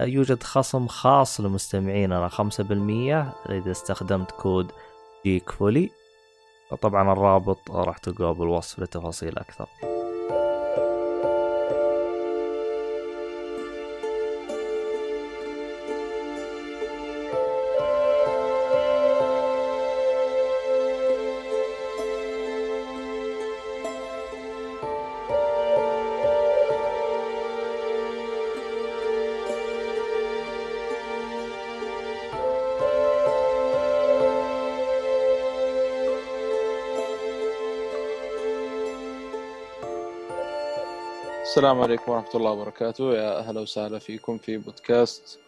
يوجد 0.00 0.42
خصم 0.42 0.86
خاص 0.86 1.40
لمستمعيننا 1.40 2.28
5% 2.28 2.40
إذا 3.50 3.70
استخدمت 3.70 4.30
كود 4.30 4.72
جيك 5.24 5.50
فولي 5.50 5.90
طبعا 6.82 7.12
الرابط 7.12 7.70
راح 7.70 7.98
تلقاه 7.98 8.32
بالوصف 8.32 8.78
لتفاصيل 8.78 9.38
أكثر. 9.38 9.95
السلام 41.56 41.80
عليكم 41.80 42.12
ورحمة 42.12 42.30
الله 42.34 42.50
وبركاته. 42.50 43.14
يا 43.14 43.38
أهلا 43.38 43.60
وسهلا 43.60 43.98
فيكم 43.98 44.38
في 44.38 44.56
بودكاست 44.56 45.40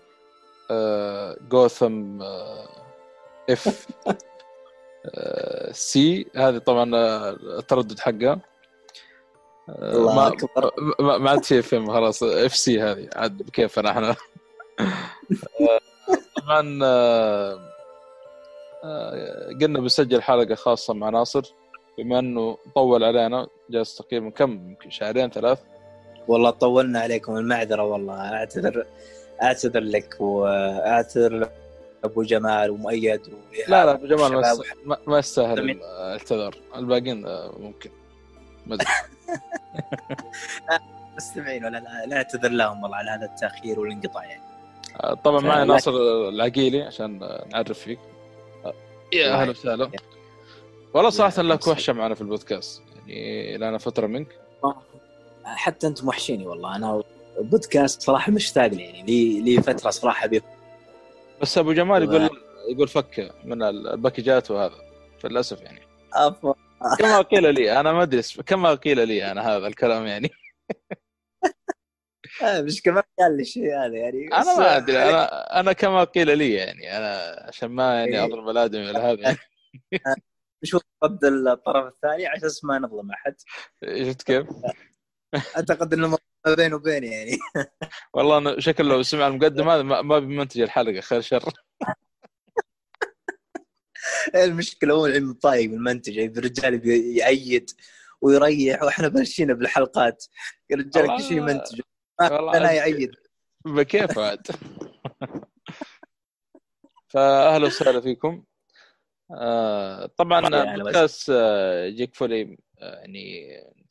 Gotham 1.50 2.22
FC 3.50 6.26
هذه 6.36 6.58
طبعا 6.58 6.96
آه، 6.96 7.30
التردد 7.30 7.98
حقها. 7.98 8.40
آه، 9.68 10.32
ما. 11.00 11.18
ما 11.18 11.30
عاد 11.30 11.44
في 11.44 11.58
FM 11.58 11.92
خلاص 11.92 12.22
FC 12.22 12.82
هذه 12.82 13.08
عاد 13.16 13.42
بكيفنا 13.42 13.90
إحنا 13.90 14.16
آه، 15.60 15.80
طبعا 16.36 16.60
قلنا 19.60 19.80
بنسجل 19.80 20.22
حلقة 20.22 20.54
خاصة 20.54 20.94
مع 20.94 21.08
ناصر 21.08 21.54
بما 21.98 22.18
إنه 22.18 22.58
طول 22.74 23.04
علينا 23.04 23.48
جالس 23.70 23.96
تقريبا 23.96 24.30
كم؟ 24.30 24.52
يمكن 24.52 24.90
شهرين 24.90 25.30
ثلاث. 25.30 25.58
والله 26.28 26.50
طولنا 26.50 27.00
عليكم 27.00 27.36
المعذرة 27.36 27.82
والله. 27.82 28.14
أعتذر 28.34 28.86
أعتذر 29.42 29.80
لك 29.80 30.16
واعتذر 30.20 31.48
ابو 32.04 32.22
جمال 32.22 32.70
ومؤيد 32.70 33.20
لا 33.68 33.84
لا 33.86 33.90
أبو 33.92 34.06
جمال 34.06 34.32
ما 34.32 34.54
ما- 34.84 34.98
ما 35.06 35.18
يستاهل. 35.18 35.70
الاعتذار. 35.70 36.56
الباقيين 36.76 37.26
آه، 37.26 37.54
ممكن. 37.58 37.90
ما 38.66 38.78
مستمعين 41.16 41.64
ولا 41.64 41.78
لا 41.78 42.06
نعتذر 42.06 42.48
لهم 42.50 42.82
والله 42.82 42.96
على 42.96 43.10
هذا 43.10 43.24
التأخير 43.26 43.80
والانقطاع 43.80 44.24
يعني. 44.24 44.42
آه، 45.00 45.14
طبعا 45.14 45.40
معي 45.40 45.64
ناصر 45.64 45.90
العقيلي 46.28 46.82
عشان 46.82 47.22
آه، 47.22 47.44
نعرف 47.52 47.78
فيك. 47.78 47.98
يا 49.12 49.34
أهلا 49.34 49.50
وسهلا. 49.50 49.90
والله 50.94 51.10
صراحة 51.10 51.42
لك. 51.42 51.66
وحشة 51.66 51.92
معنا 51.92 52.14
في 52.14 52.20
البودكاست. 52.20 52.82
يعني 53.06 53.56
لنا 53.58 53.78
فترة 53.78 54.06
منك. 54.06 54.28
حتى 55.56 55.86
أنتم 55.86 56.08
وحشيني 56.08 56.46
والله. 56.46 56.76
أنا 56.76 57.02
بودكاست 57.38 58.02
صراحة 58.02 58.32
مشتاق 58.32 58.64
يعني. 58.64 59.02
لي 59.02 59.40
لي 59.40 59.62
فترة 59.62 59.90
صراحة 59.90 60.26
بي 60.26 60.42
بس 61.42 61.58
أبو 61.58 61.72
جمال. 61.72 62.02
يقول 62.02 62.30
يقول 62.70 62.88
فك 62.88 63.34
من 63.44 63.62
الباكجات 63.62 64.50
وهذا. 64.50 64.74
فللأسف 65.20 65.60
يعني. 65.60 65.80
أف- 66.14 66.54
كما 66.98 67.20
قيل 67.20 67.54
لي؟ 67.54 67.80
أنا 67.80 67.92
ما 67.92 68.02
أدري 68.02 68.22
كما 68.46 68.74
قيل 68.74 69.08
لي 69.08 69.30
أنا 69.32 69.56
هذا 69.56 69.66
الكلام 69.66 70.06
يعني. 70.06 70.30
آه، 72.42 72.60
مش 72.60 72.82
كمان 72.82 73.02
قال 73.18 73.36
لي 73.36 73.42
الشيء 73.42 73.78
هذا 73.78 73.96
يعني. 73.96 74.28
أنا 74.32 74.58
ما 74.58 74.76
أدري. 74.76 74.98
أنا 74.98 75.60
أنا 75.60 75.72
كما 75.72 76.04
قيل 76.04 76.38
لي 76.38 76.54
يعني. 76.54 76.96
أنا 76.96 77.44
عشان 77.48 77.68
ما 77.68 77.94
يعني 77.98 78.18
إيه. 78.18 78.24
اظلم 78.24 78.50
الأدمي 78.50 78.88
ولا 78.88 79.10
هذا 79.12 79.20
يعني. 79.20 79.38
نشوف 80.62 80.82
رد 81.04 81.24
الطرف 81.24 81.94
الثاني؟ 81.94 82.36
أساس 82.36 82.64
ما 82.64 82.78
نظلم 82.78 83.10
أحد. 83.10 83.34
شفت 83.84 84.22
كيف؟ 84.22 84.46
أعتقد 85.34 85.92
إنه 85.94 86.08
ما 86.08 86.18
بينه 86.54 86.76
وبيني 86.76 87.06
يعني. 87.06 87.38
والله 88.14 88.38
أنا 88.38 88.60
شكل 88.60 88.84
لو 88.84 89.02
سمع 89.02 89.26
المقدم 89.26 89.68
هذا 89.68 89.82
ما 89.82 90.18
بيمنتج 90.18 90.60
الحلقة 90.60 91.00
خير 91.00 91.20
شر. 91.20 91.52
المشكلة 94.34 94.94
هو 94.94 95.06
العلم 95.06 95.32
طايق 95.32 95.70
المنتج 95.72 96.16
يعني 96.16 96.32
الرجال 96.38 96.86
يأيد 97.16 97.70
ويريح 98.20 98.82
وإحنا 98.82 99.08
ماشيين 99.08 99.54
بالحلقات. 99.54 100.24
الرجال 100.72 101.02
والله- 101.02 101.16
كل 101.16 101.22
شيء 101.24 101.36
يمنتج 101.36 101.80
والله 102.20 102.56
أنا 102.56 102.72
يأيد. 102.72 103.10
بكيف 103.64 104.18
عاد؟ 104.18 104.46
فأهلا 107.12 107.66
وسهلا 107.66 108.00
فيكم. 108.00 108.44
آه، 109.30 110.06
طبعا 110.06 110.48
يا 110.56 110.76
بودكاست 110.76 111.30
آه، 111.34 111.88
جيك 111.88 112.14
فولي 112.14 112.58
آه، 112.80 112.94
يعني 113.00 113.48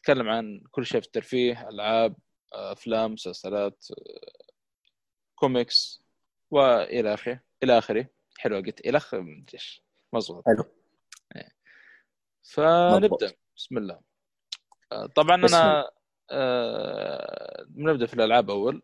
نتكلم 0.09 0.29
عن 0.29 0.61
كل 0.71 0.85
شيء 0.85 1.01
في 1.01 1.07
الترفيه 1.07 1.69
ألعاب 1.69 2.15
آه، 2.53 2.71
أفلام 2.71 3.13
مسلسلات 3.13 3.85
آه، 3.91 4.53
كوميكس 5.35 6.03
وإلى 6.51 7.13
آخره 7.13 7.39
إلى 7.63 7.77
آخره 7.77 8.07
حلو 8.37 8.55
قلت 8.55 8.79
إلى 8.79 8.97
آخره 8.97 9.25
إيش 9.53 9.83
مظبوط 10.13 10.43
حلو. 10.45 10.63
إيه. 11.35 11.49
فنبدأ 12.43 12.97
مضبوط. 12.97 13.23
بسم 13.57 13.77
الله 13.77 13.99
آه، 14.91 15.05
طبعا 15.05 15.41
بسم 15.41 15.55
أنا 15.55 15.91
آه، 16.31 17.65
بنبدا 17.69 18.05
في 18.05 18.13
الألعاب 18.13 18.49
أول 18.49 18.81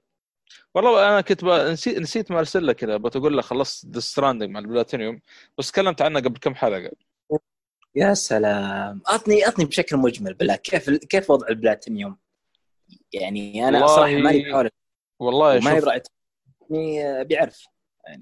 والله 0.75 1.09
أنا 1.09 1.21
كنت. 1.21 1.43
نسيت 1.43 1.97
نسيت 1.97 2.31
ما 2.31 2.39
أرسل 2.39 2.67
لك 2.67 2.75
كذا 2.75 2.97
بتقول 2.97 3.37
لك 3.37 3.43
خلصت 3.43 3.85
Death 3.85 3.99
Stranding 3.99 4.49
مع 4.49 4.59
البلاتينيوم 4.59 5.21
بس 5.57 5.71
تكلمت 5.71 6.01
عنه 6.01 6.19
قبل 6.19 6.39
كم 6.39 6.55
حلقة 6.55 6.91
يا 7.95 8.13
سلام. 8.13 9.01
اعطني 9.09 9.45
أعطني 9.45 9.65
بشكل 9.65 9.97
مجمل 9.97 10.33
بالله 10.33 10.55
كيف 10.55 10.89
كيف 10.89 11.29
وضع 11.29 11.47
البلاتينيوم؟ 11.47 12.17
يعني 13.13 13.67
أنا 13.67 13.77
والله- 13.79 13.95
صراحة 13.95 14.11
ماني 14.13 14.49
بحاول 14.49 14.69
والله 15.19 15.53
ما 15.59 15.59
شوف. 15.61 15.71
يبغى 15.83 16.01
يعني 16.69 17.23
بيعرف. 17.23 17.65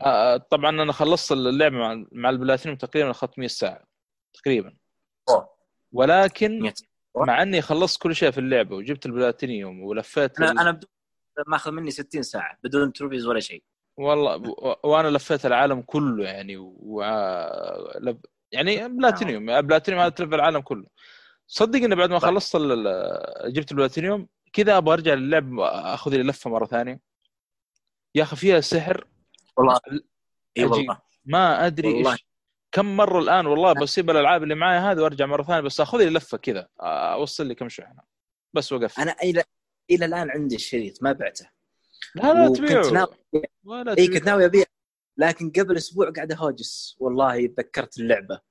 آه 0.06 0.38
طبعا 0.38 0.70
أنا 0.70 0.92
خلصت 0.92 1.32
اللعبة 1.32 1.76
مع 1.78 2.06
مع 2.12 2.30
البلاتينيوم 2.30 2.78
تقريبا 2.78 3.12
أخذت 3.12 3.40
100 3.40 3.48
ساعة 3.48 3.84
تقريبا. 4.34 4.76
أوه. 5.30 5.50
ولكن 5.92 6.60
100 6.60 6.74
مع 7.18 7.42
إني 7.42 7.62
خلصت 7.62 8.02
كل 8.02 8.16
شيء 8.16 8.32
في 8.32 8.38
اللعبة 8.38 8.76
وجبت 8.76 9.06
البلاتينيوم 9.06 9.84
ولفيت 9.84 10.40
أنا 10.40 10.52
ال... 10.52 10.60
أنا 10.60 10.72
بدون 10.72 10.88
ماخذ 11.48 11.72
مني 11.72 11.92
60 11.92 12.24
ساعة 12.24 12.58
بدون 12.64 12.94
trophies 12.94 13.28
ولا 13.28 13.40
شيء. 13.40 13.64
والله. 13.98 14.56
وأنا 14.84 15.08
لفيت 15.08 15.46
العالم 15.46 15.82
كله 15.82 16.24
يعني 16.26 16.58
و... 16.58 17.02
لب... 18.54 18.68
يعني 18.68 18.88
platinum 18.88 19.62
platinum 19.62 20.02
هذا 20.02 20.10
تلف 20.10 20.34
العالم 20.34 20.60
كله. 20.60 20.86
صدق 21.48 21.80
اني 21.80 21.96
بعد 21.96 22.10
ما 22.10 22.20
طيب. 22.20 22.32
خلصت 22.32 22.58
جبت 23.46 23.72
البلاتينيوم 23.72 24.28
كذا 24.54 24.78
أبغى 24.78 24.94
أرجع 24.94 25.14
للعب 25.14 25.60
اخذ 25.60 26.12
لي 26.12 26.24
لفة 26.24 26.50
مرة 26.50 26.66
ثانية. 26.66 27.00
يا 28.16 28.24
أخي 28.24 28.36
فيها 28.36 28.62
سحر. 28.62 29.08
والله. 29.58 29.80
إي. 30.58 30.66
والله. 30.66 31.02
ما 31.26 31.66
أدري 31.66 31.94
والله. 31.94 32.12
إيش 32.12 32.26
كم 32.72 32.98
مرة 32.98 33.20
الآن 33.20 33.46
والله 33.46 33.74
بسيب 33.74 34.10
الألعاب 34.10 34.44
اللي 34.44 34.56
معي 34.56 34.80
هذه 34.80 35.00
وأرجع 35.00 35.26
مرة 35.26 35.44
ثانية 35.44 35.62
بس 35.62 35.82
أخذ 35.82 35.98
لي 35.98 36.10
لفة 36.10 36.38
كذا. 36.38 36.68
أوصل 36.80 37.48
لي 37.48 37.56
كم 37.56 37.70
شحنه 37.70 38.02
بس 38.54 38.74
وقفت 38.74 39.00
أنا 39.00 39.16
إلى 39.24 39.44
إلى 39.92 40.06
الآن 40.06 40.30
عندي 40.30 40.56
الشريط 40.56 41.04
ما 41.04 41.12
بعته. 41.12 41.50
لا 42.16 42.34
لا 42.34 42.54
تبيعه. 42.54 42.90
ناوي 42.92 43.16
ولا 43.64 43.98
إي. 43.98 44.08
كنت 44.08 44.26
ناوي 44.26 44.46
أبيع 44.46 44.66
لكن 45.18 45.52
قبل 45.52 45.78
أسبوع 45.78 46.10
قاعد 46.10 46.32
اهوجس 46.32 46.96
والله 47.00 47.48
تذكرت 47.48 48.00
اللعبة. 48.00 48.51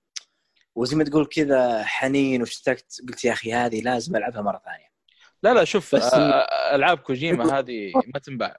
وزي 0.80 0.96
ما 0.96 1.04
تقول 1.04 1.26
كذا 1.26 1.84
حنين 1.84 2.40
واشتقت 2.40 2.96
قلت 3.08 3.24
يا 3.24 3.32
أخي 3.32 3.52
هذه 3.52 3.80
لازم 3.82 4.16
ألعبها 4.16 4.42
مرة 4.42 4.62
ثانية. 4.64 4.90
لا 5.42 5.54
لا 5.54 5.64
شوف 5.64 5.94
بس- 5.94 6.14
آه، 6.14 6.74
ألعاب 6.74 6.98
كوجيما 6.98 7.58
هذه 7.58 7.92
ما 8.14 8.18
تنباع. 8.20 8.56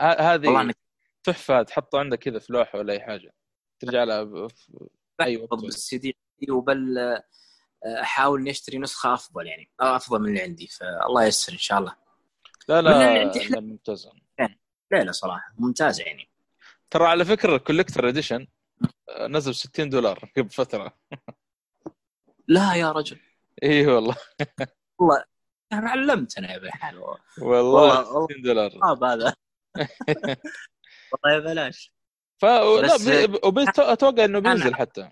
هذه 0.00 0.74
تحفة 1.24 1.62
تحطها 1.62 2.00
عندك 2.00 2.18
كذا 2.18 2.38
في 2.38 2.52
لوحة 2.52 2.78
ولا 2.78 2.92
أي 2.92 3.00
حاجة. 3.00 3.34
ترجع 3.80 4.04
لها 4.04 4.22
ب- 4.22 4.48
في 4.48 4.78
أي 5.20 5.36
وقت. 5.36 5.60
بالسي 5.60 5.98
دي 5.98 6.16
وبل 6.50 6.98
آه، 6.98 7.22
أحاول 8.02 8.40
إني 8.40 8.50
أشتري 8.50 8.78
نسخة 8.78 9.14
أفضل 9.14 9.46
يعني 9.46 9.70
أو 9.80 9.96
أفضل 9.96 10.20
من 10.20 10.28
اللي 10.28 10.42
عندي 10.42 10.66
فالله 10.66 11.24
ييسر 11.24 11.52
إن 11.52 11.58
شاء 11.58 11.78
الله. 11.78 11.96
لا 12.68 12.82
لا 12.82 13.24
لا 13.24 13.60
ممتازه 13.60 14.12
لا 14.90 14.98
لا 15.04 15.12
صراحة 15.12 15.54
ممتازه 15.58 16.04
يعني. 16.04 16.28
ترى 16.90 17.06
على 17.06 17.24
فكرة 17.24 17.56
ال 17.56 17.61
collector 17.61 18.08
edition 18.08 18.46
نزل 19.20 19.54
60 19.54 19.88
دولار 19.90 20.30
قبل 20.36 20.50
فترة. 20.50 20.96
لا 22.48 22.74
يا 22.74 22.92
رجل. 22.92 23.18
اي 23.62 23.86
والله. 23.86 24.16
والله. 24.98 25.24
أنا 25.72 25.90
علمتنا 25.90 26.52
يا 26.52 26.58
بحال 26.58 26.98
والله 26.98 27.18
والله 27.40 28.12
والله. 28.12 28.26
60 28.26 28.42
دولار. 28.42 28.70
صعب 28.70 29.04
هذا 29.04 29.34
والله 31.12 31.34
يا 31.34 31.38
بلاش. 31.38 31.92
ف 32.38 32.44
لا 32.44 33.92
أتوقع 33.92 34.24
إنه 34.24 34.38
بينزل 34.38 34.74
حتى. 34.74 35.10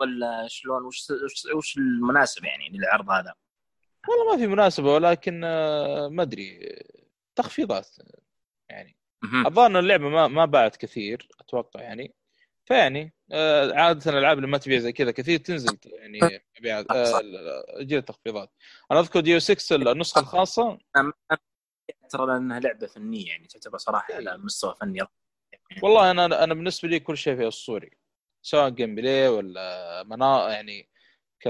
ولا 0.00 0.46
شلون؟ 0.48 0.84
وش 0.84 1.06
وش, 1.56 1.76
المناسب 1.76 2.44
يعني 2.44 2.68
للعرض 2.68 3.10
هذا؟ 3.10 3.34
والله 4.08 4.32
ما 4.32 4.36
في 4.38 4.46
مناسبة 4.46 4.94
ولكن 4.94 5.44
آه، 5.44 6.08
ما 6.08 6.22
أدري. 6.22 6.76
تخفيضات 7.36 7.88
يعني. 8.70 8.96
الظاهر 9.46 9.78
اللعبة 9.78 10.08
ما 10.08 10.28
ما 10.28 10.44
باعت 10.44 10.76
كثير 10.76 11.28
أتوقع 11.40 11.82
يعني. 11.82 12.14
فيعني 12.70 13.14
آه، 13.32 13.72
عادة 13.74 14.10
الألعاب 14.10 14.36
اللي 14.36 14.48
ما 14.48 14.58
تبيع 14.58 14.78
زي 14.78 14.92
كذا 14.92 15.10
كثير 15.10 15.38
تنزل 15.38 15.78
يعني 15.84 16.20
مبيعات. 16.58 16.90
آه، 16.90 17.20
تجي 17.78 18.00
تخفيضات 18.00 18.52
أنا 18.90 19.00
أذكر 19.00 19.20
ديو 19.20 19.38
6 19.38 19.76
النسخة 19.76 20.20
الخاصة. 20.20 20.78
ترى 22.10 22.26
لأنها 22.26 22.60
لعبة 22.60 22.86
فنية 22.86 23.28
يعني 23.28 23.46
تعتبر 23.46 23.78
صراحة 23.78 24.14
على 24.14 24.38
مستوى 24.38 24.74
فني 24.80 25.00
والله 25.82 26.10
أنا 26.10 26.44
أنا 26.44 26.54
بالنسبة 26.54 26.88
لي 26.88 27.00
كل 27.00 27.16
شيء 27.16 27.36
فيه 27.36 27.48
أسطوري. 27.48 27.90
سواء 28.42 28.68
gameplay 28.68 29.28
ولا 29.28 30.02
منا 30.06 30.48
يعني 30.48 30.88
ك 31.40 31.48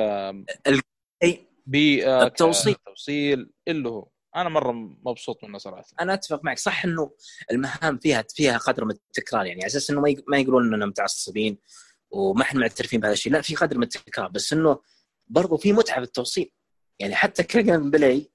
بيئة 1.67 2.22
التوصيل. 2.22 2.75
توصيل 2.75 3.50
اللي 3.69 3.88
هو. 3.88 4.08
أنا 4.37 4.49
مرة 4.49 4.73
مبسوط 5.05 5.44
منه 5.44 5.59
صراحة. 5.59 5.85
أنا 6.00 6.15
أتفق 6.15 6.44
معك. 6.44 6.59
صح 6.59 6.85
إنه 6.85 7.11
المهام 7.50 7.99
فيها 7.99 8.25
فيها 8.35 8.59
قدر 8.59 8.85
من 8.85 8.91
التكرار 8.91 9.47
يعني. 9.47 9.61
على 9.61 9.67
أساس 9.67 9.91
إنه 9.91 10.00
ما 10.00 10.09
يق- 10.11 10.25
ما 10.29 10.38
يقولون 10.38 10.75
إننا 10.75 10.87
متعصبين 10.87 11.59
وما 12.11 12.43
إحنا 12.43 12.61
معترفين 12.61 13.00
بهذا 13.00 13.12
الشيء. 13.12 13.32
لا 13.32 13.41
في 13.41 13.55
قدر 13.55 13.77
من 13.77 13.82
التكرار. 13.82 14.29
بس 14.29 14.53
إنه 14.53 14.81
برضو 15.29 15.56
في 15.56 15.73
متعة 15.73 16.00
بالتوصيل 16.00 16.53
يعني 16.99 17.15
حتى 17.15 17.43
ك 17.43 17.91
gameplay 17.91 18.31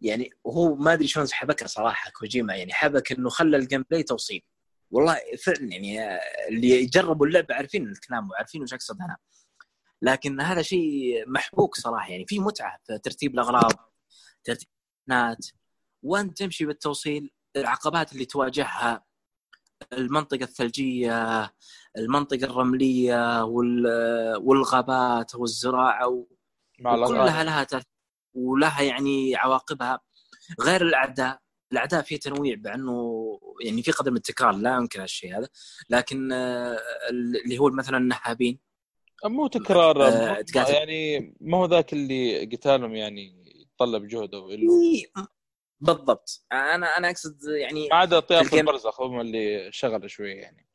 يعني 0.00 0.30
وهو 0.44 0.74
ما 0.74 0.92
أدري 0.92 1.06
شلون 1.06 1.26
حبكها 1.32 1.66
صراحة 1.66 2.10
كوجيما 2.10 2.54
يعني 2.56 2.72
حبك 2.72 3.12
إنه 3.12 3.28
خلى 3.28 3.56
ال 3.56 3.84
gameplay 3.90 4.02
توصيل. 4.02 4.42
والله 4.90 5.18
فعلا 5.44 5.62
يعني 5.72 6.18
اللي 6.48 6.70
يجربوا 6.70 7.26
اللعبه 7.26 7.54
عارفين 7.54 7.88
الكلام 7.88 8.30
وعارفين 8.30 8.62
وش 8.62 8.74
أقصد 8.74 8.96
أنا. 9.00 9.16
لكن 10.02 10.40
هذا 10.40 10.62
شيء 10.62 11.24
محبوك 11.26 11.74
صراحة 11.76 12.10
يعني. 12.10 12.26
في 12.26 12.38
متعة 12.38 12.78
في 12.86 12.98
ترتيب 12.98 13.34
الأغراض 13.34 13.72
ترتيب 14.44 14.68
النات 15.08 15.46
وانت 16.02 16.38
تمشي 16.38 16.66
بالتوصيل 16.66 17.30
العقبات 17.56 18.12
اللي 18.12 18.24
تواجهها 18.24 19.04
المنطقة 19.92 20.44
الثلجية 20.44 21.52
المنطقة 21.98 22.44
الرملية 22.44 23.44
وال- 23.44 24.36
والغابات 24.36 25.34
والزراعة 25.34 26.26
الأغاني. 26.80 27.44
لها 27.44 27.66
ولها 28.34 28.82
يعني 28.82 29.36
عواقبها 29.36 30.00
غير 30.60 30.82
الأعداء 30.82 31.38
الأعداء 31.72 32.02
في 32.02 32.18
تنويع 32.18 32.54
بأنه 32.54 33.24
يعني 33.64 33.82
في 33.82 33.90
قدر 33.90 34.10
من 34.10 34.16
التكرار 34.16 34.52
لا 34.56 34.76
ينكر 34.76 35.02
هالشيء 35.02 35.38
هذا 35.38 35.48
لكن 35.90 36.32
آه، 36.32 36.78
اللي 37.10 37.58
هو 37.58 37.70
مثلا 37.70 37.96
النهابين 37.98 38.58
مو 39.24 39.46
تكرار 39.46 40.06
آه،. 40.06 40.44
يعني 40.56 41.34
ما 41.40 41.58
هو 41.58 41.66
ذاك 41.66 41.92
اللي 41.92 42.44
قتالهم 42.44 42.94
يعني 42.94 43.43
يتطلب 43.74 44.06
جهد 44.06 44.34
أو. 44.34 44.50
إيه، 44.50 45.06
بالضبط. 45.80 46.46
أنا 46.52 46.86
أنا 46.98 47.10
أقصد 47.10 47.38
يعني 47.60 47.88
ما 47.90 47.96
عدا 47.96 48.20
طياف 48.20 48.46
الجيم- 48.46 48.58
البرزخ 48.68 49.00
هم 49.00 49.20
اللي 49.20 49.72
شغل 49.72 50.10
شوية 50.10 50.34
يعني. 50.34 50.66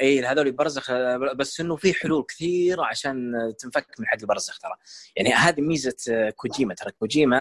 اي 0.00 0.20
هذول 0.26 0.52
برزخ 0.52 0.92
بس 1.36 1.60
إنه 1.60 1.76
في 1.76 1.94
حلول 1.94 2.24
كثيرة 2.28 2.84
عشان 2.84 3.32
تنفك 3.58 3.86
من 4.00 4.06
حق 4.06 4.16
البرزخ 4.20 4.58
ترى. 4.58 4.72
يعني 5.16 5.32
هذه 5.32 5.60
ميزة 5.60 6.30
كوجيما 6.36 6.74
ترى 6.74 6.90
كوجيما 6.92 7.40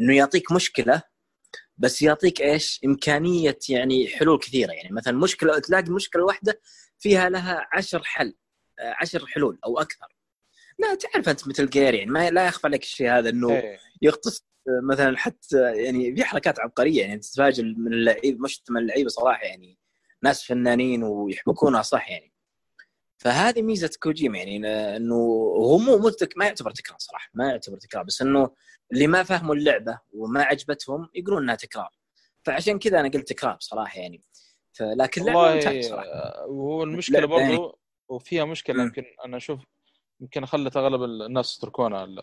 إنه 0.00 0.16
يعطيك 0.16 0.52
مشكلة 0.52 1.02
بس 1.76 2.02
يعطيك 2.02 2.42
إيش؟ 2.42 2.80
إمكانية 2.84 3.58
يعني 3.68 4.08
حلول 4.08 4.38
كثيرة. 4.38 4.72
يعني 4.72 4.88
مثلا 4.92 5.18
مشكلة 5.18 5.58
تلاقي 5.58 5.90
مشكلة 5.90 6.24
واحدة 6.24 6.60
فيها 6.98 7.28
لها 7.28 7.68
عشر 7.72 8.02
حل 8.04 8.34
آه، 8.78 8.94
عشر 9.00 9.26
حلول 9.26 9.58
أو 9.66 9.78
أكثر. 9.80 10.13
لا 10.78 10.94
تعرف 10.94 11.28
أنت 11.28 11.48
مثل 11.48 11.70
جير 11.70 11.94
يعني 11.94 12.10
ما 12.10 12.30
لا 12.30 12.46
يخفى 12.46 12.66
عليك 12.66 12.82
الشيء 12.82 13.10
هذا 13.10 13.28
إنه 13.28 13.50
إيه. 13.50 13.78
يغطس 14.02 14.44
مثلا 14.82 15.16
حتى 15.16 15.72
يعني 15.74 16.16
في 16.16 16.24
حركات 16.24 16.60
عبقرية 16.60 17.00
يعني 17.00 17.18
تتفاجئ 17.18 17.62
من 17.62 17.92
اللعيب 17.92 18.40
مش 18.40 18.62
من 18.70 18.80
اللعيبة 18.80 19.08
صراحة 19.08 19.42
يعني 19.42 19.78
ناس 20.22 20.44
فنانين 20.44 21.02
ويحبكونها 21.02 21.82
صح 21.82 22.10
يعني 22.10 22.32
فهذه 23.18 23.62
ميزة 23.62 23.90
كوجيما 24.02 24.38
يعني 24.38 24.56
إنه 24.96 25.14
هو 25.56 25.78
مو 25.78 25.98
مو 25.98 26.10
ما 26.36 26.46
يعتبر 26.46 26.70
تكرار 26.70 26.98
صراحة 26.98 27.30
ما 27.34 27.48
يعتبر 27.48 27.76
تكرار 27.76 28.04
بس 28.04 28.22
إنه 28.22 28.50
اللي 28.92 29.06
ما 29.06 29.22
فهموا 29.22 29.54
اللعبة 29.54 30.00
وما 30.12 30.42
عجبتهم 30.42 31.08
يقولون 31.14 31.42
إنها 31.42 31.54
تكرار 31.54 31.90
فعشان 32.42 32.78
كذا 32.78 33.00
أنا 33.00 33.08
قلت 33.08 33.28
تكرار 33.28 33.56
صراحة 33.60 34.00
يعني 34.00 34.22
فلكن 34.72 35.20
اللعبة 35.20 35.54
ممتازه 35.54 35.68
والله 35.68 35.82
صراحة 35.88 36.06
آه، 36.06 36.46
وهو 36.46 36.82
المشكلة 36.82 37.18
لعبة 37.20 37.40
يعني. 37.40 37.56
برضو 37.56 37.78
وفيها 38.08 38.44
مشكلة. 38.44 38.82
يمكن 38.82 39.04
أنا 39.24 39.36
أشوف 39.36 39.60
يمكن 40.24 40.46
خلت 40.46 40.76
أغلب 40.76 41.02
الناس 41.02 41.58
يتركونها 41.58 42.04
ال- 42.04 42.22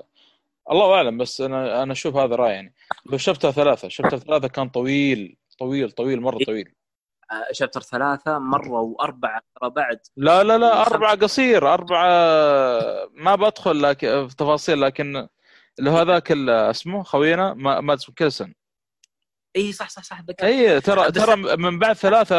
الله 0.71 0.93
أعلم 0.95 1.17
بس 1.17 1.41
أنا 1.41 1.83
أنا 1.83 1.91
أشوف 1.93 2.15
هذا 2.15 2.35
رأيي 2.35 2.53
يعني. 2.53 2.73
لو 3.05 3.17
شابتر 3.17 3.51
ثلاثة 3.51 3.87
شابتر 3.87 4.17
ثلاثة 4.17 4.47
كان 4.47 4.69
طويل 4.69 5.37
طويل 5.59 5.91
طويل 5.91 6.21
مرة 6.21 6.37
طويل. 6.45 6.73
آه، 7.31 7.47
شابتر 7.51 7.81
ثلاثة 7.81 8.39
مرة 8.39 8.69
وأربعة 8.81 9.41
ترى 9.61 9.69
بعد. 9.69 9.99
لا 10.17 10.43
لا 10.43 10.57
لا. 10.57 10.81
أربعة 10.81 11.15
قصير 11.15 11.73
أربعة 11.73 12.07
ما 13.13 13.35
بدخل 13.35 13.81
لكن 13.81 14.27
في 14.27 14.35
تفاصيل 14.35 14.81
لكن 14.81 15.27
اللي 15.79 15.89
هذاك 15.89 16.31
اسمه 16.49 17.03
خوينا 17.03 17.53
ما 17.53 17.81
مادس 17.81 18.09
كيلسون 18.11 18.53
اي 19.55 19.71
صح 19.71 19.89
صح 19.89 20.03
صح 20.03 20.21
ذكرت. 20.21 20.43
اي 20.43 20.81
ترى 20.81 21.07
بس- 21.07 21.11
ترى 21.11 21.35
من 21.57 21.79
بعد 21.79 21.95
ثلاثة 21.95 22.35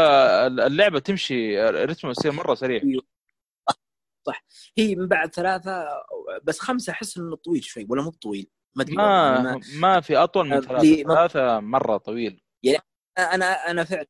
اللعبة 0.47 0.99
تمشي 0.99 1.61
رتمها 1.71 2.11
يصير 2.11 2.33
مرة 2.33 2.55
سريع. 2.55 2.81
هي 4.79 4.95
من 4.95 5.09
بعد 5.09 5.35
ثلاثة 5.35 5.85
بس 6.45 6.59
خمسة 6.61 6.91
أحس 6.93 7.19
إنه 7.19 7.37
طويل 7.37 7.65
شوي 7.65 7.87
ولا 7.91 8.03
مو 8.03 8.11
بطويل 8.11 8.51
ما 8.77 8.85
ما 9.43 9.61
ما 9.81 10.01
في 10.01 10.17
أطول 10.17 10.49
من 10.49 10.61
ثلاثة 10.61 10.83
لي- 10.83 11.05
ما- 11.05 11.15
ثلاثة 11.15 11.61
مرة 11.61 11.97
طويل. 11.97 12.43
أنا 13.19 13.71
أنا 13.71 13.85
فعلا 13.85 14.07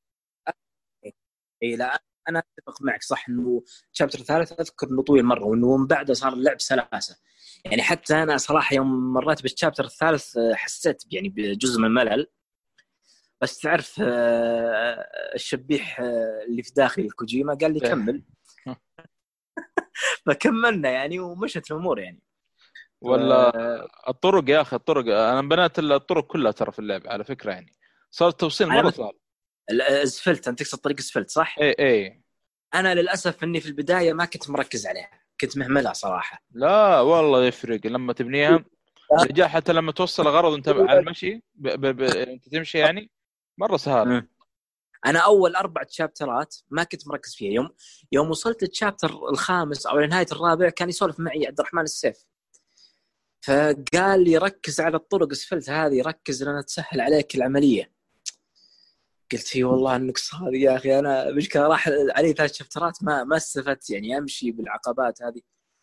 إي 1.63 1.77
لا 1.77 2.03
أنا 2.29 2.39
أتفق 2.59 2.83
معك 2.83 3.03
صح 3.03 3.29
إنه 3.29 3.63
شابتر 3.93 4.19
ثالث 4.19 4.53
أذكر 4.61 4.89
إنه 4.91 5.03
طويل 5.03 5.25
مرة 5.25 5.45
وإنه 5.45 5.77
من 5.77 5.87
بعده 5.87 6.15
صار 6.15 6.33
اللعب 6.33 6.61
سلاسة. 6.61 7.17
يعني 7.65 7.83
حتى 7.83 8.23
أنا 8.23 8.37
صراحة 8.37 8.75
يوم 8.77 9.13
مريت 9.13 9.43
بالشابتر 9.43 9.85
الثالث 9.85 10.37
آه، 10.37 10.55
حسيت 10.55 11.03
يعني 11.11 11.29
بجزء 11.29 11.79
من 11.81 11.85
الملل. 11.87 12.27
بس 13.41 13.59
تعرف 13.59 14.01
آه، 14.05 15.07
الشبيح 15.35 16.01
آه، 16.01 16.45
اللي 16.49 16.63
في 16.63 16.73
داخل 16.77 17.11
كوجيما 17.11 17.55
قال 17.55 17.73
لي 17.73 17.81
إيه. 17.83 17.89
كمل. 17.91 18.23
فكملنا 20.27 20.91
يعني 20.91 21.21
ومشت 21.21 21.71
الأمور 21.71 21.99
يعني. 22.01 22.23
ولا 23.01 23.57
آه، 23.57 23.89
الطرق 24.09 24.51
يا 24.51 24.61
أخي 24.61 24.77
الطرق. 24.77 25.05
أنا 25.17 25.43
بنيت 25.43 25.79
الطرق 25.79 26.27
كلها 26.27 26.53
ترى 26.53 26.73
في 26.73 26.79
اللعبة 26.79 27.11
على 27.11 27.25
فكرة 27.25 27.53
يعني. 27.53 27.73
صار 28.11 28.29
التوصيل 28.29 28.83
بس- 28.83 28.95
صعب. 28.95 29.13
الاسفلت 29.71 30.49
أنت 30.49 30.63
تقصد 30.63 30.79
طريق 30.79 30.97
اسفلت 30.99 31.31
صح؟ 31.31 31.59
اي 31.59 31.75
اي 31.79 32.23
أنا 32.75 32.95
للأسف 32.95 33.45
إني 33.45 33.61
في 33.61 33.67
البداية 33.67 34.13
ما 34.13 34.25
كنت 34.25 34.51
مركز 34.51 34.87
عليها. 34.87 35.11
كنت 35.41 35.59
مهملها 35.59 35.93
صراحة. 35.93 36.43
لا 36.53 37.01
والله 37.01 37.45
يفرق. 37.45 37.87
لما 37.87 38.13
تبنيها 38.13 38.65
رجال 39.21 39.49
حتى 39.57 39.73
لما 39.73 39.93
توصل 39.93 40.29
غرض 40.29 40.53
أنت 40.55 40.69
على 40.69 40.99
المشي 40.99 41.43
ب... 41.55 41.69
ب... 41.69 41.97
ب... 41.97 42.01
أنت 42.03 42.49
تمشي 42.49 42.79
يعني 42.79 43.11
مرة 43.59 43.77
سهل. 43.77 44.27
أنا 45.07 45.19
أول 45.19 45.57
أربع 45.57 45.83
شابترات 45.89 46.57
ما 46.71 46.85
كنت 46.85 47.09
مركز 47.09 47.35
فيها. 47.35 47.53
يوم 47.53 47.69
يوم 48.13 48.31
وصلت 48.31 48.63
الشابتر 48.63 49.29
الخامس 49.31 49.87
أو 49.87 49.99
لنهاية 49.99 50.27
الرابع 50.33 50.69
كان 50.69 50.89
يسولف 50.89 51.21
معي 51.21 51.47
عبد 51.47 51.61
الرحمن 51.61 51.83
السيف. 51.83 52.17
فقال 53.47 54.25
لي 54.25 54.37
ركز 54.37 54.81
على 54.81 54.97
الطرق 54.97 55.31
اسفلت 55.31 55.71
هذه 55.71 56.03
ركز 56.03 56.43
لأن 56.43 56.65
تسهل 56.65 57.01
عليك 57.01 57.35
العملية. 57.35 57.93
قلت 59.33 59.57
اي 59.57 59.65
والله 59.65 59.97
النقص 59.97 60.35
هذه 60.35 60.57
يا 60.57 60.77
أخي 60.77 60.99
أنا 60.99 61.31
مشكلة 61.31 61.67
راح 61.67 61.89
علي 61.89 62.33
ثلاث 62.33 62.55
شابترات 62.55 63.03
ما 63.03 63.25
ما 63.25 63.37
استفدت 63.37 63.91
يعني 63.91 64.19
أمشي 64.19 64.51
بالعقبات 64.51 65.23
هذه. 65.23 65.41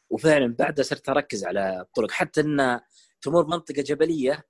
وفعلا 0.10 0.56
بعدها 0.60 0.84
صرت 0.84 1.10
أركز 1.10 1.46
على 1.46 1.82
الطرق. 1.82 2.12
حتى 2.12 2.42
إن 2.42 2.80
تمر 3.22 3.46
منطقة 3.48 3.82
جبلية 3.82 4.48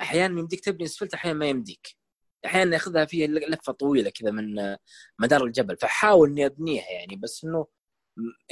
أحيانا 0.00 0.40
يمديك 0.40 0.60
تبني 0.64 0.84
اسفلت 0.84 1.14
أحيانا 1.14 1.38
ما 1.38 1.46
يمديك. 1.46 1.97
أحيانا 2.46 2.72
ياخذها 2.74 3.04
فيها 3.04 3.26
لفة 3.26 3.72
طويلة 3.72 4.10
كذا 4.10 4.30
من 4.30 4.76
مدار 5.18 5.44
الجبل. 5.44 5.76
فحاول 5.76 6.30
إني 6.30 6.46
أبنيها 6.46 6.90
يعني 6.90 7.16
بس 7.16 7.44
إنه 7.44 7.66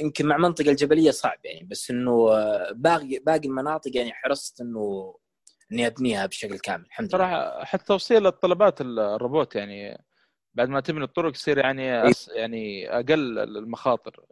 يمكن 0.01 0.25
مع 0.25 0.35
المنطقة 0.35 0.71
الجبلية 0.71 1.11
صعب 1.11 1.39
يعني 1.45 1.67
بس 1.67 1.91
إنه 1.91 2.27
باقي 2.71 3.19
باقي 3.19 3.47
المناطق 3.47 3.97
يعني 3.97 4.13
حرصت 4.13 4.61
إنه 4.61 5.15
إني 5.71 5.87
أبنيها 5.87 6.25
بشكل 6.25 6.59
كامل. 6.59 6.85
الحمد 6.85 7.07
لله. 7.07 7.17
صراحة 7.17 7.63
حتى 7.65 7.85
توصيل 7.85 8.27
الطلبات 8.27 8.81
الروبوت 8.81 9.55
يعني 9.55 10.03
بعد 10.53 10.69
ما 10.69 10.79
تبني 10.79 11.03
الطرق 11.03 11.35
يصير 11.35 11.57
يعني 11.57 12.09
أس 12.09 12.27
يعني 12.27 12.89
أقل 12.89 13.39
المخاطر. 13.39 14.25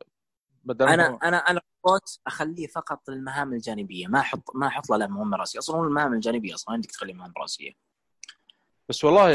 بدل 0.64 0.88
أنا 0.88 1.20
أنا 1.24 1.38
أنا 1.38 1.62
الروبوت 1.84 2.20
أخليه 2.28 2.68
فقط 2.68 3.10
للمهام 3.10 3.54
الجانبية 3.54 4.08
ما 4.08 4.20
أحط 4.20 4.56
ما 4.56 4.68
أحط 4.68 4.90
له 4.90 5.08
مهمة 5.08 5.38
رأسية. 5.38 5.60
أصلا 5.60 5.76
هو 5.76 5.84
المهام 5.84 6.14
الجانبية 6.14 6.54
أصلا 6.54 6.74
عندك 6.74 6.92
تخلي 6.92 7.14
مهام 7.14 7.34
رأسية. 7.38 7.72
بس 8.90 9.04
والله 9.04 9.34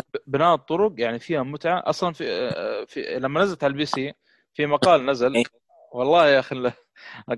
ف... 0.00 0.04
بناء 0.26 0.54
الطرق 0.54 0.92
يعني 0.96 1.18
فيها 1.18 1.42
متعة. 1.42 1.82
أصلا 1.86 2.12
في, 2.12 2.50
في 2.86 3.18
لما 3.18 3.40
نزلت 3.42 3.64
على 3.64 3.70
ال 3.70 3.86
PC 3.86 4.12
في 4.54 4.66
مقال 4.66 5.06
نزل. 5.06 5.34
إيه. 5.36 5.44
والله 5.92 6.28
يا 6.28 6.40
أخي 6.40 6.56
أنا 6.56 6.72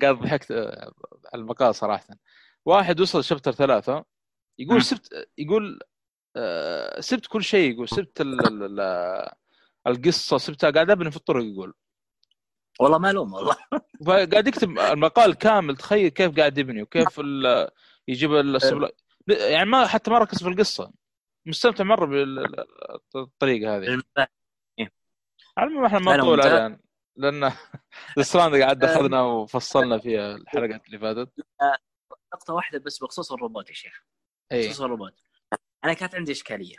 قاعد 0.02 0.14
ضحكت 0.14 0.52
على 0.52 0.92
المقال 1.35 1.75
صراحة. 1.75 2.06
واحد 2.64 3.00
وصل 3.00 3.25
chapter 3.25 3.52
ثلاثة 3.52 4.04
يقول. 4.59 4.83
سبت 4.83 5.28
يقول 5.38 5.80
آه، 6.37 7.00
سبت 7.00 7.26
كل 7.26 7.44
شيء 7.44 7.73
يقول 7.75 7.88
سبت 7.88 8.21
ال- 8.21 8.47
ال- 8.47 8.80
ال- 8.80 9.30
القصة 9.87 10.38
سبتها 10.38 10.71
قاعد 10.71 10.90
أبني 10.90 11.11
في 11.11 11.16
الطرق 11.16 11.44
يقول. 11.44 11.75
والله 12.80 12.99
ما 12.99 13.11
ألوم 13.11 13.33
والله. 13.33 13.56
فقاعد 14.06 14.47
يكتب 14.49 14.78
المقال 14.78 15.35
كامل 15.35 15.76
تخيل 15.76 16.09
كيف 16.09 16.37
قاعد 16.37 16.59
يبني 16.59 16.83
وكيف 16.83 17.21
يجيب 18.09 18.35
السبل 18.35 18.90
يعني 19.28 19.71
ما 19.71 19.87
حتى 19.87 20.11
ما 20.11 20.18
ركز 20.18 20.42
في 20.42 20.49
القصة. 20.49 20.92
مستمتع 21.46 21.84
مرة 21.84 22.06
بالطريقة 23.14 23.76
هذه. 23.76 24.02
على 25.56 25.68
العموم 25.68 25.84
إحنا 25.84 25.98
ما 25.98 26.16
نطول. 26.16 26.40
عليها 26.40 26.80
لأن 27.16 27.52
ال 28.18 28.23
Stranding 28.23 28.62
قد 28.62 28.84
اخذنا 28.84 29.22
وفصلنا 29.22 29.98
فيها 29.98 30.36
الحلقات 30.36 30.86
اللي 30.86 30.98
فاتت. 30.98 31.32
نقطة 32.34 32.54
واحدة 32.54 32.78
بس 32.78 32.98
بخصوص 33.02 33.32
الروبوت 33.32 33.68
يا 33.68 33.74
شيخ. 33.74 34.04
اي 34.52 34.68
بخصوص 34.68 34.80
الروبوت. 34.80 35.14
أنا 35.84 35.92
كانت 35.92 36.14
عندي 36.14 36.32
إشكالية. 36.32 36.76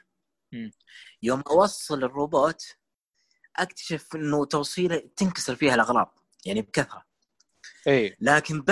يوم 1.23 1.43
أوصل 1.49 2.03
الروبوت 2.03 2.77
أكتشف 3.57 4.15
إنه 4.15 4.45
توصيلة 4.45 5.09
تنكسر 5.15 5.55
فيها 5.55 5.75
الاغراض 5.75 6.19
يعني 6.45 6.61
بكثرة. 6.61 7.05
اي 7.87 8.17
لكن 8.19 8.65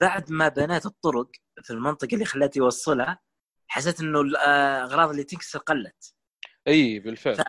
بعد 0.00 0.32
ما 0.32 0.48
بنيت 0.48 0.86
الطرق 0.86 1.30
في 1.62 1.70
المنطقة 1.70 2.14
اللي 2.14 2.24
خليته 2.24 2.58
يوصلها 2.58 3.20
حسيت 3.72 4.00
إنه 4.00 4.20
الاغراض 4.20 5.10
اللي 5.10 5.24
تنكسر 5.24 5.58
قلت. 5.58 6.14
إي 6.68 6.98
بالفعل. 6.98 7.44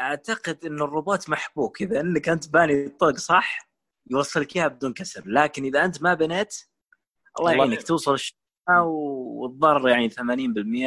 أعتقد 0.00 0.64
انه 0.64 0.84
الروبوت 0.84 1.30
محبوك. 1.30 1.82
إذا 1.82 2.00
إنك 2.00 2.28
أنت 2.28 2.48
باني 2.48 2.84
الطرق 2.86 3.16
صح 3.16 3.70
يوصلك 4.10 4.56
إياها 4.56 4.68
بدون 4.68 4.92
كسر. 4.92 5.22
لكن 5.26 5.64
إذا 5.64 5.84
أنت 5.84 6.02
ما 6.02 6.14
بنيت 6.14 6.54
الله 7.38 7.52
يعينك. 7.52 7.82
توصل 7.82 8.14
الشحنه 8.14 8.82
والضرر 8.84 9.88
يعني 9.88 10.10
80% 10.10 10.14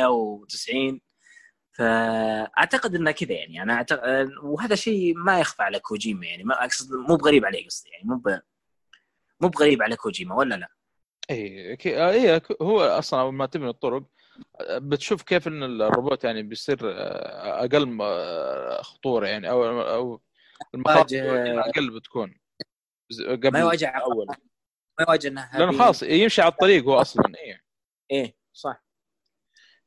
و90 0.09 0.99
فأعتقد 1.77 2.95
انه 2.95 3.11
كذا 3.11 3.31
يعني. 3.33 3.61
أنا 3.63 3.73
أعتقد 3.73 4.29
وهذا 4.43 4.75
شيء 4.75 5.17
ما 5.17 5.39
يخفى 5.39 5.63
على 5.63 5.79
كوجيما 5.79 6.25
يعني. 6.25 6.43
ما 6.43 6.63
أقصد 6.63 6.91
مو 7.09 7.15
بغريب 7.15 7.45
عليه 7.45 7.65
قصدي 7.67 7.89
يعني. 7.89 8.03
مو 8.05 8.15
ب... 8.15 8.39
مو 9.41 9.47
بغريب 9.47 9.81
على 9.83 9.95
كوجيما 9.95 10.35
ولا 10.35 10.55
لا؟ 10.55 10.67
إي 11.31 11.75
كي- 11.75 12.09
إي 12.09 12.41
هو 12.61 12.81
أصلا 12.81 13.21
اول 13.21 13.33
ما 13.33 13.45
تبني 13.45 13.69
الطرق. 13.69 14.03
بتشوف 14.71 15.23
كيف 15.23 15.47
إن 15.47 15.63
الروبوت 15.63 16.23
يعني 16.23 16.43
بيصير 16.43 16.77
أقل 16.83 17.85
م- 17.85 18.81
خطورة 18.81 19.27
يعني 19.27 19.49
أو 19.49 19.81
أو 19.81 20.21
المخاطر 20.73 21.15
واجه- 21.25 21.59
أقل 21.59 21.99
بتكون. 21.99 22.39
قبل 23.21 23.51
ما 23.51 23.59
يواجه 23.59 23.87
اول 23.89 24.27
ما 24.27 24.35
يواجه 25.09 25.27
انه 25.27 25.49
لأنه 25.59 25.77
خلاص 25.79 26.03
يمشي 26.03 26.41
على 26.41 26.51
الطريق 26.51 26.83
هو 26.83 27.01
أصلا 27.01 27.23
اي 27.37 27.59
إيه 28.11 28.35
صح. 28.53 28.83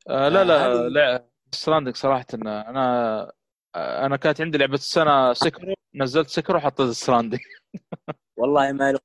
آه 0.08 0.28
لا 0.28 0.44
لا 0.44 0.66
هذه- 0.66 0.88
لا 0.88 1.28
Stranding 1.52 1.96
صراحة 1.96 2.26
إن 2.34 2.46
أنا 2.46 3.32
آه، 3.74 4.06
أنا 4.06 4.16
كانت 4.16 4.40
عندي 4.40 4.58
لعبة 4.58 4.74
السنة 4.74 5.32
Sekiro 5.32 5.74
نزلت 5.94 6.28
Sekiro 6.28 6.60
حطيت 6.60 6.90
Stranding. 6.90 7.40
والله 8.38 8.72
ما 8.72 8.92
له 8.92 8.98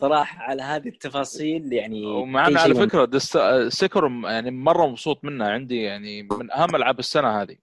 صراحة 0.00 0.42
على 0.42 0.62
هذه 0.62 0.88
التفاصيل 0.88 1.72
يعني 1.72 2.06
ومع 2.06 2.40
على 2.42 2.74
فكرة 2.74 3.04
دست- 3.04 3.38
Sekiro 3.68 4.08
يعني 4.28 4.50
مرة 4.50 4.86
مبسوط 4.86 5.24
منها 5.24 5.48
عندي 5.50 5.82
يعني 5.82 6.22
من 6.22 6.50
أهم 6.50 6.76
ألعاب 6.76 6.98
السنة 6.98 7.42
هذه. 7.42 7.56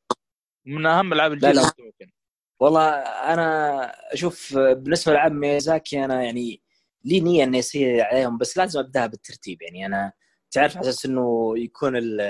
من 0.65 0.85
أهم 0.85 1.13
ألعاب 1.13 1.33
الجيل 1.33 1.55
لا. 1.55 1.61
ممكن. 1.61 2.11
والله 2.59 2.89
أنا 3.33 3.81
أشوف 4.13 4.57
بالنسبة 4.57 5.11
لألعاب 5.11 5.31
ميازاكي 5.31 6.05
أنا 6.05 6.23
يعني 6.23 6.61
لي 7.05 7.19
نية 7.19 7.43
إني 7.43 7.59
أسير 7.59 8.01
عليهم 8.01 8.37
بس 8.37 8.57
لازم 8.57 8.79
أبدأها 8.79 9.07
بالترتيب. 9.07 9.61
يعني 9.61 9.85
أنا 9.85 10.11
تعرف 10.51 10.77
على 10.77 10.89
أساس 10.89 11.05
إنه 11.05 11.53
يكون 11.57 11.95
ال- 11.97 12.21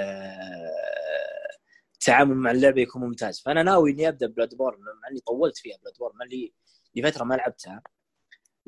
التعامل 1.93 2.35
مع 2.35 2.51
اللعبة 2.51 2.81
يكون 2.81 3.01
ممتاز. 3.01 3.41
فأنا 3.41 3.63
ناوي 3.63 3.91
إني 3.91 4.07
أبدأ 4.07 4.27
Bloodborne 4.27 4.77
مع 4.79 5.09
إني 5.11 5.19
طولت 5.19 5.57
فيها 5.57 5.77
Bloodborne 5.81 6.27
لي 6.31 6.53
لفترة 6.95 7.23
ما 7.23 7.35
لعبتها. 7.35 7.81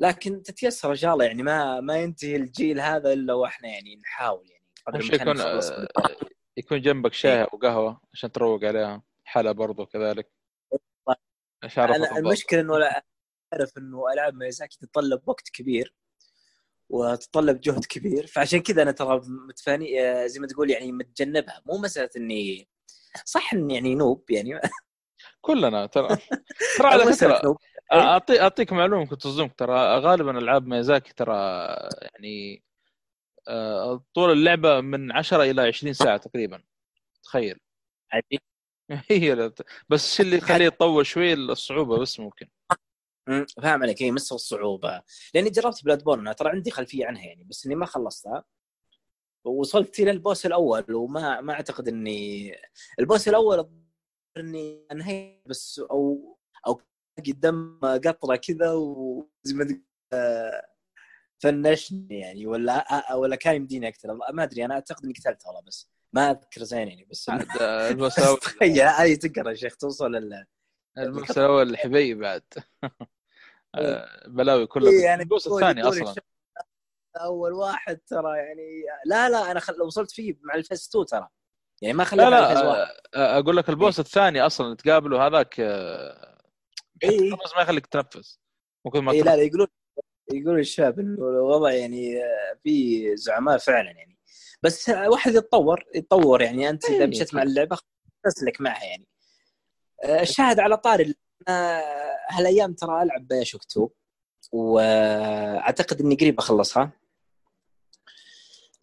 لكن 0.00 0.42
تتيسر 0.42 0.90
إن 0.90 0.96
شاء 0.96 1.12
الله 1.12 1.24
يعني 1.24 1.42
ما 1.42 1.80
ما 1.80 1.98
ينتهي 1.98 2.36
الجيل 2.36 2.80
هذا 2.80 3.12
إلا 3.12 3.34
وإحنا 3.34 3.68
يعني 3.68 3.96
نحاول 3.96 4.50
يعني 4.50 4.64
يكون 5.14 5.40
آه،. 5.40 5.60
يكون 6.56 6.80
جنبك 6.80 7.12
شاي 7.12 7.42
أو 7.42 7.58
قهوة 7.58 8.00
عشان 8.12 8.32
تروق 8.32 8.64
عليها 8.64 9.02
حلا 9.24 9.52
برضو 9.52 9.86
كذلك 9.86 10.30
عشان 11.62 11.84
أتنبسط. 11.84 12.16
المشكلة 12.16 12.60
إنه 12.60 12.78
لا 12.78 13.04
أعرف 13.52 13.78
إنه 13.78 14.12
ألعاب 14.12 14.34
ميازاكي 14.34 14.78
تتطلب 14.78 15.22
وقت 15.26 15.48
كبير 15.48 15.94
وتتطلب 16.88 17.60
جهد 17.60 17.84
كبير 17.84 18.26
فعشان 18.26 18.60
كذا 18.60 18.82
أنا 18.82 18.92
ترى 18.92 19.20
متفاني 19.48 20.00
آه، 20.00 20.26
زي 20.26 20.40
ما 20.40 20.46
تقول 20.46 20.70
يعني 20.70 20.92
متجنبها 20.92 21.62
مو 21.66 21.78
مسألة 21.78 22.10
إني 22.16 22.68
صح 23.24 23.54
إني 23.54 23.74
يعني 23.74 23.94
نوب 23.94 24.30
يعني 24.30 24.60
كلنا 25.40 25.86
ترى 25.86 26.16
ترى 26.78 26.88
على 26.88 27.12
فكرة. 27.12 27.56
اعطي 27.92 28.40
أعطيك 28.40 28.72
معلومة 28.72 29.06
كنت 29.06 29.26
أصدمك. 29.26 29.54
ترى 29.58 29.98
غالبا 29.98 30.38
ألعاب 30.38 30.66
ميازاكي 30.66 31.12
ترى 31.14 31.34
يعني 32.02 32.62
آه، 33.48 34.04
طول 34.14 34.32
اللعبة 34.32 34.80
من 34.80 35.12
10 35.12 35.42
إلى 35.42 35.62
20 35.62 35.92
ساعة 35.92 36.16
تقريبا. 36.16 36.62
تخيل. 37.24 37.58
عجيب. 38.12 38.40
هي 39.10 39.52
بس 39.88 40.04
الشيء 40.10 40.26
اللي 40.26 40.36
يخليه 40.36 40.64
يطول 40.66 41.06
شوي 41.06 41.32
الصعوبة 41.34 41.98
بس 41.98 42.20
ممكن. 42.20 42.48
فاهم 43.62 43.82
عليك. 43.82 44.02
هي 44.02 44.10
مستوى 44.12 44.36
الصعوبة. 44.36 45.02
لأني 45.34 45.50
جربت 45.50 45.84
بلاد 45.84 46.04
بورن 46.04 46.34
ترى 46.36 46.50
عندي 46.50 46.70
خلفية 46.70 47.06
عنها 47.06 47.24
يعني 47.26 47.44
بس 47.44 47.66
إني 47.66 47.74
ما 47.74 47.86
خلصتها. 47.86 48.44
وصلت 49.44 50.00
إلى 50.00 50.10
البوس 50.10 50.46
الأول 50.46 50.94
وما 50.94 51.40
ما 51.40 51.52
أعتقد 51.52 51.88
اني 51.88 52.52
البوس 52.98 53.28
الأول 53.28 53.70
إني 54.36 54.86
انهي 54.92 55.42
بس 55.46 55.78
أو 55.90 56.38
قدام 57.26 57.80
قطرة 57.82 58.36
كذا 58.36 58.70
وزي 58.72 59.54
ما 59.54 59.80
آه، 60.12 60.66
فنشني 61.42 62.18
يعني 62.20 62.46
ولا 62.46 63.14
ولا 63.14 63.36
كان 63.36 63.56
يمديني 63.56 63.88
اقتله 63.88 64.18
ما 64.32 64.42
أدري 64.42 64.64
أنا 64.64 64.74
أعتقد 64.74 65.04
إني 65.04 65.12
قتلته 65.12 65.48
والله 65.48 65.62
بس 65.62 65.90
ما 66.12 66.30
أذكر 66.30 66.62
زين 66.62 66.88
يعني 66.88 67.04
بس 67.10 67.28
آه، 67.28 67.90
الأول 67.90 68.38
تخيل 68.38 68.80
هذه 68.80 69.14
تقرا 69.14 69.50
يا 69.50 69.54
شيخ 69.54 69.76
توصل 69.76 70.16
ال 70.16 70.46
البوس 70.98 71.38
الأول 71.38 71.70
الحبي 71.70 72.14
بعد. 72.14 72.42
آه، 73.74 74.28
بلاوي 74.28 74.66
كلها 74.66 74.90
إيه، 74.90 75.04
يعني 75.04 75.22
البوس 75.22 75.46
الثاني 75.46 75.82
أصلا. 75.82 76.14
أول 77.16 77.52
واحد 77.52 77.98
ترى 78.06 78.38
يعني 78.38 78.84
لا 79.06 79.28
لا 79.28 79.50
أنا 79.50 79.60
خل... 79.60 79.82
وصلت 79.82 80.10
فيه 80.10 80.36
مع 80.42 80.54
الفيس 80.54 80.88
2 80.88 81.06
ترى. 81.06 81.28
يعني 81.82 81.96
ما 81.96 82.04
خليت 82.04 82.24
لا 82.24 82.30
لا 82.30 82.82
آه، 83.14 83.38
أقول 83.38 83.56
لك 83.56 83.68
البوس 83.68 84.00
الثاني 84.00 84.40
أصلا 84.40 84.76
تقابله 84.76 85.26
هذاك 85.26 85.60
إيه. 87.02 87.30
خلاص 87.36 87.56
ما 87.56 87.62
يخليك 87.62 87.86
تنفس. 87.86 88.38
ممكن 88.84 89.00
ما 89.00 89.12
اي 89.12 89.20
تروح. 89.20 89.32
لا 89.32 89.36
لا 89.36 89.42
يقولون 89.42 89.66
يقولون 90.32 90.60
الشاب 90.60 91.00
إنه 91.00 91.14
الوضع 91.28 91.72
يعني 91.72 92.16
آه، 92.24 92.58
في 92.64 93.06
زعماء 93.16 93.58
فعلا 93.58 93.90
يعني. 93.90 94.18
بس 94.62 94.88
واحد 94.88 95.34
يتطور 95.34 95.84
يتطور 95.94 96.42
يعني. 96.42 96.68
أنت 96.70 96.84
إذا 96.84 96.98
إيه، 96.98 97.06
مشيت 97.06 97.34
مع. 97.34 97.42
اللعبة 97.42 97.78
تسلك 98.24 98.60
معها 98.60 98.84
يعني. 98.84 99.06
آه، 100.04 100.20
الشاهد 100.22 100.60
على 100.60 100.76
طاري 100.76 101.14
هالأيام 102.30 102.72
ترى 102.72 103.02
ألعب 103.02 103.28
بايشوك 103.28 103.62
2 103.70 103.88
وأعتقد 104.52 106.00
إني 106.00 106.14
قريب 106.14 106.38
أخلصها. 106.38 106.90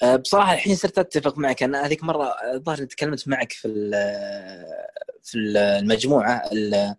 آه، 0.03 0.15
بصراحة 0.15 0.53
الحين 0.53 0.75
صرت 0.75 0.99
أتفق 0.99 1.37
معك. 1.37 1.63
أنا 1.63 1.85
هذيك 1.85 2.03
مرة 2.03 2.35
الظاهر 2.53 2.85
تكلمت 2.85 3.27
معك 3.27 3.51
في 3.51 3.67
في 5.23 5.37
المجموعة 5.37 6.49
ال- 6.51 6.95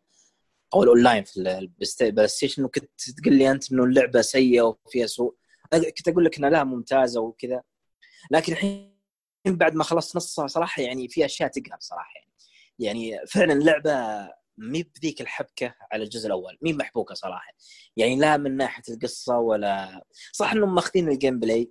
أو 0.75 0.83
الأونلاين 0.83 1.25
في 1.25 1.37
ال 2.03 2.29
PlayStation 2.29 2.65
وكنت 2.65 3.11
تقول 3.23 3.35
لي 3.35 3.51
أنت 3.51 3.73
إنه 3.73 3.85
اللعبة 3.85 4.21
سيئة 4.21 4.63
وفيها 4.63 5.07
سوء. 5.07 5.35
كنت 5.73 6.09
أقول 6.09 6.25
لك 6.25 6.39
إنها 6.39 6.51
لا 6.51 6.65
ممتازة 6.65 7.21
وكذا. 7.21 7.63
لكن 8.31 8.53
الحين 8.53 8.99
بعد 9.47 9.75
ما 9.75 9.85
خلصت 9.85 10.17
نصها 10.17 10.47
صراحة 10.47 10.83
يعني 10.83 11.09
في 11.09 11.25
أشياء 11.25 11.49
تقهر 11.51 11.79
صراحة 11.81 12.11
يعني. 12.15 12.29
يعني 12.79 13.27
فعلا 13.27 13.53
اللعبة 13.53 13.93
مي 14.59 14.83
بذيك 14.83 15.21
الحبكة 15.21 15.75
على 15.93 16.05
الجزء 16.05 16.27
الأول 16.27 16.59
مي 16.63 16.73
محبوكة 16.73 17.15
صراحة. 17.15 17.53
يعني 17.97 18.17
لا 18.17 18.37
من 18.37 18.57
ناحية 18.57 18.83
القصة 18.95 19.39
ولا 19.39 20.05
صح 20.33 20.53
إنهم 20.53 20.75
ماخذين 20.75 21.09
ال 21.09 21.39
gameplay 21.41 21.71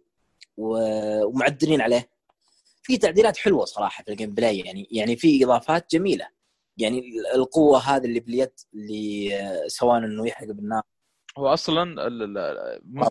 ومعدلين 0.57 1.81
عليه. 1.81 2.09
في 2.83 2.97
تعديلات 2.97 3.37
حلوة 3.37 3.65
صراحة 3.65 4.03
في 4.03 4.11
ال 4.11 4.33
gameplay 4.33 4.59
يعني 4.59 4.87
يعني 4.91 5.15
في 5.15 5.43
إضافات 5.43 5.91
جميلة. 5.91 6.36
يعني 6.77 7.03
القوة 7.35 7.79
هذه 7.79 8.05
اللي 8.05 8.19
باليد 8.19 8.51
اللي 8.73 9.35
آه، 9.35 9.67
سواء 9.67 9.97
إنه 9.97 10.27
يحرق 10.27 10.51
بالنار. 10.51 10.81
هو 11.37 11.47
أصلا 11.47 12.07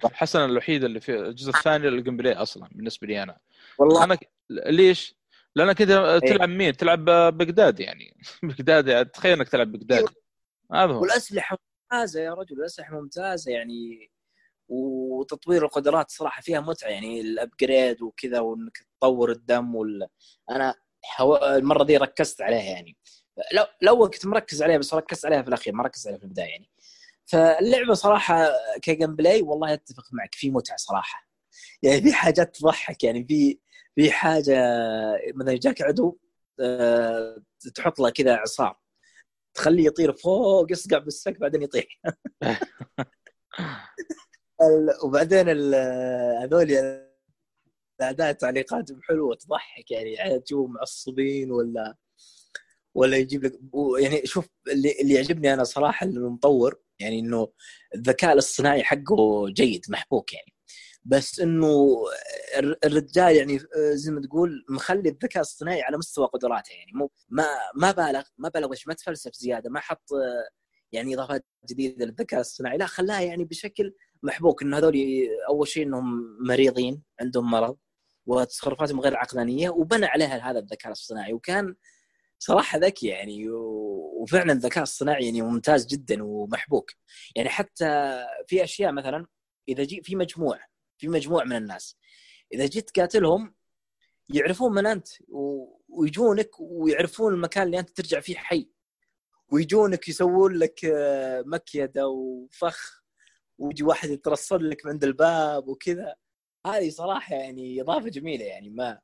الحسنه 0.05 0.45
الوحيده 0.45 0.87
اللي 0.87 1.01
في 1.01 1.15
الجزء 1.21 1.51
الثاني 1.51 1.89
ال 1.89 2.17
gameplay 2.17 2.35
أصلا 2.35 2.69
بالنسبة 2.73 3.07
لي 3.07 3.23
أنا. 3.23 3.39
والله. 3.79 4.05
أنا 4.05 4.19
ليش؟ 4.51 5.17
لأنك 5.57 5.83
أنت 5.83 6.21
تلعب 6.27 6.49
مين؟ 6.49 6.77
تلعب 6.77 7.05
Big 7.39 7.54
Daddy 7.54 7.81
يعني. 7.81 8.17
Big 8.43 8.60
Daddy 8.60 8.89
يعني 8.89 9.05
تخيل 9.05 9.33
إنك 9.33 9.49
تلعب 9.49 9.73
Big 9.73 9.85
Daddy 9.85 10.05
هذا 10.73 10.93
هو. 10.93 11.01
والأسلحة 11.01 11.59
ممتازة 11.93 12.21
يا 12.21 12.35
رجل 12.35 12.61
الأسلحة 12.61 13.01
ممتازة 13.01 13.53
يعني. 13.53 14.11
وتطوير 14.69 15.65
القدرات 15.65 16.11
صراحة 16.11 16.43
فيها 16.43 16.61
متعة 16.61 16.89
يعني 16.89 17.21
ال 17.21 17.31
upgrade 17.31 18.03
وكذا 18.03 18.41
وإنك 18.41 18.79
تطور 19.01 19.31
الدم 19.31 19.75
وال... 19.75 20.09
أنا 20.51 20.75
حو... 21.05 21.37
المرة 21.37 21.85
دي 21.85 21.97
ركزت 21.97 22.43
عليها 22.43 22.63
يعني. 22.63 22.97
لو 23.53 23.65
لو 23.83 24.11
كنت 24.11 24.27
مركز 24.27 24.63
عليها 24.63 24.79
بس 24.79 24.95
ركزت 24.95 25.27
عليها 25.27 25.43
في 25.43 25.49
الأخير 25.49 25.75
ما 25.75 25.85
ركزت 25.85 26.07
عليها 26.07 26.19
في 26.19 26.25
البداية 26.25 26.51
يعني. 26.51 26.69
فاللعبة 27.27 27.95
صراحة 27.95 28.49
ك 28.83 29.17
gameplay 29.17 29.43
والله 29.43 29.75
أتفق 29.75 30.05
معك 30.13 30.35
في 30.35 30.51
متعة 30.51 30.77
صراحة. 30.77 31.29
يعني 31.83 32.03
في 32.03 32.13
حاجات 32.13 32.57
تضحك 32.57 33.05
يعني 33.05 33.25
في 33.25 33.59
في 33.95 34.11
حاجة 34.11 34.55
مثلا 35.35 35.57
جاك 35.57 35.83
عدو 35.83 36.19
آه، 36.61 37.43
تحط 37.75 38.01
له 38.01 38.11
كذا 38.11 38.35
اعصار 38.35 38.81
تخليه 39.55 39.87
يطير 39.87 40.13
فوق 40.13 40.73
يصقع 40.73 40.99
بالسقف 40.99 41.39
بعدين 41.39 41.63
يطيح. 41.63 41.87
وبعدين 45.05 45.49
هذول 46.43 46.71
الاعداء 48.01 48.33
تعليقاتهم 48.33 49.01
حلوة 49.03 49.37
تضحك 49.37 49.91
يعني 49.91 50.41
تشوفهم 50.41 50.73
معصبين 50.73 51.53
ولا 51.53 51.97
ولا 52.97 53.17
يجيب 53.17 53.45
لك 53.45 53.53
يعني 54.01 54.27
شوف 54.27 54.49
اللي, 54.73 54.93
اللي 55.01 55.15
يعجبني 55.15 55.55
أنا 55.55 55.65
صراحة 55.65 56.07
المطور 56.07 56.81
يعني 56.99 57.19
إنه 57.19 57.49
الذكاء 57.95 58.33
الاصطناعي 58.33 58.85
حقه 58.85 59.49
جيد 59.49 59.85
محبوك 59.89 60.33
يعني. 60.33 60.53
بس 61.05 61.41
إنه 61.41 61.97
الر- 62.59 62.77
الرجال 62.85 63.37
يعني 63.37 63.59
زي 63.93 64.11
ما 64.13 64.21
تقول 64.21 64.65
مخلي 64.71 65.09
الذكاء 65.09 65.37
الاصطناعي 65.37 65.83
على 65.83 65.97
مستوى 65.99 66.27
قدراته 66.27 66.73
يعني. 66.73 66.93
مو 66.95 67.11
ما 67.29 67.47
ما 67.75 67.91
بالغ 67.93 68.23
ما 68.39 68.49
بالغ 68.49 68.75
ما 68.87 68.95
تفلسف 68.95 69.33
زيادة 69.35 69.71
ما 69.71 69.81
حط 69.81 70.09
يعني 70.93 71.15
إضافات 71.15 71.45
جديدة 71.71 72.05
للذكاء 72.05 72.41
الاصطناعي. 72.41 72.77
لا 72.77 72.87
خلاها 72.87 73.21
يعني 73.21 73.45
بشكل 73.45 73.95
محبوك. 74.23 74.63
إنه 74.63 74.79
هذول 74.79 74.97
أول 75.49 75.69
شيء 75.69 75.83
إنهم 75.83 76.37
مريضين 76.49 77.03
عندهم 77.21 77.51
مرض 77.51 77.77
وتصرفاتهم 78.27 79.01
غير 79.01 79.17
عقلانية 79.17 79.71
وبنى 79.71 80.07
عليها 80.07 80.51
هذا 80.51 80.59
الذكاء 80.59 80.87
الاصطناعي. 80.87 81.33
وكان 81.33 81.75
صراحة 82.47 82.79
ذكي 82.79 83.07
يعني 83.07 83.49
وفعلا 84.21 84.53
الذكاء 84.53 84.83
الصناعي 84.83 85.25
يعني 85.25 85.43
ممتاز 85.43 85.87
جدا 85.87 86.25
ومحبوك. 86.25 86.91
يعني 87.37 87.49
حتى 87.49 88.19
في 88.47 88.65
أشياء 88.65 88.93
مثلا 88.93 89.27
إذا 89.69 89.85
جي 89.85 90.03
في 90.03 90.17
مجموع 90.17 90.61
في 90.99 91.09
مجموع 91.09 91.45
من 91.45 91.57
الناس 91.57 91.97
إذا 92.55 92.67
جيت 92.67 92.91
تقاتلهم 92.91 93.55
يعرفون 94.29 94.75
من 94.75 94.87
أنت 94.87 95.09
ويجونك 95.89 96.51
ويعرفون 96.61 97.35
المكان 97.35 97.67
اللي 97.67 97.79
أنت 97.79 97.91
ترجع 97.91 98.21
فيه 98.21 98.37
حي 98.37 98.71
ويجونك 99.53 100.09
يسوون 100.09 100.55
لك 100.55 100.85
آه، 100.85 101.43
مكيدة 101.47 102.09
وفخ 102.09 103.05
ويجي 103.59 103.83
واحد 103.83 104.11
يترصد 104.11 104.63
لك 104.63 104.87
من 104.87 104.93
عند 104.93 105.05
الباب 105.05 105.69
وكذا. 105.69 106.15
هذه 106.67 106.91
صراحة 106.91 107.35
يعني 107.35 107.81
إضافة 107.83 108.09
جميلة 108.09 108.45
يعني 108.45 108.71
ما 108.71 109.01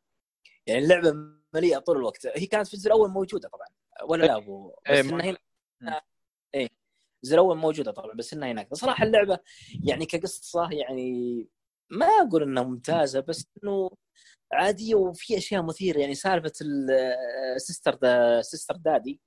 يعني 0.66 0.80
اللعبة 0.84 1.12
مليئة 1.54 1.78
طول 1.78 1.96
الوقت. 1.96 2.26
هي 2.26 2.46
كانت 2.46 2.66
في 2.66 2.74
الجزء 2.74 2.86
الأول 2.86 3.10
موجودة 3.10 3.48
طبعا. 3.48 3.66
ولا 4.08 4.26
لا 4.26 4.36
أبو؟ 4.36 4.68
بس 4.70 4.90
إيه، 4.90 5.00
إنها 5.00 5.16
ما- 5.16 5.38
هنا 5.82 6.00
إيه 6.54 6.68
الجزء 7.24 7.34
الأول 7.34 7.56
موجودة 7.58 7.92
طبعا 7.92 8.14
بس 8.14 8.32
إنها 8.34 8.52
هناك. 8.52 8.74
صراحة 8.74 9.04
اللعبة 9.04 9.38
يعني 9.84 10.06
كقصة 10.06 10.68
يعني 10.70 11.46
ما 11.90 12.06
أقول 12.06 12.42
إنها 12.42 12.62
ممتازة 12.62 13.20
بس 13.20 13.46
إنه 13.64 13.90
عادية 14.52 14.94
وفي 14.94 15.38
أشياء 15.38 15.62
مثيرة. 15.62 15.98
يعني 15.98 16.14
سالفة 16.14 16.52
السيستر 17.56 17.94
دا 17.94 18.42
سيستر 18.42 18.76
دادي 18.76 19.20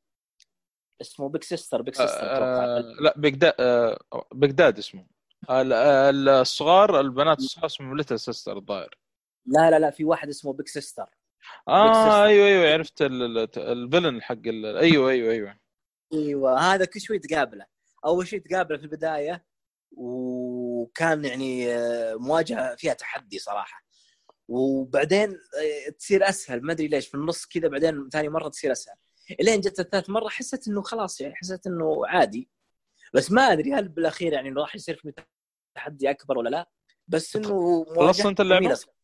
اسمه 1.01 1.29
بيك 1.29 1.43
سيستر 1.43 1.81
بيك 1.81 1.95
سيستر 1.95 2.19
آه، 2.43 2.79
لا 2.79 3.13
بغداد 3.17 3.53
آه، 3.59 3.99
بغداد 4.33 4.77
اسمه. 4.77 5.07
ال- 5.49 5.73
ال- 5.73 6.29
الصغار 6.29 6.99
البنات 6.99 7.37
الصغار 7.39 7.65
اسمهم 7.65 7.97
ليتل 7.97 8.19
سيستر 8.19 8.57
الظاهر. 8.57 8.97
لا 9.45 9.71
لا 9.71 9.79
لا 9.79 9.89
في 9.91 10.05
واحد 10.05 10.29
اسمه 10.29 10.53
بيك 10.53 10.67
سيستر 10.67 11.09
آه. 11.67 12.25
أيوه 12.25 12.47
أيوه 12.47 12.73
عرفت 12.73 13.01
ال- 13.01 13.37
ال- 13.37 13.57
الفيلن 13.57 14.21
حق 14.21 14.37
ال- 14.45 14.77
أيوه 14.77 15.09
أيوه 15.09 15.31
أيوه 15.33 15.59
أيوه 16.13 16.59
هذا 16.59 16.85
كل 16.85 17.01
شوي 17.01 17.19
تقابله 17.19 17.65
أول 18.05 18.27
شيء 18.27 18.39
تقابله 18.39 18.77
في 18.77 18.83
البداية 18.83 19.45
وكان 19.91 21.25
يعني 21.25 21.73
آه، 21.75 22.15
مواجهة 22.15 22.75
فيها 22.75 22.93
تحدي 22.93 23.39
صراحة 23.39 23.85
وبعدين 24.47 25.29
آه، 25.29 25.89
تصير 25.99 26.29
أسهل 26.29 26.61
ما 26.61 26.71
أدري 26.73 26.87
ليش 26.87 27.07
في 27.07 27.15
النص 27.15 27.45
كذا 27.45 27.67
بعدين 27.67 28.09
ثاني 28.09 28.29
مرة 28.29 28.49
تصير 28.49 28.71
أسهل 28.71 28.95
إلين 29.39 29.61
جت 29.61 29.79
الثالث 29.79 30.09
مرة 30.09 30.29
حسيت 30.29 30.67
إنه 30.67 30.81
خلاص 30.81 31.21
يعني 31.21 31.35
حسيت 31.35 31.67
إنه 31.67 32.07
عادي 32.07 32.49
بس 33.13 33.31
ما 33.31 33.41
أدري 33.41 33.73
هل 33.73 33.87
بالأخير 33.87 34.33
يعني 34.33 34.49
راح 34.49 34.75
يصير 34.75 34.95
في 34.95 35.13
تحدي 35.75 36.09
أكبر 36.09 36.37
ولا 36.37 36.49
لا 36.49 36.69
بس 37.07 37.35
إنه 37.35 37.85
خلصت؟ 37.85 38.41
جميلة 38.57 38.73
صراحة. 38.75 38.94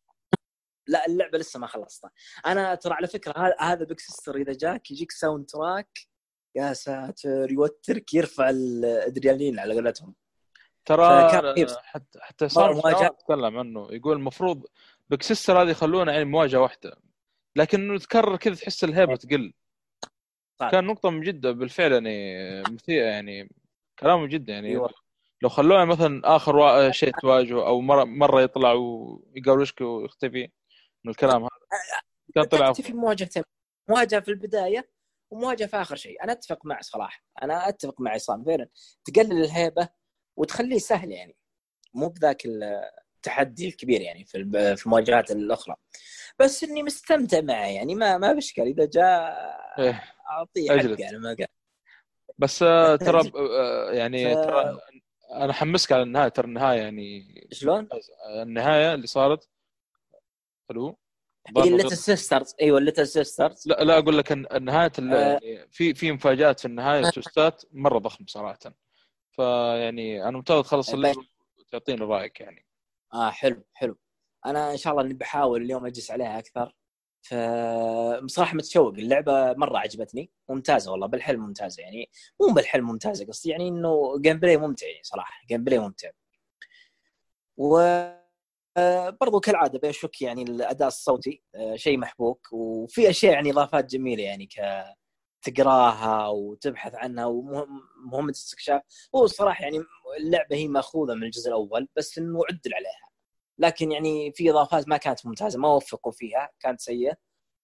لا 0.86 1.06
اللعبة 1.06 1.38
لسه 1.38 1.60
ما 1.60 1.66
خلصتها. 1.66 2.10
أنا 2.46 2.74
ترى 2.74 2.94
على 2.94 3.06
فكرة 3.06 3.34
هذا 3.36 3.54
هذا 3.60 3.84
Big 3.84 4.00
Sister 4.00 4.36
إذا 4.36 4.52
جاك 4.52 4.90
يجيك 4.90 5.10
soundtrack 5.10 5.98
يا 6.54 6.72
ساتر 6.72 7.52
يوترك 7.52 8.14
يرفع 8.14 8.50
الادرينالين 8.50 9.58
على 9.58 9.74
قولتهم. 9.74 10.14
ترى. 10.84 11.30
حتى 11.82 12.18
حتى 12.20 12.48
تكلم 13.24 13.58
عنه 13.58 13.88
يقول 13.90 14.16
المفروض 14.16 14.66
Big 15.10 15.27
Sister 15.27 15.62
هذه 15.62 15.70
يخلونها 15.70 16.12
يعني 16.12 16.24
مواجهة 16.24 16.60
واحدة 16.60 16.96
لكنه 17.56 17.98
تكرر 17.98 18.36
كذا 18.36 18.54
تحس 18.54 18.84
الهيبة 18.84 19.16
تقل. 19.16 19.52
كان 20.70 20.84
نقطة 20.84 21.10
من 21.10 21.20
جدة 21.20 21.52
بالفعل 21.52 21.92
يعني 21.92 22.62
مثير 22.62 23.02
يعني 23.02 23.50
كلامه 23.98 24.26
جدا 24.26 24.52
يعني. 24.52 24.68
أيوة. 24.68 24.90
لو 25.42 25.48
خلوها 25.48 25.84
مثلا 25.84 26.36
آخر 26.36 26.90
شيء 26.92 27.12
تواجهه 27.20 27.66
أو 27.66 27.80
مرة 27.80 28.04
مرة 28.04 28.42
يطلع 28.42 28.72
ويقاولشك 28.72 29.80
ويختفي. 29.80 30.50
من 31.04 31.10
الكلام 31.10 31.42
هذا. 31.42 31.48
كان 32.34 32.44
طلع 32.44 32.66
تكتفي 32.72 32.82
أفضل. 32.88 32.92
بمواجهتين 32.98 33.42
مواجهة 33.88 34.20
في 34.20 34.28
البداية 34.28 34.90
ومواجهة 35.30 35.66
في 35.66 35.76
آخر 35.76 35.96
شيء. 35.96 36.24
أنا 36.24 36.32
أتفق 36.32 36.66
معه 36.66 36.80
صراحة. 36.80 37.22
أنا 37.42 37.68
أتفق 37.68 38.00
مع 38.00 38.10
عصام 38.10 38.44
فعلا 38.44 38.68
تقلل 39.04 39.44
الهيبة 39.44 39.88
وتخليه 40.36 40.78
سهل 40.78 41.10
يعني. 41.12 41.36
مو 41.94 42.08
بذاك 42.08 42.42
التحدي 42.46 43.68
الكبير 43.68 44.00
يعني 44.00 44.24
في 44.24 44.50
في 44.76 44.86
المواجهات 44.86 45.30
الأخرى. 45.30 45.76
بس 46.38 46.64
إني 46.64 46.82
مستمتع 46.82 47.40
معه 47.40 47.66
يعني. 47.66 47.94
ما 47.94 48.18
ما 48.18 48.32
باشكال 48.32 48.66
إذا 48.66 48.84
جاء 48.86 49.36
إيه. 49.78 50.04
أعطيه. 50.30 50.70
حقه 50.70 50.96
يعني 50.98 51.18
ما 51.18 51.28
قال. 51.38 51.46
بس 52.38 52.62
آه، 52.62 52.96
ترى 52.96 53.32
آه، 53.36 53.90
يعني 53.92 54.34
ف- 54.34 54.38
ترى 54.38 54.78
أنا 55.32 55.52
حمسك 55.52 55.92
على 55.92 56.02
النهاية. 56.02 56.28
ترى 56.28 56.46
النهاية 56.46 56.80
يعني 56.80 57.22
شلون؟ 57.52 57.88
النهاية 58.42 58.94
اللي 58.94 59.06
صارت 59.06 59.48
ألو 60.76 60.98
هي 61.56 61.68
ال 61.68 61.72
little 61.72 61.96
sisters 61.96 62.54
أيوه 62.60 62.78
ال 62.78 62.82
little 62.82 63.06
sisters 63.06 63.62
لا 63.68 63.84
لا 63.84 63.98
أقول 63.98 64.18
لك 64.18 64.32
ان 64.32 64.64
نهاية 64.64 64.92
ال- 64.98 65.14
آه. 65.14 65.40
في 65.70 65.94
في 65.94 66.12
مفاجآت 66.12 66.60
في 66.60 66.66
النهاية 66.66 67.10
twists 67.10 67.55
ات 67.55 67.62
مرة 67.72 67.98
ضخمه 67.98 68.26
صراحة. 68.26 68.58
فيعني 69.30 70.28
أنا 70.28 70.38
متوقع 70.38 70.62
تخلص 70.62 70.86
طيب. 70.86 70.94
اللعبه 70.94 71.22
وتعطيني 71.58 72.04
رأيك 72.04 72.40
يعني. 72.40 72.66
آه 73.14 73.30
حلو 73.30 73.64
حلو. 73.72 73.98
أنا 74.46 74.72
إن 74.72 74.76
شاء 74.76 74.92
الله 74.92 75.04
إني 75.04 75.14
بحاول 75.14 75.62
اليوم 75.62 75.86
أجلس 75.86 76.10
عليها 76.10 76.38
أكثر. 76.38 76.74
فبصراحه 77.22 78.54
متشوق. 78.56 78.94
اللعبة 78.94 79.52
مرة 79.52 79.78
عجبتني. 79.78 80.30
ممتازة 80.48 80.92
والله 80.92 81.06
بالحيل 81.06 81.36
ممتازة 81.36 81.82
يعني. 81.82 82.10
مو 82.40 82.54
بالحيل 82.54 82.82
ممتازة 82.82 83.26
قصدي 83.26 83.50
يعني 83.50 83.68
إنه 83.68 84.18
gameplay 84.20 84.56
ممتع 84.56 84.86
يعني 84.86 85.02
صراحة. 85.02 85.34
gameplay 85.48 85.78
ممتع. 85.78 86.10
و 87.56 87.78
آه، 87.78 88.21
برضو 89.20 89.40
كالعادة 89.40 89.78
بايشوك 89.78 90.22
يعني 90.22 90.42
الأداء 90.42 90.88
الصوتي 90.88 91.42
آه، 91.54 91.76
شيء 91.76 91.98
محبوك 91.98 92.52
وفي 92.52 93.10
أشياء 93.10 93.32
يعني 93.32 93.50
إضافات 93.50 93.84
جميلة 93.84 94.22
يعني 94.22 94.46
ك 94.46 94.84
تقراها 95.42 96.28
وتبحث 96.28 96.94
عنها 96.94 97.26
ومهمة 97.26 98.30
استكشاف 98.30 98.82
هو 99.14 99.24
الصراحة 99.24 99.62
يعني 99.62 99.80
اللعبة 100.20 100.56
هي 100.56 100.68
مأخوذة 100.68 101.14
من 101.14 101.22
الجزء 101.22 101.48
الأول 101.48 101.88
بس 101.96 102.18
إنه 102.18 102.40
عدل 102.50 102.74
عليها. 102.74 103.08
لكن 103.58 103.92
يعني 103.92 104.32
في 104.32 104.50
إضافات 104.50 104.88
ما 104.88 104.96
كانت 104.96 105.26
ممتازة 105.26 105.58
ما 105.58 105.68
وفقوا 105.68 106.12
فيها 106.12 106.50
كانت 106.60 106.80
سيئة. 106.80 107.16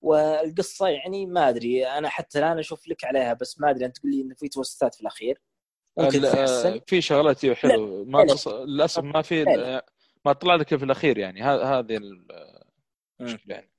والقصة 0.02 0.88
يعني 0.88 1.26
ما 1.26 1.48
أدري 1.48 1.86
أنا 1.86 2.08
حتى 2.08 2.38
الآن 2.38 2.58
أشوف 2.58 2.88
لك 2.88 3.04
عليها 3.04 3.32
بس 3.32 3.60
ما 3.60 3.70
أدري 3.70 3.86
أنت 3.86 3.96
تقول 3.96 4.12
لي 4.12 4.22
إنه 4.22 4.34
في 4.34 4.48
توستات 4.48 4.94
في 4.94 5.00
الأخير. 5.00 5.42
ممكن 5.98 6.24
آه، 6.24 6.80
في 6.86 7.00
شغلات 7.00 7.46
حلو. 7.46 8.04
ما. 8.04 8.26
للأسف 8.46 9.02
ما 9.02 9.22
في. 9.22 9.44
ما 10.24 10.32
طلع 10.32 10.54
لك 10.54 10.76
في 10.76 10.84
الأخير 10.84 11.18
يعني 11.18 11.42
هذه 11.42 11.96
المشكلة 13.20 13.54
يعني. 13.54 13.70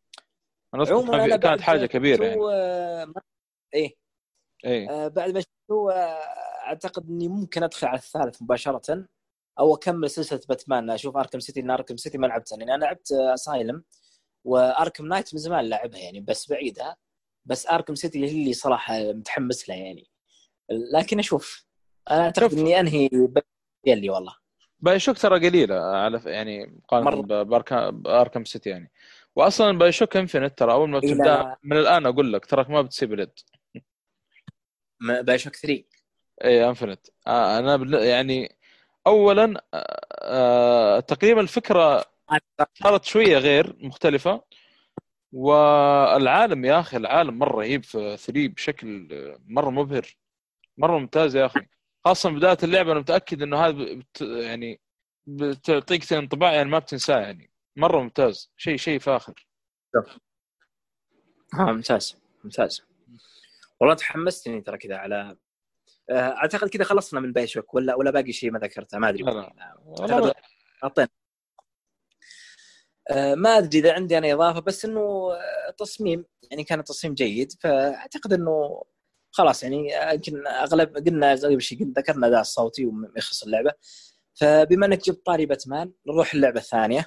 أنا 0.73 0.83
عموما 0.89 1.37
كانت 1.37 1.61
حاجة 1.61 1.85
كبيرة 1.85 2.23
يعني. 2.23 2.35
تو- 2.35 2.49
آه، 2.49 3.05
ما- 3.05 3.21
إيه. 3.73 3.95
اي 4.65 4.89
آه، 4.89 5.07
بعد 5.07 5.29
ما 5.33 5.39
شفته 5.39 5.91
آه، 5.91 6.19
أعتقد 6.67 7.09
إني 7.09 7.27
ممكن 7.27 7.63
أدخل 7.63 7.87
على 7.87 7.97
الثالث 7.97 8.41
مباشرة 8.41 9.05
أو 9.59 9.75
أكمل 9.75 10.09
سلسلة 10.09 10.41
باتمان 10.49 10.89
أشوف 10.89 11.17
Arkham 11.17 11.39
City 11.39 11.59
إن 11.59 11.71
Arkham 11.71 11.97
City 11.97 12.17
ما 12.17 12.27
لعبتها 12.27 12.57
لأن 12.57 12.69
أنا 12.69 12.85
لعبت 12.85 13.11
Asylum 13.11 13.83
و 14.45 14.54
Arkham 14.54 15.05
Knight 15.05 15.33
من 15.33 15.39
زمان 15.39 15.69
لعبها 15.69 15.99
يعني 15.99 16.19
بس 16.19 16.49
بعيدها 16.49 16.97
بس 17.45 17.67
Arkham 17.67 17.95
City 17.95 18.25
هي 18.25 18.31
اللي 18.31 18.53
صراحة 18.53 18.99
متحمس 19.13 19.69
لها 19.69 19.77
يعني. 19.77 20.07
لكن 20.93 21.19
أشوف 21.19 21.65
أنا 22.11 22.21
أعتقد. 22.25 22.53
إني 22.53 22.79
أنهي 22.79 23.09
ذي 23.85 24.09
والله. 24.09 24.35
BioShock 24.79 25.17
ترى 25.17 25.49
قليلة 25.49 25.75
على 25.75 26.21
يعني 26.25 26.65
مقارنة 26.83 27.21
ب 27.91 27.99
Arkham 27.99 28.45
City 28.45 28.69
يعني. 28.69 28.91
واصلا 29.35 29.77
BioShock 29.77 30.17
Infinite 30.17 30.57
ترى 30.59 30.71
أول 30.73 30.89
ما 30.89 30.97
لا، 30.99 31.07
تبدأ 31.13 31.23
لا. 31.23 31.57
من 31.63 31.77
الآن 31.77 32.05
أقول 32.05 32.33
لك 32.33 32.45
تراك 32.45 32.69
ما 32.69 32.81
بتسيب 32.81 33.13
اليد 33.13 33.39
BioShock 35.01 35.55
3 35.55 35.83
اي 36.43 36.69
Infinite 36.69 37.07
آه 37.27 37.59
أنا 37.59 37.99
يعني 38.05 38.55
اولا 39.07 39.63
آه 39.73 39.99
آه 40.21 40.99
تقريبا 40.99 41.41
الفكرة 41.41 42.05
صارت 42.83 43.03
شوية 43.03 43.37
غير 43.37 43.75
مختلفة. 43.79 44.41
والعالم 45.33 46.65
يا 46.65 46.79
أخي 46.79 46.97
العالم 46.97 47.39
مرة 47.39 47.55
رهيب 47.57 47.83
في 47.83 48.17
3 48.17 48.47
بشكل 48.47 49.07
آه، 49.11 49.39
مرة 49.47 49.69
مبهر. 49.69 50.15
مرة 50.77 50.97
ممتاز 50.99 51.35
يا 51.35 51.45
أخي. 51.45 51.59
خاصه 52.09 52.29
بداية 52.29 52.57
اللعبة 52.63 52.91
أنا 52.91 52.99
متأكد 52.99 53.41
إنه 53.41 53.57
هذا 53.65 53.93
بت 53.93 54.21
يعني 54.21 54.81
بتعطيك 55.27 56.13
انطباع 56.13 56.53
يعني 56.53 56.69
ما 56.69 56.79
بتنساه 56.79 57.19
يعني. 57.19 57.51
مرة 57.75 58.01
ممتاز. 58.01 58.51
شيء 58.57 58.77
شيء 58.77 58.99
فاخر. 58.99 59.47
ها 61.53 61.71
ممتاز. 61.71 62.21
ممتاز. 62.43 62.81
والله 63.79 63.95
تحمستني 63.95 64.61
ترى 64.61 64.77
كذا 64.77 64.95
على 64.97 65.37
آه، 66.09 66.13
أعتقد 66.13 66.69
كذا 66.69 66.83
خلصنا 66.83 67.19
من 67.19 67.33
بايشوك 67.33 67.73
ولا 67.73 67.95
ولا 67.95 68.11
باقي 68.11 68.31
شيء 68.31 68.51
ما 68.51 68.59
ذكرته؟ 68.59 68.97
ما 68.97 69.09
أدري. 69.09 69.23
غطينا 70.85 71.07
آه، 73.11 73.35
ما 73.35 73.57
أدري 73.57 73.79
إذا 73.79 73.93
عندي 73.93 74.17
أنا 74.17 74.33
إضافة 74.33 74.59
بس 74.59 74.85
إنه 74.85 75.31
آه، 75.33 75.71
تصميم 75.77 76.25
يعني 76.51 76.63
كان 76.63 76.83
تصميم 76.83 77.13
جيد 77.13 77.51
فأعتقد 77.61 78.33
إنه 78.33 78.83
خلاص 79.31 79.63
يعني 79.63 79.91
يمكن 80.13 80.47
أغلب 80.47 80.97
قلنا 81.07 81.33
أغلب 81.33 81.59
شيء 81.59 81.79
قلنا 81.79 81.93
ذكرنا 81.97 82.27
اداء 82.27 82.41
الصوتي 82.41 82.85
وما 82.85 83.11
يخص 83.17 83.43
اللعبة. 83.43 83.71
فبما 84.33 84.85
إنك 84.85 85.05
جبت 85.05 85.25
طاري 85.25 85.45
باتمان 85.45 85.91
نروح 86.07 86.33
اللعبه 86.33 86.59
الثانية 86.59 87.05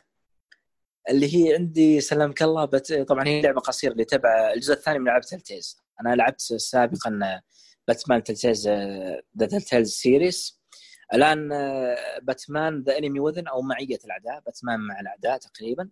اللي 1.11 1.37
هي 1.37 1.55
عندي 1.55 2.01
سلمك 2.01 2.43
الله 2.43 2.65
بت... 2.65 2.93
طبعا 2.93 3.27
هي 3.29 3.43
لعبة 3.43 3.61
قصيرة 3.61 3.93
اللي 3.93 4.05
تبع 4.05 4.53
الجزء 4.53 4.73
الثاني 4.75 4.99
من 4.99 5.05
لعبة 5.07 5.25
تلتيز 5.27 5.77
أنا 6.01 6.15
لعبت 6.15 6.41
سابقا 6.41 7.41
باتمان 7.89 8.23
تلتيز 8.23 8.69
ذا 8.69 9.47
تلتيز 9.51 9.89
سيريس. 9.93 10.61
الآن 11.15 11.49
باتمان 12.23 12.83
ذا 12.83 12.99
إنمي 12.99 13.21
وذن 13.21 13.47
أو 13.49 13.63
معية 13.63 13.99
الأعداء 14.05 14.41
باتمان 14.47 14.81
مع 14.81 15.01
الأعداء 15.01 15.39
تقريبا. 15.39 15.91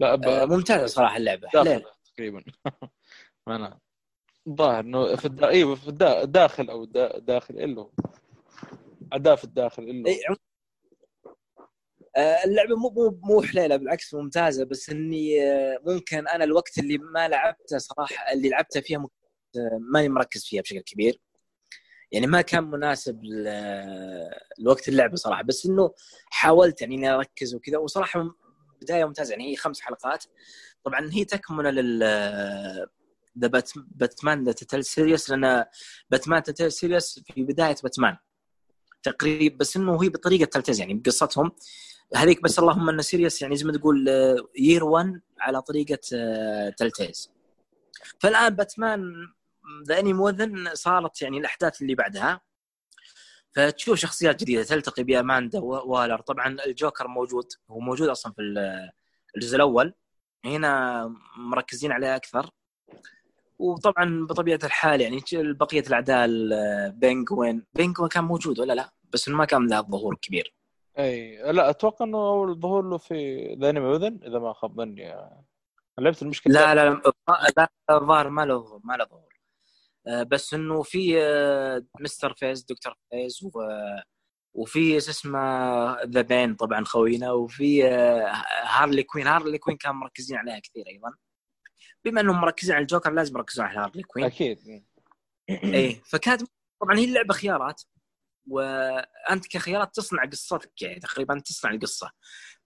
لا 0.00 0.14
ب- 0.14 0.50
ممتازة 0.52 0.86
صراحة 0.86 1.16
اللعبة. 1.16 1.48
تقريبا. 2.16 2.44
أنا 3.48 3.80
الظاهر 4.46 4.80
إنه 4.80 5.16
في 5.16 5.24
الدا... 5.24 5.48
أيوه 5.48 5.74
في 5.74 5.88
الدا... 5.88 6.24
داخل 6.24 6.70
أو 6.70 6.84
دا... 6.84 7.18
داخل 7.18 7.54
الا 7.54 7.88
اداء 9.12 9.36
في 9.36 9.44
الداخل 9.44 9.82
الا 9.82 10.10
عم- 10.28 10.36
آه، 12.16 12.44
اللعبة 12.44 12.76
مو 12.76 12.90
مو 12.90 13.20
مو 13.22 13.42
عليلة 13.42 13.76
بالعكس 13.76 14.14
ممتازة 14.14 14.64
بس 14.64 14.90
إني 14.90 15.42
آه، 15.42 15.78
ممكن 15.86 16.28
أنا 16.28 16.44
الوقت 16.44 16.78
اللي 16.78 16.98
ما 16.98 17.28
لعبته 17.28 17.78
صراحة 17.78 18.32
اللي 18.32 18.48
لعبته 18.48 18.80
فيها 18.80 18.98
آه، 19.56 19.78
ماني 19.92 20.08
مركز 20.08 20.44
فيها 20.44 20.62
بشكل 20.62 20.80
كبير. 20.80 21.20
يعني 22.12 22.26
ما 22.26 22.40
كان 22.40 22.64
مناسب 22.64 23.20
لوقت 24.58 24.88
اللعبة 24.88 25.16
صراحة 25.16 25.42
بس 25.42 25.66
إنه 25.66 25.94
حاولت 26.30 26.80
يعني 26.80 26.94
إني 26.94 27.08
أركز 27.10 27.54
وكذا 27.54 27.78
وصراحة 27.78 28.34
بداية 28.82 29.04
ممتازة 29.04 29.30
يعني 29.30 29.52
هي 29.52 29.56
خمس 29.56 29.80
حلقات. 29.80 30.24
طبعا 30.84 31.10
هي 31.12 31.24
تكملة 31.24 31.70
لل 31.70 32.02
the 33.38 33.62
باتمان 33.76 34.44
the 34.44 34.52
Telltale 34.52 34.84
Series 34.84 35.30
لأن 35.30 35.64
باتمان 36.10 36.42
Telltale 36.42 36.72
Series 36.72 37.20
في 37.26 37.42
بداية 37.42 37.76
باتمان 37.82 38.16
تقريبا 39.02 39.56
بس 39.56 39.76
إنه 39.76 40.02
هي 40.02 40.08
بطريقة 40.08 40.44
Telltale 40.44 40.80
يعني 40.80 40.94
بقصتهم. 40.94 41.50
هذيك 42.14 42.42
بس 42.42 42.58
اللهم 42.58 42.88
إن 42.88 43.02
series 43.02 43.42
يعني 43.42 43.56
زي 43.56 43.64
ما 43.64 43.72
تقول 43.72 44.08
year 44.58 44.84
1 44.84 45.20
على 45.40 45.62
طريقة 45.62 45.98
آه، 46.14 46.68
Telltale 46.70 47.30
فالآن 48.20 48.48
باتمان 48.56 49.12
The 49.88 49.98
Enemy 49.98 50.12
Within 50.12 50.74
صارت 50.74 51.22
يعني 51.22 51.38
الأحداث 51.38 51.82
اللي 51.82 51.94
بعدها. 51.94 52.40
فتشوف 53.52 53.98
شخصيات 53.98 54.40
جديدة 54.40 54.62
تلتقي 54.62 55.02
ب 55.02 55.10
Amanda 55.10 55.58
Waller 55.60 56.20
طبعا 56.20 56.56
الجوكر 56.66 57.08
موجود 57.08 57.46
هو 57.70 57.78
موجود 57.80 58.08
أصلا 58.08 58.32
في 58.32 58.42
ال- 58.42 58.90
الجزء 59.36 59.56
الأول. 59.56 59.94
هنا 60.44 61.04
مركزين 61.36 61.92
عليه 61.92 62.16
أكثر. 62.16 62.50
وطبعا 63.58 64.26
بطبيعة 64.26 64.60
الحال 64.64 65.00
يعني 65.00 65.20
بقية 65.32 65.80
الأعداء 65.80 66.24
ال 66.24 66.41
Penguin 66.41 67.64
Penguin 67.74 68.08
كان 68.08 68.24
موجود 68.24 68.58
ولا 68.58 68.72
لا؟ 68.72 68.92
بس 69.12 69.28
ما 69.28 69.44
كان 69.44 69.66
له 69.66 69.80
ظهور 69.80 70.16
كبير 70.22 70.54
أي 70.98 71.36
لا 71.52 71.70
أتوقع 71.70 72.04
إنه 72.04 72.18
أول 72.18 72.60
ظهور 72.60 72.90
له 72.90 72.98
في 72.98 73.46
The 73.60 73.70
Enemy 73.70 73.86
Within 73.86 74.20
إذا 74.22 74.38
ما 74.38 74.52
خاب 74.52 74.76
ظني. 74.76 75.14
أنا 75.14 75.44
لعبت 75.98 76.22
المشكلة؟ 76.22 76.54
لا 76.54 76.74
لا 76.74 77.02
لا 77.56 77.68
الظاهر 77.90 78.28
ما 78.28 78.44
له 78.46 78.80
ما 78.84 78.94
له 78.94 79.04
ظهور. 79.04 79.36
آه، 80.06 80.22
بس 80.22 80.54
إنه 80.54 80.82
في 80.82 81.22
آه، 81.22 81.84
Mr. 82.00 82.34
Freeze 82.34 82.62
Doctor 82.62 82.94
Freeze 83.10 83.44
و 83.44 83.50
وفي 84.54 84.96
اسمه 84.96 85.40
the 86.02 86.22
Bane 86.22 86.54
طبعا 86.54 86.84
خوينا 86.84 87.32
وفي 87.32 87.88
آه، 87.88 88.32
هارلي 88.62 89.02
كوين. 89.02 89.26
هارلي 89.26 89.58
كوين 89.58 89.76
كان 89.76 89.94
مركزين 89.94 90.36
عليها 90.36 90.58
كثير 90.58 90.86
أيضا. 90.88 91.14
بما 92.06 92.20
انهم 92.20 92.40
مركزين 92.40 92.74
على 92.74 92.82
الجوكر 92.82 93.10
لازم 93.12 93.36
يركزون 93.36 93.66
على 93.66 93.78
هارلي 93.78 94.02
كوين. 94.02 94.24
أكيد. 94.26 94.84
إيه 95.50 96.02
فكانت 96.04 96.42
طبعا 96.80 96.98
هي 96.98 97.04
اللعبة 97.04 97.34
خيارات 97.34 97.82
وأنت 98.48 99.46
كخيارات 99.50 99.94
تصنع 99.94 100.24
قصتك 100.24 100.82
يعني 100.82 101.00
تقريبا 101.00 101.38
تصنع 101.38 101.70
القصة. 101.70 102.10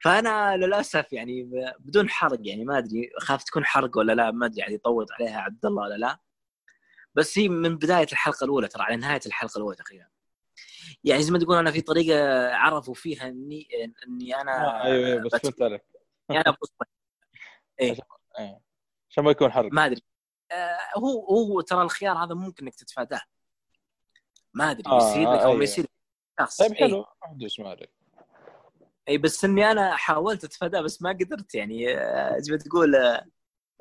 فأنا 0.04 0.56
للأسف 0.56 1.12
يعني 1.12 1.50
بدون 1.78 2.10
حرق 2.10 2.38
يعني 2.42 2.64
ما 2.64 2.78
أدري 2.78 3.10
خاف 3.18 3.44
تكون 3.44 3.64
حرق 3.64 3.98
ولا 3.98 4.12
لا 4.12 4.30
ما 4.30 4.46
أدري 4.46 4.60
يعني 4.60 4.74
يطوط 4.74 5.12
عليها 5.12 5.40
عبد 5.40 5.66
الله 5.66 5.82
ولا 5.82 5.94
لا. 5.94 6.18
بس 7.14 7.38
هي 7.38 7.48
من 7.48 7.76
بداية 7.76 8.06
الحلقة 8.12 8.44
الأولى 8.44 8.68
ترى 8.68 8.82
على 8.82 8.96
نهاية 8.96 9.20
الحلقة 9.26 9.58
الأولى 9.58 9.76
تقريبا. 9.76 10.06
يعني 11.04 11.22
زي 11.22 11.30
ما 11.32 11.38
تقول 11.38 11.56
أنا 11.56 11.70
في 11.70 11.80
طريقة 11.80 12.48
عرفوا 12.54 12.94
فيها 12.94 13.28
إني 13.28 13.68
إني 14.06 14.36
أنا 14.40 14.66
آه، 14.66 14.84
أيوه 14.84 15.06
أيوه 15.06 15.22
بس 15.22 15.32
فهمت 15.32 15.62
عليك 15.62 15.82
يعني 16.30 16.42
أنا 16.46 16.56
بص- 16.62 16.74
إيه. 17.80 17.96
عشان 19.10 19.24
ما 19.24 19.30
يكون 19.30 19.52
حرق. 19.52 19.72
ما 19.72 19.86
أدري. 19.86 20.02
آه 20.52 20.78
هو 20.98 21.36
هو 21.36 21.60
ترى 21.60 21.82
الخيار 21.82 22.16
هذا 22.24 22.34
ممكن 22.34 22.64
إنك 22.64 22.74
تتفاداه. 22.74 23.20
ما 24.54 24.70
أدري 24.70 24.90
آه، 24.90 24.96
يصير 24.96 25.32
لك 25.32 25.40
أو. 25.40 25.54
ما 25.54 25.64
يصير 25.64 25.86
شخص. 26.40 26.56
طيب. 26.56 26.74
حلو. 26.74 27.04
دوس 27.32 27.60
ما 27.60 27.68
عليك 27.68 27.90
إي 29.08 29.18
بس 29.18 29.44
إني 29.44 29.70
أنا 29.70 29.96
حاولت 29.96 30.44
أتفاداه 30.44 30.80
بس 30.80 31.02
ما 31.02 31.10
قدرت 31.10 31.54
يعني. 31.54 31.98
آه، 31.98 32.38
زي 32.38 32.52
ما 32.52 32.58
تقول 32.58 32.96
آه، 32.96 33.26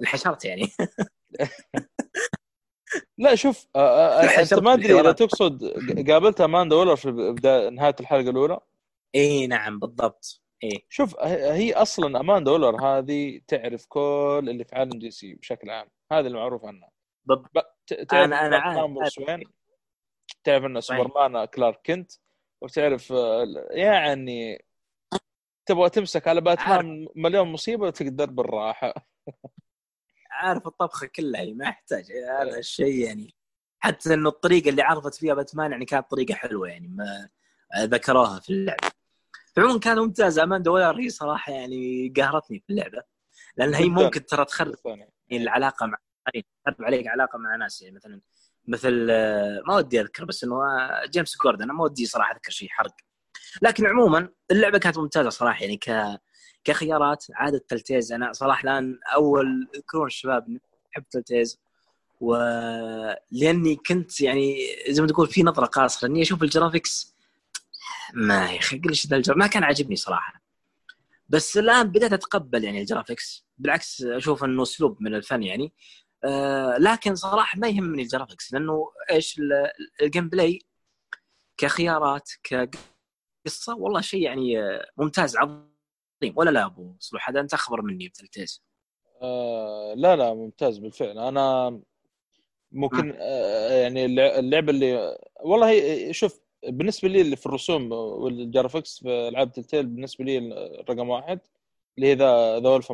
انحشرت 0.02 0.46
يعني. 0.46 0.68
لا 3.18 3.36
شوف 3.36 3.68
آه، 3.76 3.80
آه، 3.80 4.24
أنت 4.24 4.32
حشرت 4.32 4.60
ما 4.60 4.74
أدري 4.74 5.00
إذا. 5.00 5.12
تقصد 5.12 5.64
قابلت 6.10 6.42
أماندا 6.42 6.76
ولا 6.76 6.96
في 6.96 7.10
نهاية 7.74 7.96
الحلقة 8.00 8.30
الأولى؟ 8.30 8.60
إي 9.16 9.48
نعم 9.48 9.80
بالضبط. 9.80 10.42
اي 10.64 10.86
شوف 10.90 11.20
هي 11.24 11.74
أصلا 11.74 12.20
اماندا 12.20 12.52
وولر 12.52 12.82
هذه 12.86 13.42
تعرف 13.48 13.86
كل 13.88 14.46
اللي 14.50 14.64
في 14.64 14.76
عالم 14.76 15.00
دي 15.00 15.12
سي 15.12 15.34
بشكل 15.34 15.70
عام 15.70 15.88
هذا 16.12 16.28
المعروف 16.28 16.66
عنها. 16.66 16.92
بالضبط. 17.26 17.76
عارف- 18.12 18.92
بروس 18.92 19.20
عارف. 19.20 19.30
وين 19.30 19.44
تعرف 20.44 20.78
صحيح. 20.78 21.02
سوبرمان 21.04 21.46
كلارك 21.46 21.80
كنت؟ 21.86 22.12
وتعرف 22.62 23.12
آه، 23.12 23.46
يعني 23.72 24.66
تبغى 25.66 25.90
تمسك 25.90 26.28
على 26.28 26.42
باتمان 26.42 27.08
مليون 27.16 27.48
مصيبة 27.48 27.88
وتقدر 27.88 28.26
بالراحة. 28.26 28.94
عارف 30.32 30.68
الطبخة 30.68 31.08
كلها 31.16 31.42
يعني 31.42 31.54
ما 31.54 31.66
يحتاج 31.66 32.12
هذا 32.42 32.58
الشيء 32.58 33.06
يعني 33.08 33.36
حتى 33.80 34.14
إنه 34.14 34.30
الطريقة 34.30 34.70
اللي 34.70 34.82
عرفت 34.82 35.16
فيها 35.16 35.34
باتمان 35.34 35.72
يعني 35.72 35.86
كانت 35.86 36.12
طريقة 36.12 36.34
حلوة 36.34 36.68
يعني 36.70 36.88
ما 36.88 37.30
ذكروها 37.86 38.40
في 38.40 38.50
اللعبة. 38.50 38.92
فعموما 39.60 39.80
كان 39.80 40.00
ممتاز 40.00 40.40
اماندا 40.40 40.72
ويلر 40.72 41.00
هي 41.00 41.10
صراحة 41.10 41.54
يعني 41.54 42.14
قهرتني 42.18 42.60
في 42.60 42.74
اللعبة. 42.74 43.04
لأن 43.58 43.74
هي. 43.74 43.90
ممكن 43.90 44.26
ترى 44.26 44.46
تخرب 44.46 44.74
الثاني 44.74 45.10
العلاقة 45.32 45.86
مع 45.86 45.98
تخرب 46.66 46.86
عليك 46.86 47.08
علاقة 47.08 47.38
مع 47.38 47.56
ناس 47.56 47.82
يعني 47.82 47.96
مثلا 47.96 48.22
مثل 48.68 49.08
آه، 49.12 49.62
ما 49.68 49.76
ودي 49.76 50.02
أذكر 50.02 50.26
بس 50.26 50.44
إنه 50.44 50.56
آه، 50.56 51.06
جيمس 51.06 51.38
جوردن 51.44 51.64
أنا 51.64 51.74
ما 51.74 51.84
ودي 51.84 52.06
صراحة 52.06 52.36
أذكر 52.36 52.52
شيء 52.52 52.70
حرق. 52.70 52.96
لكن 53.62 53.86
عموما 53.86 54.30
اللعبة 54.52 54.78
كانت 54.78 54.98
ممتازة 54.98 55.30
صراحة 55.30 55.62
يعني 55.62 55.78
ك 55.78 56.20
كخيارات 56.64 57.26
عاده 57.34 57.66
Telltale 57.68 58.12
أنا 58.12 58.34
صراحة 58.34 58.64
الآن 58.64 59.00
أول 59.16 59.68
يذكرون 59.76 60.08
الشباب 60.08 60.58
أحب 60.94 61.04
Telltale 61.12 61.60
ولاني 62.22 63.76
كنت 63.76 64.22
يعني 64.22 64.58
زي 64.90 65.02
ما 65.02 65.08
تقول 65.08 65.28
في 65.28 65.44
نظرة 65.44 65.66
قاصرة 65.66 66.08
إني 66.08 66.22
أشوف 66.22 66.44
ال 66.44 66.51
graphics 66.51 67.09
ما 68.14 68.52
يا 68.52 68.60
أخي 68.60 68.80
قلش 68.80 69.08
ذا 69.08 69.18
ال 69.18 69.20
gra... 69.20 69.36
ما 69.38 69.48
كان 69.48 69.64
عاجبني 69.64 69.96
صراحة. 69.96 70.42
بس 71.30 71.58
الآن 71.58 71.84
بدأت 71.92 72.14
أتقبل 72.14 72.64
يعني 72.64 72.80
ال 72.82 72.88
graphics. 72.88 73.46
بالعكس 73.58 74.02
أشوف 74.02 74.44
إنه 74.44 74.64
أسلوب 74.64 74.98
من 75.02 75.16
الفن 75.16 75.44
يعني. 75.44 75.74
آه 76.24 76.78
لكن 76.78 77.16
صراحة 77.16 77.60
ما 77.60 77.68
يهمني 77.68 78.02
ال 78.02 78.08
graphics 78.08 78.54
لأنه 78.54 78.92
إيش 79.12 79.40
ال- 79.40 79.72
ال 80.02 80.30
gameplay 80.30 80.60
كخيارات 81.58 82.30
كقصة 82.44 83.76
والله 83.78 84.02
شيء 84.02 84.22
يعني 84.22 84.60
آه، 84.64 84.86
ممتاز 84.98 85.38
عظيم. 85.38 85.70
ولا 86.36 86.50
لا 86.50 86.66
أبو 86.66 86.96
صلوح؟ 87.00 87.30
هذا 87.30 87.40
أنت 87.40 87.54
أخبر 87.54 87.82
مني 87.82 88.08
ب 88.08 88.14
Telltale 88.14 88.64
آه 89.22 89.94
لا 89.98 90.16
لا 90.16 90.34
ممتاز 90.34 90.78
بالفعل. 90.78 91.18
أنا 91.20 91.80
ممكن 92.72 93.14
آه 93.20 93.72
يعني 93.82 94.06
اللع- 94.06 94.40
اللعبة 94.40 94.72
اللي 94.72 95.18
والله 95.44 96.12
شوف 96.12 96.40
بالنسبة 96.68 97.10
لي 97.10 97.22
اللي 97.22 97.36
في 97.36 97.46
الرسوم 97.46 97.92
وال 97.92 98.13
graphics 98.13 99.00
في 99.00 99.28
ألعاب 99.28 99.52
Telltale 99.52 99.86
بالنسبة 99.86 100.26
لي 100.26 100.40
رقم 100.90 101.10
واحد 101.10 101.40
اللي 101.98 102.08
هي 102.08 102.14
The 102.14 102.60
The 102.60 102.70
Wolf 102.70 102.94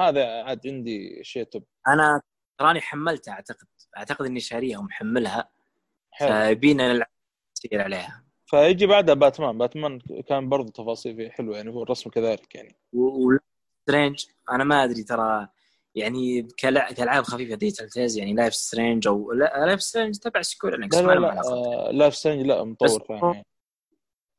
هذا 0.00 0.42
عاد 0.42 0.66
عندي 0.66 1.24
شيء 1.24 1.42
top 1.42 1.64
أنا 1.88 2.22
تراني 2.58 2.80
حملتها 2.80 3.32
أعتقد 3.32 3.66
أعتقد 3.96 4.26
إني 4.26 4.40
شاريها 4.40 4.78
ومحملها. 4.78 5.50
حلو. 6.10 6.28
فبينا 6.28 6.92
نلعب 6.92 7.10
نسير 7.56 7.82
عليها. 7.82 8.24
فيجي 8.46 8.86
بعدها 8.86 9.14
باتمان. 9.14 9.58
باتمان 9.58 9.98
كان 10.28 10.48
برضه 10.48 10.72
تفاصيل 10.72 11.16
فيه 11.16 11.30
حلوة 11.30 11.56
يعني 11.56 11.70
هو 11.70 11.82
الرسم 11.82 12.10
كذلك 12.10 12.54
يعني. 12.54 12.76
Strange 13.82 14.24
أنا 14.50 14.64
ما 14.64 14.84
أدري 14.84 15.02
ترى 15.02 15.48
يعني. 15.98 16.42
كألعاب 16.56 17.24
خفيفة 17.24 17.54
دي 17.54 17.70
Telltale 17.70 18.16
يعني 18.18 18.34
Life 18.34 18.54
Strange 18.54 19.06
أو 19.08 19.32
لا 19.32 19.66
Life 19.66 19.82
Strange 19.82 20.16
تبع 20.18 20.42
Square 20.42 20.74
Enix 20.74 20.96
لا 20.98 21.14
لا. 21.14 21.40
آه 21.48 21.90
Life 21.92 22.14
Strange 22.16 22.46
لا 22.46 22.64
مطور 22.64 23.04
ثاني. 23.20 23.44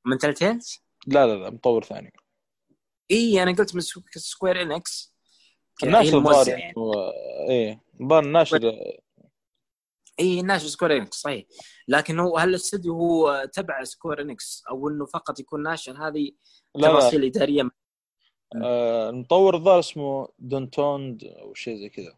مو 0.05 0.17
Telltale؟ 0.17 0.83
لا 1.07 1.27
لا 1.27 1.33
لا 1.43 1.49
مطور 1.49 1.83
ثاني 1.83 2.13
اي 3.11 3.43
أنا 3.43 3.51
قلت 3.51 3.75
من 3.75 3.81
Sq- 3.81 4.17
Square 4.17 4.61
Enix 4.61 5.15
الناشر 5.83 6.17
الظاهر 6.17 6.47
يعني 6.47 6.73
إيه 7.49 7.81
الظاهر 8.01 8.23
الناشر 8.23 8.73
اي 10.19 10.39
الناشر 10.39 10.67
Square 10.67 10.97
Enix 10.97 11.17
صحيح 11.17 11.45
لكن 11.87 12.19
هو 12.19 12.37
هل 12.37 12.49
الاستوديو 12.49 12.93
هو 12.93 13.49
تبع 13.53 13.83
Square 13.83 14.21
Enix 14.21 14.63
أو 14.69 14.89
إنه 14.89 15.05
فقط 15.05 15.39
يكون 15.39 15.63
ناشر 15.63 16.07
هذه 16.07 16.31
تفاصيل 16.81 17.23
إدارية 17.25 17.69
آه 18.55 19.09
المطور 19.09 19.55
الظاهر 19.55 19.79
اسمه 19.79 20.27
Dontnod 20.39 21.23
أو 21.23 21.53
شيء 21.53 21.75
زي 21.77 21.89
كذا. 21.89 22.15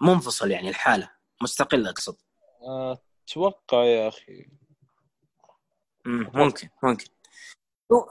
منفصل 0.00 0.50
يعني 0.50 0.68
الحالة 0.68 1.10
مستقل 1.42 1.86
أقصد. 1.86 2.16
آه، 2.62 2.98
أتوقع 3.28 3.84
يا 3.84 4.08
أخي. 4.08 4.46
مم، 6.04 6.30
ممكن 6.34 6.68
ممكن. 6.82 7.06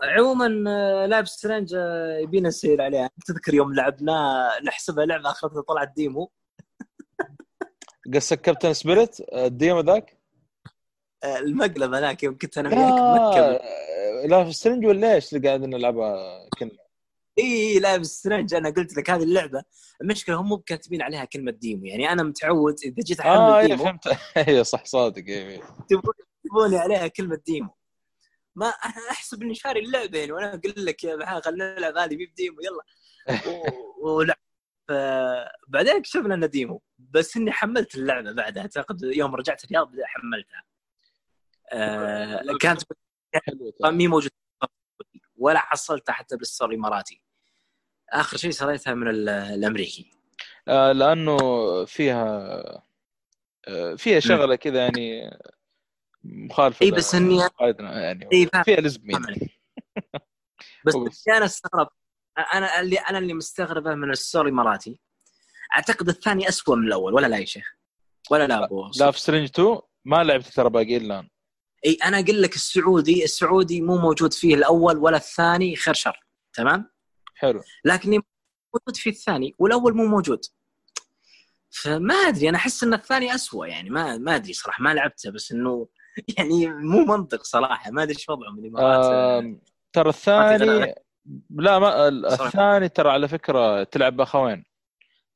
عموما 0.04 0.64
آه، 0.72 1.06
Life 1.06 1.30
Strange 1.30 1.74
آه، 1.78 2.18
يبينا 2.18 2.48
نسير 2.50 2.82
عليها 2.82 3.10
تذكر 3.28 3.54
يوم 3.54 3.74
لعبناه 3.76 4.50
نحسبها 4.64 5.06
لعبة 5.06 5.30
اخرتها 5.32 5.62
طلعت 5.62 5.94
demo. 5.96 6.32
قصدك 8.16 8.42
Captain 8.42 8.74
Spirit 8.74 9.18
ال 9.34 9.43
demo 9.43 9.80
ذاك؟ 9.80 10.18
آه، 11.24 11.38
المقلب 11.40 11.94
هذاك 11.94 12.24
يوم 12.24 12.38
كنت 12.38 12.58
أنا 12.58 12.70
وياك 12.70 12.92
مركب 13.02 13.62
لا 14.30 14.44
لا 14.44 14.52
Strange 14.52 14.86
ولا 14.86 15.14
إيش 15.16 15.34
اللي 15.36 15.48
قاعدين 15.48 15.70
نلعبها؟ 15.70 16.41
اي 17.40 17.80
Life 17.80 18.06
Strange 18.06 18.54
أنا 18.54 18.70
قلت 18.70 18.98
لك 18.98 19.10
هذه 19.10 19.24
اللعبة. 19.24 19.64
المشكلة 20.02 20.36
هم 20.36 20.50
مو 20.50 20.58
كاتبين 20.58 21.02
عليها 21.02 21.26
كلمة 21.26 21.52
demo. 21.52 21.86
يعني 21.86 22.12
أنا 22.12 22.24
متعود 22.24 22.76
إذا 22.86 22.96
جيت 23.04 23.20
أحمل 23.20 23.32
آه 23.32 23.60
إيه 23.60 23.66
demo 23.68 23.84
فهمت. 23.84 24.08
إيه 24.50 24.64
صح 24.64 24.86
صادق 24.86 25.24
إيه 25.28 25.62
تبون- 25.90 26.26
تبوني 26.44 26.78
عليها 26.78 27.08
كلمة 27.08 27.40
demo. 27.46 27.70
ما 28.56 28.66
أنا 28.68 28.94
أحسب 29.12 29.42
إني 29.44 29.56
شاري 29.56 29.80
اللعبة 29.80 30.20
يعني 30.20 30.32
وأنا 30.32 30.50
أقول 30.50 30.74
لك 30.78 31.04
يا 31.04 31.16
محمد 31.16 31.42
خلينا 31.46 31.76
نلعب 31.76 31.98
هذه 31.98 32.16
مي 32.16 32.26
ب 32.26 32.32
demo 32.32 32.58
يلا. 32.62 32.84
و- 34.02 34.10
ولعب. 34.18 34.38
ف- 34.88 35.52
بعدين 35.68 35.96
اكتشفنا 35.96 36.36
إنه 36.36 36.46
demo. 36.46 36.82
بس 37.00 37.38
إني 37.38 37.52
حملت 37.52 37.96
اللعبة 37.96 38.32
بعدها 38.32 38.62
أعتقد 38.64 39.04
يوم 39.04 39.36
رجعت 39.36 39.64
الرياض 39.64 39.92
حملتها. 40.06 40.64
آه 41.72 42.58
كانت. 42.62 42.82
مي 43.86 44.08
موجوده 44.08 44.34
ولا 45.42 45.60
حصلتها 45.60 46.14
حتى 46.14 46.38
بال 46.38 46.47
store 46.47 46.70
الاماراتي 46.70 47.24
آخر 48.10 48.38
شيء 48.38 48.52
شريتها 48.52 48.94
من 48.94 49.08
ال- 49.08 49.30
الأمريكي. 49.30 50.12
آه 50.68 50.92
لأنه 50.92 51.38
فيها 51.86 52.52
آه 53.68 53.96
فيها 53.96 54.20
شغلة 54.20 54.56
كذا 54.56 54.80
يعني 54.84 55.38
مخالفة 56.24 56.84
إي 56.86 56.92
بس 56.92 57.16
اني 57.16 57.38
يعني 57.80 58.28
إي 58.34 58.48
فاهم. 58.54 58.64
فيها 58.64 58.76
فاهم 58.76 59.26
بس. 60.86 61.28
أنا 61.28 61.46
استغرب 61.46 61.88
أنا 62.54 62.80
اللي 62.80 62.96
أنا 62.98 63.18
اللي 63.18 63.34
مستغربه 63.34 63.96
من 63.96 64.10
ال 64.12 64.17
store 64.17 64.46
الاماراتي 64.46 65.00
أعتقد 65.76 66.10
الثاني 66.10 66.50
أسوأ 66.50 66.76
من 66.76 66.88
الأول 66.88 67.14
ولا 67.14 67.28
لا 67.28 67.38
يا 67.38 67.46
شيخ؟ 67.46 67.76
ولا 68.32 68.48
لا 68.48 68.66
أبو 68.66 68.90
Life 69.00 69.20
Strange 69.20 69.50
2 69.50 69.80
ما 70.06 70.24
لعبت 70.24 70.46
ترى 70.48 70.70
باقي 70.70 70.98
الآن. 70.98 71.30
إي 71.86 71.98
أنا 72.06 72.20
أقول 72.20 72.42
لك 72.42 72.56
السعودي 72.56 73.24
السعودي 73.24 73.82
مو 73.82 73.98
موجود 73.98 74.34
فيه 74.34 74.56
الأول 74.56 74.98
ولا 74.98 75.18
الثاني 75.18 75.76
خير 75.76 75.94
شر 75.94 76.20
تمام؟ 76.54 76.92
حلو. 77.36 77.62
لكني 77.86 78.20
موجود 78.74 78.96
فيه 78.96 79.12
الثاني 79.12 79.56
والأول 79.60 79.94
مو 79.96 80.06
موجود. 80.06 80.42
فما 81.70 82.14
أدري 82.16 82.50
أنا 82.50 82.58
أحس 82.58 82.84
إن 82.84 82.94
الثاني 82.94 83.36
أسوأ 83.36 83.66
يعني 83.68 83.90
ما 83.90 84.18
ما 84.18 84.36
أدري 84.36 84.54
صراحة 84.54 84.84
ما 84.84 84.94
لعبته 84.94 85.32
بس 85.32 85.52
إنه 85.52 85.88
يعني 86.38 86.68
مو 86.70 87.06
منطق 87.06 87.44
صراحة 87.44 87.92
ما 87.92 88.04
أدري 88.04 88.16
إيش 88.16 88.30
وضعهم 88.30 88.60
الامارات 88.60 89.06
آم، 89.06 89.62
ترى 89.94 90.10
الثاني 90.10 90.96
لا 91.50 91.80
ما 91.80 92.08
ال- 92.08 92.26
الثاني 92.26 92.90
ترى 92.90 93.10
على 93.10 93.28
فكرة 93.28 93.84
تلعب 93.84 94.18
بأخوين 94.18 94.64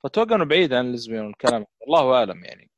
فاتوقع 0.04 0.36
إنه 0.36 0.46
بعيد 0.46 0.74
عن 0.74 0.86
اللزمين 0.88 1.22
والكلام 1.22 1.66
الله 1.88 2.14
أعلم 2.14 2.44
يعني. 2.46 2.72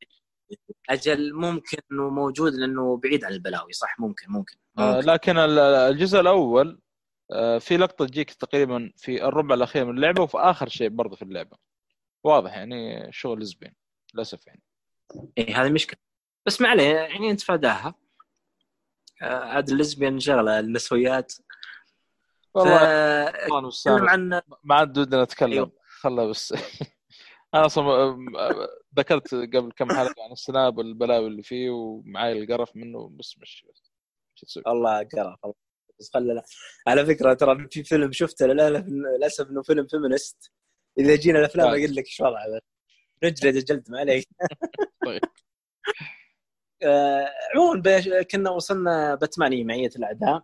أجل 0.90 1.34
ممكن 1.34 1.78
إنه 1.92 2.10
موجود 2.10 2.54
لأنه 2.54 2.98
بعيد 2.98 3.26
عن 3.26 3.32
البلاوي 3.32 3.74
صح؟ 3.74 4.00
ممكن 4.00 4.26
ممكن, 4.32 4.56
آه، 4.78 4.96
ممكن. 4.96 5.08
لكن 5.08 5.38
ال- 5.38 5.60
الجزء 5.60 6.20
الأول 6.20 6.80
آه، 7.32 7.58
في 7.58 7.78
لقطة 7.78 8.06
تجيك 8.06 8.34
تقريبا 8.34 8.92
في 8.98 9.24
الربع 9.26 9.56
الأخير 9.56 9.86
من 9.86 9.96
اللعبة 9.98 10.24
وفي 10.24 10.38
آخر 10.38 10.70
شيء 10.70 10.90
برضه 10.90 11.16
في 11.16 11.22
اللعبة. 11.22 11.58
واضح 12.24 12.54
يعني 12.58 13.08
شغل 13.12 13.40
لزبين 13.40 13.74
للأسف 14.14 14.48
يعني. 14.48 14.62
إيه 15.38 15.62
هذه 15.64 15.70
مشكلة. 15.70 16.00
بس 16.46 16.62
ما 16.62 16.70
عليه 16.70 16.84
يعني 16.96 17.32
نتفاداها. 17.32 17.96
آه، 19.22 19.40
عاد 19.46 19.70
الليزبيان 19.70 20.20
شغلة 20.20 20.60
النسويات. 20.60 21.34
والله 22.54 22.78
ف- 22.78 24.10
عن 24.10 24.42
ما 24.64 24.76
عاد 24.76 24.98
ودنا 24.98 25.24
نتكلم. 25.24 25.52
أيوه. 25.52 25.72
خله 26.00 26.26
بس. 26.30 26.54
أنا 27.54 27.66
أصلا 27.66 28.18
ذكرت 28.98 29.36
قبل 29.36 29.72
كم 29.72 29.92
حلقة 29.92 30.24
عن 30.24 30.32
السناب 30.32 30.78
والبلاوي 30.78 31.28
اللي 31.28 31.44
فيه 31.44 31.70
ومعاي 31.70 32.32
القرف 32.32 32.76
منه 32.76 33.10
بس 33.10 33.38
مش 33.38 33.66
بس؟ 33.70 33.92
الله 34.68 34.98
قرف 34.98 35.46
الله 35.46 35.54
بس 36.00 36.12
خلنا 36.14 36.44
على 36.88 37.06
فكرة 37.06 37.34
ترى 37.34 37.68
في 37.72 37.84
فيلم 37.84 38.12
شفته 38.12 38.46
للأسف 38.46 39.50
إنه 39.50 39.62
فيلم 39.62 39.88
فيمنست 39.88 40.52
إذا 41.00 41.16
جينا 41.16 41.40
الأفلام 41.40 41.68
طيب. 41.72 41.84
أقول 41.84 41.96
لك 41.96 42.06
إيش 42.06 42.20
وضعه. 42.20 42.60
نجلد 43.24 43.56
الجلد 43.56 43.92
ما 43.92 44.00
عليك. 44.00 44.28
طيب. 45.06 45.22
آه، 46.84 47.28
عموما 47.56 48.24
كنا 48.24 48.50
وصلنا 48.50 49.16
باتمانية 49.16 49.64
معية 49.64 49.90
الأعداء. 49.96 50.44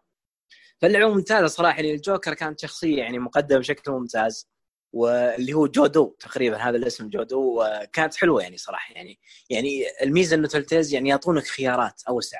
فاللعبه 0.82 1.14
ممتازه 1.14 1.48
صراحة. 1.48 1.80
الجوكر 1.80 2.34
كانت 2.34 2.60
شخصية 2.60 2.98
يعني 2.98 3.20
مقدمة 3.20 3.60
بشكل 3.60 3.92
ممتاز. 3.92 4.53
واللي 4.94 5.54
هو 5.54 5.68
جودو 5.68 6.16
تقريبا 6.20 6.58
هذا 6.58 6.78
الاسم 6.78 7.10
جودو 7.10 7.62
آه، 7.62 7.86
كانت 7.86 8.16
حلوة 8.16 8.42
يعني 8.42 8.58
صراحة 8.58 8.94
يعني. 8.94 9.20
يعني 9.50 9.84
الميزة 10.04 10.36
إنه 10.36 10.48
تلتيز 10.48 10.94
يعني 10.94 11.10
يعطونك 11.10 11.44
خيارات 11.44 12.02
أوسع. 12.10 12.40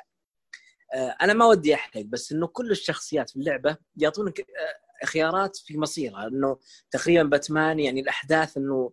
آه، 0.94 1.16
أنا 1.22 1.32
ما 1.32 1.46
ودي 1.46 1.74
أحرق 1.74 2.02
بس 2.04 2.32
إنه 2.32 2.46
كل 2.46 2.70
الشخصيات 2.70 3.30
في 3.30 3.36
اللعبة 3.36 3.76
يعطونك 3.96 4.40
آه، 4.40 5.06
خيارات 5.06 5.56
في 5.56 5.78
مصيرها. 5.78 6.26
إنه 6.26 6.58
تقريبا 6.90 7.22
باتمان 7.22 7.80
يعني 7.80 8.00
الأحداث 8.00 8.56
إنه 8.56 8.92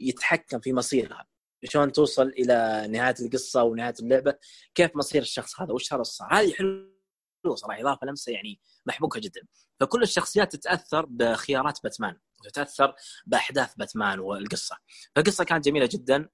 يتحكم 0.00 0.60
في 0.60 0.72
مصيرها. 0.72 1.26
شلون 1.64 1.92
توصل 1.92 2.28
إلى 2.28 2.86
نهاية 2.90 3.14
القصة 3.20 3.62
ونهاية 3.62 3.94
اللعبة 4.00 4.34
كيف 4.74 4.96
مصير 4.96 5.22
الشخص 5.22 5.60
هذا 5.60 5.72
وش 5.72 5.88
صار 6.02 6.28
هذه 6.32 6.52
حلوة 6.52 7.54
صراحة 7.54 7.80
إضافة 7.80 8.06
لمسة 8.06 8.32
يعني 8.32 8.60
محبوكة 8.86 9.20
جدا. 9.20 9.40
فكل 9.80 10.02
الشخصيات 10.02 10.56
تتأثر 10.56 11.06
بخيارات 11.06 11.78
باتمان. 11.84 12.16
وتتاثر 12.46 12.94
بأحداث 13.26 13.74
باتمان 13.74 14.18
والقصة. 14.18 14.76
فالقصة 15.16 15.44
كانت 15.44 15.64
جميلة 15.64 15.88
جدا 15.92 16.28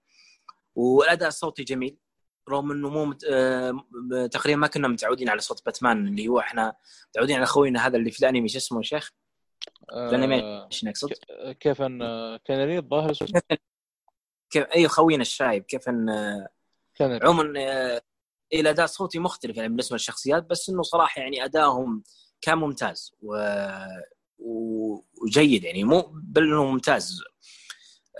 والأداء 0.74 1.28
الصوتي 1.28 1.64
جميل. 1.64 1.98
رغم 2.48 2.70
إنه 2.70 2.90
مو 2.90 3.04
مت... 3.04 3.24
آه، 3.24 3.72
تقريبا 4.32 4.60
ما 4.60 4.66
كنا 4.66 4.88
متعودين 4.88 5.28
على 5.28 5.40
صوت 5.40 5.64
باتمان 5.66 6.08
اللي 6.08 6.28
هو 6.28 6.38
إحنا 6.40 6.74
متعودين 7.08 7.36
على 7.36 7.46
خوينا 7.46 7.86
هذا 7.86 7.96
اللي 7.96 8.10
في 8.10 8.20
الأنمي 8.20 8.48
شو 8.48 8.58
اسمه 8.58 8.82
شيخ؟ 8.82 9.12
آه، 9.92 10.08
الانيميشن 10.08 10.88
اقصد 10.88 11.12
كيف 11.60 11.82
إن 11.82 11.98
كنري 12.46 12.78
الظاهر 12.78 13.12
كيف؟ 14.50 14.64
اي 14.64 14.88
خوينا 14.88 15.22
الشايب. 15.22 15.62
كيف 15.62 15.88
إن 15.88 16.08
آه، 16.08 16.48
عموما 17.00 17.52
آه، 17.60 18.02
الاداء 18.52 18.84
الصوتي 18.84 19.18
مختلف 19.18 19.56
يعني 19.56 19.68
بالنسبة 19.68 19.94
للشخصيات 19.94 20.44
بس 20.44 20.68
إنه 20.68 20.82
صراحة 20.82 21.20
يعني 21.20 21.44
ادائهم 21.44 22.02
كان 22.40 22.58
ممتاز. 22.58 23.14
و... 23.22 23.36
وجيد 24.38 25.64
يعني 25.64 25.84
مو 25.84 26.10
بل 26.12 26.42
إنه 26.42 26.64
ممتاز 26.64 27.20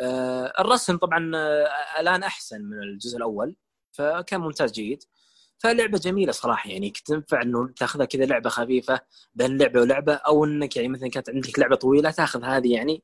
آه، 0.01 0.53
الرسم 0.59 0.97
طبعا 0.97 1.33
آه، 1.37 2.01
الآن 2.01 2.23
أحسن 2.23 2.63
من 2.63 2.83
الجزء 2.83 3.17
الأول 3.17 3.57
فكان 3.93 4.41
ممتاز 4.41 4.73
جيد. 4.73 5.05
فلعبة 5.59 5.99
جميلة 5.99 6.33
صراحة 6.33 6.71
يعني 6.71 6.93
تنفع 7.05 7.43
إنه 7.43 7.69
تاخذها 7.77 8.05
كذا 8.07 8.25
لعبة 8.25 8.51
خفيفة 8.51 9.01
بين 9.35 9.59
لعبة 9.59 9.81
ولعبة 9.81 10.15
أو 10.15 10.45
إنك 10.45 10.77
يعني 10.77 10.89
مثلا 10.89 11.09
كانت 11.11 11.31
عندك 11.31 11.59
لعبة 11.59 11.77
طويلة 11.77 12.11
تاخذ 12.11 12.45
هذه 12.45 12.73
يعني 12.75 13.03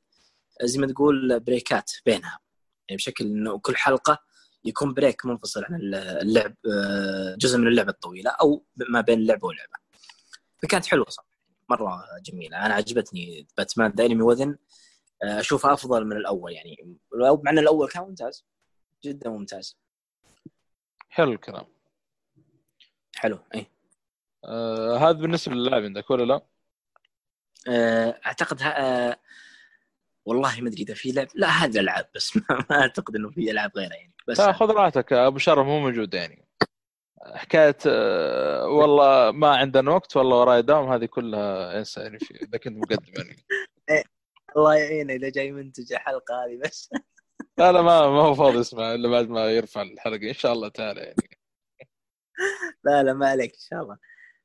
زي 0.63 0.79
ما 0.79 0.87
تقول 0.87 1.41
break 1.41 1.84
ات 1.84 1.93
بينها. 2.07 2.39
يعني 2.89 2.97
بشكل 2.97 3.25
إنه 3.25 3.59
كل 3.59 3.77
حلقة 3.77 4.19
يكون 4.65 4.95
break 4.95 5.27
منفصل 5.27 5.65
عن 5.65 5.81
اللعب 5.95 6.55
آه، 6.73 7.37
جزء 7.39 7.59
من 7.59 7.67
اللعبة 7.67 7.91
الطويلة 7.91 8.31
أو 8.31 8.67
ما 8.89 9.01
بين 9.01 9.27
لعبة 9.27 9.47
ولعبة. 9.47 9.77
فكانت 10.63 10.87
حلوة 10.87 11.07
صراحة. 11.09 11.34
مرة 11.71 12.05
جميلة. 12.23 12.67
أنا 12.67 12.75
عجبتني 12.75 13.47
Batman 13.57 13.91
The 13.91 14.07
Enemy 14.07 14.23
Within 14.23 14.57
اشوفها 15.23 15.73
أفضل 15.73 16.05
من 16.05 16.17
الأول 16.17 16.53
يعني. 16.53 16.99
مع 17.15 17.51
إن 17.51 17.59
الأول 17.59 17.89
كان 17.89 18.03
ممتاز. 18.03 18.45
جدا 19.05 19.31
ممتاز. 19.31 19.79
حلو 21.09 21.33
الكلام. 21.33 21.65
حلو. 23.17 23.39
إي. 23.55 23.67
آه 24.45 24.97
هذا 24.97 25.13
بالنسبة 25.13 25.55
للعب 25.55 25.83
عندك 25.83 26.11
ولا 26.11 26.25
لا؟ 26.25 26.41
آه، 27.69 28.21
أعتقد 28.27 28.63
ها... 28.63 28.81
آه، 29.11 29.17
والله 30.25 30.61
ما 30.61 30.69
أدري 30.69 30.83
إذا 30.83 30.95
في 30.95 31.13
لعب 31.13 31.29
لا 31.35 31.49
هذه 31.49 31.79
العاب 31.79 32.09
بس 32.15 32.37
ما, 32.37 32.43
ما 32.71 32.81
أعتقد 32.81 33.17
إنه 33.17 33.31
في 33.31 33.51
ألعاب 33.51 33.71
غيرها 33.77 33.97
يعني. 33.97 34.15
بس 34.29 34.41
خذ 34.41 34.71
راحتك. 34.71 35.13
أبو 35.13 35.39
شرف 35.39 35.67
مو 35.67 35.81
موجود 35.81 36.15
يعني. 36.15 36.44
حكاية 37.23 37.77
آه، 37.87 38.67
والله 38.67 39.31
ما 39.31 39.49
عندنا 39.57 39.91
وقت 39.91 40.17
والله 40.17 40.37
وراي 40.41 40.63
دام 40.63 40.93
هذه 40.93 41.05
كلها 41.05 41.79
إنسى 41.79 42.01
يعني 42.01 42.19
في 42.19 42.35
إذا 42.35 42.59
كنت 42.59 42.77
مقدم 42.79 43.13
يعني. 43.17 43.37
الله 44.57 44.75
يعينه 44.75 45.15
إذا 45.15 45.29
جاي 45.29 45.53
منتج 45.53 45.93
الحلقة 45.93 46.45
هذه 46.45 46.61
بس. 46.65 46.91
لا 47.59 47.73
لا 47.73 47.83
ما 47.83 48.09
ما 48.09 48.21
هو 48.21 48.35
فاضي 48.35 48.61
اسمع 48.61 48.95
إلا 48.95 49.09
بعد 49.09 49.29
ما 49.29 49.51
يرفع 49.51 49.83
الحلقة 49.83 50.29
إن 50.29 50.33
شاء 50.33 50.53
الله 50.53 50.69
تعالى 50.69 51.01
يعني. 51.01 51.39
لا 52.85 53.03
لا 53.03 53.13
ما 53.13 53.29
عليك 53.29 53.53
إن 53.53 53.61
شاء 53.71 53.83
الله. 53.83 53.99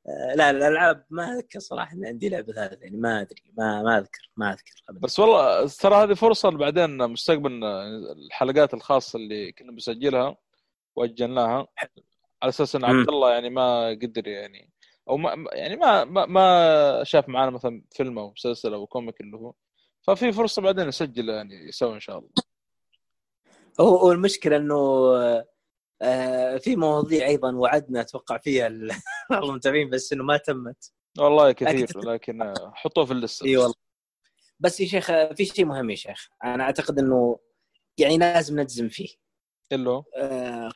آه، 0.08 0.34
لا 0.34 0.52
لا، 0.52 0.68
الألعاب 0.68 1.06
ما 1.10 1.32
أذكر 1.32 1.58
صراحة 1.58 1.92
ان 1.92 2.06
عندي 2.06 2.28
لعبة 2.28 2.52
ثالثة 2.52 2.82
يعني 2.82 2.96
ما 2.96 3.20
أدري 3.20 3.52
ما 3.58 3.82
ما 3.82 3.98
أذكر 3.98 4.30
ما 4.36 4.52
أذكر 4.52 4.82
ابدا. 4.88 5.00
بس 5.00 5.18
والله 5.18 5.66
ترى 5.66 5.94
هذه 5.94 6.14
فرصة 6.14 6.50
بعدين 6.50 6.96
مستقبل 6.96 7.64
الحلقات 8.26 8.74
الخاصة 8.74 9.16
اللي 9.16 9.52
كنا 9.52 9.72
بنسجلها 9.72 10.36
وأجلناها. 10.96 11.66
على 12.42 12.48
أساس 12.48 12.76
إن. 12.76 12.84
عبد 12.84 13.08
الله 13.08 13.32
يعني 13.32 13.50
ما 13.50 13.88
قدر 13.88 14.28
يعني 14.28 14.70
أو 15.08 15.16
ما 15.16 15.44
يعني 15.52 15.76
ما 15.76 16.04
ما, 16.04 16.26
ما 16.26 17.04
شاف 17.04 17.28
معنا 17.28 17.50
مثلا 17.50 17.82
فيلم 17.92 18.18
أو 18.18 18.30
مسلسل 18.30 18.74
أو 18.74 18.86
كوميك 18.86 19.20
اللي 19.20 19.36
هو. 19.36 19.52
ففي 20.02 20.32
فرصة 20.32 20.62
بعدين 20.62 20.86
نسجل 20.88 21.28
يعني 21.28 21.72
سوا 21.72 21.94
إن 21.94 22.00
شاء 22.00 22.18
الله. 22.18 22.30
هو 23.80 23.96
هو 23.96 24.12
المشكلة 24.12 24.56
إنه 24.56 24.76
آه، 26.02 26.56
في 26.56 26.76
مواضيع 26.76 27.26
أيضا 27.26 27.52
وعدنا 27.52 28.00
أتوقع 28.00 28.38
فيها 28.38 28.68
بعض 29.30 29.44
المتابعين 29.50 29.90
بس 29.90 30.12
إنه 30.12 30.24
ما 30.24 30.36
تمت. 30.36 30.92
والله 31.18 31.52
كثير 31.52 31.98
لكن- 32.04 32.54
حطوه 32.74 33.04
في 33.04 33.12
اللسته 33.12 33.46
إي 33.46 33.56
والله. 33.56 33.74
بس 34.60 34.80
يا 34.80 34.86
شيخ 34.86 35.06
في 35.34 35.44
شيء 35.44 35.64
مهم 35.64 35.90
يا 35.90 35.96
شيخ. 35.96 36.28
أنا 36.44 36.64
أعتقد 36.64 36.98
إنه 36.98 37.38
يعني 37.98 38.18
لازم 38.18 38.60
نجزم 38.60 38.88
فيه. 38.88 39.08
اللي 39.72 39.90
هو؟ 39.90 40.04
آه، 40.16 40.72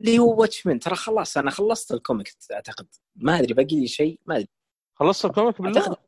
اللي 0.00 0.18
هو 0.18 0.40
Watchmen 0.40 0.78
ترى 0.78 0.94
خلاص 0.96 1.36
أنا 1.36 1.50
خلصت 1.50 1.92
ال 1.92 1.99
comic 1.99 2.34
أعتقد. 2.52 2.86
ما 3.16 3.38
أدري 3.38 3.54
باقي 3.54 3.80
لي 3.80 3.86
شيء؟ 3.86 4.20
ما 4.26 4.36
أدري. 4.36 4.48
خلصت 4.94 5.24
ال 5.24 5.30
comic 5.30 5.62
بالله؟ 5.62 5.82
أعتقد- 5.82 5.98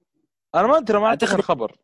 أنا 0.54 0.66
ما 0.66 0.78
أدري 0.78 0.98
ما 0.98 1.06
اعتقد 1.06 1.34
الخبر 1.38 1.76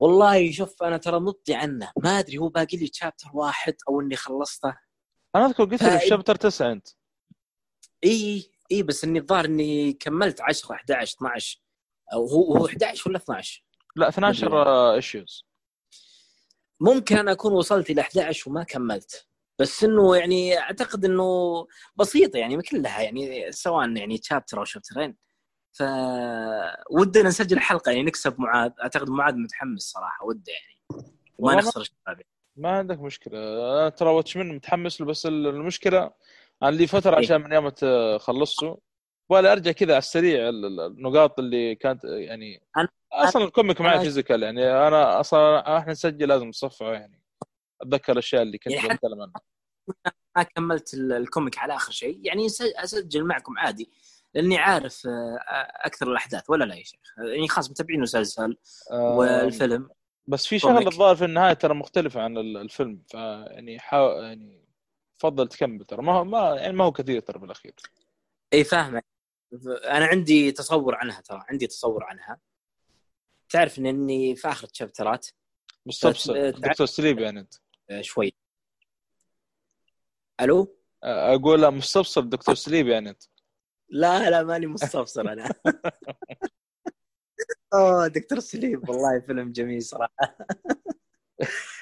والله 0.00 0.52
شوف 0.52 0.82
أنا 0.82 0.96
ترى 0.96 1.20
مضي 1.20 1.54
عنه. 1.54 1.92
ما 2.04 2.18
أدري 2.18 2.38
هو 2.38 2.48
باقي 2.48 2.76
لي 2.76 2.90
chapter 2.92 3.30
واحد 3.34 3.74
أو 3.88 4.00
إني 4.00 4.16
خلصته. 4.16 4.76
أنا 5.36 5.46
أذكر 5.46 5.64
قلت 5.64 5.82
لي 5.82 6.00
chapter 6.08 6.34
9 6.34 6.72
أنت. 6.72 6.88
إي 8.04 8.50
إي 8.72 8.82
بس 8.82 9.04
إني 9.04 9.18
الظاهر 9.18 9.44
إني 9.44 9.92
كملت 9.92 10.40
10 10.40 10.74
11 10.74 11.16
12 11.16 11.62
أو 12.12 12.26
هو 12.26 12.56
هو 12.56 12.66
11 12.66 13.10
ولا 13.10 13.18
12 13.18 13.64
لا 13.96 14.08
12 14.08 14.94
issues 14.94 15.44
ممكن 16.80 17.16
أنا 17.18 17.32
أكون 17.32 17.52
وصلت 17.52 17.90
إلى 17.90 18.00
11 18.00 18.50
وما 18.50 18.64
كملت. 18.64 19.27
بس 19.58 19.84
إنه 19.84 20.16
يعني 20.16 20.58
أعتقد 20.58 21.04
إنه 21.04 21.66
بسيطة 21.96 22.36
يعني 22.36 22.62
كلها 22.62 23.00
يعني 23.00 23.52
سواء 23.52 23.96
يعني 23.96 24.20
chapter 24.22 24.58
أو 24.58 24.64
chapter 24.64 25.04
ين 25.04 25.16
ف 25.72 25.82
ودنا 26.90 27.28
نسجل 27.28 27.58
حلقة 27.60 27.90
يعني 27.90 28.02
نكسب 28.02 28.40
معاذ 28.40 28.70
أعتقد 28.82 29.10
معاذ 29.10 29.34
متحمس 29.34 29.82
صراحة 29.82 30.24
وده 30.26 30.42
يعني. 30.52 31.04
وما 31.38 31.52
ما- 31.54 31.58
نخسر 31.58 31.80
الشباب 31.80 32.20
ما 32.56 32.70
عندك 32.78 32.98
مشكلة. 33.00 33.38
أنا 33.80 33.88
ترى 33.88 34.08
Watchmen 34.10 34.48
متحمس 34.54 35.00
له 35.00 35.06
بس 35.06 35.26
المشكلة 35.26 36.10
أنا 36.62 36.70
لي 36.70 36.86
فترة 36.86 37.10
إيه. 37.18 37.24
عشان 37.24 37.40
من 37.40 37.52
يوم 37.52 37.70
خلصته 38.18 38.78
ولا 39.28 39.52
أرجع 39.52 39.72
كذا 39.72 39.90
على 39.92 39.98
السريع 39.98 40.48
ال- 40.48 40.64
ال- 40.64 40.80
النقاط 40.80 41.38
اللي 41.38 41.74
كانت 41.74 42.04
يعني 42.04 42.62
أصلا 43.12 43.44
ال 43.44 43.50
comic 43.50 43.80
معي 43.80 44.00
physical 44.00 44.42
يعني. 44.42 44.70
أنا 44.88 45.20
أصلا 45.20 45.78
إحنا 45.78 45.92
نسجل 45.92 46.28
لازم 46.28 46.48
نصفحه 46.48 46.92
يعني. 46.92 47.22
أتذكر 47.82 48.12
الأشياء 48.12 48.42
اللي 48.42 48.58
كنت 48.58 48.72
يعني 48.72 48.88
بتكلم 48.88 49.22
عنها. 49.22 49.40
ما 50.36 50.42
كملت 50.42 50.94
ال- 50.94 51.12
ال 51.12 51.20
comic 51.20 51.58
على 51.58 51.74
آخر 51.76 51.92
شيء. 51.92 52.20
يعني 52.22 52.46
أسجل 52.76 53.24
معكم 53.24 53.58
عادي 53.58 53.90
لأني 54.34 54.58
عارف 54.58 55.06
آه، 55.06 55.38
أكثر 55.86 56.10
الأحداث 56.10 56.50
ولا 56.50 56.64
لا 56.64 56.74
يا 56.74 56.84
شيخ؟ 56.84 57.00
يعني 57.18 57.48
خلاص 57.48 57.70
متابعين 57.70 57.96
المسلسل 57.98 58.56
آه، 58.90 59.16
والفيلم 59.16 59.90
بس 60.26 60.46
في 60.46 60.58
شغلة. 60.58 60.88
الظاهر 60.88 61.16
في 61.16 61.24
النهاية 61.24 61.52
ترى 61.52 61.74
مختلفة 61.74 62.20
عن 62.22 62.36
ال- 62.38 62.56
الفيلم 62.56 63.02
فيعني 63.08 63.78
حاول 63.78 64.24
يعني 64.24 64.64
تفضل 65.18 65.48
تكمل 65.48 65.84
ترى. 65.84 66.02
ما 66.02 66.12
هو 66.12 66.24
ما 66.24 66.54
يعني 66.54 66.72
ما 66.72 66.84
هو 66.84 66.92
كثير 66.92 67.20
ترى 67.20 67.38
بالأخير. 67.38 67.74
إي 68.52 68.64
فاهم 68.64 69.00
أنا 69.84 70.06
عندي 70.06 70.52
تصور 70.52 70.94
عنها 70.94 71.20
ترى 71.20 71.44
عندي 71.48 71.66
تصور 71.66 72.04
عنها. 72.04 72.38
تعرف 73.48 73.78
إني 73.78 74.36
في 74.36 74.48
آخر 74.48 74.68
الشابترات 74.72 75.26
مستبصر 75.86 76.50
بس- 76.50 76.58
دكتور 76.60 76.86
سليب 76.86 77.18
يعني 77.18 77.40
أنت. 77.40 77.54
آه، 77.54 77.58
شوي. 78.00 78.32
ألو؟ 80.40 80.78
أقول 81.04 81.62
لا 81.62 81.70
مستبصر 81.70 82.20
دكتور 82.20 82.54
سليب 82.54 82.86
يعني 82.86 83.10
أنت. 83.10 83.22
لا 83.88 84.30
لا 84.30 84.42
ماني 84.42 84.66
مستفسر 84.66 85.32
أنا. 85.32 85.48
أوه 87.74 88.06
دكتور 88.06 88.38
سليم 88.38 88.82
والله 88.88 89.20
فيلم 89.20 89.52
جميل 89.52 89.82
صراحة. 89.82 90.38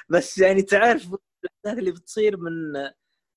بس 0.09 0.39
يعني 0.39 0.63
تعرف 0.63 1.07
الأحداث 1.45 1.79
اللي 1.79 1.91
بتصير 1.91 2.37
من 2.37 2.53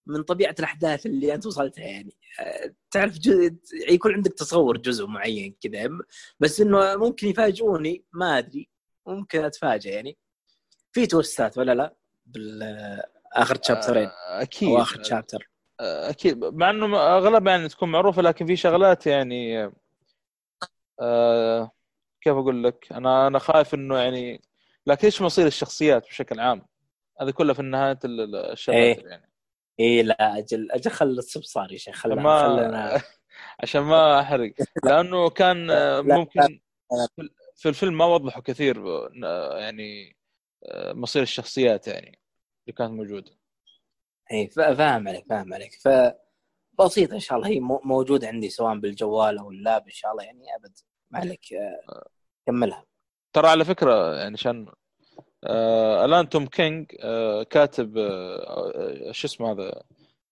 من 0.08 0.24
طبيعة 0.24 0.56
الأحداث 0.60 1.06
اللي 1.06 1.34
أنت 1.34 1.46
وصلتها 1.46 1.86
يعني. 1.86 2.18
آه، 2.40 2.76
تعرف 2.92 3.20
جو... 3.20 3.50
يكون 3.90 4.14
عندك 4.14 4.34
تصور 4.34 4.78
جزء 4.78 5.08
معين 5.08 5.56
كذا 5.62 5.90
بس 6.40 6.62
إنه 6.62 6.96
ممكن 6.96 7.28
يفاجئوني 7.28 8.06
ما 8.14 8.38
أدري 8.38 8.70
ممكن 9.08 9.44
اتفاجئ 9.46 9.90
يعني. 9.90 10.18
في 10.92 11.08
توستات 11.08 11.58
ولا 11.58 11.76
لا؟ 11.76 11.96
بالآخر 12.30 13.56
تشابترين 13.56 14.08
آه، 14.08 14.42
أكيد. 14.42 14.70
أو 14.70 14.82
آخر 14.82 15.04
شابتر 15.04 15.50
أكيد. 15.82 16.46
مع 16.46 16.70
إنه 16.70 16.98
اغلبها 17.18 17.54
يعني 17.54 17.68
تكون 17.68 17.92
معروفة 17.92 18.22
لكن 18.22 18.46
في 18.46 18.56
شغلات 18.56 19.08
يعني 19.08 19.72
آه 21.00 21.72
كيف 22.22 22.34
أقول 22.34 22.64
لك؟ 22.64 22.88
أنا 22.92 23.28
أنا 23.28 23.40
خايف 23.40 23.74
إنه 23.74 23.98
يعني 23.98 24.42
لكن 24.88 25.06
إيش 25.08 25.22
مصير 25.22 25.48
الشخصيات 25.48 26.08
بشكل 26.08 26.40
عام؟ 26.40 26.66
هذه 27.22 27.32
كلها 27.32 27.54
في 27.54 27.62
نهايه 27.62 28.00
ال- 28.06 28.22
ال- 28.22 28.36
الشباتر 28.36 28.80
إيه. 28.80 29.08
يعني. 29.08 29.30
اي 29.80 30.04
لا 30.04 30.38
أجل 30.38 30.72
أجل 30.72 30.92
خل 30.92 31.06
السبصار 31.08 31.72
يا 31.72 31.78
شيخ 31.78 31.96
خلنا 31.96 32.16
ما 32.22 32.40
خلنا 32.44 33.02
عشان 33.64 33.82
ما 33.82 34.20
أحرق. 34.20 34.54
لأنه 34.86 35.30
كان 35.30 35.72
آه، 35.72 36.02
ممكن 36.02 36.60
في- 37.16 37.30
في 37.56 37.70
الفيلم 37.70 37.98
ما 37.98 38.06
وضحوا 38.06 38.42
كثير 38.42 38.88
آه، 39.24 39.58
يعني 39.58 40.10
آه، 40.10 40.19
مصير 40.94 41.22
الشخصيات 41.22 41.88
يعني 41.88 42.20
اللي 42.68 42.74
كانت 42.78 42.92
موجودة. 42.92 43.32
اي 44.32 44.48
فا- 44.48 44.74
فاهم 44.74 45.08
عليك 45.08 45.26
فاهم 45.30 45.54
عليك 45.54 45.72
ف 45.74 45.88
بسيطه 46.80 47.14
إن 47.14 47.20
شاء 47.20 47.38
الله. 47.38 47.48
هي 47.50 47.60
مو- 47.60 47.82
موجودة 47.84 48.28
عندي 48.28 48.50
سواء 48.50 48.78
بالجوال 48.78 49.38
أو 49.38 49.52
ال 49.52 49.60
lap 49.60 49.84
إن 49.86 49.92
شاء 49.92 50.12
الله 50.12 50.24
يعني 50.24 50.56
أبد. 50.56 50.78
ما 51.12 51.20
عليك 51.20 51.54
آه، 51.54 52.08
كملها. 52.48 52.86
ترى 53.34 53.48
على 53.48 53.66
فكرة 53.66 54.16
يعني 54.16 54.34
عشان 54.34 54.72
آه 55.44 56.06
الآن 56.06 56.30
توم 56.30 56.46
كينج 56.48 56.96
آه 57.00 57.44
كاتب 57.44 57.98
آه 57.98 58.72
آه، 59.10 59.12
شو 59.12 59.28
اسمه 59.28 59.52
هذا 59.52 59.84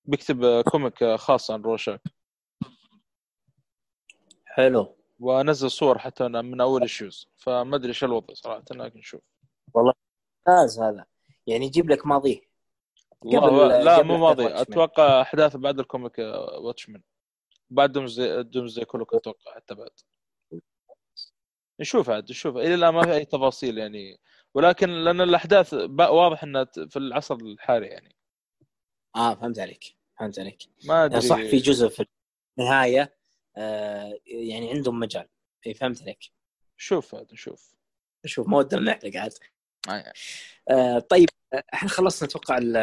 بيكتب 0.06 0.44
آه 0.44 0.62
comic 0.62 1.04
آه 1.04 1.16
خاص 1.16 1.52
عن 1.52 1.62
روشاك. 1.62 2.02
حلو. 4.46 4.98
ونزل 5.20 5.72
صور 5.72 5.98
حتى 5.98 6.28
من 6.28 6.62
أول 6.62 6.84
issues 6.84 7.28
فما 7.38 7.76
أدري 7.76 7.88
إيش 7.90 8.04
الوضع 8.04 8.34
صراحة 8.34 8.64
لكن 8.72 9.00
نشوف 9.00 9.22
ممتاز 10.48 10.80
هذا. 10.80 11.06
يعني 11.48 11.66
يجيب 11.66 11.90
لك 11.90 12.06
ماضيه 12.06 12.42
قبل- 13.22 13.86
لا 13.86 14.04
مو 14.04 14.18
ماضي. 14.18 14.48
أتوقع 14.62 15.22
أحداث 15.22 15.56
بعد 15.56 15.80
ال 15.80 15.86
comic 15.86 16.20
آه، 16.20 16.60
Watchmen 16.60 17.02
بعد 17.70 17.92
Doomsday 17.92 18.44
Doomsday 18.44 18.86
Clock 18.86 19.14
أتوقع 19.16 19.56
حتى 19.56 19.76
بعد. 19.76 19.90
نشوف 21.80 22.10
عاد 22.10 22.30
نشوف. 22.30 22.58
إلى 22.58 22.74
الآن 22.76 22.94
ما 22.94 23.02
في 23.06 23.14
أي 23.14 23.26
تفاصيل 23.26 23.78
يعني. 23.78 24.20
ولكن 24.54 24.90
لأن 24.90 25.22
الأحداث 25.22 25.74
واضح 26.00 26.44
إنها 26.44 26.66
في 26.90 26.98
العصر 27.00 27.36
الحالي 27.36 27.88
يعني. 27.88 28.16
آه 29.16 29.36
فهمت 29.36 29.60
عليك. 29.60 29.84
فهمت 30.20 30.40
عليك. 30.40 30.58
ما 30.86 31.06
أدري. 31.06 31.22
صح 31.22 31.36
في 31.38 31.58
جزء 31.58 31.88
في 31.88 32.06
النهاية 32.60 33.18
آه 33.58 34.20
يعني 34.26 34.70
عندهم 34.70 35.00
مجال. 35.00 35.30
اي 35.68 35.74
فهمت 35.74 36.02
عليك. 36.02 36.20
شوف 36.78 37.16
عاد 37.16 37.34
نشوف. 37.34 37.76
شوف 38.26 38.48
ما 38.48 38.58
ودنا 38.58 38.82
نحرق 38.82 39.16
عاد 39.16 39.34
آه. 40.70 41.00
طيب 41.00 41.30
إحنا 41.74 41.90
خلصنا 41.90 42.30
أتوقع 42.30 42.58
ال- 42.58 42.78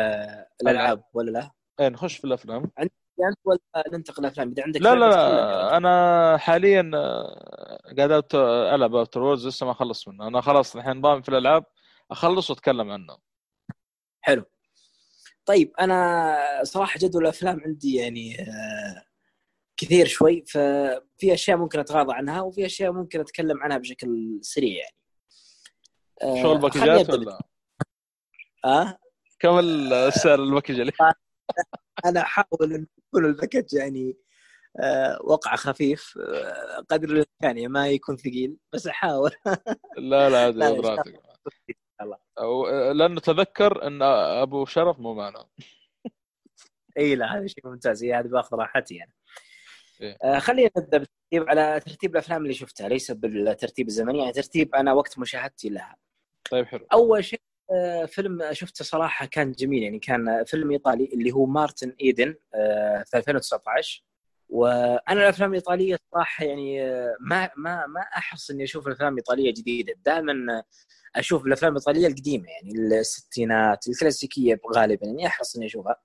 الألعاب 0.63 1.05
ولا 1.15 1.31
لا؟ 1.31 1.51
إيه 1.81 1.89
نخش 1.89 2.17
في 2.17 2.25
الأفلام 2.25 2.71
يعني 3.19 3.31
انت 3.31 3.39
ولا 3.45 3.59
ننتقل 3.93 4.23
الافلام 4.25 4.51
إذا 4.51 4.63
عندك 4.63 4.81
لا 4.81 4.95
لا 4.95 5.11
لا. 5.11 5.77
أنا 5.77 6.37
حاليا 6.37 6.91
آه، 6.95 7.95
قاعد 7.99 8.25
ألعب 8.75 8.95
Outer 8.95 9.23
Worlds 9.23 9.47
لسه 9.47 9.67
ما 9.67 9.73
خلص 9.73 10.09
منه 10.09 10.27
أنا 10.29 10.41
خلاص 10.41 10.77
الحين 10.77 11.01
ضامن 11.01 11.23
في 11.23 11.29
الألعاب 11.29 11.65
أخلص 12.11 12.51
وأتكلم 12.51 12.91
عنه 12.91 13.17
حلو 14.21 14.45
طيب 15.47 15.73
أنا 15.81 16.37
صراحة 16.63 16.99
جدول 16.99 17.23
الأفلام 17.23 17.61
عندي 17.61 17.95
يعني 17.97 18.41
آه، 18.41 19.05
كثير 19.77 20.07
شوي 20.07 20.45
ففي 20.47 21.35
أشياء 21.35 21.57
ممكن 21.57 21.79
أتغاضى 21.79 22.13
عنها 22.15 22.41
وفي 22.41 22.67
أشياء 22.67 22.93
ممكن 22.93 23.21
أتكلم 23.21 23.63
عنها 23.63 23.79
بشكل 23.79 24.39
سريع 24.43 24.75
يعني 24.83 24.97
آه، 26.23 26.43
شغل 26.43 26.71
خليني 26.71 26.87
package 26.87 27.08
ات 27.08 27.11
ولا 27.11 27.39
آه؟ 28.65 28.99
كم 29.39 29.59
السعر 29.59 30.43
ال 30.43 30.47
package 30.48 30.81
اللي 30.81 30.93
أنا 32.07 32.21
أحاول 32.21 32.75
أن 32.75 32.87
يكون 32.99 33.25
ال 33.25 33.31
package 33.31 33.75
يعني 33.75 34.17
آه 34.81 35.19
وقع 35.25 35.57
خفيف 35.57 36.19
آه 36.19 36.85
قدر 36.91 37.09
الإمكان 37.09 37.27
يعني 37.43 37.69
ما 37.69 37.89
يكون 37.89 38.17
ثقيل 38.17 38.57
بس 38.73 38.87
أحاول. 38.87 39.31
لا 39.99 40.31
لا 40.31 40.49
الله. 42.01 42.19
أو 42.39 42.69
لأنه 42.93 43.21
تذكر 43.21 43.87
إن 43.87 44.03
أبو 44.03 44.65
شرف 44.65 44.99
مو 44.99 45.15
معنا. 45.15 45.47
إي 46.99 47.17
لا 47.17 47.39
هذا 47.39 47.47
شيء 47.47 47.69
ممتاز. 47.69 48.05
هذه 48.05 48.27
بأخذ 48.27 48.57
راحتي 48.57 48.95
يعني. 48.95 49.15
إيه. 50.01 50.17
آه 50.25 50.39
خلينا 50.39 50.71
نبدأ 50.79 50.99
بالترتيب 50.99 51.49
على 51.49 51.81
ترتيب 51.81 52.13
الأفلام 52.13 52.43
اللي 52.43 52.55
شفتها 52.55 52.89
ليس 52.89 53.11
بالترتيب 53.11 53.89
الزمني 53.89 54.19
يعني 54.19 54.33
ترتيب 54.33 54.75
أنا 54.75 54.93
وقت 54.93 55.19
مشاهدتي 55.19 55.69
لها. 55.69 55.97
طيب 56.51 56.67
حلو. 56.67 56.87
أول 56.93 57.25
شيء 57.25 57.41
آه، 57.71 58.05
فيلم 58.05 58.53
شفته 58.53 58.85
صراحة 58.85 59.27
كان 59.27 59.53
جميل 59.53 59.83
يعني 59.83 59.99
كان 59.99 60.45
فيلم 60.45 60.71
إيطالي 60.71 61.11
اللي 61.15 61.33
هو 61.33 61.47
مارتن 61.47 61.93
إيدن 62.01 62.35
آه، 62.55 63.05
في 63.07 63.17
2019 63.17 64.05
وأنا 64.49 65.23
الأفلام 65.23 65.51
الإيطالية 65.51 65.99
صراحة 66.13 66.45
يعني 66.45 66.83
آه، 66.83 67.17
ما 67.21 67.51
ما 67.57 67.87
ما 67.87 68.01
أحرص 68.01 68.51
إني 68.51 68.65
أشوف 68.65 68.87
الأفلام 68.87 69.13
الإيطالية 69.13 69.55
جديدة. 69.55 69.95
دائما 70.07 70.63
أشوف 71.17 71.47
الأفلام 71.47 71.73
الإيطالية 71.73 72.07
القديمة 72.07 72.45
يعني 72.49 72.99
الستينات 73.01 73.89
الكلاسيكية 73.89 74.61
غالبا 74.77 75.07
يعني 75.07 75.27
أحرص 75.27 75.57
إني 75.57 75.67
أشوفها. 75.67 75.97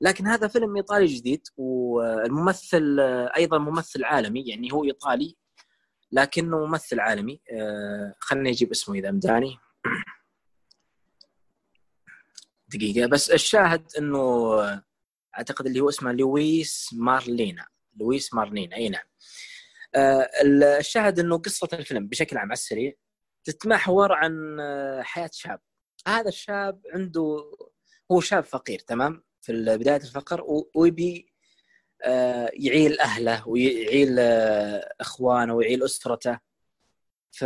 لكن 0.00 0.26
هذا 0.26 0.48
فيلم 0.48 0.76
إيطالي 0.76 1.06
جديد 1.06 1.42
والممثل 1.56 3.00
أيضا 3.36 3.58
ممثل 3.58 4.04
عالمي 4.04 4.48
يعني 4.48 4.72
هو 4.72 4.84
إيطالي 4.84 5.36
لكنه 6.12 6.66
ممثل 6.66 7.00
عالمي. 7.00 7.40
آه، 7.52 8.14
خليني 8.18 8.50
أجيب 8.50 8.70
اسمه 8.70 8.94
إذا 8.94 9.08
أمداني. 9.08 9.58
دقيقة 12.68 13.06
بس 13.06 13.30
الشاهد 13.30 13.92
إنه 13.98 14.54
أعتقد 15.38 15.66
اللي 15.66 15.80
هو 15.80 15.88
اسمه 15.88 16.12
لويس 16.12 16.88
مارلينا. 16.92 17.66
لويس 17.96 18.34
مارلينا 18.34 18.76
أي 18.76 18.88
نعم. 18.88 19.04
آه، 19.94 20.28
الشاهد 20.78 21.18
إنه 21.18 21.38
قصة 21.38 21.68
الفيلم 21.72 22.08
بشكل 22.08 22.36
عام 22.38 22.46
على 22.46 22.52
السريع 22.52 22.92
تتمحور 23.44 24.12
عن 24.12 24.60
آه، 24.60 25.02
حياة 25.02 25.30
شاب. 25.32 25.60
هذا 26.06 26.28
الشاب 26.28 26.82
عنده 26.94 27.52
هو 28.12 28.20
شاب 28.20 28.44
فقير 28.44 28.78
تمام؟ 28.78 29.24
في 29.40 29.52
بداية 29.52 29.96
الفقر 29.96 30.44
ويبي 30.74 31.31
يعيل 32.54 33.00
أهله 33.00 33.48
ويعيل 33.48 34.16
آه، 34.18 34.94
إخوانه 35.00 35.54
ويعيل 35.54 35.84
أسرته. 35.84 36.38
ف 37.30 37.44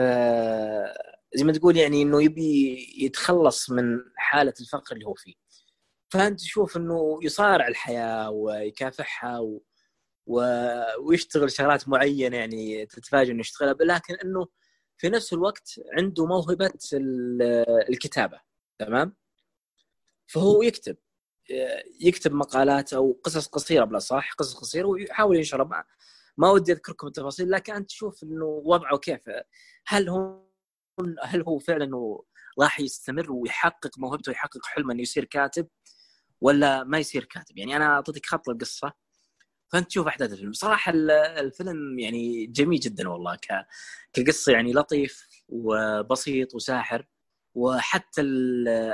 زي 1.34 1.44
ما 1.44 1.52
تقول 1.52 1.76
يعني 1.76 2.02
إنه 2.02 2.22
يبي 2.22 2.76
يتخلص 2.98 3.70
من 3.70 3.98
حالة 4.16 4.54
الفقر 4.61 4.94
اللي 4.94 5.07
هو 5.07 5.14
فيه. 5.14 5.34
فأنت 6.09 6.40
تشوف 6.40 6.76
إنه 6.76 7.18
يصارع 7.22 7.68
الحياة 7.68 8.30
ويكافحها 8.30 9.38
و... 9.38 9.62
و... 10.26 10.40
ويشتغل 11.00 11.50
شغلات 11.50 11.88
معينة 11.88 12.36
يعني 12.36 12.86
تتفاجئ 12.86 13.30
إنه 13.32 13.40
يشتغلها 13.40 13.74
لكن 13.80 14.14
إنه 14.24 14.46
في 14.98 15.09
نفس 15.09 15.32
الوقت 15.32 15.80
عنده 15.98 16.26
موهبة 16.26 16.70
ال- 16.92 17.42
الكتابة. 17.90 18.40
تمام؟ 18.78 19.16
فهو 20.26 20.62
يكتب. 20.62 20.96
يكتب 22.01 22.32
مقالات 22.34 22.92
أو 22.92 23.20
قصص 23.24 23.47
قصيرة 23.47 23.84
بالاصح 23.84 24.32
قصص 24.32 24.55
قصيرة 24.55 24.86
ويحاول 24.86 25.36
ينشرها. 25.36 25.64
ما, 25.64 25.84
ما 26.36 26.51
ودي 26.51 26.72
أذكركم 26.72 27.07
التفاصيل 27.07 27.51
لكن 27.51 27.72
أنت 27.74 27.88
تشوف 27.88 28.22
إنه 28.22 28.44
وضعه 28.44 28.99
كيف. 28.99 29.20
هل 29.86 30.09
هو 30.09 30.47
هل 31.22 31.42
هو 31.42 31.59
فعلا 31.59 31.90
راح 32.61 32.80
يستمر 32.80 33.32
ويحقق 33.32 33.99
موهبته 33.99 34.30
ويحقق 34.30 34.66
حلمه 34.66 34.92
إنه 34.92 35.03
يصير 35.03 35.24
كاتب 35.24 35.68
ولا 36.40 36.84
ما 36.84 36.99
يصير 36.99 37.24
كاتب؟ 37.24 37.59
يعني 37.59 37.76
أنا 37.76 37.86
اعطيك 37.86 38.26
خط 38.26 38.49
القصة 38.49 38.92
فأنت 39.72 39.86
تشوف 39.88 40.07
أحداث 40.07 40.32
الفيلم. 40.32 40.53
صراحة 40.53 40.92
ال- 40.92 41.11
الفيلم 41.11 41.99
يعني 41.99 42.47
جميل 42.47 42.80
جدا 42.80 43.09
والله. 43.09 43.38
كقصة 44.12 44.53
يعني 44.53 44.72
لطيف 44.72 45.28
وبسيط 45.49 46.55
وساحر. 46.55 47.07
وحتى 47.57 48.22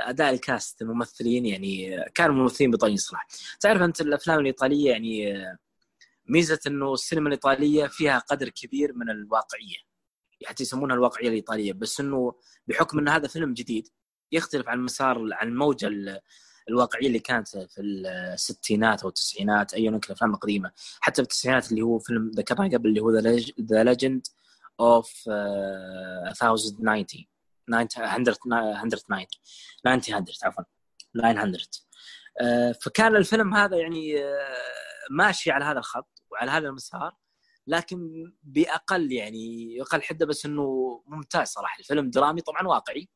أداء 0.01 0.33
الكاست 0.33 0.81
الممثلين 0.81 1.45
يعني 1.45 2.03
كانوا 2.15 2.35
ممثلين 2.35 2.71
بطلين 2.71 2.97
صراحة. 2.97 3.27
تعرف 3.59 3.81
أنت 3.81 4.01
الأفلام 4.01 4.39
الإيطالية 4.39 4.91
يعني 4.91 5.33
ميزة 6.25 6.59
إنه 6.67 6.93
السينما 6.93 7.27
الإيطالية 7.27 7.87
فيها 7.87 8.19
قدر 8.19 8.49
كبير 8.49 8.93
من 8.93 9.09
الواقعية. 9.09 9.75
حتى 10.45 10.63
يسمونها 10.63 10.95
الواقعية 10.95 11.27
الإيطالية 11.27 11.73
بس 11.73 11.99
إنه 11.99 12.33
بحكم 12.67 12.99
إن 12.99 13.07
هذا 13.09 13.27
فيلم 13.27 13.53
جديد 13.53 13.87
يختلف 14.31 14.67
عن 14.67 14.79
مسار 14.79 15.29
عن 15.33 15.47
الموجه 15.47 15.87
ال- 15.87 16.19
الواقعية 16.69 17.07
اللي 17.07 17.19
كانت 17.19 17.47
في 17.57 17.81
الستينات 17.81 19.03
أو 19.03 19.09
التسعينات 19.09 19.73
ايا 19.73 19.91
كان 19.91 19.99
الأفلام 20.05 20.33
القديمة. 20.33 20.71
حتى 21.01 21.15
في 21.15 21.21
التسعينات 21.21 21.71
اللي 21.71 21.81
هو 21.81 21.99
فيلم 21.99 22.31
ذكرناه 22.35 22.67
قبل 22.69 22.89
اللي 22.89 22.99
هو 23.01 23.11
The 23.61 23.83
Legend 23.83 24.27
of 24.79 25.29
1090 25.29 27.05
100 27.67 27.87
190 27.97 29.27
100 29.89 30.25
عفوا. 30.43 30.63
900 31.15 31.61
آه، 32.41 32.71
فكان 32.71 33.15
الفيلم 33.15 33.53
هذا 33.55 33.77
يعني 33.77 34.23
آه، 34.23 34.55
ماشي 35.11 35.51
على 35.51 35.65
هذا 35.65 35.79
الخط 35.79 36.21
وعلى 36.31 36.51
هذا 36.51 36.67
المسار 36.67 37.15
لكن 37.67 38.23
بأقل 38.43 39.11
يعني 39.11 39.77
أقل 39.81 40.01
حدة 40.01 40.25
بس 40.25 40.45
إنه 40.45 40.63
ممتاز 41.07 41.47
صراحة. 41.47 41.79
الفيلم 41.79 42.09
درامي 42.09 42.41
طبعا 42.41 42.67
واقعي 42.67 43.09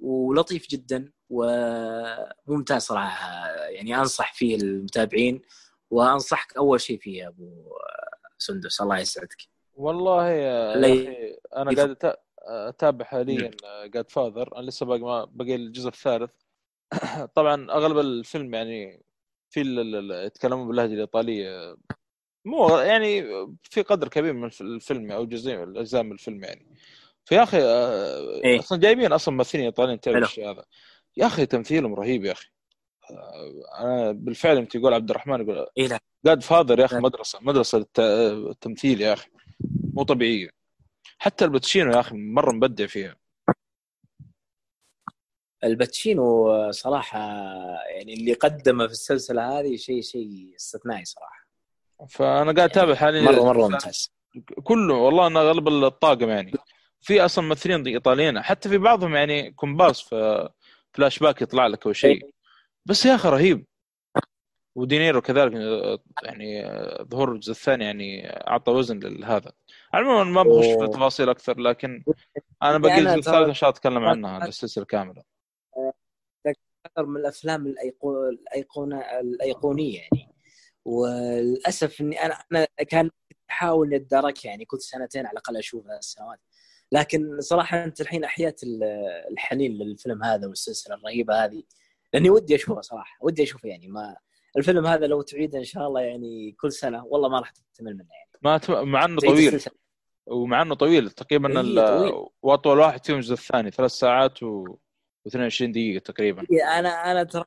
ولطيف 0.00 0.68
جدا 0.70 1.12
وممتاز 1.30 2.82
صراحة. 2.82 3.46
يعني 3.48 3.96
أنصح 3.98 4.34
فيه 4.34 4.56
المتابعين 4.56 5.42
وأنصحك 5.90 6.56
أول 6.56 6.80
شيء 6.80 6.98
فيه 7.00 7.18
يا 7.22 7.28
أبو 7.28 7.64
سندس 8.38 8.80
الله 8.80 8.98
يسعدك. 8.98 9.36
والله 9.74 10.28
يا 10.28 10.76
لا 10.76 10.88
يا 10.88 10.94
ي- 10.94 11.08
أخي 11.08 11.38
أنا 11.56 11.74
قاعد 11.76 12.16
أتابع 12.46 13.04
حاليا 13.04 13.50
جاد 13.84 14.10
فاذر 14.10 14.56
أنا 14.58 14.66
لسه 14.66 14.86
باقي 14.86 15.00
ما 15.00 15.24
باقي 15.24 15.54
الجزء 15.54 15.88
الثالث. 15.88 16.30
طبعا 17.36 17.70
أغلب 17.70 17.98
الفيلم 17.98 18.54
يعني 18.54 19.02
في 19.50 19.60
يتكلمون 20.26 20.68
باللهجة 20.68 20.92
الإيطالية. 20.94 21.76
مو 22.44 22.68
يعني 22.78 23.22
في 23.62 23.82
قدر 23.82 24.08
كبير 24.08 24.32
من 24.32 24.44
الف- 24.44 24.60
الفيلم 24.60 25.12
أو 25.12 25.24
جزء 25.24 25.54
الاجزاء 25.54 26.02
من 26.02 26.12
الفيلم 26.12 26.44
يعني. 26.44 26.66
فيا 27.24 27.42
أخي 27.42 27.58
آه، 27.62 28.40
إيه. 28.44 28.58
أصلا 28.58 28.78
جايبين 28.78 29.12
أصلا 29.12 29.34
ممثلين 29.34 29.64
إيطاليين 29.64 30.00
تعرف. 30.00 30.24
الشيء 30.28 30.50
هذا؟ 30.50 30.64
يا 31.16 31.26
أخي 31.26 31.46
تمثيلهم 31.46 31.94
رهيب 31.94 32.24
يا 32.24 32.32
أخي. 32.32 32.48
آه، 33.10 33.80
أنا 33.80 34.12
بالفعل 34.12 34.56
انت 34.56 34.74
يقول 34.74 34.94
عبد 34.94 35.10
الرحمن 35.10 35.40
يقول 35.40 35.66
لا. 35.76 35.98
جاد 36.26 36.42
فاذر 36.42 36.80
يا 36.80 36.84
أخي. 36.84 36.96
مدرسة 36.96 37.38
مدرسة 37.42 37.78
الت- 37.78 38.00
التمثيل 38.50 39.00
يا 39.00 39.12
أخي. 39.12 39.28
مو 39.94 40.02
طبيعية. 40.02 40.55
حتى 41.18 41.44
الباتشينو 41.44 41.92
يا 41.92 42.00
أخي 42.00 42.16
مرة 42.16 42.52
مبدع 42.52 42.86
فيها. 42.86 43.16
الباتشينو 45.64 46.70
صراحة 46.70 47.18
يعني 47.96 48.14
اللي 48.14 48.32
قدمه 48.32 48.86
في 48.86 48.92
السلسلة 48.92 49.58
هذه 49.58 49.76
شيء 49.76 50.02
شيء 50.02 50.54
استثنائي 50.56 51.04
صراحة. 51.04 51.46
فأنا 52.08 52.52
قاعد 52.52 52.70
أتابع 52.70 52.94
حاليا. 52.94 53.22
مره 53.22 53.44
مرة 53.44 53.68
ممتاز. 53.68 54.10
كله 54.64 54.94
والله 54.94 55.26
أنا 55.26 55.40
أغلب 55.40 55.68
الطاقم 55.68 56.28
يعني. 56.28 56.52
في 57.00 57.24
أصلا 57.24 57.44
ممثلين 57.44 57.86
إيطاليين 57.86 58.42
حتى 58.42 58.68
في 58.68 58.78
بعضهم 58.78 59.14
يعني 59.14 59.52
كومبارس 59.52 60.00
في 60.00 60.48
فلاش 60.92 61.18
باك 61.18 61.42
يطلع 61.42 61.66
لك 61.66 61.86
أو 61.86 61.92
شيء. 61.92 62.30
بس 62.86 63.06
يا 63.06 63.14
أخي 63.14 63.28
رهيب. 63.28 63.66
ودينيرو 64.74 65.20
كذلك 65.20 65.52
يعني 66.22 66.68
ظهور 67.02 67.32
الجزء 67.32 67.50
الثاني 67.50 67.84
يعني 67.84 68.28
أعطى 68.28 68.72
وزن 68.72 68.98
لهذا. 68.98 69.52
عموما 69.94 70.24
ما 70.24 70.42
بخش 70.42 70.66
في. 70.66 70.88
تفاصيل 70.88 71.28
أكثر 71.28 71.60
لكن 71.60 72.04
أنا 72.62 72.78
باقي 72.78 72.98
الجزء 72.98 73.14
الثالث 73.18 73.48
ان 73.48 73.54
شاء 73.54 73.68
الله 73.70 73.78
اتكلم 73.78 74.04
عنها 74.04 74.46
السلسلة 74.46 74.84
كامله 74.84 75.22
أكثر 76.86 77.06
من 77.06 77.16
الأفلام. 77.20 77.66
الايقونه 77.66 79.00
الأيقونية 79.20 79.98
يعني. 79.98 80.34
وللأسف 80.84 82.00
إني 82.00 82.24
أنا 82.24 82.34
أنا 82.52 82.66
كان 82.88 83.10
أحاول 83.50 83.94
أتدارك 83.94 84.44
يعني 84.44 84.64
كنت 84.64 84.80
سنتين 84.80 85.26
على 85.26 85.32
الأقل 85.32 85.56
اشوفها 85.56 85.98
السنوات. 85.98 86.40
لكن 86.92 87.40
صراحة 87.40 87.84
أنت 87.84 88.00
الحين 88.00 88.24
احيات 88.24 88.62
ال- 88.62 88.82
الحنين 89.30 89.72
للفيلم 89.72 90.22
هذا 90.24 90.46
والسلسلة 90.46 90.94
الرهيبة 90.96 91.44
هذه. 91.44 91.62
لأني 92.12 92.30
ودي 92.30 92.54
أشوفه 92.54 92.80
صراحة 92.80 93.18
ودي 93.20 93.42
أشوفه 93.42 93.68
يعني. 93.68 93.88
ما 93.88 94.16
الفيلم 94.56 94.86
هذا 94.86 95.06
لو 95.06 95.22
تعيده 95.22 95.58
إن 95.58 95.64
شاء 95.64 95.86
الله 95.88 96.00
يعني 96.00 96.52
كل 96.60 96.72
سنة 96.72 97.04
والله 97.04 97.28
ما 97.28 97.38
راح 97.38 97.50
تمل 97.74 97.94
منه 97.94 98.08
يعني. 98.14 98.25
ما 98.42 98.58
ت... 98.58 98.70
مع 98.70 99.04
إنه 99.04 99.20
طويل. 99.20 99.62
ومع 100.26 100.62
إنه 100.62 100.74
طويل. 100.74 101.10
تقريبا 101.10 101.48
إيه، 101.48 101.60
ال... 101.60 102.28
وأطول 102.42 102.78
واحد 102.78 103.06
فيهم 103.06 103.16
الجزء 103.16 103.32
الثاني 103.32 103.70
ثلاث 103.70 103.90
ساعات 103.90 104.42
و... 104.42 104.76
و22 105.28 105.62
دقيقة 105.62 106.02
تقريبا. 106.02 106.46
أنا 106.78 107.12
أنا 107.12 107.24
ترى 107.24 107.44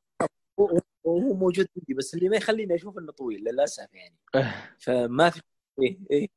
هو 0.60 0.82
هو 1.08 1.34
موجود 1.34 1.68
عندي 1.78 1.94
بس 1.94 2.14
اللي 2.14 2.30
ما 2.30 2.38
يخليني 2.38 2.76
أشوف 2.76 2.98
إنه 2.98 3.12
طويل 3.12 3.44
للأسف 3.44 3.88
يعني. 3.94 4.18
فما 4.84 5.30
في 5.30 5.42
إيه 5.82 5.98
إيه. 6.12 6.28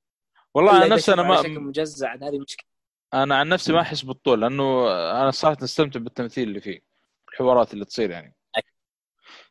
والله 0.55 0.79
إذا 0.79 0.95
نفسي 0.95 1.13
أنا 1.13 1.23
ما 1.23 1.43
مجزع 1.43 2.15
هذه 2.15 2.39
مشكله 2.39 2.67
أنا 3.15 3.37
عن 3.37 3.49
نفسي 3.49 3.73
ما 3.73 3.81
أحس 3.81 4.03
بالطول 4.03 4.41
لأنه 4.41 4.91
أنا 5.23 5.31
صراحة 5.31 5.65
أستمتع 5.65 6.01
بالتمثيل 6.01 6.49
اللي 6.49 6.61
فيه 6.61 6.81
الحوارات 7.29 7.75
اللي 7.75 7.85
تصير 7.85 8.11
يعني. 8.11 8.37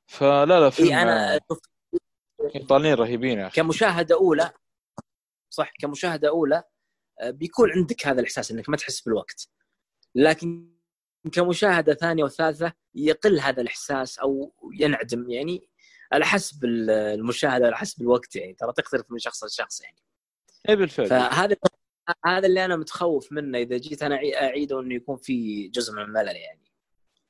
فلا 0.05 0.59
لا 0.59 0.69
فيلم 0.69 0.87
إيه 0.87 1.01
أنا 1.01 1.39
ايطاليين 2.55 2.93
رهيبين 2.93 3.39
يا 3.39 3.47
أخي. 3.47 3.61
كمشاهدة 3.61 4.15
أولى 4.15 4.51
صح؟ 5.51 5.71
كمشاهدة 5.79 6.29
أولى 6.29 6.63
آه، 7.21 7.29
بيكون 7.29 7.71
عندك 7.71 8.07
هذا 8.07 8.19
الإحساس 8.19 8.51
إنك 8.51 8.69
ما 8.69 8.77
تحس 8.77 9.01
بالوقت. 9.01 9.49
لكن 10.15 10.71
كمشاهدة 11.31 11.93
ثانية 11.93 12.23
وثالثة 12.23 12.73
يقل 12.95 13.39
هذا 13.39 13.61
الإحساس 13.61 14.19
أو 14.19 14.53
ينعدم. 14.79 15.29
يعني 15.29 15.69
على 16.13 16.25
حسب 16.25 16.65
المشاهدة 16.65 17.65
على 17.65 17.77
حسب 17.77 18.01
الوقت 18.01 18.35
يعني. 18.35 18.53
ترى 18.53 18.73
تختلف 18.73 19.05
من 19.09 19.19
شخص 19.19 19.43
لشخص 19.43 19.81
يعني. 19.81 19.97
اي 20.69 20.75
بالفعل. 20.75 21.07
فهذا 21.07 21.55
هذا 22.25 22.47
اللي 22.47 22.65
أنا 22.65 22.75
متخوف 22.75 23.31
منه. 23.31 23.57
إذا 23.57 23.77
جيت 23.77 24.03
أنا 24.03 24.15
أعيده 24.15 24.79
إنه 24.79 24.95
يكون 24.95 25.17
في 25.17 25.67
جزء 25.67 25.93
من 25.93 26.01
الملل 26.01 26.35
يعني. 26.35 26.71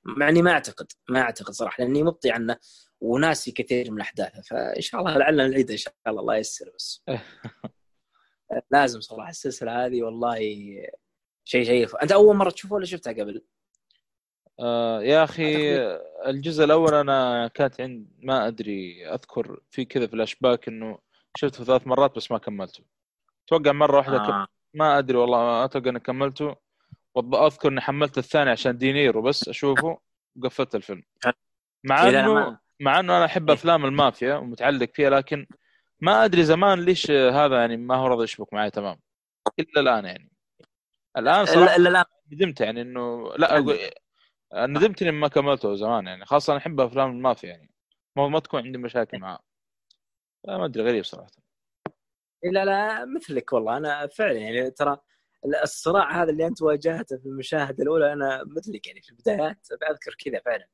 مع 0.04 0.30
إني 0.30 0.42
ما 0.42 0.52
أعتقد 0.52 0.92
ما 1.10 1.22
أعتقد 1.22 1.54
صراحة 1.54 1.84
لأني 1.84 2.04
مبطي 2.04 2.32
عنه 2.32 2.58
وناسي 3.02 3.52
كثير 3.52 3.92
من 3.92 4.02
احداثه 4.02 4.42
فإن 4.42 4.82
شاء 4.82 5.02
الله 5.02 5.18
لعلنا 5.18 5.48
نعيده 5.48 5.74
إن 5.74 5.78
شاء 5.78 5.94
الله. 6.08 6.22
الله 6.22 6.36
ييسر 6.36 6.72
بس. 6.76 7.04
لازم 8.72 9.00
صراحة 9.02 9.30
السلسلة 9.30 9.86
هذه 9.86 10.04
والله 10.04 10.38
شيء 11.44 11.64
شيء 11.64 12.04
أنت 12.04 12.12
أول 12.12 12.36
مرة 12.36 12.50
تشوفه 12.50 12.76
ولا 12.76 12.86
شفتها 12.86 13.14
قبل؟ 13.14 13.42
آه 14.60 15.02
يا 15.02 15.24
أخي 15.24 15.78
الجزء 16.26 16.64
الأول 16.64 16.94
أنا 16.94 17.48
كانت 17.48 17.82
عند 17.82 18.08
ما 18.20 18.48
أدري 18.48 19.08
أذكر 19.08 19.60
في 19.70 19.86
كذا 19.86 20.08
فلاش 20.08 20.36
باك 20.36 20.68
إنه 20.68 20.98
شفته 21.36 21.64
ثلاث 21.64 21.88
مرات 21.88 22.16
بس 22.16 22.32
ما 22.32 22.38
كملته 22.38 22.84
أتوقع 23.48 23.72
مرة 23.72 23.98
واحدة 23.98 24.18
آه. 24.18 24.48
ما 24.74 24.98
أدري 24.98 25.18
والله 25.18 25.66
أتوقع 25.66 25.90
إني 25.90 26.00
كملته 26.00 26.56
وأض- 27.20 27.36
أذكر 27.36 27.70
إني 27.70 27.82
حملت 27.82 28.18
الثاني 28.18 28.50
عشان 28.50 28.78
دينيرو 28.78 29.22
بس 29.22 29.48
أشوفه 29.48 30.00
وقفلت 30.36 30.76
الفيلم 30.76 31.04
مع 31.90 32.10
انه 32.10 32.60
مع 32.80 33.00
إنه 33.00 33.18
أنا 33.18 33.26
أحب 33.26 33.50
إيه. 33.50 33.56
أفلام 33.56 33.86
المافيا 33.86 34.36
ومتعلق 34.36 34.90
فيها 34.94 35.10
لكن 35.10 35.48
ما 36.02 36.26
أدري 36.26 36.44
زمان 36.44 36.80
ليش 36.80 37.12
هذا 37.12 37.60
يعني 37.60 37.78
ما 37.78 37.96
هو 37.96 38.08
راضي 38.08 38.24
يشبك 38.24 38.54
معي 38.54 38.72
تمام. 38.72 39.00
الا 39.60 39.82
الآن 39.82 40.06
يعني. 40.06 40.32
الآن 41.18 41.46
صراحة 41.46 41.78
لا 41.78 41.84
لا 41.84 41.90
لا 41.90 42.06
ندمت 42.32 42.62
يعني 42.62 42.82
إنه 42.82 43.34
لا 43.38 43.58
أقول 43.58 43.80
ندمت 44.54 45.02
إني 45.02 45.12
ما 45.12 45.28
كملته 45.28 45.76
زمان 45.76 46.08
يعني. 46.08 46.26
خاصة 46.26 46.52
أنا 46.52 46.60
أحب 46.60 46.80
أفلام 46.80 47.12
المافيا 47.12 47.50
يعني. 47.50 47.72
ما 48.16 48.28
ما 48.28 48.40
تكون 48.40 48.66
عندي 48.66 48.78
مشاكل 48.78 49.20
معاه 49.20 49.40
لا 50.48 50.58
ما 50.58 50.66
أدري 50.66 50.84
غريب 50.84 51.04
صراحة. 51.04 51.32
لا 52.44 52.66
لا 52.66 53.06
مثلك 53.06 53.54
والله. 53.54 53.78
أنا 53.78 54.08
فعلا 54.08 54.38
يعني 54.38 54.72
ترى 54.72 54.98
الصراع 55.64 56.24
هذا 56.24 56.32
اللي 56.32 56.48
أنت 56.48 56.62
واجهته 56.62 57.18
في 57.18 57.26
المشاهده 57.26 57.84
الأولى 57.84 58.14
أنا 58.14 58.44
مثلك 58.48 58.88
يعني 58.88 59.02
في 59.02 59.10
البدايات 59.10 59.68
أذكر 59.92 60.16
كذا 60.20 60.40
فعلا. 60.46 60.68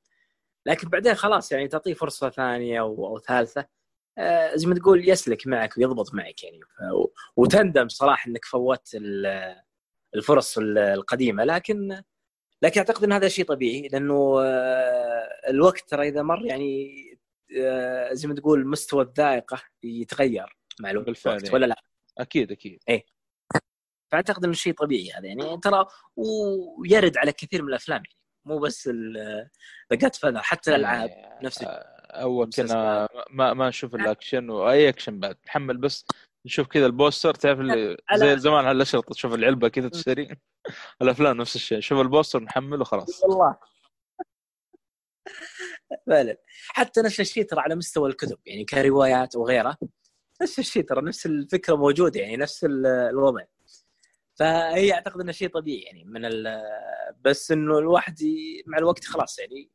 لكن 0.65 0.89
بعدين 0.89 1.13
خلاص 1.15 1.51
يعني 1.51 1.67
تعطيه 1.67 1.93
فرصة 1.93 2.29
ثانية 2.29 2.79
أو, 2.79 3.07
أو 3.07 3.19
ثالثة. 3.19 3.76
زي 4.55 4.67
ما 4.67 4.75
تقول 4.75 5.09
يسلك 5.09 5.47
معك 5.47 5.77
ويضبط 5.77 6.13
معك 6.13 6.43
يعني. 6.43 6.59
وتندم 7.35 7.87
صراحة 7.87 8.29
إنك 8.29 8.45
فوت 8.45 8.89
ال- 8.95 9.55
الفرص 10.15 10.57
ال- 10.57 10.77
القديمة. 10.77 11.43
لكن 11.43 12.01
لكن 12.61 12.79
أعتقد 12.79 13.03
إن 13.03 13.11
هذا 13.11 13.27
شيء 13.27 13.45
طبيعي 13.45 13.87
لأنه 13.87 14.41
آه، 14.41 15.29
الوقت 15.49 15.89
ترى 15.89 16.07
إذا 16.07 16.21
مر 16.21 16.45
يعني 16.45 16.93
آه، 17.61 18.13
زي 18.13 18.27
ما 18.27 18.35
تقول 18.35 18.67
مستوى 18.67 19.03
الذائقة 19.03 19.61
يتغير 19.83 20.57
مع 20.79 20.91
الوقت. 20.91 21.05
بالفعل 21.05 21.41
ولا 21.53 21.65
لا؟ 21.65 21.81
أكيد 22.17 22.51
أكيد. 22.51 22.79
فأعتقد 24.11 24.43
إنه 24.43 24.53
شيء 24.53 24.73
طبيعي 24.73 25.11
هذا 25.11 25.25
يعني. 25.25 25.57
ترى 25.63 25.85
ويرد 26.15 27.17
على 27.17 27.31
كثير 27.31 27.61
من 27.63 27.69
الأفلام 27.69 27.97
يعني. 28.05 28.17
مو 28.45 28.59
بس 28.59 28.87
ذا 28.87 29.49
جاد 29.93 30.11
حتى 30.37 30.69
الألعاب 30.75 31.09
يعني 31.09 31.45
نفس 31.45 31.57
الشيء. 31.57 31.96
أول 32.11 32.49
كنا. 32.55 33.07
ما 33.29 33.53
ما 33.53 33.67
نشوف 33.69 33.95
الأكشن 33.95 34.49
وأي 34.49 34.89
أكشن 34.89 35.19
بعد. 35.19 35.37
نحمل 35.47 35.77
بس 35.77 36.05
نشوف 36.45 36.67
كذا 36.67 36.85
ال 36.85 36.91
poster. 36.91 37.33
تعرف 37.33 37.59
اللي 37.59 37.97
على- 38.11 38.15
زي 38.17 38.37
زمان 38.37 38.65
على 38.65 38.71
الاشرطه 38.75 39.13
تشوف 39.13 39.33
العلبة 39.33 39.67
كذا 39.67 39.89
تشتري. 39.89 40.27
الأفلام 41.01 41.37
نفس 41.37 41.55
الشيء. 41.55 41.79
شوف 41.79 41.99
البوستر 41.99 42.39
نحمله 42.43 42.83
خلاص. 42.83 43.23
والله. 43.23 43.57
فعلا 46.07 46.37
حتى 46.67 47.01
نفس 47.01 47.19
الشيء 47.19 47.43
ترى 47.43 47.59
على 47.61 47.75
مستوى 47.75 48.09
الكتب 48.09 48.37
يعني 48.45 48.65
كروايات 48.65 49.35
وغيرها. 49.35 49.77
نفس 50.41 50.59
الشيء 50.59 50.83
ترى 50.83 51.01
نفس 51.01 51.25
الفكرة 51.25 51.75
موجودة 51.75 52.19
يعني 52.19 52.37
نفس 52.37 52.63
ال- 52.65 52.85
الوضع. 52.85 53.43
فهي 54.39 54.93
أعتقد 54.93 55.21
إنه 55.21 55.31
شيء 55.31 55.47
طبيعي 55.49 55.79
يعني 55.81 56.03
من 56.03 56.25
ال- 56.25 56.61
بس 57.21 57.51
إنه 57.51 57.77
الواحد 57.77 58.15
مع 58.67 58.77
الوقت 58.77 59.05
خلاص 59.05 59.39
يعني 59.39 59.69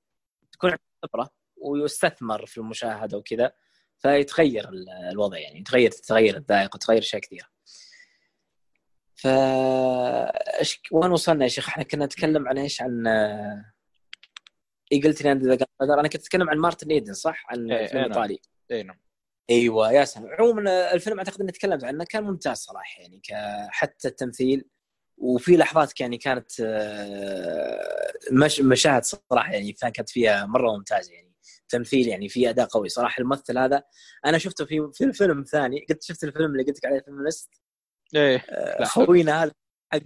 تكون 0.53 0.72
خبرة. 1.05 1.30
ويستثمر 1.62 2.46
في 2.46 2.58
المشاهدة 2.58 3.18
وكذا 3.18 3.52
فيتغير 3.98 4.68
ال- 4.68 4.90
الوضع 5.10 5.38
يعني 5.38 5.58
يتغير 5.60 5.90
تتغير 5.90 6.36
الذائقة 6.36 6.76
تتغير 6.76 6.98
أشياء 6.98 7.22
كثيرة. 7.22 7.46
ف 9.14 9.26
وين 10.92 11.10
وصلنا 11.10 11.44
يا 11.44 11.48
شيخ؟ 11.48 11.68
إحنا 11.68 11.82
كنا 11.82 12.04
نتكلم 12.04 12.48
عن 12.48 12.58
إيش؟ 12.58 12.82
عن 12.82 13.06
اي 14.92 15.00
قلت 15.00 15.22
لي 15.22 15.28
عند 15.30 15.46
ذا. 15.46 15.66
أنا 15.82 16.02
كنت 16.08 16.14
أتكلم 16.22 16.50
عن 16.50 16.58
مارتن 16.58 16.90
إيدن 16.90 17.12
صح؟ 17.12 17.44
عن 17.48 17.72
إيه، 17.72 17.82
الفيلم 17.84 18.02
إيه، 18.02 18.08
نعم. 18.08 18.18
الإيطالي. 18.24 18.40
اي 18.70 18.82
نعم. 18.82 19.00
أيوه 19.50 19.92
يا 19.92 20.04
سلام. 20.04 20.28
عموما 20.38 20.92
الفيلم 20.94 21.18
أعتقد 21.18 21.40
إني 21.40 21.52
تكلمت 21.52 21.84
عنه 21.84 22.04
كان 22.04 22.24
ممتاز 22.24 22.56
صراحة 22.56 23.00
يعني 23.00 23.20
ك- 23.20 23.68
حتى 23.70 24.08
التمثيل. 24.08 24.64
وفي 25.18 25.56
لحظات 25.56 26.00
يعني 26.00 26.18
كانت 26.18 26.50
آه، 26.60 28.12
مش 28.32 28.60
مشاهد 28.60 29.04
صراحة 29.04 29.52
يعني 29.52 29.72
كانت 29.72 30.10
فيها 30.10 30.46
مرة 30.46 30.76
ممتازة 30.76 31.12
يعني. 31.12 31.32
تمثيل 31.73 32.09
يعني 32.09 32.29
في 32.29 32.51
أداء 32.51 32.66
قوي. 32.66 32.89
صراحة 32.89 33.20
الممثل 33.20 33.59
هذا 33.59 33.83
أنا 34.27 34.39
شفته 34.39 34.64
في 34.64 34.91
في 34.95 35.05
الفيلم 35.05 35.43
ثاني. 35.43 35.87
قلت 35.91 36.03
شفت 36.03 36.25
الفيلم 36.25 36.53
اللي 36.53 36.62
قلت 36.62 36.79
لك 36.79 36.85
عليه 36.85 37.01
feminist 37.01 37.51
إيه. 38.14 38.45
لا. 38.81 38.85
خوينا 38.85 39.43
هذا 39.45 39.53
حق 39.93 40.01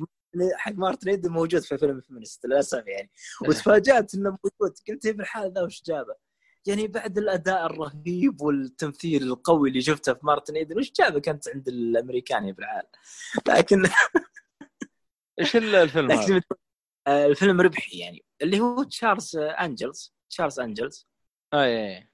حق 0.56 0.72
مارتن 0.72 1.08
ايدن 1.08 1.30
موجود 1.30 1.62
في 1.62 1.78
فيلم 1.78 2.00
feminist 2.00 2.46
للأسف 2.46 2.86
يعني. 2.86 3.10
وتفاجأت 3.48 4.14
إنه 4.14 4.30
موجود. 4.30 4.78
قلت 4.88 5.06
في 5.06 5.10
الحال 5.10 5.52
ذا 5.52 5.62
وش 5.62 5.82
جابه؟ 5.86 6.14
يعني 6.66 6.86
بعد 6.86 7.18
الأداء 7.18 7.66
الرهيب 7.66 8.40
والتمثيل 8.40 9.22
القوي 9.22 9.68
اللي 9.68 9.80
شفته 9.80 10.14
في 10.14 10.26
مارتن 10.26 10.54
ايدن 10.56 10.78
وش 10.78 10.92
جابك 10.92 11.28
انت 11.28 11.48
عند 11.48 11.68
الامريكاني 11.68 12.54
في 12.54 12.58
العالم؟ 12.58 12.88
لكن 13.48 13.82
إيش 15.40 15.56
ال- 15.56 15.74
الفيلم 15.74 16.12
هذا؟ 16.12 16.40
آه، 17.06 17.26
الفيلم 17.26 17.60
ربحي 17.60 17.98
يعني. 17.98 18.24
اللي 18.42 18.60
هو 18.60 18.82
Charlie's 18.82 19.36
Angels 19.36 20.14
Charlie's 20.30 20.60
Angels. 20.60 21.08
اي 21.54 21.96
اي 21.96 22.08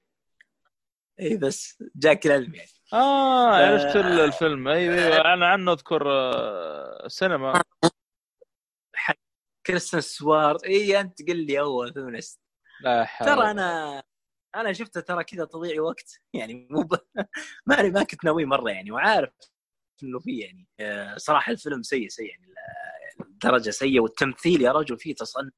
اي 1.21 1.37
بس 1.37 1.83
جاك 1.97 2.27
العلم 2.27 2.55
يعني 2.55 2.69
آه 2.93 3.51
ف- 3.51 3.55
عرفت 3.55 3.97
ال- 3.97 4.21
الفيلم. 4.21 4.69
أيوه 4.69 4.95
أيوه. 4.95 5.35
أنا 5.35 5.47
عنه 5.47 5.73
أذكر 5.73 6.03
آه، 6.13 7.09
سينما. 7.09 7.63
كريستن 9.67 10.01
ستيوارت 10.01 10.65
اي 10.65 11.01
أنت 11.01 11.29
قل 11.29 11.47
لي 11.47 11.61
أول 11.61 11.93
feminist. 11.93 12.41
لا 12.81 13.05
حول 13.05 13.29
ترى 13.29 13.51
أنا 13.51 14.03
أنا 14.55 14.73
شفته 14.73 15.01
ترى 15.01 15.25
كذا 15.25 15.45
تضيع 15.45 15.83
وقت. 15.83 16.21
يعني 16.35 16.67
مو 16.71 16.83
ب... 16.83 16.95
ما 17.67 17.83
ما 17.83 18.03
كنت 18.03 18.25
ناوي 18.25 18.45
مرة 18.45 18.71
يعني 18.71 18.91
وعارف 18.93 19.31
إنه 20.03 20.19
في 20.21 20.39
يعني 20.39 20.67
آه، 20.81 21.17
صراحة 21.17 21.53
الفيلم 21.53 21.83
سيء 21.83 22.09
سيء 22.09 22.31
يعني 22.31 22.47
ل- 22.47 23.39
درجة 23.39 23.71
سيئة. 23.71 24.01
والتمثيل 24.01 24.63
يا 24.63 24.73
رجل 24.73 24.99
فيه 24.99 25.15
تصنع. 25.15 25.51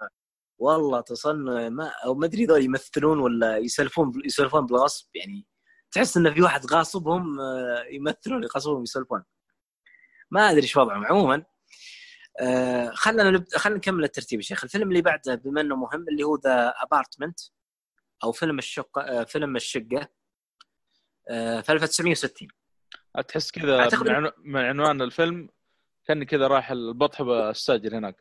والله 0.58 1.00
تصنع 1.00 1.68
ما 1.68 1.92
أو 2.04 2.14
ما 2.14 2.26
أدري 2.26 2.44
ذول 2.46 2.62
يمثلون 2.64 3.18
ولا 3.18 3.56
يسلفون 3.56 4.12
يسلفون 4.24 4.66
بالغصب 4.66 5.08
يعني 5.16 5.46
تحس 5.92 6.16
انه 6.16 6.34
في 6.34 6.42
واحد 6.42 6.66
غاصبهم 6.66 7.40
آه، 7.40 7.84
يمثلون 7.90 8.42
يغصبهم 8.42 8.82
يسلفون 8.82 9.24
ما 10.30 10.50
أدري 10.50 10.62
إيش 10.62 10.76
وضعهم. 10.76 11.04
عموما 11.04 11.44
آه، 12.40 12.90
خلينا 12.90 13.30
نبدا 13.30 13.58
خلينا 13.58 13.78
نكمل 13.78 14.04
الترتيب 14.04 14.38
يا 14.40 14.44
شيخ. 14.44 14.64
الفيلم 14.64 14.88
اللي 14.88 15.02
بعده 15.02 15.34
بما 15.34 15.60
إنه 15.60 15.76
مهم 15.76 16.04
اللي 16.08 16.22
هو 16.24 16.36
The 16.44 16.74
Apartment 16.76 17.40
أو 18.24 18.32
فيلم 18.32 18.58
الشقة 18.58 19.02
آه، 19.02 19.24
فيلم 19.24 19.56
الشقة 19.56 20.08
آه، 21.30 21.60
في 21.60 21.72
1960 21.72 22.48
تحس 23.28 23.50
كذا 23.50 23.88
أعتقد- 23.90 24.02
من, 24.02 24.10
عنو... 24.10 24.30
من 24.44 24.60
عنوان 24.60 25.02
الفيلم 25.02 25.48
كأني 26.06 26.24
كذا 26.24 26.46
رايح 26.46 26.70
البطح 26.70 27.22
بستاجر 27.22 27.98
هناك. 27.98 28.16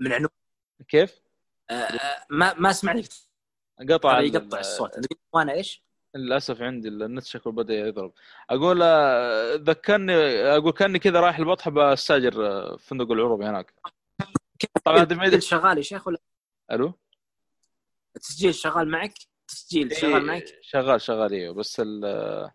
من 0.00 0.12
عنو 0.12 0.28
كيف؟ 0.88 1.20
آه، 1.70 1.74
آه، 1.74 2.26
ما 2.30 2.54
ما 2.54 2.72
سمعني 2.72 3.04
قطع 3.90 4.20
يقطع 4.20 4.60
الصوت 4.60 4.94
قلت 4.94 5.06
وأنا 5.32 5.52
إيش؟ 5.52 5.82
للأسف 6.16 6.62
عندي 6.62 6.88
النت 6.88 7.24
شكله 7.24 7.52
بدأ 7.52 7.74
يضرب 7.74 8.12
أقول 8.50 8.82
آه، 8.82 9.54
ذكرني 9.54 10.14
أقول 10.42 10.72
كأني 10.72 10.98
كذا 10.98 11.20
رايح 11.20 11.38
البطح 11.38 11.68
بستاجر 11.68 12.46
آه، 12.46 12.76
فندق 12.76 13.10
العروبي 13.12 13.44
هناك 13.44 13.74
طبعا 14.84 15.02
التسجيل 15.02 15.42
شغال 15.42 15.76
يا 15.76 15.82
شيخ 15.82 16.06
ولا 16.06 16.18
ألو 16.72 16.94
التسجيل 18.16 18.54
شغال 18.54 18.88
معك؟ 18.88 19.14
تسجيل 19.48 19.96
شغال 19.96 20.26
معك؟ 20.26 20.42
إيه، 20.42 20.58
شغال 20.62 21.00
شغال 21.00 21.32
أيوه 21.32 21.54
بس 21.54 21.80
ال- 21.80 22.04
آه، 22.04 22.54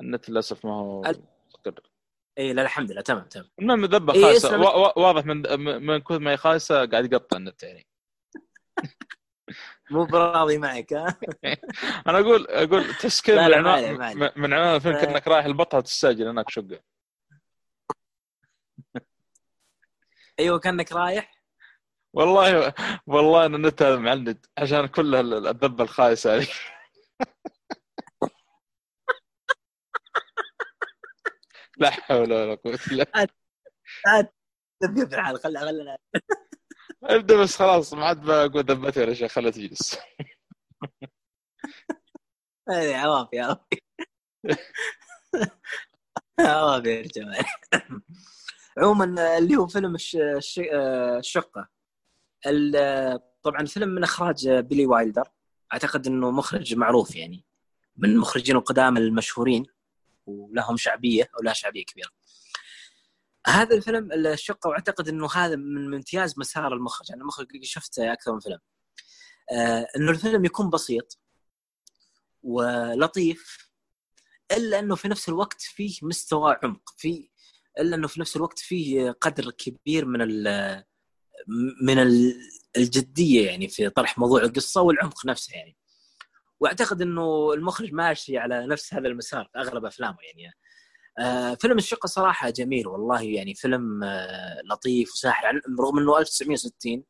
النت 0.00 0.30
للأسف 0.30 0.64
ما 0.66 0.72
هو 0.74 1.00
مستقر 1.46 1.90
اي 2.38 2.52
لا 2.52 2.62
الحمد 2.62 2.92
لله 2.92 3.00
تمام 3.00 3.24
تمام. 3.24 3.48
المهم 3.58 3.84
ذبه 3.84 4.14
إيه، 4.14 4.22
خايسه 4.22 4.48
اسمع- 4.48 4.58
وا- 4.58 4.76
وا- 4.76 4.98
واضح 4.98 5.24
من 5.26 5.60
من 5.86 5.98
كثر 5.98 6.18
ما 6.18 6.30
هي 6.32 6.36
خايسه 6.36 6.86
قاعد 6.86 7.12
يقطع 7.12 7.36
النت 7.36 7.62
يعني. 7.62 7.86
مو 9.90 10.04
براضي 10.04 10.58
معك 10.58 10.92
ها؟ 10.92 11.16
أنا 12.08 12.18
أقول 12.18 12.46
أقول 12.48 12.84
لا، 13.28 13.48
من 13.48 13.54
عنوان 13.66 13.94
من- 14.36 14.52
عنوان 14.54 14.74
الفيلم. 14.76 14.96
كأنك 15.00 15.28
رايح 15.28 15.44
البطحه 15.44 15.80
تستأجر 15.80 16.30
هناك 16.30 16.50
شقة. 16.50 16.80
أيوه 20.40 20.58
كأنك 20.58 20.92
رايح. 20.92 21.42
والله 22.14 22.74
والله 23.06 23.46
ان 23.46 23.54
النت 23.54 23.82
هذا 23.82 23.96
معند 23.96 24.46
عشان 24.58 24.86
كل 24.86 25.14
ال- 25.14 25.46
الذبه 25.46 25.84
الخايسة 25.84 26.36
هذه. 26.36 26.48
لا 31.78 31.90
حول 31.90 32.32
ولا 32.32 32.54
قوة 32.54 32.78
إلا 32.92 33.04
تبقى 34.82 35.06
في 35.08 35.14
الحال 35.14 35.38
خلي 35.38 35.58
خلينا 35.58 35.98
أبدأ 37.04 37.36
بس 37.36 37.56
خلاص 37.56 37.94
ما 37.94 38.06
عاد 38.06 38.20
بقول 38.24 38.64
ذبتي 38.64 39.00
ولا 39.00 39.14
شيء 39.14 39.28
خلها 39.28 39.50
تجلس. 39.50 39.98
هذه 42.68 42.96
عوافي 42.96 43.40
عوافي. 43.40 43.76
عوافي 46.40 46.88
يا 46.90 47.02
جماعة. 47.02 47.44
عموما 48.78 49.38
اللي 49.38 49.56
هو 49.56 49.66
فيلم 49.66 49.94
الش... 49.94 50.16
الش... 50.16 50.60
الشقة. 51.18 51.68
ال- 52.46 53.20
طبعا 53.42 53.60
الفيلم 53.60 53.88
من 53.88 54.02
إخراج 54.04 54.48
بيلي 54.48 54.86
وايلدر. 54.86 55.28
أعتقد 55.72 56.06
إنه 56.06 56.30
مخرج 56.30 56.74
معروف 56.74 57.16
يعني. 57.16 57.44
من 57.96 58.08
المخرجين 58.08 58.56
القدامى 58.56 59.00
المشهورين. 59.00 59.66
ولهم 60.26 60.76
شعبية 60.76 61.30
أو 61.36 61.42
لها 61.42 61.52
شعبية 61.52 61.84
كبيرة. 61.84 62.10
هذا 63.46 63.76
الفيلم 63.76 64.12
الشقه 64.12 64.68
وأعتقد 64.68 65.08
إنه 65.08 65.28
هذا 65.34 65.56
من 65.56 65.94
امتياز 65.94 66.38
مسار 66.38 66.74
المخرج، 66.74 67.12
أنا 67.12 67.20
المخرج 67.22 67.46
شفته 67.62 68.12
أكثر 68.12 68.32
من 68.32 68.40
فيلم. 68.40 68.58
آه 69.52 69.86
إنه 69.96 70.10
الفيلم 70.10 70.44
يكون 70.44 70.70
بسيط 70.70 71.18
ولطيف 72.42 73.72
إلا 74.52 74.78
إنه 74.78 74.94
في 74.94 75.08
نفس 75.08 75.28
الوقت 75.28 75.62
فيه 75.62 75.98
مستوى 76.02 76.56
عمق، 76.62 76.94
في 76.96 77.28
إلا 77.78 77.96
إنه 77.96 78.08
في 78.08 78.20
نفس 78.20 78.36
الوقت 78.36 78.58
فيه 78.58 79.10
قدر 79.10 79.50
كبير 79.50 80.04
من 80.04 80.22
ال 80.22 80.84
من 81.82 81.98
ال- 81.98 82.40
الجدية 82.76 83.46
يعني 83.46 83.68
في 83.68 83.90
طرح 83.90 84.18
موضوع 84.18 84.42
القصة 84.42 84.80
والعمق 84.82 85.26
نفسه 85.26 85.54
يعني. 85.54 85.76
واعتقد 86.62 87.02
انه 87.02 87.52
المخرج 87.52 87.92
ماشي 87.92 88.38
على 88.38 88.66
نفس 88.66 88.94
هذا 88.94 89.08
المسار 89.08 89.48
اغلب 89.56 89.84
افلامه 89.84 90.16
يعني. 90.22 90.54
آه 91.18 91.54
فيلم 91.54 91.78
الشقة 91.78 92.06
صراحة 92.06 92.50
جميل 92.50 92.86
والله 92.88 93.22
يعني 93.22 93.54
فيلم 93.54 94.04
آه 94.04 94.60
لطيف 94.70 95.12
وساحر 95.12 95.60
رغم 95.80 95.98
إنه 95.98 96.18
1960 96.18 97.04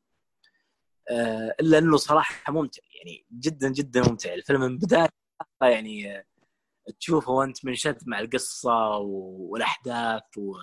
آه 1.10 1.54
إلا 1.60 1.78
إنه 1.78 1.96
صراحة 1.96 2.52
ممتع 2.52 2.82
يعني 2.94 3.26
جدا 3.32 3.68
جدا 3.68 4.00
ممتع 4.08 4.34
الفيلم 4.34 4.60
من 4.60 4.78
بداية 4.78 5.08
يعني 5.62 6.16
آه 6.18 6.24
تشوفه 7.00 7.32
وأنت 7.32 7.64
منشد 7.64 7.98
مع 8.06 8.20
القصة 8.20 8.88
و- 8.96 9.46
والأحداث 9.52 10.22
و... 10.38 10.54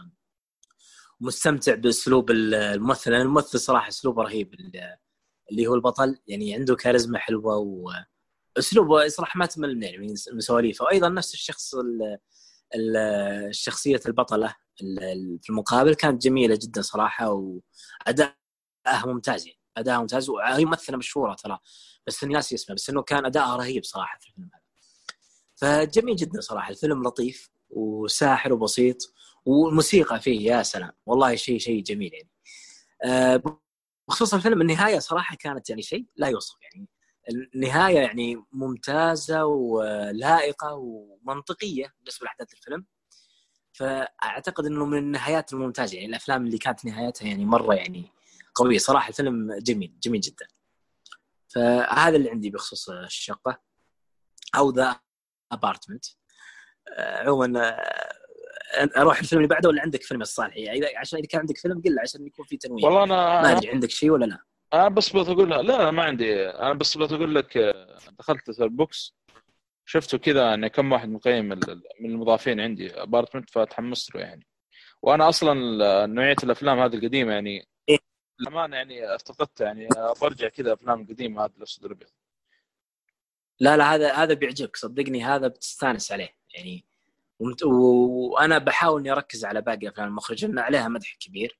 ومستمتع 1.21 1.75
بأسلوب 1.75 2.31
الممثل 2.31 3.13
الممثل 3.13 3.59
صراحة 3.59 3.87
أسلوبه 3.87 4.23
رهيب 4.23 4.53
ال- 4.53 4.97
اللي 5.51 5.67
هو 5.67 5.75
البطل 5.75 6.19
يعني 6.27 6.55
عنده 6.55 6.75
كاريزما 6.75 7.19
حلوة 7.19 7.57
واسلوبه 8.59 9.07
صراحة 9.07 9.37
ما 9.37 9.45
تمل 9.45 9.83
يعني 9.83 9.97
من 10.33 10.39
سواليفه. 10.39 10.85
وأيضا 10.85 11.09
نفس 11.09 11.33
الشخص 11.33 11.75
ال- 11.75 12.17
ال- 12.75 13.55
شخصية 13.55 13.99
البطلة 14.05 14.55
ال- 14.81 15.39
في 15.43 15.49
المقابل 15.49 15.93
كانت 15.93 16.21
جميلة 16.21 16.59
جدا 16.61 16.81
صراحة 16.81 17.29
وأداءها 17.31 18.33
ممتاز 19.05 19.47
يعني 19.47 19.59
أداءها 19.77 19.99
ممتاز 19.99 20.29
وهي 20.29 20.65
ممثلة 20.65 20.97
مشهورة 20.97 21.33
ترى 21.33 21.59
بس 22.07 22.23
اني 22.23 22.33
ناسي 22.33 22.55
اسمها 22.55 22.75
بس 22.75 22.89
إنه 22.89 23.01
كان 23.03 23.25
أداءها 23.25 23.55
رهيب 23.57 23.83
صراحة 23.83 24.19
في 24.21 24.27
الفيلم 24.29 24.49
هذا. 24.53 24.61
فجميل 25.85 26.15
جدا 26.15 26.41
صراحة 26.41 26.69
الفيلم 26.71 27.03
لطيف 27.03 27.49
وساحر 27.69 28.53
وبسيط 28.53 28.97
والموسيقى 29.45 30.19
فيه 30.19 30.51
يا 30.51 30.63
سلام 30.63 30.91
والله 31.05 31.35
شيء 31.35 31.59
شيء 31.59 31.83
جميل 31.83 32.11
يعني. 32.13 32.29
آه، 33.05 33.43
بخصوص 34.07 34.33
الفيلم 34.33 34.61
النهاية 34.61 34.99
صراحة 34.99 35.35
كانت 35.35 35.69
يعني 35.69 35.81
شيء 35.81 36.05
لا 36.15 36.27
يوصف 36.27 36.55
يعني. 36.61 36.87
النهاية 37.29 37.99
يعني 37.99 38.43
ممتازة 38.51 39.45
ولائقة 39.45 40.73
ومنطقية 40.75 41.93
بالنسبة 41.99 42.23
لأحداث 42.23 42.53
الفيلم. 42.53 42.85
فأعتقد 43.73 44.65
إنه 44.65 44.85
من 44.85 44.97
النهايات 44.97 45.53
الممتازة 45.53 45.95
يعني 45.95 46.09
الأفلام 46.09 46.45
اللي 46.45 46.57
كانت 46.57 46.85
نهايتها 46.85 47.27
يعني 47.27 47.45
مرة 47.45 47.73
يعني 47.75 48.11
قوية. 48.55 48.77
صراحة 48.77 49.09
الفيلم 49.09 49.53
جميل 49.53 49.99
جميل 50.03 50.21
جدا. 50.21 50.47
فهذا 51.47 52.15
اللي 52.15 52.29
عندي 52.29 52.49
بخصوص 52.49 52.89
الشقة 52.89 53.61
أو 54.55 54.69
The 54.71 54.99
Apartment. 55.51 56.05
عموما 56.97 57.69
آه، 57.69 58.89
أروح 58.97 59.19
الفيلم 59.19 59.41
اللي 59.41 59.53
بعده 59.55 59.69
ولا 59.69 59.81
عندك 59.81 60.03
فيلم 60.03 60.21
الصالح 60.21 60.57
يعني 60.57 60.81
إذا- 60.81 60.97
عشان 60.97 61.19
إذا 61.19 61.27
كان 61.27 61.39
عندك 61.39 61.57
فيلم 61.57 61.81
قل 61.81 61.99
عشان 61.99 62.27
يكون 62.27 62.45
في 62.45 62.57
تنويع. 62.57 62.85
والله 62.85 63.05
ما 63.05 63.39
أنا 63.39 63.57
أدري 63.57 63.69
عندك 63.69 63.89
شيء 63.89 64.09
ولا 64.11 64.25
لا؟ 64.25 64.39
أنا 64.73 64.89
بس 64.89 65.09
بغيت 65.09 65.29
أقول 65.29 65.49
لا 65.49 65.61
لا 65.61 65.91
ما 65.91 66.03
عندي 66.03 66.49
أنا 66.49 66.73
بس 66.73 66.97
بغيت 66.97 67.11
أقول 67.11 67.35
لك 67.35 67.57
دخلت 68.19 68.61
البوكس 68.61 69.15
شفته 69.85 70.17
كذا 70.17 70.41
يعني 70.43 70.69
كم 70.69 70.91
واحد 70.91 71.09
مقيم 71.09 71.45
من 71.99 72.09
المضافين 72.11 72.59
عندي 72.59 73.01
Apartment 73.01 73.49
فتحمست 73.49 74.15
له 74.15 74.21
يعني. 74.21 74.47
وأنا 75.01 75.29
أصلا 75.29 75.53
نوعية 76.05 76.35
الأفلام 76.43 76.79
هذه 76.79 76.95
القديمة 76.95 77.33
يعني. 77.33 77.67
للأمانة 78.39 78.77
يعني 78.77 79.15
افتقدت 79.15 79.61
يعني 79.61 79.87
برجع 80.21 80.47
كذا 80.47 80.73
أفلام 80.73 81.01
القديمه 81.01 81.45
هذه 81.45 81.51
الاسود 81.57 81.85
الابيض 81.85 82.09
لا 83.59 83.77
لا 83.77 83.95
هذا 83.95 84.13
هذا 84.13 84.33
بيعجبك 84.33 84.75
صدقني 84.77 85.23
هذا 85.23 85.47
بتستانس 85.47 86.11
عليه 86.11 86.29
يعني. 86.55 86.85
وأنا 87.63 88.57
بحاول 88.57 89.01
إني 89.01 89.11
أركز 89.11 89.45
على 89.45 89.61
باقي 89.61 89.89
افلام 89.89 90.07
المخرج 90.07 90.45
لأن 90.45 90.59
عليها 90.59 90.87
مدح 90.87 91.15
كبير. 91.19 91.59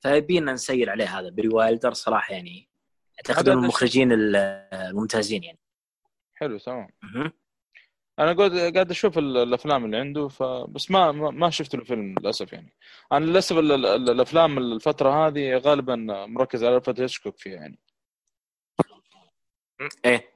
فيبينا 0.00 0.52
نسير 0.52 0.90
عليه 0.90 1.18
هذا. 1.18 1.30
بيلي 1.30 1.48
وايلدر 1.48 1.92
صراحة 1.92 2.34
يعني 2.34 2.68
أعتقد 3.18 3.48
من 3.50 3.58
المخرجين 3.64 4.12
ال- 4.12 4.36
الممتازين 4.72 5.42
يعني. 5.42 5.58
حلو 6.34 6.58
تمام. 6.58 6.88
أنا 8.18 8.32
قاعد 8.32 8.56
قاعد 8.74 8.90
أشوف 8.90 9.18
ال- 9.18 9.36
الأفلام 9.36 9.84
اللي 9.84 9.96
عنده 9.96 10.28
فبس 10.28 10.90
ما 10.90 11.12
ما 11.12 11.50
شفت 11.50 11.74
له 11.74 11.84
فيلم 11.84 12.14
للأسف 12.20 12.52
يعني. 12.52 12.72
أنا 13.12 13.24
للأسف 13.24 13.56
ال- 13.58 13.72
ال- 13.72 14.10
الأفلام 14.10 14.58
الفترة 14.58 15.26
هذه 15.26 15.56
غالبا 15.58 15.96
مركز 16.26 16.64
على 16.64 16.80
فتره 16.80 17.02
هيتشكوك 17.02 17.38
فيها 17.38 17.54
يعني. 17.54 17.78
إيه. 20.04 20.28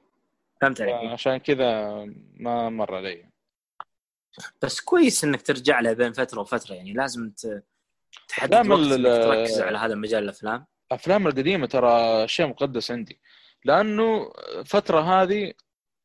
فهمت 0.61 0.81
عليك. 0.81 0.95
عشان 0.95 1.37
كذا 1.37 1.89
ما 2.33 2.69
مر 2.69 2.95
علي. 2.95 3.29
بس 4.61 4.81
كويس 4.81 5.23
إنك 5.23 5.41
ترجع 5.41 5.79
له 5.79 5.93
بين 5.93 6.13
فترة 6.13 6.41
وفترة 6.41 6.75
يعني. 6.75 6.93
لازم 6.93 7.29
ت- 7.29 7.63
تحدد 8.27 8.67
وقت 8.67 8.89
تركز 9.23 9.61
على 9.61 9.77
هذا 9.77 9.93
المجال 9.93 10.23
الأفلام؟ 10.23 10.65
الافلام 10.91 11.27
القديمة 11.27 11.67
ترى 11.67 12.27
شيء 12.27 12.47
مقدس 12.47 12.91
عندي 12.91 13.19
لأنه 13.65 14.31
الفترة 14.57 14.99
هذه 15.01 15.53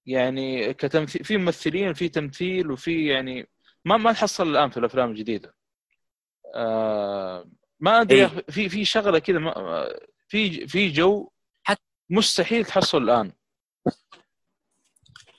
يعني 0.07 0.75
كتمثيل 0.75 1.25
في 1.25 1.37
ممثلين 1.37 1.95
في 1.95 2.09
تمثيل 2.09 2.71
وفي 2.71 3.07
يعني 3.07 3.49
ما 3.85 3.97
ما 3.97 4.13
تحصل 4.13 4.49
الآن 4.51 4.71
في 4.71 4.77
الأفلام 4.77 5.11
الجديدة. 5.11 5.55
آه 6.55 7.51
ما 7.81 8.01
أدري 8.01 8.21
إيه. 8.21 8.27
في 8.27 8.69
في 8.69 8.85
شغلة 8.85 9.19
كذا 9.19 9.39
في 10.29 10.67
في 10.67 10.89
جو 10.91 11.31
حتى- 11.71 11.77
مستحيل 12.11 12.65
تحصل 12.65 13.03
الآن. 13.03 13.33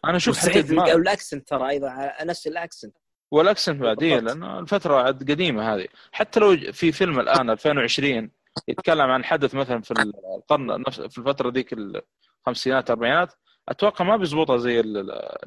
أنا 0.06 0.18
أشوف 0.18 0.38
حتى 0.40 0.62
ما 0.76 0.94
ال 0.94 1.02
accent 1.02 1.48
ترى 1.48 1.70
أيضا 1.70 2.14
نفس 2.24 2.48
ال 2.48 2.54
accent. 2.54 2.96
والاكسنت 3.32 3.82
بعدين 3.82 4.20
بالضبط. 4.20 4.38
لأن 4.38 4.60
الفترة 4.60 4.96
عاد 4.96 5.32
قديمة 5.32 5.74
هذه 5.76 5.88
حتى 6.12 6.40
لو 6.40 6.58
في 6.74 6.92
فيلم 6.92 7.20
الآن 7.20 7.50
2020 7.50 8.32
يتكلم 8.68 9.12
عن 9.12 9.24
حدث 9.24 9.56
مثلا 9.56 9.82
في 9.82 9.92
القرن 10.38 10.82
نفس 10.88 11.02
في 11.02 11.18
الفترة 11.18 11.52
ذيك 11.52 11.74
الخمسينات 11.74 12.86
الاربعينات 12.90 13.34
أتوقع 13.70 14.06
ما 14.06 14.18
بيزبطها 14.18 14.58
زي 14.58 14.84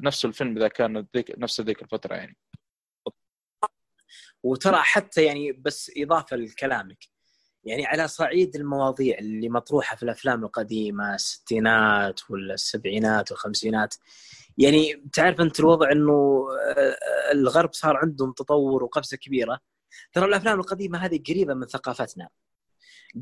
نفس 0.01 0.25
الفيلم 0.25 0.57
إذا 0.57 0.67
كان 0.67 1.07
ذيك 1.15 1.33
نفس 1.37 1.61
ذيك 1.61 1.81
الفترة 1.81 2.15
يعني 2.15 2.37
وترى 4.43 4.77
حتى 4.77 5.23
يعني 5.23 5.51
بس 5.51 5.91
إضافة 5.97 6.37
لكلامك 6.37 7.13
يعني 7.63 7.85
على 7.85 8.07
صعيد 8.07 8.55
المواضيع 8.55 9.17
اللي 9.17 9.49
مطروحة 9.49 9.95
في 9.95 10.03
الأفلام 10.03 10.43
القديمة 10.43 11.15
الستينات 11.15 12.19
ولا 12.29 12.53
السبعينات 12.53 13.31
والخمسينات 13.31 13.95
يعني 14.57 15.03
تعرف 15.13 15.41
أنت 15.41 15.59
الوضع 15.59 15.91
إنه 15.91 16.45
آه، 16.77 16.95
الغرب 17.31 17.73
صار 17.73 17.97
عندهم 17.97 18.31
تطور 18.31 18.83
وقفزة 18.83 19.17
كبيرة. 19.17 19.59
ترى 20.13 20.25
الأفلام 20.25 20.59
القديمة 20.59 20.97
هذه 20.97 21.19
قريبة 21.29 21.53
من 21.53 21.67
ثقافتنا 21.67 22.29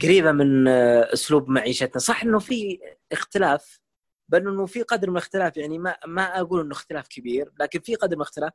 قريبة 0.01 0.31
من 0.31 0.67
آه، 0.67 1.13
أسلوب 1.13 1.49
معيشتنا. 1.49 1.99
صح 1.99 2.23
إنه 2.23 2.39
في 2.39 2.79
اختلاف 3.11 3.79
بل 4.29 4.47
إنه 4.47 4.65
في 4.65 4.81
قدر 4.81 5.09
من 5.09 5.15
الاختلاف 5.17 5.57
يعني 5.57 5.79
ما 5.79 5.95
ما 6.07 6.39
أقول 6.39 6.61
إنه 6.61 6.71
اختلاف 6.71 7.07
كبير 7.07 7.51
لكن 7.59 7.79
في 7.79 7.95
قدر 7.95 8.15
من 8.15 8.21
الاختلاف 8.21 8.51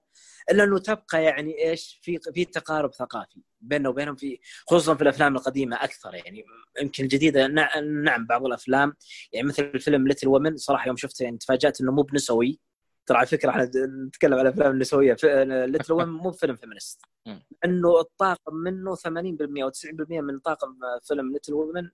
إلا 0.51 0.64
إنه 0.64 0.79
تبقى 0.79 1.24
يعني 1.24 1.64
إيش 1.70 1.99
في 2.03 2.18
في 2.35 2.45
تقارب 2.45 2.95
ثقافي 2.95 3.43
بيننا 3.61 3.89
وبينهم 3.89 4.16
في 4.16 4.39
خصوصا 4.66 4.95
في 4.95 5.03
الأفلام 5.03 5.37
القديمة 5.37 5.77
أكثر 5.85 6.14
يعني 6.14 6.45
يمكن 6.83 7.05
الجديدة. 7.05 7.47
نع- 7.47 7.79
نعم 8.05 8.27
بعض 8.27 8.47
الأفلام 8.47 8.95
يعني 9.33 9.47
مثل 9.47 9.62
الفيلم 9.74 10.09
Little 10.09 10.28
Women 10.28 10.57
صراحة 10.57 10.87
يوم 10.87 10.97
شفته 10.97 11.22
يعني 11.22 11.39
تفاجأت 11.39 11.81
إنه 11.81 11.93
مو 11.93 12.03
بنسوي. 12.03 12.61
ترى 13.07 13.18
على 13.18 13.26
فكرة 13.26 13.50
إحنا 13.50 13.70
نتكلم 14.07 14.34
عن 14.34 14.40
الافلام 14.40 14.72
النسويه 14.72 15.16
Little 15.66 15.92
Women 15.92 16.09
مو 16.09 16.32
فيلم 16.32 16.57
feminist. 16.57 17.03
إنه 17.64 18.00
الطاقم 18.00 18.54
منه 18.54 18.94
80% 18.94 19.62
أو 19.62 19.70
90% 19.70 20.20
من 20.20 20.38
طاقم 20.38 20.74
فيلم 21.02 21.32
Little 21.32 21.55
Women 21.55 21.90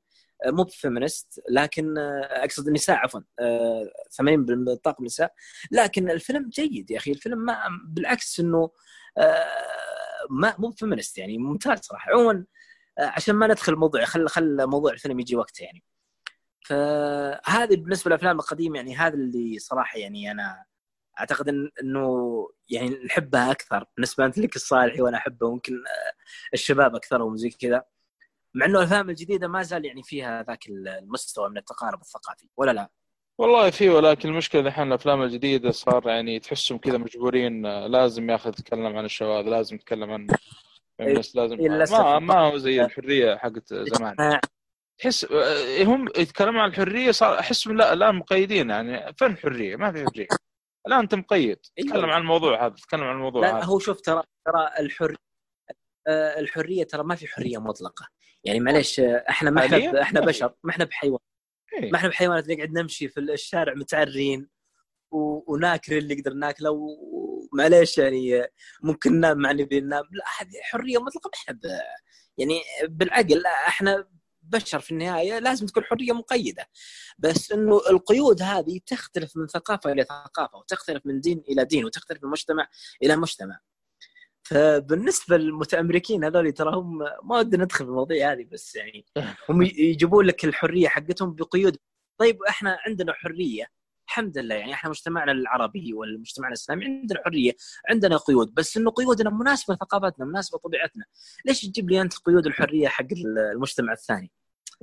مو 0.46 0.62
ب 0.62 0.71
feminist 0.71 1.42
لكن 1.50 1.98
آه، 1.98 2.20
أقصد 2.20 2.66
النساء 2.66 2.96
عفوا 2.96 3.20
آه، 3.40 3.90
80% 4.10 4.22
من 4.22 4.74
طاقم 4.76 5.02
النساء 5.02 5.32
لكن 5.70 6.10
الفيلم 6.10 6.48
جيد 6.48 6.90
يا 6.90 6.96
أخي. 6.96 7.10
الفيلم 7.12 7.38
ما 7.38 7.58
بالعكس 7.88 8.40
إنه 8.40 8.70
آه، 9.18 9.44
ما 10.30 10.54
مو 10.58 10.70
feminist 10.70 11.18
يعني 11.18 11.38
ممتاز 11.38 11.78
صراحة. 11.78 12.10
عموما 12.12 12.44
آه، 12.98 13.02
عشان 13.02 13.34
ما 13.34 13.46
ندخل 13.46 13.72
الموضوع 13.72 14.04
خل 14.04 14.28
خل 14.28 14.66
موضوع 14.66 14.92
الفيلم 14.92 15.20
يجي 15.20 15.36
وقته 15.36 15.62
يعني. 15.62 15.84
فهذه 16.66 17.76
بالنسبة 17.76 18.08
للأفلام 18.08 18.36
القديمة 18.36 18.76
يعني 18.76 18.96
هذا 18.96 19.14
اللي 19.14 19.58
صراحة 19.58 19.98
يعني 19.98 20.30
أنا 20.30 20.64
أعتقد 21.22 21.48
إنه 21.82 22.48
يعني 22.68 22.88
نحبها 23.06 23.50
أكثر 23.50 23.84
بالنسبة 23.96 24.24
انت 24.24 24.38
لك 24.38 24.56
الصالحي 24.56 25.02
وأنا 25.02 25.16
أحبه 25.16 25.46
آه، 25.48 25.60
الشباب 26.54 26.94
اكثرهم 26.96 27.36
زي 27.36 27.50
كذا 27.50 27.84
مع 28.54 28.66
إنه 28.66 28.78
الأفلام 28.78 29.10
الجديدة 29.10 29.48
ما 29.48 29.62
زال 29.62 29.84
يعني 29.84 30.02
فيها 30.02 30.42
ذاك 30.42 30.66
المستوى 30.68 31.50
من 31.50 31.58
التقارب 31.58 32.00
الثقافي 32.00 32.48
ولا 32.56 32.70
لا؟ 32.70 32.90
والله 33.38 33.70
في 33.70 33.88
ولكن 33.88 34.28
المشكلة 34.28 34.60
الحين 34.60 34.88
الأفلام 34.88 35.22
الجديدة 35.22 35.70
صار 35.70 36.08
يعني 36.08 36.38
تحسهم 36.38 36.78
كذا 36.78 36.98
مجبورين 36.98 37.86
لازم 37.86 38.30
يا 38.30 38.34
أخي 38.34 38.50
تتكلم 38.50 38.96
عن 38.96 39.04
الشواذ 39.04 39.44
لازم 39.44 39.78
تتكلم 39.78 40.10
عن 40.10 40.26
بس 41.00 41.36
لازم 41.36 41.58
إيه،. 41.58 41.68
ما, 41.68 42.18
ما 42.18 42.38
هو 42.38 42.56
زي 42.58 42.84
الحرية 42.84 43.36
حقت 43.36 43.74
زمان 43.74 44.40
تحس 44.98 45.24
آه، 45.24 45.82
هم 45.82 46.08
يتكلمون 46.18 46.60
عن 46.60 46.68
الحرية 46.68 47.10
صار 47.10 47.38
أحسهم 47.38 47.76
لا 47.76 47.92
الآن 47.92 48.14
مقيدين 48.14 48.70
يعني 48.70 49.12
فن 49.12 49.36
حرية 49.36 49.76
ما 49.76 49.92
في 49.92 50.04
حرية 50.06 50.28
الآن 50.86 50.98
أنت 50.98 51.14
مقيد 51.14 51.58
أيوة. 51.78 51.90
تكلم 51.90 52.10
عن 52.10 52.20
الموضوع 52.20 52.66
هذا 52.66 52.74
تكلم 52.74 53.02
عن 53.02 53.16
الموضوع 53.16 53.42
لا 53.42 53.58
هذا 53.58 53.64
هو 53.64 53.78
شوف 53.78 54.00
ترى 54.00 54.22
ترى 54.46 54.68
الحر 54.78 55.16
آه، 56.08 56.40
الحرية 56.40 56.84
ترى 56.84 57.02
ما 57.04 57.14
في 57.14 57.26
حرية 57.26 57.58
مطلقة 57.58 58.08
يعني 58.44 58.60
معليش 58.60 59.00
آه، 59.00 59.24
إحنا 59.28 59.50
ما 59.50 59.66
إحنا؟ 59.66 60.02
إحنا 60.02 60.20
في. 60.20 60.26
بشر 60.26 60.54
ما 60.64 60.70
إحنا 60.70 60.84
بحيوان 60.84 61.18
إيه. 61.72 61.90
ما 61.90 61.98
إحنا 61.98 62.08
بحيوانات 62.08 62.48
نقعد 62.48 62.70
نمشي 62.70 63.08
في 63.08 63.20
الشارع 63.20 63.74
متعرين 63.74 64.48
و... 65.10 65.52
وناكل 65.52 65.98
اللي 65.98 66.14
نقدر 66.14 66.34
ناكله 66.34 66.70
ومعليش 67.52 67.98
يعني 67.98 68.46
ممكن 68.82 69.12
ننام 69.12 69.38
مع 69.38 69.52
نبي 69.52 69.80
ننام 69.80 70.04
لا 70.12 70.24
هذه 70.40 70.60
حرية 70.62 70.98
مطلقة 70.98 71.28
ما 71.28 71.32
إحنا 71.34 71.54
ب... 71.54 71.60
يعني 72.38 72.60
بالعقل 72.88 73.46
إحنا 73.46 74.08
بشر 74.42 74.80
في 74.80 74.90
النهاية 74.90 75.38
لازم 75.38 75.66
تكون 75.66 75.84
حرية 75.84 76.12
مقيدة. 76.12 76.66
بس 77.18 77.52
إنه 77.52 77.80
القيود 77.90 78.42
هذه 78.42 78.80
تختلف 78.86 79.36
من 79.36 79.46
ثقافة 79.46 79.92
إلى 79.92 80.04
ثقافة 80.04 80.58
وتختلف 80.58 81.06
من 81.06 81.20
دين 81.20 81.42
إلى 81.48 81.64
دين 81.64 81.84
وتختلف 81.84 82.24
من 82.24 82.30
مجتمع 82.30 82.68
إلى 83.02 83.16
مجتمع. 83.16 83.60
فبالنسبة 84.42 85.36
للمتامريكين 85.36 86.24
هذول 86.24 86.52
ترى 86.52 86.76
هم 86.76 86.98
ما 86.98 87.38
ودنا 87.38 87.64
ندخل 87.64 87.84
في 87.84 87.90
المواضيع 87.90 88.32
هذه 88.32 88.44
بس 88.52 88.74
يعني 88.74 89.06
هم 89.48 89.62
يجيبون 89.90 90.26
لك 90.26 90.44
الحرية 90.44 90.88
حقتهم 90.88 91.34
بقيود. 91.34 91.76
طيب 92.18 92.42
إحنا 92.42 92.78
عندنا 92.86 93.12
حرية. 93.12 93.81
الحمد 94.08 94.38
لله 94.38 94.54
يعني 94.54 94.74
إحنا 94.74 94.90
مجتمعنا 94.90 95.32
العربي 95.32 95.94
والمجتمع 95.94 96.48
الإسلامي 96.48 96.84
عندنا 96.84 97.20
حرية 97.24 97.52
عندنا 97.90 98.16
قيود 98.16 98.54
بس 98.54 98.76
إنه 98.76 98.90
قيودنا 98.90 99.30
مناسبة 99.30 99.74
لثقافتنا 99.74 100.24
مناسبة 100.26 100.58
لطبيعتنا. 100.58 101.04
ليش 101.44 101.62
تجيب 101.62 101.90
لي 101.90 102.00
أنت 102.00 102.18
قيود 102.18 102.46
الحريه 102.46 102.88
حق 102.88 103.06
المجتمع 103.52 103.92
الثاني؟ 103.92 104.30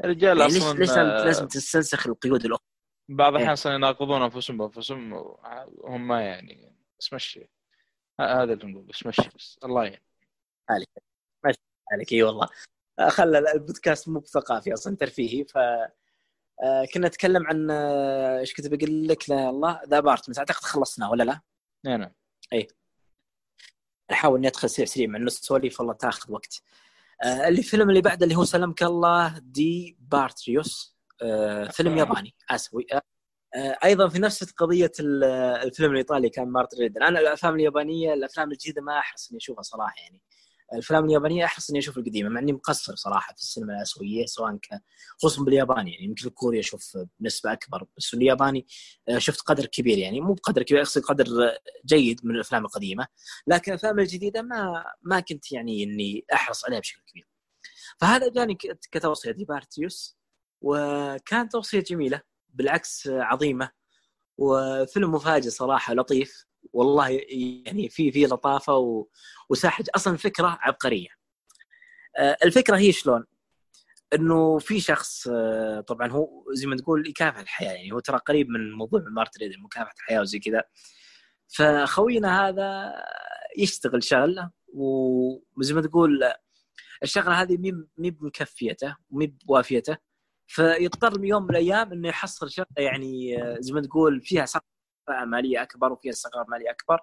يا 0.04 0.10
رجال 0.10 0.38
يعني 0.40 0.58
أصلا 0.58 0.80
ليش 0.80 0.90
آه، 0.90 1.26
لازم 1.26 1.48
تستنسخ 1.48 2.08
القيود 2.08 2.46
الأخرى؟ 2.46 2.66
بعض 3.10 3.30
الأحيان 3.30 3.48
إيه. 3.48 3.54
أصلا 3.54 3.74
يناقضون 3.74 4.22
أنفسهم 4.22 4.58
بأنفسهم 4.58 5.14
وهم 5.14 6.08
ما 6.08 6.22
يعني 6.22 6.76
بس 7.00 7.14
مشي. 7.14 7.50
هذا 8.20 8.44
اللي 8.44 8.72
نقول 8.72 8.84
بس 8.84 9.06
مشي 9.06 9.30
بس 9.36 9.60
الله 9.64 9.84
يعين. 9.86 10.00
عليك. 10.70 12.14
إي 12.14 12.24
والله. 12.24 12.48
آه، 13.00 13.10
خلى 13.10 13.40
البودكاست 13.54 14.10
مو 14.10 14.20
بثقافي 14.20 14.74
أصلا 14.74 14.96
ترفيهي 14.96 15.46
ف 15.46 15.58
كنا 16.94 17.08
نتكلم 17.08 17.48
عن 17.48 17.68
آه، 17.72 18.40
إيش 18.40 18.54
كنت 18.54 18.68
بقول 18.68 19.08
لك؟ 19.08 19.30
لا 19.30 19.50
الله 19.50 19.82
The 19.88 20.00
Apartment 20.00 20.38
أعتقد 20.40 20.64
خلصنا 20.64 21.10
ولا 21.10 21.24
لا؟ 21.24 21.42
نعم 21.86 22.00
نعم 22.02 22.12
احاول 24.12 24.38
إني 24.38 24.48
أدخل 24.48 24.70
سريع 24.70 24.86
سريع 24.86 25.08
مع 25.08 25.18
إنه 25.18 25.26
السواليف 25.28 25.80
والله 25.80 25.94
تاخذ 25.94 26.32
وقت. 26.32 26.62
آه، 27.24 27.48
اللي 27.48 27.60
الفيلم 27.60 27.90
اللي 27.90 28.02
بعده 28.02 28.24
اللي 28.24 28.36
هو 28.36 28.44
سلمك 28.46 28.84
الله 28.84 29.38
دي 29.40 29.98
بارتريوس. 30.00 30.96
آه، 31.22 31.68
فيلم 31.68 31.98
ياباني. 31.98 32.36
آه، 32.52 33.02
آه، 33.56 33.78
أيضا 33.84 34.10
في 34.10 34.20
نفس 34.20 34.52
قضية 34.52 34.92
ال- 35.00 35.24
الفيلم 35.68 35.92
الإيطالي 35.92 36.30
كان 36.30 36.48
مارتن 36.48 36.78
إيدن. 36.78 37.04
أنا 37.04 37.20
الأفلام 37.20 37.56
اليابانية 37.56 38.14
الأفلام 38.14 38.52
الجديدة 38.52 38.82
ما 38.82 39.00
احرص 39.00 39.30
إني 39.30 39.38
أشوفها 39.38 39.62
صراحة 39.62 39.96
يعني. 40.04 40.22
الافلام 40.74 41.06
اليابانية 41.06 41.46
احرص 41.46 41.70
إني 41.70 41.80
أشوف 41.80 41.98
القديمة 41.98 42.30
مع 42.30 42.40
إني 42.40 42.54
مقصر 42.54 42.96
صراحة 42.96 43.34
في 43.34 43.42
السينما 43.42 43.74
الآسيوية 43.76 44.26
سواء 44.26 44.58
كان 44.58 44.80
خصوصا 45.18 45.44
بالياباني 45.44 45.92
يعني 45.92 46.06
يمكن 46.06 46.28
الكوري 46.28 46.60
أشوف 46.60 46.98
بنسبه 47.20 47.54
أكبر 47.54 47.86
بس 47.98 48.14
الياباني 48.14 48.68
آه، 49.10 49.18
شفت 49.18 49.42
قدر 49.42 49.66
كبير 49.66 49.98
يعني 49.98 50.22
مو 50.22 50.34
بقدر 50.34 50.64
كبير 50.64 50.82
أقصد 50.82 51.02
قدر 51.02 51.26
جيد 51.86 52.20
من 52.26 52.36
الأفلام 52.36 52.66
القديمة 52.66 53.08
لكن 53.48 53.72
الأفلام 53.72 54.00
الجديدة 54.00 54.42
ما 54.42 54.86
ما 55.02 55.20
كنت 55.20 55.52
يعني 55.52 55.84
إني 55.84 56.26
أحرص 56.34 56.66
عليها 56.66 56.80
بشكل 56.80 57.02
كبير. 57.08 57.28
فهذا 58.02 58.30
جاني 58.30 58.56
ك- 58.56 58.80
كتوصية 58.92 59.32
دي 59.32 59.46
بارتيوس 59.46 60.18
وكانت 60.62 61.52
توصية 61.52 61.80
جميلة 61.80 62.22
بالعكس 62.50 63.08
عظيمة 63.08 63.72
وفيلم 64.38 65.12
مفاجئ 65.12 65.50
صراحة 65.50 65.94
لطيف. 65.94 66.46
والله 66.74 67.10
يعني 67.66 67.90
في 67.90 68.12
في 68.12 68.26
لطافة 68.26 68.78
و... 68.78 69.08
وساحج 69.50 69.86
أصلا 69.96 70.18
فكرة 70.18 70.58
عبقرية. 70.62 71.10
آه، 72.18 72.38
الفكرة 72.44 72.78
هي 72.78 72.92
شلون؟ 72.92 73.26
إنه 74.14 74.60
في 74.60 74.80
شخص 74.80 75.28
آه، 75.28 75.82
طبعا 75.82 76.12
هو 76.12 76.44
زي 76.54 76.68
ما 76.68 76.76
تقول 76.76 77.08
يكافح 77.08 77.40
الحياة 77.40 77.72
يعني 77.72 77.92
هو 77.92 78.00
ترى 78.00 78.18
قريب 78.18 78.50
من 78.50 78.72
موضوع 78.72 79.02
مارتن 79.10 79.40
إيدن 79.42 79.62
مكافحه 79.62 79.94
الحياة 80.00 80.22
وزي 80.22 80.40
كذا. 80.40 80.64
فخوينا 81.48 82.48
هذا 82.48 82.94
يشتغل 83.58 84.04
شغلة 84.04 84.52
وزي 84.74 85.74
ما 85.74 85.82
تقول 85.82 86.24
الشغلة 87.04 87.42
هذه 87.42 87.58
مي 87.58 87.74
مي 87.98 88.12
بمكفيته 88.12 88.96
ومي 89.12 89.28
بوافيته. 89.28 89.98
فيضطر 90.48 91.26
يوم 91.26 91.44
من 91.44 91.50
الأيام 91.50 91.92
إنه 91.92 92.10
يحصل 92.10 92.52
شغلة 92.52 92.68
يعني 92.78 93.44
آه، 93.44 93.58
زي 93.60 93.74
ما 93.74 93.82
تقول 93.82 94.22
فيها 94.22 94.46
سقف 95.10 95.28
مالية 95.28 95.62
أكبر 95.62 95.92
وفيها 95.92 96.12
ثغره 96.12 96.46
ماليه 96.50 96.72
أكبر. 96.72 97.00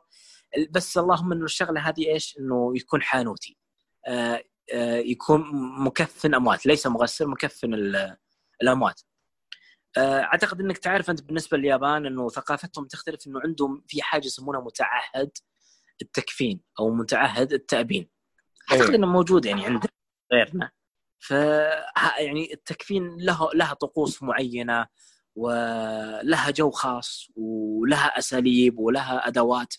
بس 0.71 0.99
اللهم 0.99 1.33
إنه 1.33 1.45
الشغلة 1.45 1.81
هذه 1.81 2.07
إيش؟ 2.09 2.39
إنه 2.39 2.73
يكون 2.77 3.03
حانوتي. 3.03 3.59
آه، 4.07 4.45
آه، 4.75 4.97
يكون 4.97 5.45
مكفن 5.85 6.35
أموات 6.35 6.67
ليس 6.67 6.87
مغسل 6.87 7.27
مكفن 7.27 7.75
ال- 7.75 8.17
الأموات. 8.63 9.01
آه، 9.97 10.21
أعتقد 10.23 10.61
إنك 10.61 10.79
تعرف 10.79 11.11
أنت 11.11 11.23
بالنسبة 11.23 11.59
لليابان 11.59 12.07
إنه 12.07 12.29
ثقافتهم 12.29 12.87
تختلف 12.87 13.27
إنه 13.27 13.41
عندهم 13.45 13.85
في 13.89 14.03
حاجة 14.03 14.27
يسمونها 14.27 14.61
متعهد 14.61 15.31
التكفين 16.03 16.61
أو 16.79 16.91
متعهد 16.91 17.53
التأبين. 17.53 18.11
أعتقد 18.73 18.89
إيه. 18.91 18.97
إنه 18.97 19.07
موجود 19.07 19.45
يعني 19.47 19.67
عند 19.67 19.87
غيرنا. 20.33 20.71
ف 21.19 21.31
يعني 22.19 22.53
التكفين 22.53 23.17
له 23.21 23.51
لها 23.55 23.75
طقوس 23.75 24.23
معينة. 24.23 24.87
ولها 25.37 26.51
جو 26.51 26.71
خاص 26.71 27.31
ولها 27.37 28.19
أساليب 28.19 28.79
ولها 28.79 29.29
أدوات. 29.29 29.75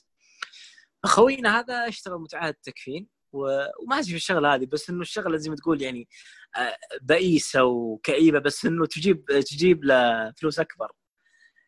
خوينا 1.06 1.60
هذا 1.60 1.88
اشتغل 1.88 2.20
متعهد 2.20 2.54
تكفين 2.54 3.08
وما 3.34 4.00
أدري 4.00 4.10
في 4.10 4.16
الشغلة 4.16 4.56
هذه 4.56 4.66
بس 4.66 4.90
إنه 4.90 5.02
الشغلة 5.02 5.38
زي 5.38 5.50
ما 5.50 5.56
تقول 5.56 5.82
يعني 5.82 6.08
آه، 6.58 6.78
بئيسة 7.02 7.64
وكئيبة 7.64 8.40
بس 8.40 8.66
إنه 8.66 8.86
تجيب 8.86 9.26
تجيب 9.26 9.84
له 9.84 10.32
فلوس 10.32 10.60
أكبر. 10.60 10.92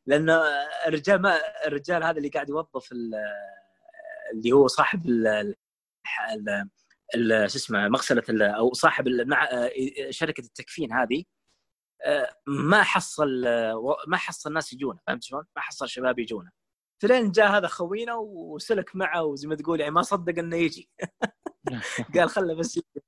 لأنه 0.05 0.41
الرجال 0.87 1.21
ما 1.21 1.37
الرجال 1.67 2.03
هذا 2.03 2.17
اللي 2.17 2.29
قاعد 2.29 2.49
يوظف 2.49 2.91
اللي 2.91 4.51
هو 4.51 4.67
صاحب 4.67 5.07
ال 5.07 5.55
شو 7.49 7.57
اسمه 7.57 7.87
مغسلة 7.89 8.23
أو 8.41 8.73
صاحب 8.73 9.07
شركة 10.09 10.41
التكفين 10.41 10.93
هذه. 10.93 11.23
ما 12.47 12.83
حصل 12.83 13.43
ما 14.07 14.17
حصل 14.17 14.49
الناس 14.49 14.73
يجونا 14.73 14.99
فهمت 15.07 15.23
شلون؟ 15.23 15.45
ما 15.55 15.61
حصل 15.61 15.89
شباب 15.89 16.19
يجونا 16.19 16.51
فلين 17.01 17.31
جاء 17.31 17.51
هذا 17.51 17.67
خوينا 17.67 18.15
وسلك 18.15 18.95
معه 18.95 19.23
وزي 19.23 19.47
ما 19.47 19.55
تقول 19.55 19.79
يعني 19.79 19.91
ما 19.91 20.01
صدق 20.01 20.39
إنه 20.39 20.57
يجي. 20.57 20.89
قال 22.15 22.29
خله 22.29 22.55
بس 22.55 22.77
يجي. 22.77 23.03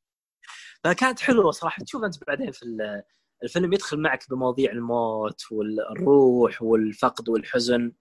فكانت 0.84 1.20
حلوة 1.20 1.52
صراحة. 1.52 1.84
تشوف 1.84 2.04
أنت 2.04 2.24
بعدين 2.28 2.52
في 2.52 2.66
الفيلم 3.44 3.74
يدخل 3.74 4.00
معك 4.00 4.30
بمواضيع 4.30 4.72
الموت 4.72 5.42
والروح 5.52 6.62
والفقد 6.62 7.30
والحزن. 7.30 7.92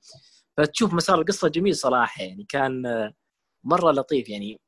فتشوف 0.56 0.94
مسار 0.94 1.20
القصة 1.20 1.48
جميل 1.48 1.76
صراحة 1.76 2.22
يعني 2.22 2.44
كان 2.48 2.82
مرة 3.64 3.92
لطيف 3.92 4.28
يعني 4.28 4.60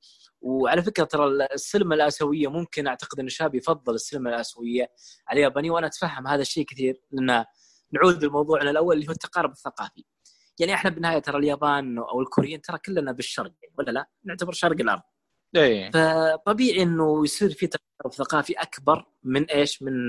وعلى 0.43 0.83
فكرة 0.83 1.05
ترى 1.05 1.47
السينما 1.55 1.95
الآسيوية 1.95 2.49
ممكن 2.51 2.87
أعتقد 2.87 3.21
إن 3.21 3.27
الشباب 3.27 3.55
يفضل 3.55 3.95
السينما 3.95 4.31
الآسيوية 4.31 4.93
على 5.29 5.39
اليابانيه 5.39 5.71
وأنا 5.71 5.87
أتفهم 5.87 6.27
هذا 6.27 6.43
الشيء 6.43 6.65
كثير 6.65 7.01
لأن 7.11 7.45
نعود 7.93 8.25
لموضوعنا 8.25 8.71
الأول 8.71 8.97
اللي 8.97 9.09
هو 9.09 9.13
التقارب 9.13 9.51
الثقافي 9.51 10.05
يعني 10.59 10.75
إحنا 10.75 10.91
بالنهاية 10.91 11.19
ترى 11.19 11.39
اليابان 11.39 11.99
أو 11.99 12.21
الكوريين 12.21 12.61
ترى 12.61 12.79
كلنا 12.79 13.13
بالشرق 13.13 13.53
ولا 13.79 13.91
لا؟ 13.91 14.07
نعتبر 14.25 14.53
شرق 14.53 14.81
الأرض. 14.81 15.03
إيه 15.57 15.91
فطبيعي 15.91 16.83
إنه 16.83 17.25
يصير 17.25 17.51
في 17.51 17.67
تقارب 17.67 18.15
ثقافي 18.15 18.53
أكبر 18.53 19.07
من 19.23 19.45
إيش؟ 19.45 19.83
من 19.83 20.09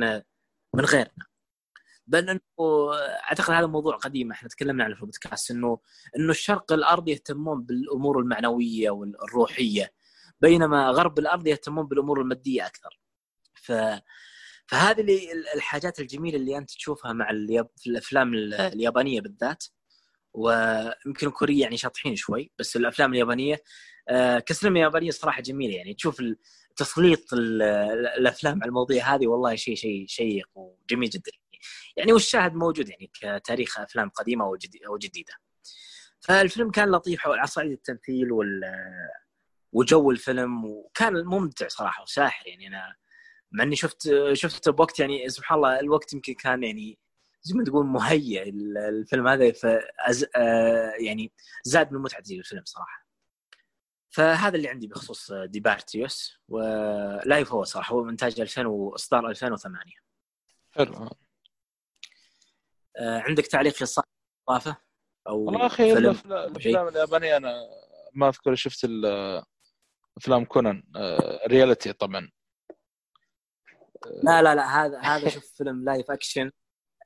من 0.74 0.86
غيرنا. 0.86 1.26
بل 2.08 2.30
إنه 2.30 2.40
أعتقد 3.24 3.54
هذا 3.54 3.66
موضوع 3.68 3.96
قديم 3.96 4.32
إحنا 4.32 4.50
تكلمنا 4.50 4.84
عنه 4.84 4.96
في 4.96 5.02
البودكاست 5.02 5.52
إنه 5.52 5.80
إنه 6.18 6.32
الشرق 6.32 6.74
الأرض 6.74 7.08
يهتمون 7.08 7.64
بالأمور 7.64 8.20
المعنوية 8.20 8.90
والروحية 8.90 9.94
بينما 10.44 10.90
غرب 10.90 11.20
الأرض 11.20 11.48
يهتمون 11.48 11.88
بالأمور 11.88 12.22
المادية 12.22 12.66
أكثر. 12.66 13.00
ف 13.54 13.72
فهذه 14.68 15.02
اللي 15.02 15.32
الحاجات 15.56 16.00
الجميلة 16.00 16.38
اللي 16.38 16.58
أنت 16.58 16.72
تشوفها 16.72 17.14
مع 17.14 17.30
الياب... 17.30 17.70
في 17.78 17.90
الأفلام 17.90 18.34
اليابانية 18.54 19.22
بالذات. 19.22 19.64
ويمكن 20.34 21.28
الكورية 21.28 21.62
يعني 21.62 21.78
شاطحين 21.78 22.16
شوي 22.16 22.52
بس 22.60 22.76
الأفلام 22.76 23.14
اليابانية 23.14 23.64
آه، 24.10 24.40
كسينما 24.40 24.80
يابانية 24.80 25.12
صراحة 25.12 25.42
جميلة 25.42 25.76
يعني. 25.76 25.94
تشوف 25.94 26.24
تسليط 26.76 27.34
الأفلام 27.34 28.60
على 28.62 28.70
المواضيع 28.70 29.16
هذه 29.16 29.28
والله 29.28 29.56
شيء 29.56 29.76
شيء 29.76 30.06
شيق 30.08 30.50
وجميل 30.56 31.10
جدا. 31.10 31.32
يعني 31.98 32.14
والشاهد 32.14 32.54
موجود 32.54 32.90
يعني 32.90 33.12
كتاريخ 33.14 33.80
أفلام 33.80 34.10
قديمة 34.10 34.46
أو 34.88 34.98
جديده 34.98 35.34
فالفيلم 36.20 36.72
كان 36.72 36.92
لطيف 36.92 37.28
على 37.28 37.48
صعيد 37.48 37.72
التمثيل 37.72 38.32
وال 38.32 38.62
وجو 39.74 40.12
الفيلم 40.12 40.66
وكان 40.66 41.26
ممتع 41.26 41.68
صراحة 41.68 42.04
وساحر 42.04 42.48
يعني 42.48 42.68
أنا 42.68 42.96
مع 43.52 43.64
إني 43.64 43.76
شفت 43.76 44.10
شفت 44.34 44.70
بوقت 44.70 45.00
يعني 45.00 45.30
سبحان 45.30 45.58
الله 45.58 45.80
الوقت 45.80 46.14
يمكن 46.14 46.34
كان 46.34 46.64
يعني 46.64 47.00
زي 47.42 47.56
ما 47.56 47.64
تقول 47.64 47.86
مهيئ 47.86 48.50
الفيلم 48.90 49.28
هذا 49.28 49.52
فأز... 49.52 50.26
آه، 50.36 50.94
يعني 51.00 51.32
زاد 51.64 51.92
من 51.92 52.02
متعة 52.02 52.24
الفيلم 52.32 52.64
صراحة. 52.66 53.08
فهذا 54.10 54.56
اللي 54.56 54.70
عندي 54.70 54.88
بخصوص 54.88 55.32
ديبارتيوس 55.32 56.40
ولا 56.48 57.38
يفوت 57.38 57.68
صراحة 57.68 57.94
هو 57.96 58.04
من 58.04 58.10
انتاج 58.10 58.42
2000 58.42 58.66
واصدار 58.66 59.30
2008 59.30 59.92
حلو. 60.72 61.10
آه، 62.98 63.20
عندك 63.20 63.48
تعليق 63.48 63.82
يا 63.82 63.88
إضافة 64.50 64.78
أو 65.28 65.40
والله 65.40 65.66
أخي 65.66 65.94
الأفلام 65.94 66.88
اليابانية 66.88 67.38
أنا 67.38 67.54
ما 68.14 68.30
أذكر 68.30 68.56
شفت 68.56 68.88
أفلام 70.18 70.46
كونان 70.46 70.84
reality 71.48 71.90
آه، 71.90 71.94
طبعا. 71.94 72.30
لا 74.24 74.42
لا 74.42 74.56
لا 74.56 74.86
هذا 74.86 75.00
هذا 75.00 75.30
شوف 75.30 75.46
فيلم 75.46 75.84
live 75.84 76.12
action 76.12 76.52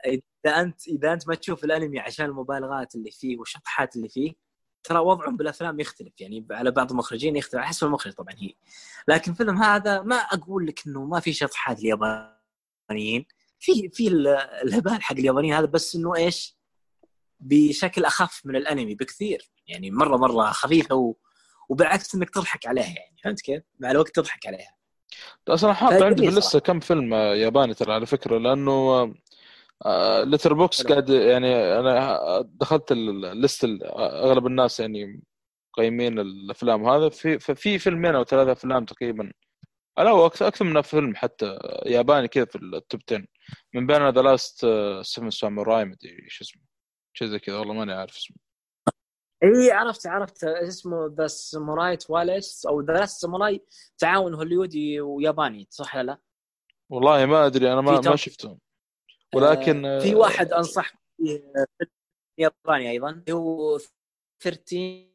إذا 0.05 0.62
انت 0.62 0.88
إذا 0.88 1.14
أنت 1.14 1.28
ما 1.28 1.36
تشوف 1.36 1.64
الأنمي 1.64 1.99
عشان 1.99 2.26
المبالغات 2.26 2.95
اللي 2.95 3.12
فيه 3.12 3.38
والشطحات 3.38 3.95
اللي 3.95 4.10
فيه 4.10 4.34
ترى 4.84 4.99
وضعهم 4.99 5.38
بالأفلام 5.38 5.80
يختلف. 5.80 6.22
يعني 6.22 6.47
على 6.51 6.72
بعض 6.72 6.91
المخرجين 6.91 7.36
يختلف 7.36 7.55
على 7.55 7.68
حسب 7.68 7.88
المخرج 7.88 8.14
طبعا 8.14 8.36
هي. 8.38 8.53
لكن 9.08 9.32
الفيلم 9.32 9.58
هذا 9.58 10.01
ما 10.01 10.16
أقول 10.16 10.68
لك 10.68 10.88
إنه 10.88 11.05
ما 11.05 11.20
في 11.20 11.34
شطحات 11.34 11.80
اليابانيين. 11.80 13.26
في 13.60 13.89
في 13.89 14.08
الهبال 14.64 15.03
حق 15.03 15.16
اليابانيين 15.16 15.53
هذا 15.53 15.66
بس 15.66 15.95
إنه 15.95 16.16
إيش؟ 16.16 16.58
بشكل 17.39 18.05
أخف 18.05 18.41
من 18.45 18.55
الأنمي 18.55 18.95
بكثير. 18.95 19.51
يعني 19.68 19.91
مره 19.91 20.18
مرة 20.18 20.51
خفيفه 20.51 20.95
و... 20.95 21.16
وبالعكس 21.70 22.15
إنك 22.15 22.30
تضحك 22.30 22.68
عليها 22.68 22.86
يعني 22.86 23.15
فهمت 23.24 23.41
كيف؟ 23.41 23.63
مع 23.80 23.91
الوقت 23.91 24.15
تضحك 24.15 24.47
عليها. 24.47 24.78
أصلا 25.47 25.74
حاط 25.74 26.03
عندي 26.03 26.26
بال 26.25 26.37
list 26.37 26.59
كم 26.59 26.80
فيلم 26.80 27.13
ياباني 27.13 27.74
ترى 27.74 27.93
على 27.93 28.05
فكرة 28.05 28.38
لأنه 28.38 29.05
Letter 30.23 30.51
آه، 30.51 30.55
boxd 30.55 30.88
قاعد 30.88 31.09
يعني 31.09 31.80
أنا 31.80 32.20
دخلت 32.41 32.91
ال 32.91 33.06
list 33.06 33.65
أغلب 33.99 34.47
الناس 34.47 34.80
يعني 34.80 35.24
قيمين 35.74 36.20
الأفلام 36.20 36.89
هذا. 36.89 37.09
في 37.09 37.39
ففي 37.39 37.80
فيلمين 37.80 38.15
أو 38.15 38.24
ثلاثة 38.24 38.51
أفلام 38.51 38.86
تقريبا. 38.86 39.32
لا 39.97 40.26
أكثر 40.26 40.65
من 40.65 40.82
فيلم 40.82 41.15
حتى 41.15 41.59
ياباني 41.86 42.28
كذا 42.28 42.45
في 42.45 42.55
التوب 42.55 43.01
10 43.11 43.26
من 43.74 43.88
بين 43.88 44.09
ذا 44.09 44.22
لاست 44.22 44.65
سيفن 45.01 45.30
ساموراي 45.30 45.86
مدري 45.86 46.26
شو 46.28 46.43
اسمه. 46.43 46.61
شيء 47.13 47.28
زي 47.28 47.39
كذا 47.39 47.57
والله 47.57 47.74
ماني 47.74 47.93
عارف 47.93 48.18
اسمه. 48.18 48.46
إي 49.43 49.71
عرفت 49.71 50.07
عرفت. 50.07 50.43
اسمه؟ 50.43 51.15
ذا 51.17 51.27
ساموراي 51.27 51.97
تواليس 51.97 52.65
أو 52.65 52.81
ذا 52.81 53.05
ساموراي 53.05 53.65
تعاون 53.97 54.33
هوليودي 54.33 55.01
وياباني 55.01 55.67
صح 55.69 55.95
ولا 55.95 56.03
لا؟ 56.03 56.17
والله 56.89 57.25
ما 57.25 57.45
أدري 57.45 57.73
أنا 57.73 57.81
ما 57.81 58.01
ما 58.01 58.15
شفته 58.15 58.57
ولكن 59.35 59.85
آه 59.85 59.99
في 59.99 60.15
واحد 60.15 60.53
انصح 60.53 60.93
ياباني 62.38 62.91
أيضا 62.91 63.23
هو 63.31 63.77
13 64.43 65.07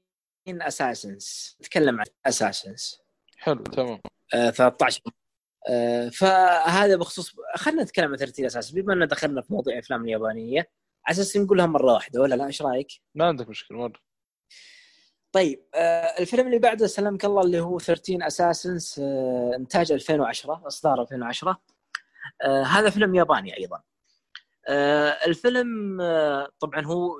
اساسنز 0.48 1.56
نتكلم 1.60 2.00
عن 2.00 2.06
اساسنز 2.26 2.98
حلو 3.36 3.62
تمام. 3.62 4.00
آه 4.34 4.50
13 4.50 5.00
آه 5.68 6.08
فهذا 6.08 6.96
بخصوص 6.96 7.36
خلينا 7.56 7.82
نتكلم 7.82 8.10
عن 8.10 8.16
13 8.16 8.46
أساس 8.46 8.70
بما 8.70 8.92
إن 8.94 9.08
دخلنا 9.08 9.40
في 9.42 9.52
موضوع 9.52 9.72
الأفلام 9.72 10.04
اليابانية 10.04 10.70
على 11.06 11.12
أساس 11.14 11.36
نقولها 11.36 11.66
مرة 11.66 11.92
واحدة 11.92 12.20
ولا 12.20 12.34
لا؟ 12.34 12.46
إيش 12.46 12.62
رأيك؟ 12.62 12.88
ما 13.14 13.24
عندك 13.26 13.48
مشكلة 13.48 13.78
مرة. 13.78 14.11
طيب 15.32 15.64
آه 15.74 16.20
الفيلم 16.20 16.46
اللي 16.46 16.58
بعده 16.58 16.86
سلمك 16.86 17.24
الله 17.24 17.42
اللي 17.42 17.60
هو 17.60 17.78
13 17.78 18.26
اساسنز 18.26 18.96
آه 19.00 19.52
إنتاج 19.56 19.92
2010 19.92 20.62
إصدار 20.66 21.02
2010 21.02 21.60
آه 22.42 22.62
هذا 22.62 22.90
فيلم 22.90 23.14
ياباني 23.14 23.56
أيضا. 23.58 23.82
الفيلم 25.26 25.98
طبعا 26.60 26.84
هو 26.84 27.18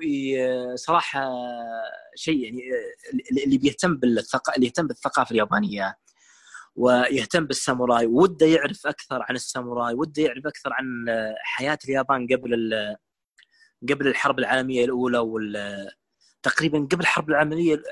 صراحة 0.75 1.31
شيء 2.15 2.45
يعني 2.45 2.63
اللي 3.45 3.59
بيهتم 3.59 3.97
بالثقافه 3.97 4.57
اللي 4.57 4.67
يهتم 4.67 4.87
بالثقافة 4.87 5.33
اليابانية 5.33 5.97
ويهتم 6.77 7.47
بالساموراي 7.47 8.07
وده 8.07 8.47
يعرف 8.47 8.87
أكثر 8.87 9.23
عن 9.23 9.35
الساموراي 9.35 9.95
وده 9.95 10.23
يعرف 10.23 10.47
أكثر 10.47 10.73
عن 10.73 10.87
حياة 11.39 11.79
اليابان 11.85 12.27
قبل 12.27 12.73
قبل 13.91 14.07
الحرب 14.09 14.39
العالمية 14.39 14.85
الأولى 14.85 15.19
وال 15.19 15.57
تقريبا 16.43 16.79
قبل 16.79 17.01
الحرب 17.01 17.31
العالمية 17.31 17.83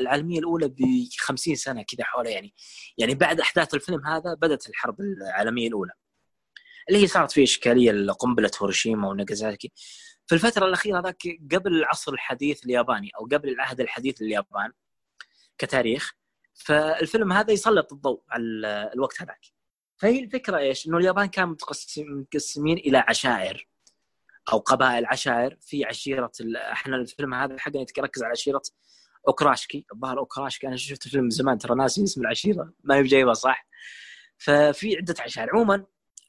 العالمية 0.00 0.38
الأولى 0.38 0.68
ب 0.68 1.08
50 1.18 1.54
سنة 1.54 1.82
كذا 1.82 2.04
حوالي 2.04 2.30
يعني. 2.30 2.54
يعني 2.98 3.14
بعد 3.14 3.40
أحداث 3.40 3.74
الفيلم 3.74 4.06
هذا 4.06 4.34
بدأت 4.34 4.68
الحرب 4.68 5.00
العالمية 5.00 5.68
الأولى. 5.68 5.92
اللي 6.88 7.02
هي 7.02 7.06
صارت 7.06 7.32
فيه 7.32 7.44
إشكالية 7.44 7.92
لقنبله 7.92 8.50
هيروشيما 8.60 9.08
وناجازاكي 9.08 9.72
في 10.26 10.34
الفترة 10.34 10.66
الأخيرة 10.66 11.00
ذاك 11.00 11.22
قبل 11.52 11.74
العصر 11.74 12.12
الحديث 12.12 12.64
الياباني 12.64 13.10
أو 13.20 13.24
قبل 13.24 13.48
العهد 13.48 13.80
الحديث 13.80 14.22
لليابان 14.22 14.72
كتاريخ 15.58 16.12
فالفيلم 16.54 17.32
هذا 17.32 17.52
يسلط 17.52 17.92
الضوء 17.92 18.22
على 18.30 18.44
الوقت 18.94 19.22
هذاك. 19.22 19.46
فهي 19.96 20.20
الفكرة 20.24 20.58
إيش؟ 20.58 20.86
إنه 20.86 20.98
اليابان 20.98 21.26
كانوا 21.26 21.50
متقسمين 21.50 22.78
إلى 22.78 22.98
عشائر. 22.98 23.68
أو 24.52 24.58
قبائل 24.58 25.06
عشائر 25.06 25.56
في 25.60 25.84
عشيرة 25.84 26.30
إحنا 26.56 26.96
الفيلم 26.96 27.34
هذا 27.34 27.58
حقنا 27.58 27.84
يركز 27.98 28.22
على 28.22 28.30
عشيرة 28.30 28.62
أوكراشكي 29.28 29.86
الظاهر 29.94 30.18
أوكراشكي 30.18 30.66
أنا 30.66 30.76
شفت 30.76 31.06
الفيلم 31.06 31.30
زمان 31.30 31.58
ترى 31.58 31.74
ناسي 31.74 32.04
اسم 32.04 32.20
العشيرة 32.20 32.72
ما 32.84 32.96
هي 32.96 33.02
بجايبها 33.02 33.34
صح؟ 33.34 33.66
ففي 34.38 34.96
عدة 34.96 35.14
عشائر. 35.20 35.50
عموما 35.50 35.84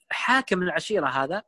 حاكم 0.09 0.61
العشيرة 0.63 1.07
هذا 1.07 1.43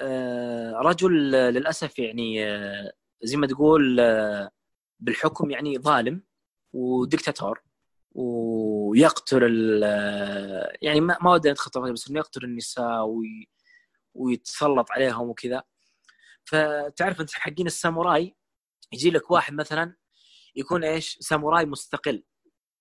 آه، 0.00 0.72
رجل 0.72 1.30
للأسف 1.30 1.98
يعني 1.98 2.46
آه، 2.46 2.92
زي 3.22 3.36
ما 3.36 3.46
تقول 3.46 4.00
آه، 4.00 4.50
بالحكم 5.00 5.50
يعني 5.50 5.78
ظالم 5.78 6.22
ودكتاتور 6.72 7.62
ويقتل 8.12 9.80
يعني 10.82 11.00
ما 11.00 11.32
ودي 11.32 11.50
أدخل 11.50 11.92
بس 11.92 12.10
إنه 12.10 12.18
يقتل 12.18 12.44
النساء 12.44 13.04
وي 13.04 13.48
ويتسلط 14.14 14.90
عليهم 14.90 15.28
وكذا. 15.28 15.62
فتعرف 16.44 17.20
انت 17.20 17.30
حقين 17.34 17.66
الساموراي؟ 17.66 18.36
يجي 18.92 19.10
لك 19.10 19.30
واحد 19.30 19.54
مثلا 19.54 19.96
يكون 20.56 20.84
إيش؟ 20.84 21.16
ساموراي 21.20 21.64
مستقل. 21.66 22.24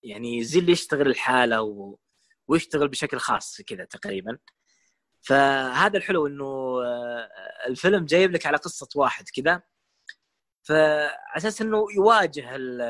يعني 0.03 0.43
زي 0.43 0.59
اللي 0.59 0.71
يشتغل 0.71 1.07
الحالة 1.07 1.61
و... 1.61 1.97
ويشتغل 2.47 2.87
بشكل 2.87 3.17
خاص 3.19 3.61
كذا 3.61 3.85
تقريبا. 3.85 4.37
فهذا 5.21 5.97
الحلو 5.97 6.27
إنه 6.27 6.45
آه، 6.85 7.29
الفيلم 7.67 8.05
جايب 8.05 8.31
لك 8.31 8.45
على 8.45 8.57
قصة 8.57 8.87
واحد 8.95 9.25
كذا. 9.35 9.61
فعلى 10.63 11.11
أساس 11.37 11.61
إنه 11.61 11.85
يواجه 11.95 12.55
ال- 12.55 12.81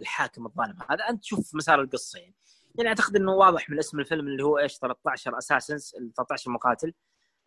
الحاكم 0.00 0.46
الظالم 0.46 0.76
هذا 0.90 1.04
أنت 1.10 1.22
تشوف 1.22 1.54
مسار 1.54 1.80
القصة 1.80 2.18
يعني. 2.18 2.34
يعني 2.78 2.88
أعتقد 2.88 3.16
إنه 3.16 3.32
واضح 3.32 3.70
من 3.70 3.78
اسم 3.78 4.00
الفيلم 4.00 4.26
اللي 4.28 4.44
هو 4.44 4.58
إيش؟ 4.58 4.78
13 4.78 5.38
اساسنز 5.38 5.92
13 6.16 6.50
مقاتل 6.50 6.94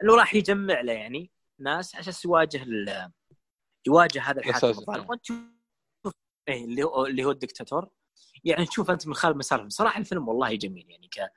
إنه 0.04 0.16
راح 0.16 0.36
يجمع 0.36 0.82
له 0.82 0.94
يعني. 0.94 1.32
ناس 1.62 1.96
عشان 1.96 2.14
يواجه 2.26 2.64
ال- 2.64 3.12
يواجه 3.88 4.22
هذا 4.22 4.40
الحاكم. 4.40 4.68
الظالم. 4.68 5.10
وأنت 5.10 5.22
تشوف 5.24 6.14
إيه 6.48 6.66
اللي 6.66 6.84
هو 6.84 7.06
اللي 7.06 7.24
هو 7.24 7.32
الدكتاتور. 7.32 7.90
يعني 8.44 8.66
تشوف 8.66 8.92
أنت 8.92 9.08
من 9.08 9.14
خلال 9.14 9.38
مسارهم 9.38 9.70
صراحة 9.70 10.00
الفيلم 10.00 10.28
والله 10.28 10.56
جميل 10.56 10.90
يعني 10.90 11.08
ك 11.08 11.32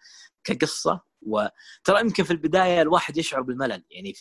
كقصة. 0.44 1.00
وترى 1.22 2.00
يمكن 2.00 2.24
في 2.24 2.30
البداية 2.30 2.82
الواحد 2.82 3.16
يشعر 3.16 3.40
بالملل. 3.42 3.84
يعني 3.90 4.12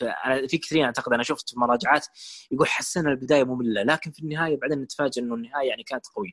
في, 0.48 0.58
كثيرين 0.58 0.86
أعتقد 0.86 1.14
أنا 1.14 1.24
شفت 1.24 1.58
مراجعات 1.58 2.08
يقول 2.52 2.68
حسنا 2.68 3.10
البداية 3.12 3.44
ممله 3.44 3.84
لكن 3.84 4.12
في 4.12 4.20
النهاية 4.24 4.58
بعدين 4.60 4.82
نتفاجئ 4.82 5.22
إنه 5.22 5.36
النهاية 5.36 5.70
يعني 5.70 5.84
كانت 5.84 6.06
قوية. 6.08 6.32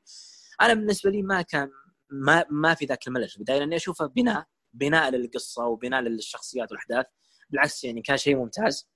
أنا 0.61 0.75
بالنسبة 0.75 1.11
لي 1.11 1.23
ما 1.23 1.43
كان 1.43 1.71
ما 2.11 2.45
ما 2.51 2.75
في 2.75 2.85
ذاك 2.85 3.09
الملل 3.09 3.29
في 3.29 3.37
البداية. 3.37 3.59
لأني 3.59 3.77
أشوفه 3.77 4.07
بناء 4.07 4.47
بناء 4.73 5.11
للقصة 5.11 5.65
وبناء 5.67 6.01
للشخصيات 6.01 6.71
والأحداث. 6.71 7.07
بالعكس 7.51 7.85
يعني 7.85 8.03
كان 8.03 8.17
شيء 8.17 8.37
ممتاز. 8.37 8.89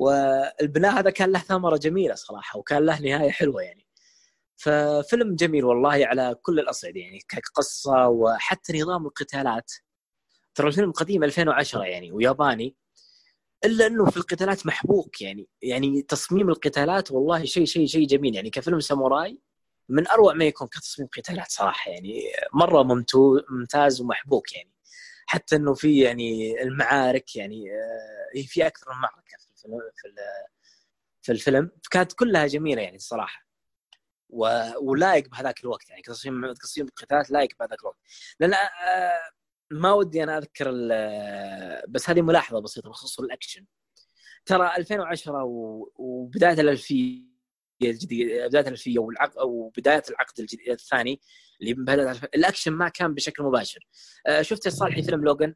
والبناء 0.00 0.98
هذا 0.98 1.10
كان 1.10 1.32
له 1.32 1.38
ثمرة 1.38 1.76
جميلة 1.76 2.14
صراحة 2.14 2.58
وكان 2.58 2.86
له 2.86 3.00
نهاية 3.00 3.30
حلوة 3.30 3.62
يعني. 3.62 3.86
ففيلم 4.56 5.34
جميل 5.34 5.64
والله 5.64 6.06
على 6.06 6.36
كل 6.42 6.60
الأصعدة 6.60 7.00
يعني 7.00 7.18
كقصة 7.28 8.08
وحتى 8.08 8.80
نظام 8.80 9.06
القتالات. 9.06 9.72
ترى 10.54 10.68
الفيلم 10.68 10.92
قديم 10.92 11.24
2010 11.24 11.84
يعني 11.84 12.12
وياباني. 12.12 12.76
إلا 13.64 13.86
إنه 13.86 14.10
في 14.10 14.16
القتالات 14.16 14.66
محبوك 14.66 15.20
يعني 15.22 15.48
يعني 15.62 16.02
تصميم 16.02 16.48
القتالات 16.48 17.10
والله 17.12 17.44
شيء 17.44 17.64
شيء 17.64 17.86
شيء 17.86 18.06
جميل 18.06 18.34
يعني. 18.34 18.50
كفيلم 18.50 18.80
ساموراي 18.80 19.38
من 19.88 20.08
أروع 20.08 20.34
ما 20.34 20.44
يكون 20.44 20.68
كتصميم 20.68 21.08
قتالات 21.16 21.50
صراحة 21.50 21.90
يعني. 21.90 22.22
مرة 22.54 22.82
ممتاز 23.50 24.00
ومحبوك 24.00 24.52
يعني. 24.52 24.70
حتى 25.26 25.56
إنه 25.56 25.74
في 25.74 26.00
يعني 26.00 26.62
المعارك 26.62 27.36
يعني 27.36 27.70
آه، 27.70 28.42
في 28.46 28.66
أكثر 28.66 28.92
من 28.92 29.00
معركة. 29.00 29.49
في 29.62 29.68
في, 29.96 30.08
ال- 30.08 30.46
في 31.22 31.32
الفيلم. 31.32 31.70
كانت 31.90 32.12
كلها 32.12 32.46
جميلة 32.46 32.82
يعني 32.82 32.96
الصراحة. 32.96 33.46
و- 34.28 34.90
ولايق 34.90 35.28
بهذاك 35.28 35.60
الوقت 35.64 35.90
يعني 35.90 36.02
تصميم 36.02 36.52
تصميم 36.52 36.86
القتالات 36.86 37.30
لايق 37.30 37.48
بهذاك 37.60 37.80
الوقت. 37.80 37.98
لأن 38.40 38.54
آه، 38.54 39.20
ما 39.70 39.92
ودي 39.92 40.22
أنا 40.22 40.38
أذكر 40.38 40.70
بس 41.88 42.10
هذه 42.10 42.22
ملاحظة 42.22 42.60
بسيطة 42.60 42.90
بخصوص 42.90 43.20
الأكشن. 43.20 43.66
ترى 44.46 44.76
2010 44.76 45.44
و- 45.44 45.92
وبداية 45.96 46.60
الألفية 46.60 47.22
الجديده 47.82 48.46
بداية 48.46 48.62
الألفية 48.62 48.98
والعقد 48.98 49.36
أو 49.38 49.68
بدايه 49.76 50.02
العقد 50.10 50.40
الجديد 50.40 50.68
الثاني 50.70 51.20
اللي 51.60 51.74
الألف- 51.74 52.28
الأكشن 52.34 52.72
ما 52.72 52.88
كان 52.88 53.14
بشكل 53.14 53.42
مباشر. 53.42 53.86
آه، 54.26 54.42
شفت 54.42 54.66
يا 54.66 54.70
صالحي 54.70 55.02
فيلم 55.02 55.24
لوجن 55.24 55.54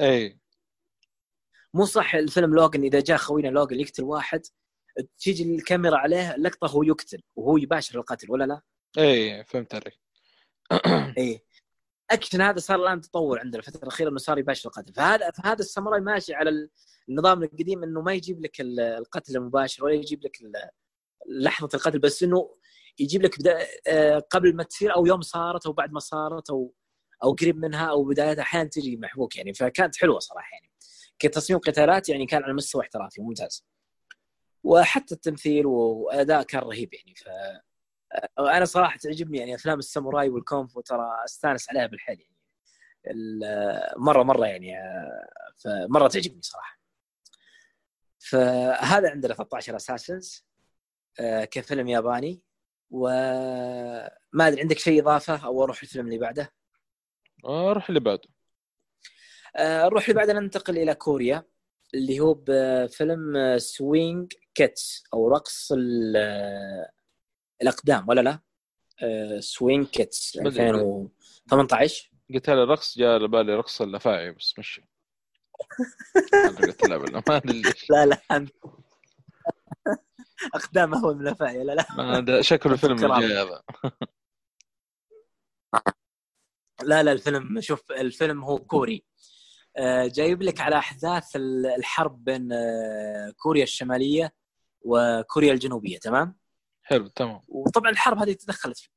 اي 0.00 0.38
مو 1.76 1.84
صح 1.84 2.14
الفيلم 2.14 2.54
لوجن 2.54 2.82
إذا 2.82 3.00
جاء 3.00 3.16
خوينا 3.16 3.48
لوجن 3.48 3.80
يقتل 3.80 4.04
واحد 4.04 4.46
تيجي 5.18 5.54
الكاميرا 5.54 5.96
عليه 5.96 6.36
لقطة 6.36 6.68
هو 6.68 6.82
يقتل 6.82 7.22
وهو 7.36 7.56
يباشر 7.56 7.98
القتل 7.98 8.30
ولا 8.30 8.44
لا؟ 8.44 8.60
اي 8.98 9.44
فهمت 9.44 9.74
عليك. 9.74 10.00
إيه. 11.18 11.44
أكشن 12.10 12.40
هذا 12.40 12.58
صار 12.58 12.76
الآن 12.76 13.00
تطور 13.00 13.38
عندنا 13.40 13.58
الفترة 13.58 13.82
الأخيرة 13.82 14.08
إنه 14.08 14.18
صار 14.18 14.38
يباشر 14.38 14.68
القتل. 14.68 14.92
فهذا 14.92 15.30
فهذا 15.30 15.60
الساموراي 15.60 16.00
ماشي 16.00 16.34
على 16.34 16.68
النظام 17.08 17.42
القديم 17.42 17.82
إنه 17.82 18.00
ما 18.02 18.12
يجيب 18.12 18.40
لك 18.44 18.60
ال- 18.60 18.80
القتل 18.80 19.36
المباشر 19.36 19.84
ولا 19.84 19.94
يجيب 19.94 20.24
لك 20.24 20.38
لحظة 21.28 21.68
القتل 21.74 21.98
بس 21.98 22.22
إنه 22.22 22.56
يجيب 22.98 23.22
لك 23.22 23.38
بدا... 23.40 23.58
آه، 23.88 24.18
قبل 24.18 24.56
ما 24.56 24.62
تصير 24.62 24.96
أو 24.96 25.06
يوم 25.06 25.20
صارت 25.20 25.66
أو 25.66 25.72
بعد 25.72 25.92
ما 25.92 26.00
صارت 26.00 26.50
أو 26.50 26.74
أو 27.24 27.32
قريب 27.32 27.56
منها 27.56 27.86
أو 27.86 28.04
بدايتها 28.04 28.42
أحيانا 28.42 28.68
تجي 28.68 28.96
محبوك 28.96 29.36
يعني. 29.36 29.54
فكانت 29.54 29.96
حلوة 29.96 30.18
صراحة 30.18 30.50
يعني. 30.52 30.70
كتصميم 31.18 31.60
قتالات 31.60 32.08
يعني 32.08 32.26
كان 32.26 32.42
على 32.44 32.52
مستوى 32.52 32.82
احترافي 32.82 33.22
ممتاز. 33.22 33.66
وحتى 34.64 35.14
التمثيل 35.14 35.66
وأداء 35.66 36.42
كان 36.42 36.60
رهيب 36.60 36.94
يعني. 36.94 37.14
ف 37.14 37.28
أنا 38.38 38.64
صراحة 38.64 38.96
تعجبني 38.98 39.38
يعني 39.38 39.54
أفلام 39.54 39.78
الساموراي 39.78 40.28
والكونفو 40.28 40.80
ترى 40.80 41.24
أستانس 41.24 41.70
عليها 41.70 41.86
بالحيل 41.86 42.20
يعني. 42.20 42.36
مرة 43.98 44.22
مرة 44.22 44.46
يعني 44.46 44.78
آه، 44.78 45.28
فمره 45.56 46.08
تعجبني 46.08 46.42
صراحة. 46.42 46.80
فهذا 48.18 49.10
عندنا 49.10 49.34
13 49.34 49.76
Assassins 49.76 50.46
كفيلم 51.50 51.88
ياباني 51.88 52.42
وما 52.90 54.08
أدري 54.48 54.60
عندك 54.60 54.78
شيء 54.78 55.02
إضافة 55.02 55.46
أو 55.46 55.64
أروح 55.64 55.82
الفيلم 55.82 56.06
اللي 56.06 56.18
بعده؟ 56.18 56.52
روح 57.44 57.88
اللي 57.88 58.00
بعده. 58.00 58.28
آه، 59.56 59.84
نروح 59.84 60.02
اللي 60.08 60.14
بعده 60.14 60.32
ننتقل 60.32 60.78
إلى 60.78 60.94
كوريا 60.94 61.44
اللي 61.94 62.20
هو 62.20 62.34
بفيلم 62.46 63.58
Swing 63.58 64.32
Kids 64.54 65.04
أو 65.14 65.28
رقص 65.28 65.72
آه، 66.16 66.90
الأقدام 67.62 68.08
ولا 68.08 68.20
لا؟ 68.20 68.40
Swing 69.40 69.86
Kids 69.86 70.36
ما 70.36 70.48
أدري. 70.48 70.70
2018 70.70 72.10
قلت 72.34 72.50
لي 72.50 72.62
الرقص 72.62 72.98
جاء 72.98 73.14
على 73.14 73.28
بالي 73.28 73.54
رقص 73.56 73.82
الأفاعي 73.82 74.32
بس 74.32 74.54
مشي 74.58 74.84
قلت 76.58 76.88
لا 76.88 76.96
بالله 76.96 77.22
ما 77.28 77.36
أدري 77.36 77.62
لا 77.90 78.06
لا 78.06 78.46
اقدام 80.54 80.94
اهون 80.94 81.16
من 81.16 81.22
الأفاعي 81.22 81.64
لا 81.64 81.72
لا 81.72 81.86
ما 81.96 82.18
أدري، 82.18 82.42
شكل 82.42 82.72
الفيلم. 82.72 82.92
الجاي 82.92 83.38
هذا 83.42 83.62
لا 86.82 87.02
لا 87.02 87.12
الفيلم 87.12 87.60
شوف 87.60 87.92
الفيلم 87.92 88.44
هو 88.44 88.58
كوري 88.58 89.04
آه، 89.06 89.35
جايب 90.06 90.42
لك 90.42 90.60
على 90.60 90.78
أحداث 90.78 91.36
ال- 91.36 91.66
الحرب 91.66 92.24
بين 92.24 92.52
آه، 92.52 93.30
كوريا 93.36 93.62
الشمالية 93.62 94.32
وكوريا 94.80 95.52
الجنوبية 95.52 95.98
تمام؟ 95.98 96.38
حلو 96.82 97.06
تمام. 97.08 97.40
وطبعا 97.48 97.90
الحرب 97.90 98.18
هذه 98.18 98.32
تدخلت 98.32 98.78
فيها 98.78 98.90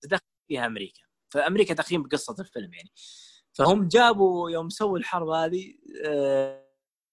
تدخل 0.00 0.22
فيها 0.48 0.66
أمريكا. 0.66 1.00
فأمريكا 1.30 1.74
تقييم 1.74 2.02
بقصة 2.02 2.36
الفيلم 2.40 2.74
يعني. 2.74 2.92
فهم 3.54 3.88
جابوا 3.88 4.50
يوم 4.50 4.68
سووا 4.68 4.98
الحرب 4.98 5.28
هذه 5.28 5.74
آه، 6.06 6.64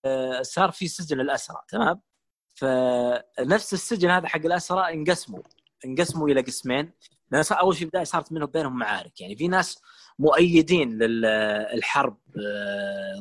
آه، 0.06 0.42
صار 0.42 0.72
في 0.72 0.88
سجن 0.88 1.20
الأسرى 1.20 1.58
تمام؟ 1.70 2.02
فنفس 2.56 3.74
السجن 3.74 4.10
هذا 4.10 4.28
حق 4.28 4.46
الأسرى 4.46 4.94
انقسموا. 4.94 5.42
انقسموا 5.86 6.30
إلى 6.30 6.42
قسمين. 6.42 6.92
لأن 7.32 7.44
أول 7.52 7.76
شيء 7.76 7.88
بداية 7.88 8.04
صارت 8.04 8.32
منهم 8.32 8.46
بينهم 8.52 8.78
معارك 8.78 9.22
يعني. 9.22 9.36
في 9.36 9.48
ناس 9.48 9.82
مؤيدين 10.20 10.98
للحرب 10.98 12.18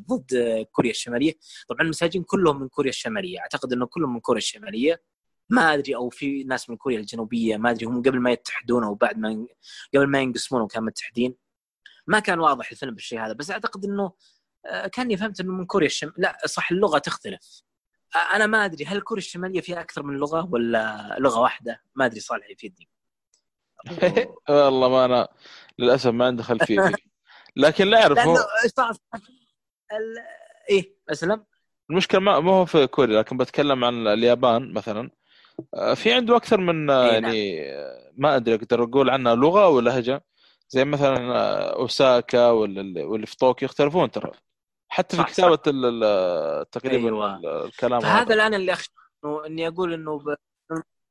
ضد 0.08 0.34
آه، 0.34 0.62
كوريا 0.62 0.90
الشمالية. 0.90 1.32
طبعا 1.68 1.82
المساجين 1.82 2.22
كلهم 2.22 2.60
من 2.60 2.68
كوريا 2.68 2.90
الشمالية. 2.90 3.38
أعتقد 3.38 3.72
إنه 3.72 3.86
كلهم 3.86 4.14
من 4.14 4.20
كوريا 4.20 4.38
الشمالية. 4.38 5.02
ما 5.50 5.74
أدري 5.74 5.96
أو 5.96 6.10
في 6.10 6.44
ناس 6.44 6.70
من 6.70 6.76
كوريا 6.76 6.98
الجنوبية 6.98 7.56
ما 7.56 7.70
أدري 7.70 7.86
هم 7.86 8.02
قبل 8.02 8.20
ما 8.20 8.30
يتحدون 8.30 8.84
أو 8.84 8.94
بعد 8.94 9.18
ما 9.18 9.46
قبل 9.94 10.06
ما 10.06 10.20
ينقسمون 10.20 10.66
كانوا 10.66 10.86
متحدين. 10.86 11.34
ما 12.06 12.18
كان 12.20 12.38
واضح 12.40 12.70
الفيلم 12.70 12.94
بالشيء 12.94 13.20
هذا. 13.20 13.32
بس 13.32 13.50
أعتقد 13.50 13.84
إنه 13.84 14.12
آه، 14.66 14.86
كاني 14.86 15.16
فهمت 15.16 15.40
إنه 15.40 15.52
من 15.52 15.66
كوريا 15.66 15.86
الشماليه 15.86 16.16
لا 16.18 16.38
صح 16.46 16.70
اللغة 16.70 16.98
تختلف. 16.98 17.62
أنا 18.34 18.46
ما 18.46 18.64
أدري 18.64 18.84
هل 18.84 19.00
كوريا 19.00 19.22
الشمالية 19.22 19.60
فيها 19.60 19.80
أكثر 19.80 20.02
من 20.02 20.14
لغة 20.14 20.48
ولا 20.52 21.16
لغة 21.20 21.40
واحدة؟ 21.40 21.82
ما 21.94 22.06
أدري 22.06 22.20
صالح 22.20 22.50
يفيدني. 22.50 22.88
والله 24.48 24.88
ما 24.88 25.04
أنا 25.04 25.28
للأسف 25.78 26.10
ما 26.10 26.26
عندي 26.26 26.42
خلفية 26.42 26.80
فيه. 26.80 26.94
لكن 27.56 27.86
لا 27.86 28.02
أعرف 28.02 28.18
هو 28.18 28.36
ال... 29.92 30.14
إيه 30.70 30.94
أسلم. 31.10 31.44
المشكلة 31.90 32.20
ما 32.20 32.40
ما 32.40 32.52
هو 32.52 32.64
في 32.64 32.86
كوريا 32.86 33.18
لكن 33.18 33.36
بتكلم 33.36 33.84
عن 33.84 34.06
اليابان 34.06 34.72
مثلا. 34.72 35.10
آه، 35.74 35.94
في 35.94 36.12
عنده 36.12 36.36
أكثر 36.36 36.60
من 36.60 36.90
آه، 36.90 37.04
إي 37.04 37.20
نعم. 37.20 37.24
يعني 37.34 37.62
آه، 37.72 38.10
ما 38.16 38.36
أدري 38.36 38.54
أقدر 38.54 38.82
أقول 38.84 39.10
عنها 39.10 39.34
لغة 39.34 39.64
أو 39.64 39.80
لهجة. 39.80 40.24
زي 40.68 40.84
مثلا 40.84 41.16
آه، 41.36 41.74
أوساكا 41.76 42.50
واللي 42.50 43.26
في 43.26 43.36
طوكيو 43.36 43.66
يختلفون 43.66 44.10
ترى. 44.10 44.30
حتى 44.88 45.16
في 45.16 45.22
كتابة 45.24 45.56
تقريبا 46.62 47.06
أيوة. 47.08 47.36
ال- 47.36 47.46
الكلام 47.46 48.04
هذا. 48.04 48.34
الآن 48.34 48.54
اللي 48.54 48.72
اخشى 48.72 48.90
إني 49.46 49.68
أقول 49.68 49.92
إنه 49.92 50.18
ب- 50.18 50.36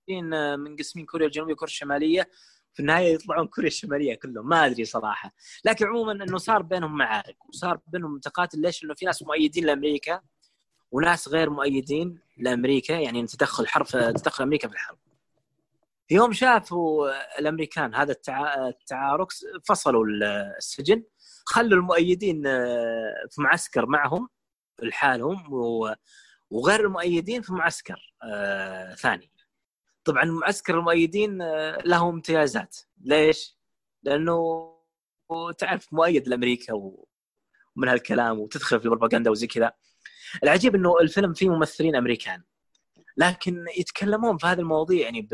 المنقسمين 0.09 0.59
منقسمين 0.59 1.05
كوريا 1.05 1.26
الجنوبية 1.28 1.53
وكوريا 1.53 1.72
الشمالية. 1.72 2.30
في 2.78 2.84
النهاية 2.84 3.13
يطلعون 3.13 3.47
كوريا 3.47 3.67
الشمالية 3.67 4.15
كلهم 4.15 4.49
ما 4.49 4.65
أدري 4.65 4.86
صراحة 4.86 5.34
لكن 5.65 5.86
عموما 5.86 6.11
إنه 6.11 6.38
صار 6.38 6.61
بينهم 6.61 6.97
معارك 6.97 7.45
وصار 7.49 7.80
بينهم 7.88 8.19
تقاتل 8.19 8.61
ليش؟ 8.61 8.84
لأنه 8.84 8.95
في 8.95 9.05
ناس 9.05 9.23
مؤيدين 9.23 9.65
لأمريكا 9.65 10.21
وناس 10.91 11.28
غير 11.28 11.49
مؤيدين 11.49 12.19
لأمريكا 12.38 12.93
يعني 12.93 13.28
تدخل 13.28 13.67
حرب 13.67 13.86
تدخل 13.88 14.43
أمريكا 14.43 14.67
في 14.67 14.73
الحرب. 14.73 14.97
يوم 16.11 16.34
شافوا 16.34 17.09
الأمريكان 17.39 17.95
هذا 17.95 18.11
التع... 18.11 18.67
التعارك 18.67 19.28
فصلوا 19.65 20.05
السجن 20.57 21.03
خلوا 21.45 21.80
المؤيدين 21.80 22.43
في 23.30 23.41
معسكر 23.41 23.86
معهم 23.86 24.30
لحالهم. 24.82 25.53
وغير 26.51 26.80
المؤيدين 26.86 27.41
في 27.41 27.53
معسكر 27.53 28.13
آه 28.23 28.95
ثاني 28.95 29.36
طبعا 30.07 30.25
معسكر 30.25 30.79
المؤيدين 30.79 31.41
آه 31.41 31.77
له 31.85 32.09
امتيازات 32.09 32.77
ليش؟ 33.01 33.57
لأنه 34.03 34.73
تعرف 35.57 35.93
مؤيد 35.93 36.27
لأمريكا. 36.27 36.73
ومن 36.73 37.87
هالكلام 37.87 38.39
وتدخل 38.39 38.79
في 38.79 38.85
البروباغندا 38.85 39.31
وزي 39.31 39.47
كذا 39.47 39.71
العجيب 40.43 40.75
إنه 40.75 40.99
الفيلم 41.01 41.33
فيه 41.33 41.49
ممثلين 41.49 41.95
أمريكان 41.95 42.43
لكن 43.17 43.65
يتكلمون 43.77 44.37
في 44.37 44.47
هذه 44.47 44.59
المواضيع 44.59 45.01
يعني 45.01 45.27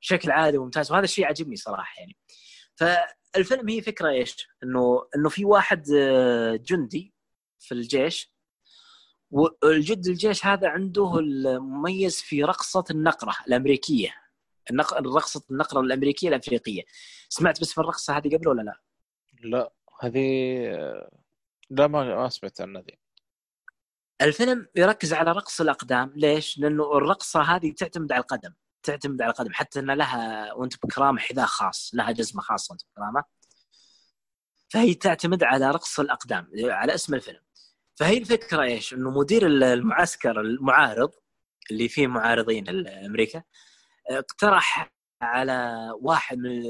بشكل 0.00 0.30
عادي 0.30 0.58
وممتاز 0.58 0.92
وهذا 0.92 1.04
الشيء 1.04 1.26
عجبني 1.26 1.56
صراحة 1.56 2.00
يعني 2.00 2.16
فالفيلم 2.74 3.68
هي 3.68 3.82
فكرة 3.82 4.08
إيش؟ 4.08 4.48
انه 4.62 5.08
إنه 5.16 5.28
في 5.28 5.44
واحد 5.44 5.86
آه، 5.96 6.56
جندي 6.56 7.14
في 7.58 7.72
الجيش 7.72 8.33
والجد 9.30 10.06
الجيش 10.06 10.46
هذا 10.46 10.68
عنده 10.68 11.18
المميز 11.18 12.20
في 12.20 12.44
رقصة 12.44 12.84
النقرة 12.90 13.34
الأمريكية. 13.48 14.14
النق... 14.70 14.94
رقصة 14.94 15.42
النقرة 15.50 15.80
الأمريكية 15.80 16.28
الأفريقية. 16.28 16.82
سمعت 17.28 17.60
باسم 17.60 17.80
الرقصة 17.80 18.16
هذه 18.16 18.36
قبل 18.36 18.48
ولا 18.48 18.62
لا؟ 18.62 18.80
لا 19.42 19.72
هذه 20.00 20.20
لا 21.70 21.86
ما 21.86 22.28
سمعت 22.28 22.60
عنها 22.60 22.82
ذي. 22.82 22.98
الفيلم 24.22 24.68
يركز 24.76 25.12
على 25.12 25.32
رقص 25.32 25.60
الأقدام. 25.60 26.12
ليش؟ 26.16 26.58
لأنه 26.58 26.96
الرقصة 26.96 27.42
هذه 27.42 27.72
تعتمد 27.72 28.12
على 28.12 28.20
القدم. 28.20 28.54
تعتمد 28.82 29.22
على 29.22 29.30
القدم. 29.30 29.52
حتى 29.52 29.80
أن 29.80 29.90
لها 29.90 30.52
وأنت 30.52 30.86
بكرامة 30.86 31.18
حذاء 31.18 31.46
خاص 31.46 31.90
لها 31.94 32.10
جزمة 32.12 32.42
خاصة 32.42 32.72
وأنت 32.72 32.82
بكرامة. 32.92 33.24
فهي 34.68 34.94
تعتمد 34.94 35.42
على 35.42 35.70
رقص 35.70 36.00
الأقدام 36.00 36.50
على 36.64 36.94
اسم 36.94 37.14
الفيلم. 37.14 37.43
فهي 37.94 38.18
الفكرة 38.18 38.62
إيش؟ 38.62 38.94
إنه 38.94 39.10
مدير 39.10 39.46
المعسكر 39.46 40.40
المعارض 40.40 41.10
اللي 41.70 41.88
فيه 41.88 42.06
معارضين 42.06 42.88
أمريكا 42.88 43.42
اقترح 44.10 44.94
على 45.22 45.88
واحد 46.00 46.38
من 46.38 46.62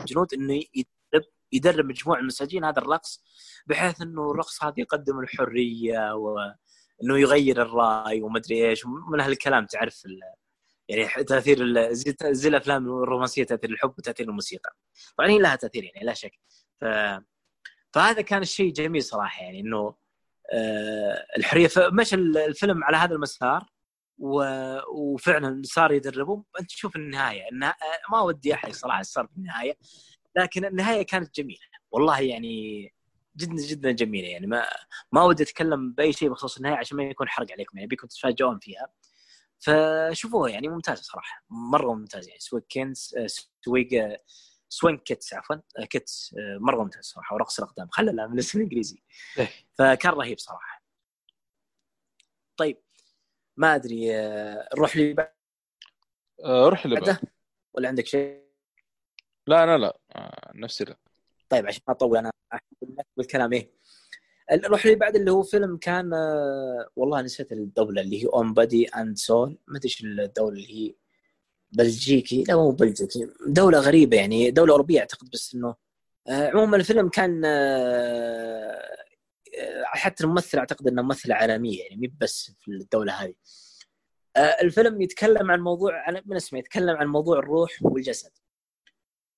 الجنود 0.00 0.34
إنه 0.34 0.54
يدرب 0.74 1.24
يدرب 1.52 1.84
مجموعة 1.84 2.16
من 2.16 2.22
المساجين 2.22 2.64
هذا 2.64 2.78
الرقص 2.78 3.24
بحيث 3.66 4.02
إنه 4.02 4.30
الرقص 4.30 4.64
هذا 4.64 4.74
يقدم 4.78 5.20
الحرية 5.20 6.14
وانه 6.14 7.18
يغير 7.18 7.62
الرأي 7.62 8.22
وما 8.22 8.38
أدري 8.38 8.68
إيش 8.68 8.86
من 8.86 9.20
هالكلام 9.20 9.66
تعرف 9.66 10.02
يعني 10.88 11.24
تأثير 11.24 11.92
زي 12.32 12.48
الأفلام 12.48 12.86
الرومانسية 13.02 13.44
تأثير 13.44 13.70
الحب 13.70 13.94
وتأثير 13.98 14.28
الموسيقى 14.28 14.76
طبعا 15.18 15.30
هي 15.30 15.38
لها 15.38 15.56
تأثير 15.56 15.84
يعني 15.84 16.06
لا 16.06 16.14
شك 16.14 16.32
ف 16.80 16.84
فهذا 17.94 18.22
كان 18.22 18.42
الشيء 18.42 18.72
جميل 18.72 19.02
صراحة 19.02 19.42
يعني 19.42 19.60
إنه 19.60 19.94
آه 20.52 21.26
الحرية 21.36 21.68
مشى 21.78 22.16
الفيلم 22.16 22.84
على 22.84 22.96
هذا 22.96 23.14
المسار 23.14 23.66
وفعلا 24.94 25.62
صار 25.64 25.92
يدربهم 25.92 26.44
أنت 26.60 26.68
تشوف 26.68 26.96
النهاية 26.96 27.48
النها... 27.52 27.76
ما 28.12 28.20
ودي 28.20 28.54
أحرق 28.54 28.72
صراحة 28.72 29.02
صار 29.02 29.26
في 29.26 29.36
النهايه 29.36 29.78
لكن 30.36 30.64
النهاية 30.64 31.02
كانت 31.02 31.34
جميلة. 31.34 31.60
والله 31.90 32.20
يعني 32.20 32.84
جدا 33.36 33.66
جدا 33.66 33.90
جميلة 33.90 34.28
يعني 34.28 34.46
ما 34.46 34.66
ما 35.12 35.22
ودي 35.22 35.42
أتكلم 35.42 35.92
بأي 35.92 36.12
شيء 36.12 36.30
بخصوص 36.30 36.56
النهاية 36.56 36.76
عشان 36.76 36.96
ما 36.96 37.02
يكون 37.04 37.28
حرق 37.28 37.52
عليكم 37.52 37.78
يعني 37.78 37.88
بيكم 37.88 38.06
تتفاجئون 38.06 38.58
فيها. 38.58 38.88
فشوفوها 39.58 40.50
يعني 40.50 40.68
ممتازة 40.68 41.02
صراحة 41.02 41.44
مرة 41.50 41.94
ممتازة. 41.94 42.28
يعني 42.28 42.40
Swing 42.40 42.66
Kins 42.68 43.14
Swing 43.64 44.18
Swing 44.72 44.98
Kids 44.98 45.34
عفوا 45.34 45.56
Kids 45.90 46.34
مرة 46.38 46.82
ممتاز 46.82 47.04
صراحة 47.04 47.34
ورقص 47.34 47.58
الأقدام. 47.58 47.88
خلى 47.88 48.28
من 48.28 48.34
الاسم 48.34 48.58
الانجليزي 48.58 49.02
فكان 49.74 50.12
رهيب 50.12 50.38
صراحة. 50.38 50.84
طيب 52.56 52.82
ما 53.56 53.74
أدري 53.74 54.10
نروح 54.76 54.96
لي 54.96 55.12
بعد؟ 55.12 55.32
روح 56.44 56.86
لي 56.86 57.00
بعد. 57.00 57.18
ولا 57.74 57.88
عندك 57.88 58.06
شيء؟ 58.06 58.50
لا 59.46 59.78
لا 59.78 59.98
آه 60.12 60.52
نفسي 60.54 60.84
لا. 60.84 60.96
طيب 61.48 61.66
عشان 61.66 61.82
ما 61.88 61.94
أطول 61.94 62.16
أنا 62.18 62.32
بالكلام 63.16 63.52
إيه. 63.52 63.72
نروح 64.52 64.86
لي 64.86 64.94
بعد 64.94 65.16
اللي 65.16 65.30
هو 65.30 65.42
فيلم 65.42 65.76
كان 65.76 66.12
والله 66.96 67.22
نسيت 67.22 67.52
الدولة 67.52 68.02
اللي 68.02 68.22
هي 68.22 68.26
On 68.26 68.54
Body 68.54 68.88
and 68.88 69.16
Soul 69.16 69.58
ما 69.66 69.78
أدري 69.78 69.92
الدولة 70.24 70.52
اللي 70.52 70.74
هي 70.74 70.94
بلجيكي 71.72 72.44
لا 72.48 72.56
مو 72.56 72.70
بلجيكي 72.70 73.28
دولة 73.46 73.78
غريبة 73.78 74.16
يعني 74.16 74.50
دولة 74.50 74.72
أوروبية 74.72 75.00
أعتقد 75.00 75.30
بس 75.30 75.54
إنه 75.54 75.74
عموما 76.28 76.76
الفيلم 76.76 77.08
كان 77.08 77.42
حتى 79.84 80.24
الممثل 80.24 80.58
أعتقد 80.58 80.88
أنه 80.88 81.02
ممثلة 81.02 81.34
عالمية 81.34 81.82
يعني 81.82 81.96
مو 81.96 82.12
بس 82.20 82.52
في 82.60 82.70
الدولة 82.70 83.12
هذه. 83.12 83.34
الفيلم 84.36 85.00
يتكلم 85.02 85.50
عن 85.50 85.60
موضوع 85.60 86.10
من 86.26 86.36
اسمه 86.36 86.58
يتكلم 86.58 86.96
عن 86.96 87.06
موضوع 87.06 87.38
الروح 87.38 87.70
والجسد. 87.82 88.30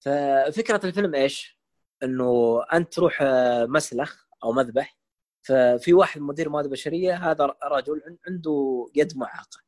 ففكرة 0.00 0.80
الفيلم 0.84 1.14
إيش؟ 1.14 1.58
إنه 2.02 2.62
أنت 2.72 2.92
تروح 2.92 3.22
مسلخ 3.68 4.26
أو 4.44 4.52
مذبح 4.52 4.98
ففي 5.42 5.92
واحد 5.92 6.20
مدير 6.20 6.48
موارد 6.48 6.70
بشرية 6.70 7.30
هذا 7.30 7.54
رجل 7.64 8.18
عنده 8.28 8.86
يد 8.94 9.16
معاقة. 9.16 9.60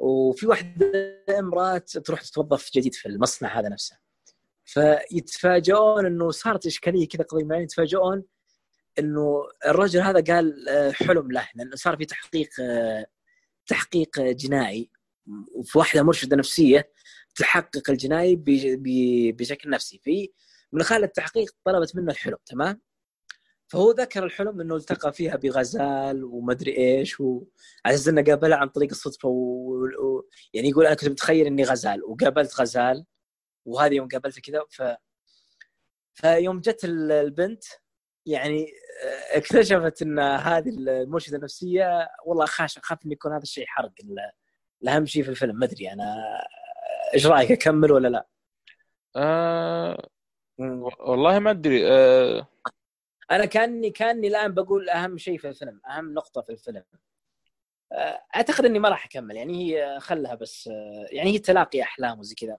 وفي 0.00 0.46
واحدة 0.46 1.24
امرأة 1.38 1.78
تروح 1.78 2.22
تتوظف 2.22 2.70
جديد 2.74 2.94
في 2.94 3.08
المصنع 3.08 3.60
هذا 3.60 3.68
نفسه. 3.68 3.98
فيتفاجئون 4.64 6.06
إنه 6.06 6.30
صارت 6.30 6.66
إشكالية 6.66 7.08
كذا 7.08 7.22
قضية 7.22 7.44
معينة 7.44 7.64
يتفاجئون 7.64 8.24
إنه 8.98 9.42
الرجل 9.66 10.00
هذا 10.00 10.34
قال 10.34 10.66
حلم 10.94 11.32
له 11.32 11.48
لأنه 11.54 11.76
صار 11.76 11.96
في 11.96 12.04
تحقيق 12.04 12.48
تحقيق 13.66 14.20
جنائي. 14.20 14.90
وفي 15.54 15.78
واحدة 15.78 16.02
مرشدة 16.02 16.36
نفسية 16.36 16.92
تحقق 17.34 17.90
الجنائي 17.90 18.36
بشكل 19.32 19.70
نفسي. 19.70 20.00
في 20.04 20.32
من 20.72 20.82
خلال 20.82 21.04
التحقيق 21.04 21.50
طلبت 21.64 21.96
منه 21.96 22.12
الحلم 22.12 22.36
تمام؟ 22.46 22.80
فهو 23.70 23.90
ذكر 23.90 24.24
الحلم 24.24 24.60
إنه 24.60 24.76
التقى 24.76 25.12
فيها 25.12 25.36
بغزال 25.36 26.24
ومدري 26.24 26.76
إيش 26.78 27.20
وعلى 27.20 27.44
أساس 27.86 28.08
إنه 28.08 28.22
قابلها 28.22 28.58
عن 28.58 28.68
طريق 28.68 28.90
الصدفة 28.90 29.28
و... 29.28 29.84
و... 29.84 30.28
يعني 30.54 30.68
يقول 30.68 30.86
أنا 30.86 30.94
كنت 30.94 31.08
متخيل 31.08 31.46
إني 31.46 31.64
غزال 31.64 32.04
وقابلت 32.04 32.60
غزال 32.60 33.04
وهذه 33.64 33.94
يوم 33.94 34.08
قابلتها 34.08 34.40
كذا 34.40 34.64
ف 34.70 34.82
فيوم 36.14 36.60
جت 36.60 36.84
البنت 36.84 37.64
يعني 38.26 38.66
اكتشفت 39.32 40.02
إن 40.02 40.18
هذه 40.18 40.68
المرشده 40.68 41.36
النفسية 41.36 42.08
والله 42.26 42.46
خاش 42.46 42.78
اخاف 42.78 42.98
إنه 43.04 43.12
يكون 43.12 43.32
هذا 43.32 43.42
الشيء 43.42 43.64
حرق 43.66 43.92
الأهم 44.82 45.06
شيء 45.06 45.22
في 45.22 45.28
الفيلم 45.28 45.56
ما 45.56 45.64
أدري 45.64 45.92
أنا 45.92 46.14
إيش 47.14 47.26
رأيك 47.26 47.52
أكمل 47.52 47.92
ولا 47.92 48.08
لا؟ 48.08 48.26
آه... 49.16 50.08
والله 50.98 51.38
ما 51.38 51.50
أدري 51.50 51.92
آه... 51.92 52.46
أنا 53.30 53.44
كاني 53.44 53.90
كأني 53.90 54.28
الآن 54.28 54.54
بقول 54.54 54.88
أهم 54.88 55.18
شيء 55.18 55.38
في 55.38 55.48
الفيلم 55.48 55.80
أهم 55.90 56.14
نقطة 56.14 56.40
في 56.42 56.52
الفيلم. 56.52 56.84
أعتقد 58.36 58.64
إني 58.64 58.78
ما 58.78 58.88
راح 58.88 59.06
أكمل 59.06 59.36
يعني 59.36 59.74
هي 59.74 60.00
خلها 60.00 60.34
بس 60.34 60.66
يعني 61.12 61.30
هي 61.32 61.38
تلاقي 61.38 61.82
أحلام 61.82 62.18
وزي 62.18 62.34
كذا. 62.34 62.58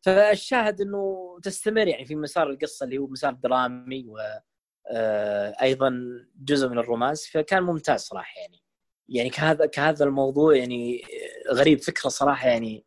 فالشاهد 0.00 0.80
إنه 0.80 1.38
تستمر 1.42 1.88
يعني 1.88 2.04
في 2.04 2.14
مسار 2.14 2.50
القصة 2.50 2.84
اللي 2.84 2.98
هو 2.98 3.06
مسار 3.06 3.32
درامي 3.32 4.04
و 4.08 4.18
أيضا 5.62 5.92
جزء 6.36 6.68
من 6.68 6.78
الرومانس 6.78 7.26
فكان 7.26 7.62
ممتاز 7.62 8.00
صراحة 8.00 8.40
يعني. 8.40 8.62
يعني 9.08 9.30
كهذا 9.30 9.66
كهذا 9.66 10.04
الموضوع 10.04 10.56
يعني 10.56 11.02
غريب 11.52 11.78
فكرة 11.78 12.08
صراحة 12.08 12.48
يعني. 12.48 12.86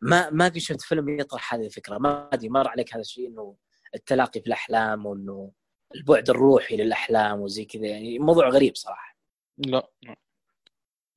ما 0.00 0.30
ما 0.30 0.44
قد 0.44 0.58
شفت 0.58 0.82
فيلم 0.82 1.20
يطرح 1.20 1.54
هذه 1.54 1.66
الفكرة 1.66 1.98
ما 1.98 2.28
أدري 2.32 2.48
مر 2.48 2.68
عليك 2.68 2.94
هذا 2.94 3.00
الشيء 3.00 3.28
إنه 3.28 3.56
التلاقي 3.94 4.40
في 4.40 4.46
الأحلام 4.46 5.06
وإنه 5.06 5.52
البعد 5.94 6.30
الروحي 6.30 6.76
للأحلام 6.76 7.40
وزي 7.40 7.64
كذا 7.64 7.86
يعني 7.86 8.18
موضوع 8.18 8.48
غريب 8.48 8.76
صراحة. 8.76 9.16
لا 9.58 9.90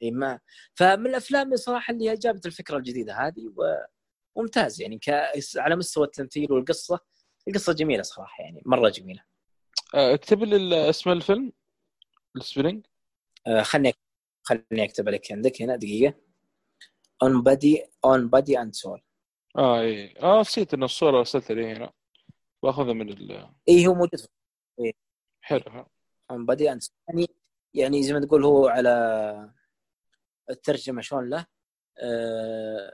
إي 0.04 0.12
ما. 0.12 0.40
فمن 0.74 1.08
الأفلام 1.08 1.56
صراحة 1.56 1.94
اللي 1.94 2.16
جابت 2.16 2.46
الفكرة 2.46 2.78
الجديدة 2.78 3.14
هذه 3.14 3.54
وممتاز 4.36 4.82
يعني 4.82 5.00
ك... 5.00 5.10
على 5.56 5.76
مستوى 5.76 6.06
التمثيل 6.06 6.52
والقصة. 6.52 7.00
القصة 7.48 7.74
جميلة 7.74 8.04
صراحة 8.04 8.44
يعني 8.44 8.62
مرة 8.66 8.90
جميلة. 8.90 9.24
آه، 9.96 10.14
اكتب 10.14 10.44
لي 10.44 10.90
اسم 10.90 11.10
الفيلم؟ 11.10 11.54
السبرينج؟ 12.36 12.86
آه 13.48 13.62
خلني 13.62 13.94
خلني 14.44 14.84
أكتب 14.84 15.10
لك 15.10 15.32
عندك 15.32 15.62
هنا 15.62 15.76
دقيقة. 15.76 16.14
On 17.24 17.44
Body 17.44 17.86
On 18.06 18.30
Body 18.30 18.60
and 18.60 18.74
Soul 18.74 19.02
آه 19.58 19.82
إي. 19.82 20.14
آه 20.22 20.40
نسيت 20.42 20.74
إن 20.74 20.84
الصورة 20.84 21.20
ارسلت 21.20 21.52
لي 21.52 21.74
هنا 21.74 21.94
باخذها 22.64 22.94
من 22.94 23.10
ال... 23.10 23.50
إي 23.70 23.88
هو 23.88 23.94
موجود. 23.94 24.28
حلو. 25.42 25.86
On 26.32 26.46
Body 26.46 26.72
and 26.72 26.82
يعني 27.10 27.28
يعني 27.74 28.04
زي 28.04 28.14
ما 28.14 28.20
تقول 28.26 28.46
هو 28.46 28.68
على 28.68 29.54
الترجمة 30.50 31.02
شلون 31.02 31.30
له 31.30 31.46
آه 31.98 32.94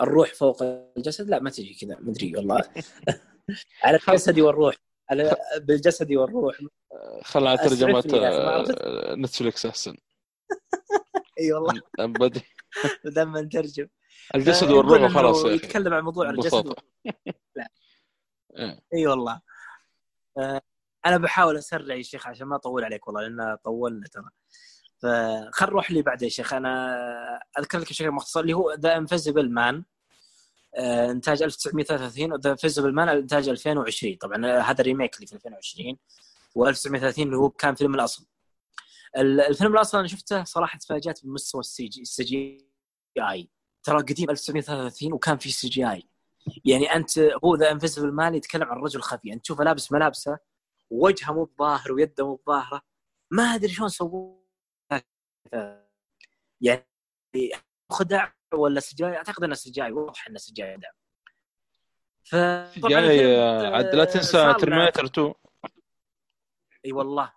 الروح 0.00 0.34
فوق 0.34 0.62
الجسد. 0.96 1.28
لا 1.28 1.38
ما 1.40 1.50
تجي 1.50 1.74
كذا 1.74 1.96
مدري 2.00 2.36
والله. 2.36 2.62
على 3.84 3.98
الجسد 4.08 4.40
والروح. 4.40 4.74
على 5.10 5.36
بالجسد 5.60 6.12
والروح. 6.12 6.58
خل 7.22 7.46
على 7.46 7.54
أسعفني 7.54 7.68
ترجمة 7.76 8.20
ما 8.20 8.50
عرفت. 8.50 8.74
آه، 8.80 9.14
نتفلكس 9.14 9.66
أحسن. 9.66 9.96
إي 11.40 11.52
والله. 11.52 11.82
body 11.98 12.42
لما 13.16 13.40
نترجم. 13.40 13.88
الجسد 14.34 14.66
آه، 14.68 14.74
والروح 14.74 15.12
خلاص 15.12 15.44
يتكلم 15.44 15.94
عن 15.94 16.02
موضوع 16.02 16.30
الجسد 16.30 16.56
ببساطة. 16.56 16.82
إيه. 18.58 18.80
إي 18.94 19.06
والله. 19.06 19.40
آه، 20.38 20.60
أنا 21.06 21.16
بحاول 21.16 21.56
أسرع 21.56 21.94
يا 21.94 22.02
شيخ 22.02 22.26
عشان 22.26 22.46
ما 22.46 22.56
أطول 22.56 22.84
عليك 22.84 23.06
والله 23.08 23.22
لأن 23.22 23.56
طولنا 23.64 24.06
ترى. 24.06 24.24
فخل 25.02 25.66
نروح 25.66 25.90
لي 25.90 26.02
بعد 26.02 26.22
يا 26.22 26.28
شيخ. 26.28 26.52
أنا 26.54 26.96
أذكر 27.58 27.78
لك 27.78 27.88
بشكل 27.90 28.10
مختصر 28.10 28.40
اللي 28.40 28.52
هو 28.52 28.72
The 28.72 28.96
Invisible 28.96 29.50
Man 29.50 29.84
إنتاج 30.78 31.42
1933 31.42 32.32
و 32.32 32.36
The 32.36 32.50
Invisible 32.50 32.92
Man 32.94 33.08
إنتاج 33.08 33.48
2020 33.48 34.14
طبعا 34.16 34.46
هذا 34.60 34.80
ال 34.80 34.85
remake 34.85 35.14
اللي 35.16 35.26
في 35.26 35.34
2020 35.34 35.96
و1930 36.58 37.18
اللي 37.18 37.36
هو 37.36 37.50
كان 37.50 37.74
فيلم 37.74 37.94
الأصل. 37.94 38.26
ال- 39.16 39.40
الفيلم 39.40 39.72
الأصل 39.74 39.98
أنا 39.98 40.06
شفته 40.08 40.44
صراحة 40.44 40.78
تفاجأت 40.78 41.24
بمستوى 41.26 41.60
السي 41.60 41.86
جي 41.88 42.02
السي 42.02 42.24
جي 42.24 42.68
آي. 43.30 43.48
ترى 43.82 43.98
قديم 43.98 44.30
1933 44.30 45.12
وكان 45.12 45.38
في 45.38 45.52
CGI. 45.52 46.08
يعني 46.64 46.94
أنت 46.94 47.18
هو 47.44 47.56
The 47.56 47.70
Invisible 47.72 48.12
Man 48.12 48.34
يتكلم 48.34 48.64
عن 48.64 48.76
رجل 48.78 49.00
خفي. 49.02 49.32
انت 49.32 49.42
تشوفه 49.44 49.64
لابس 49.64 49.92
ملابسه 49.92 50.38
ووجهه 50.94 51.32
مو 51.32 51.44
بظاهر 51.44 51.92
ويده 51.92 52.26
مو 52.26 52.34
بظاهره. 52.34 52.82
ما 53.30 53.42
أدري 53.42 53.68
شلون 53.68 53.88
سووه. 53.88 54.44
يعني 56.60 56.86
خدع 57.90 58.28
ولا 58.54 58.80
CGI؟ 58.80 59.16
أعتقد 59.16 59.44
انه 59.44 59.54
CGI 59.54 59.92
واضح 59.92 60.28
انه 60.28 60.38
CGI 60.38 60.78
CGI 62.24 63.40
عاد 63.66 63.94
لا 63.94 64.04
تنسى 64.04 64.54
Terminator 64.60 65.04
2 65.04 65.34
إي 66.86 66.92
والله. 66.92 67.32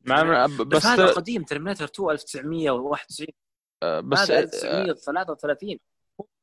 مع 0.00 0.46
بس, 0.46 0.52
بس 0.60 0.86
هذا 0.86 1.12
قديم 1.12 1.42
Terminator 1.42 1.84
2 1.84 2.10
1991 2.10 3.28
بس 4.10 4.18
هذا 4.18 4.38
1933 4.38 5.78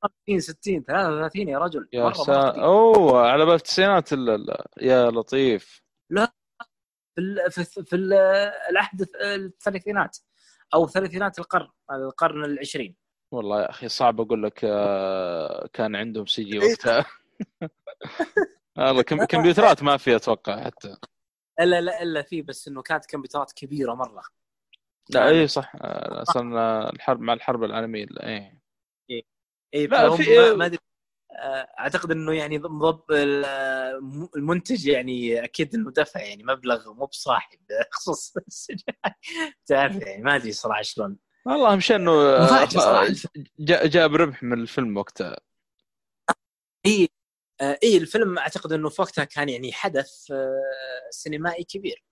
50 0.03 0.39
60 0.39 0.83
33 0.83 1.47
يا 1.49 1.57
رجل 1.59 1.87
يا 1.93 2.13
سا... 2.13 2.33
أوه 2.63 3.27
على 3.27 3.45
بال 3.45 3.53
التسعينات 3.53 4.13
ال- 4.13 4.29
ال- 4.29 4.65
يا 4.81 5.11
لطيف. 5.11 5.81
في 6.15 7.19
ال 7.21 7.51
في, 7.51 7.63
في 7.83 7.95
ال 7.95 8.13
العهد 8.69 9.07
الثلاثينات 9.25 10.17
أو 10.73 10.87
ثلاثينات 10.87 11.39
القرن 11.39 11.67
القرن 11.91 12.45
العشرين. 12.45 12.95
والله 13.33 13.61
يا 13.61 13.69
أخي 13.69 13.87
صعب 13.87 14.21
أقول 14.21 14.43
لك 14.43 14.61
آه، 14.65 15.67
كان 15.73 15.95
عندهم 15.95 16.25
CGI. 16.25 16.69
وقتها. 16.69 17.05
والله 18.77 19.01
كم- 19.01 19.25
كمبيوترات 19.25 19.83
ما 19.83 19.97
في 19.97 20.15
أتوقع 20.15 20.63
حتى. 20.63 20.97
إلا 21.59 21.81
لا 21.81 22.01
إلا 22.03 22.21
في 22.21 22.41
بس 22.41 22.67
إنه 22.67 22.81
كانت 22.81 23.05
كمبيوترات 23.05 23.51
كبيرة 23.51 23.93
مرة. 23.93 24.23
لا 25.09 25.29
اي 25.29 25.47
صح. 25.47 25.75
آه، 25.75 26.21
أصلا 26.21 26.89
الحرب 26.89 27.19
مع 27.19 27.33
الحرب 27.33 27.63
العالمية 27.63 28.05
اي 28.23 28.61
اي 29.73 29.87
لا، 29.87 30.09
فهم 30.09 30.17
في- 30.17 30.53
ما- 30.57 30.65
أدري. 30.65 30.77
آه، 30.77 30.90
أعتقد 31.79 32.11
إنه 32.11 32.33
يعني 32.33 32.59
مضب 32.59 33.11
ال- 33.11 33.45
المنتج 34.35 34.87
يعني 34.87 35.43
أكيد 35.43 35.75
إنه 35.75 35.91
دفع 35.91 36.21
يعني 36.21 36.43
مبلغ 36.43 36.93
مو 36.93 37.05
بصاحب 37.05 37.59
خصوص 37.91 38.33
السجاي. 38.47 38.95
تعرف 39.65 39.95
يعني 40.01 40.23
ما 40.23 40.35
أدري 40.35 40.51
صراحة 40.51 40.81
شلون. 40.81 41.17
والله 41.45 41.71
أهم 41.73 41.79
شيء 41.79 41.95
إنه 41.95 42.11
آه، 42.11 42.67
جاب 43.87 44.15
ربح 44.15 44.43
من 44.43 44.61
الفيلم 44.61 44.97
وقتها. 44.97 45.37
إي 46.85 47.09
آه، 47.61 47.79
إي 47.83 47.97
الفيلم 47.97 48.37
أعتقد 48.37 48.73
إنه 48.73 48.89
في 48.89 49.01
وقتها 49.01 49.23
كان 49.23 49.49
يعني 49.49 49.73
حدث 49.73 50.31
آه، 50.31 51.09
سينمائي 51.09 51.63
كبير. 51.63 52.05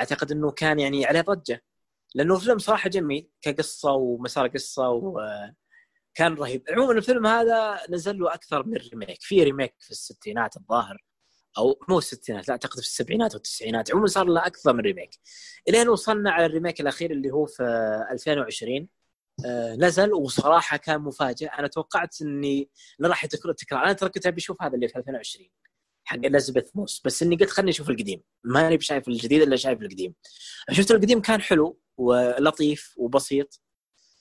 أعتقد 0.00 0.32
إنه 0.32 0.50
كان 0.50 0.78
يعني 0.78 1.06
عليه 1.06 1.20
ضجة. 1.20 1.62
لأنه 2.14 2.36
الفيلم 2.36 2.58
صراحة 2.58 2.88
جميل 2.90 3.28
كقصة 3.42 3.92
ومسار 3.92 4.48
قصة 4.48 4.88
وكان 6.14 6.34
رهيب. 6.34 6.62
عموما 6.70 6.92
الفيلم 6.92 7.26
هذا 7.26 7.80
نزل 7.90 8.18
له 8.18 8.34
أكثر 8.34 8.66
من 8.66 8.76
remake 8.76 9.18
في 9.22 9.42
remake 9.42 9.74
في 9.78 9.90
الستينات 9.90 10.56
الظاهر 10.56 11.04
أو 11.58 11.80
مو 11.88 11.98
الستينات 11.98 12.48
لا 12.48 12.52
أعتقد 12.52 12.80
في 12.80 12.86
السبعينات 12.86 13.34
والتسعينات 13.34 13.90
عموما 13.90 14.06
صار 14.06 14.24
له 14.26 14.46
أكثر 14.46 14.72
من 14.72 14.80
remake 14.80 15.10
إلين 15.68 15.88
وصلنا 15.88 16.30
على 16.30 16.46
ال 16.46 16.51
remake 16.51 16.80
الأخير 16.80 17.10
اللي 17.10 17.30
هو 17.30 17.46
في 17.46 17.62
2020 18.10 18.88
آه، 19.46 19.74
نزل 19.76 20.12
وصراحة 20.12 20.76
كان 20.76 21.00
مفاجئ. 21.00 21.46
أنا 21.46 21.68
توقعت 21.68 22.22
إني 22.22 22.70
لا 22.98 23.08
راح 23.08 23.24
يتكرر 23.24 23.52
تكرار 23.52 23.84
أنا 23.84 23.92
ترى 23.92 24.08
كنت 24.10 24.26
أبي 24.26 24.38
أشوف 24.38 24.62
هذا 24.62 24.74
اللي 24.74 24.88
في 24.88 24.98
2020 24.98 25.48
حق 26.04 26.16
إليزابيث 26.16 26.70
موس. 26.74 27.02
بس 27.04 27.22
إني 27.22 27.36
قلت 27.36 27.50
خليني 27.50 27.70
أشوف 27.70 27.90
القديم. 27.90 28.22
ماني 28.44 28.76
بشايف 28.76 29.08
الجديد 29.08 29.42
إلا 29.42 29.56
شايف 29.56 29.82
القديم. 29.82 30.14
شفت 30.70 30.90
القديم 30.90 31.20
كان 31.20 31.40
حلو 31.40 31.80
ولطيف 31.96 32.94
وبسيط. 32.96 33.63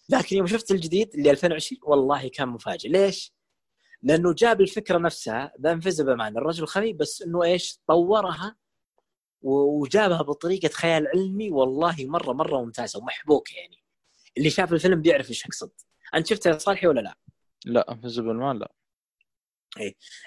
لكن 0.10 0.38
يوم 0.38 0.48
شفت 0.48 0.72
الجديد 0.72 1.16
اللي 1.16 1.32
2020 1.32 1.80
والله 1.84 2.28
كان 2.28 2.48
مفاجئ 2.48 2.90
ليش؟ 2.90 3.34
لأنه 4.02 4.34
جاب 4.34 4.62
الفكرة 4.62 4.98
نفسها 4.98 5.54
The 5.62 5.72
Invisible 5.72 6.16
Man 6.16 6.38
الرجل 6.38 6.64
الخفي 6.64 6.94
بس 6.94 7.22
إنه 7.22 7.44
إيش؟ 7.44 7.80
طورها 7.88 8.56
وجابها 9.42 10.22
بطريقة 10.22 10.70
خيال 10.70 11.08
علمي 11.08 11.50
والله 11.52 11.96
مره 12.00 12.34
مرة 12.34 12.62
ممتازة 12.62 13.00
ومحبوكه 13.00 13.54
يعني 13.56 13.84
اللي 14.38 14.50
شاف 14.50 14.74
الفيلم 14.74 15.02
بيعرف 15.02 15.30
إيش 15.30 15.46
اقصد 15.46 15.72
أنت 16.16 16.28
شفته 16.28 16.48
يا 16.50 16.58
صالحي 16.58 16.88
ولا 16.88 17.02
لا؟ 17.02 17.18
The 17.66 18.00
Invisible 18.02 18.34
Man 18.34 18.60
لا 18.60 18.72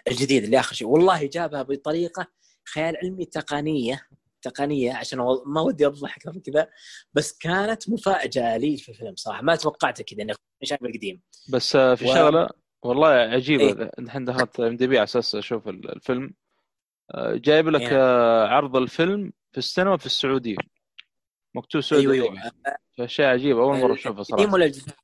الجديد 0.09 0.45
اللي 0.45 0.61
آخر 0.61 0.75
شيء 0.75 0.89
والله 0.89 1.27
جابها 1.27 1.63
بطريقة 1.63 2.27
خيال 2.65 2.97
علمي 2.97 3.25
تقنية 3.25 4.09
تقنية 4.51 4.93
عشان 4.95 5.19
ما 5.47 5.61
ودي 5.61 5.87
أوضح 5.87 6.17
أكثر 6.17 6.33
من 6.33 6.41
كذا 6.41 6.69
بس 7.13 7.39
كانت 7.39 7.91
مفاجأة 7.91 8.57
لي 8.57 8.77
في 8.77 8.89
الفيلم 8.89 9.17
صراحة. 9.17 9.43
ما 9.43 9.57
توقعت 9.57 10.03
كذا 10.03 10.23
اني 10.23 10.33
شايف 10.65 10.83
القديم 10.83 11.23
بس 11.53 11.77
آه، 11.77 11.95
في 11.95 12.05
و- 12.05 12.15
شغلة 12.15 12.49
والله 12.83 13.09
عجيبة. 13.09 13.65
إيه. 13.65 13.91
الحين 13.99 14.25
دخلت 14.25 14.61
IMDb 14.61 14.97
على 14.99 15.05
أساس 15.05 15.35
أشوف 15.35 15.69
ال- 15.69 15.91
الفيلم. 15.97 16.35
آه، 17.15 17.35
جايب 17.35 17.69
لك. 17.69 17.93
آه، 17.93 18.47
عرض 18.47 18.77
الفيلم 18.77 19.33
في 19.53 19.59
السينما 19.59 19.97
في 19.97 20.07
السعودية. 20.07 20.57
مكتوب 21.55 21.81
سعودي 21.81 22.13
أيوه. 22.13 22.27
أيوه. 22.33 22.53
فشيء 22.99 23.25
عجيب 23.27 23.59
أول 23.59 23.77
مرة 23.79 23.95
أشوفه 23.95 24.09
القديم 24.11 24.25
صراحة 24.37 24.53
ولا 24.55 24.65
الجديد؟ 24.65 24.95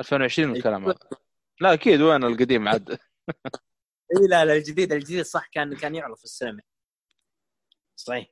2020 0.00 0.56
الكلام 0.56 0.84
هذا. 0.84 0.98
لا 1.60 1.72
أكيد 1.72 2.00
وين 2.00 2.24
القديم 2.24 2.68
عاد؟ 2.68 2.90
اي 4.16 4.26
لا 4.28 4.44
لا 4.44 4.52
الجديد 4.54 4.92
الجديد 4.92 5.22
صح 5.24 5.46
كان 5.46 5.76
كان 5.76 5.94
يعرض 5.94 6.16
في 6.16 6.24
السينما. 6.24 6.60
صحيح. 7.96 8.26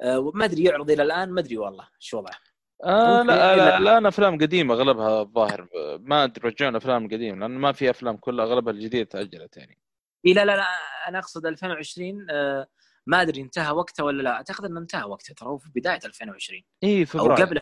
أه 0.00 0.30
ما 0.34 0.44
أدري 0.44 0.64
يعرض 0.64 0.90
إلى 0.90 1.02
الآن 1.02 1.30
ما 1.30 1.40
أدري 1.40 1.56
والله 1.58 1.88
شو 1.98 2.18
وضعه. 2.18 2.36
آه 2.84 3.22
لا, 3.22 3.56
لا 3.56 3.78
الآن. 3.78 4.06
أفلام 4.06 4.34
قديمة 4.38 4.74
أغلبها 4.74 5.20
الظاهر 5.22 5.68
ما 6.00 6.24
أدري 6.24 6.48
رجعون 6.48 6.76
أفلام 6.76 7.04
قديمة 7.06 7.38
لأن 7.40 7.50
ما 7.50 7.72
في 7.72 7.90
أفلام 7.90 8.16
كلها 8.16 8.44
أغلبها 8.44 8.72
الجديد 8.72 9.06
تأجلت 9.06 9.56
يعني. 9.56 9.78
إي 10.26 10.32
لا 10.32 10.44
لا 10.44 10.56
لا 10.56 10.66
أنا 11.08 11.18
أقصد 11.18 11.46
2020 11.46 12.26
أه 12.30 12.68
ما 13.06 13.22
أدري 13.22 13.40
انتهى 13.40 13.70
وقته 13.70 14.04
ولا 14.04 14.22
لا. 14.22 14.30
أعتقد 14.30 14.64
إنه 14.64 14.80
انتهى 14.80 15.02
وقته 15.04 15.34
ترى 15.34 15.58
في 15.58 15.70
بداية 15.74 16.00
2020 16.04 16.62
إي 16.84 17.00
أو 17.00 17.04
فبراير. 17.06 17.46
قبل 17.46 17.60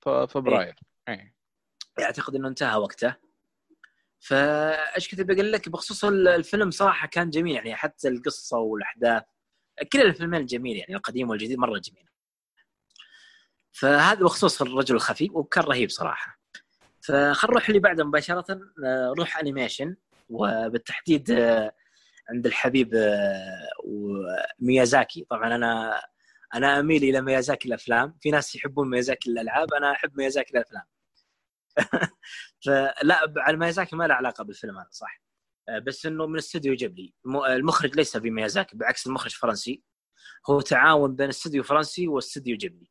ف- 0.00 0.08
فبراير. 0.08 0.74
إيه. 1.08 1.34
أعتقد 2.00 2.34
إنه 2.34 2.48
انتهى 2.48 2.76
وقته 2.76 3.14
فأيش 4.20 5.08
كنت 5.10 5.20
بقول 5.20 5.52
لك؟ 5.52 5.68
بخصوص 5.68 6.04
الفيلم 6.04 6.70
صراحة 6.70 7.06
كان 7.08 7.30
جميل 7.30 7.54
يعني 7.54 7.74
حتى 7.74 8.08
القصة 8.08 8.58
والأحداث. 8.58 9.22
كل 9.92 10.00
الفيلمين 10.00 10.46
جميل 10.46 10.76
يعني 10.76 10.94
القديم 10.94 11.30
والجديد 11.30 11.58
مرة 11.58 11.78
جميل. 11.78 12.08
فهذا 13.72 14.20
بخصوص 14.20 14.62
الرجل 14.62 14.94
الخفي 14.94 15.30
وكان 15.32 15.64
رهيب 15.64 15.90
صراحة. 15.90 16.38
فخل 17.00 17.48
نروح 17.48 17.68
اللي 17.68 17.80
بعده 17.80 18.04
مباشرة 18.04 18.44
آه، 18.84 19.12
نروح 19.16 19.38
animation 19.38 19.96
وبالتحديد 20.28 21.30
آه، 21.30 21.72
عند 22.30 22.46
الحبيب 22.46 22.94
آه، 22.94 23.68
ميازاكي 23.84 25.26
طبعا 25.30 25.54
أنا 25.56 26.00
أنا 26.54 26.80
أميل 26.80 27.02
إلى 27.04 27.20
ميازاكي 27.20 27.68
الأفلام. 27.68 28.16
في 28.20 28.30
ناس 28.30 28.56
يحبون 28.56 28.90
ميازاكي 28.90 29.30
الألعاب 29.30 29.74
أنا 29.74 29.92
أحب 29.92 30.18
ميازاكي 30.18 30.50
الأفلام. 30.54 30.84
فلا 32.66 33.34
على 33.36 33.56
ميازاكي 33.56 33.96
ما 33.96 34.06
له 34.06 34.14
علاقة 34.14 34.44
بالفيلم 34.44 34.78
هذا 34.78 34.88
صح؟ 34.90 35.20
بس 35.86 36.06
إنه 36.06 36.26
من 36.26 36.38
استوديو 36.38 36.74
جيبلي 36.74 37.14
م- 37.24 37.44
المخرج 37.44 37.96
ليس 37.96 38.16
بميازاكي 38.16 38.76
بعكس 38.76 39.06
المخرج 39.06 39.32
فرنسي. 39.32 39.82
هو 40.50 40.60
تعاون 40.60 41.16
بين 41.16 41.28
استوديو 41.28 41.62
فرنسي 41.62 42.08
واستوديو 42.08 42.56
جيبلي 42.56 42.90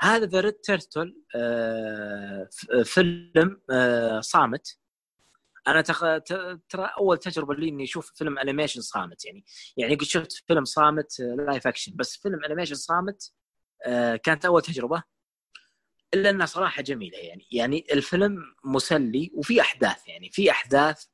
هذا 0.00 0.26
The 0.26 0.40
Red 0.40 0.52
Turtle 0.52 1.14
فيلم 2.84 3.60
آه، 3.70 4.20
صامت. 4.20 4.78
أنا 5.68 5.80
ترى 6.68 6.84
أول 6.98 7.18
تجربة 7.18 7.54
لي 7.54 7.68
إني 7.68 7.84
أشوف 7.84 8.12
فيلم 8.14 8.38
animation 8.38 8.80
صامت 8.80 9.24
يعني. 9.24 9.44
يعني 9.76 9.94
قد 9.94 10.02
شفت 10.02 10.32
فيلم 10.32 10.64
صامت 10.64 11.20
live 11.20 11.66
action 11.66 11.92
بس 11.96 12.16
فيلم 12.16 12.44
animation 12.44 12.74
صامت 12.74 13.32
آه، 13.86 14.16
كانت 14.16 14.44
أول 14.44 14.62
تجربة. 14.62 15.02
إلا 16.14 16.30
إنها 16.30 16.46
صراحة 16.46 16.82
جميلة 16.82 17.18
يعني. 17.18 17.46
يعني 17.52 17.86
الفيلم 17.92 18.36
مسلي 18.64 19.30
وفي 19.34 19.60
أحداث 19.60 20.08
يعني. 20.08 20.30
في 20.30 20.50
أحداث 20.50 21.04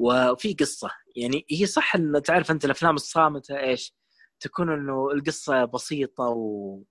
وفي 0.00 0.54
قصة. 0.54 0.90
يعني 1.16 1.46
هي 1.50 1.66
صح 1.66 1.94
إن 1.96 2.22
تعرف 2.22 2.50
أنت 2.50 2.64
الأفلام 2.64 2.94
الصامتة 2.94 3.58
إيش؟ 3.58 3.94
تكون 4.40 4.72
إنه 4.72 5.10
القصة 5.10 5.64
بسيطة 5.64 6.24
و... 6.24 6.82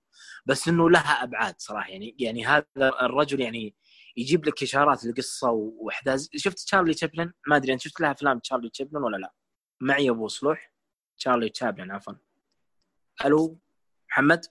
بس 0.46 0.68
إنه 0.68 0.90
لها 0.90 1.22
أبعاد 1.22 1.54
صراحة. 1.58 1.90
يعني 1.90 2.16
يعني 2.18 2.46
هذا 2.46 2.66
الرجل 2.78 3.40
يعني 3.40 3.74
يجيب 4.16 4.46
لك 4.46 4.62
إشارات 4.62 5.04
للقصة 5.04 5.50
وإحداث. 5.50 6.28
شفت 6.36 6.58
تشارلي 6.58 6.94
تشابلن؟ 6.94 7.32
ما 7.46 7.56
أدري 7.56 7.72
أنت 7.72 7.80
شفت 7.80 8.00
لها 8.00 8.10
أفلام 8.10 8.38
تشارلي 8.38 8.70
تشابلن 8.70 9.02
ولا 9.02 9.16
لا؟ 9.16 9.32
معي 9.80 10.10
أبو 10.10 10.28
صلوح. 10.28 10.72
تشارلي 11.18 11.48
تشابلن 11.48 11.90
عفوا. 11.90 12.14
ألو 13.24 13.58
محمد؟ 14.10 14.46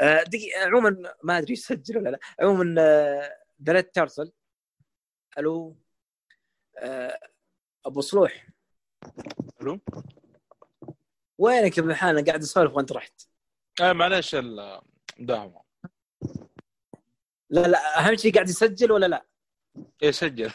آه، 0.00 0.22
دقيقة 0.22 0.60
عموما 0.66 1.14
ما 1.24 1.38
أدري 1.38 1.52
يسجل 1.52 1.98
ولا 1.98 2.08
لا؟ 2.10 2.18
عموما 2.40 2.74
The 3.62 3.72
Red 3.72 3.84
Turtle 3.84 4.32
ألو؟ 5.38 5.68
آه، 5.68 5.89
أبو 7.86 8.00
صلوح. 8.00 8.48
ألو؟ 9.62 9.80
وينك 11.38 11.78
يا 11.78 11.82
ابن 11.82 11.90
الحلال 11.90 12.24
قاعد 12.24 12.42
أسولف 12.42 12.74
وأنت 12.74 12.92
رحت. 12.92 13.22
آه 13.80 13.92
معلش 13.92 14.34
المداهمه 14.34 15.62
لا 17.50 17.60
لا 17.60 17.98
أهم 17.98 18.16
شيء 18.16 18.34
قاعد 18.34 18.48
يسجل 18.48 18.92
ولا 18.92 19.06
لا؟ 19.06 19.26
إيه 20.02 20.10
سجل. 20.10 20.52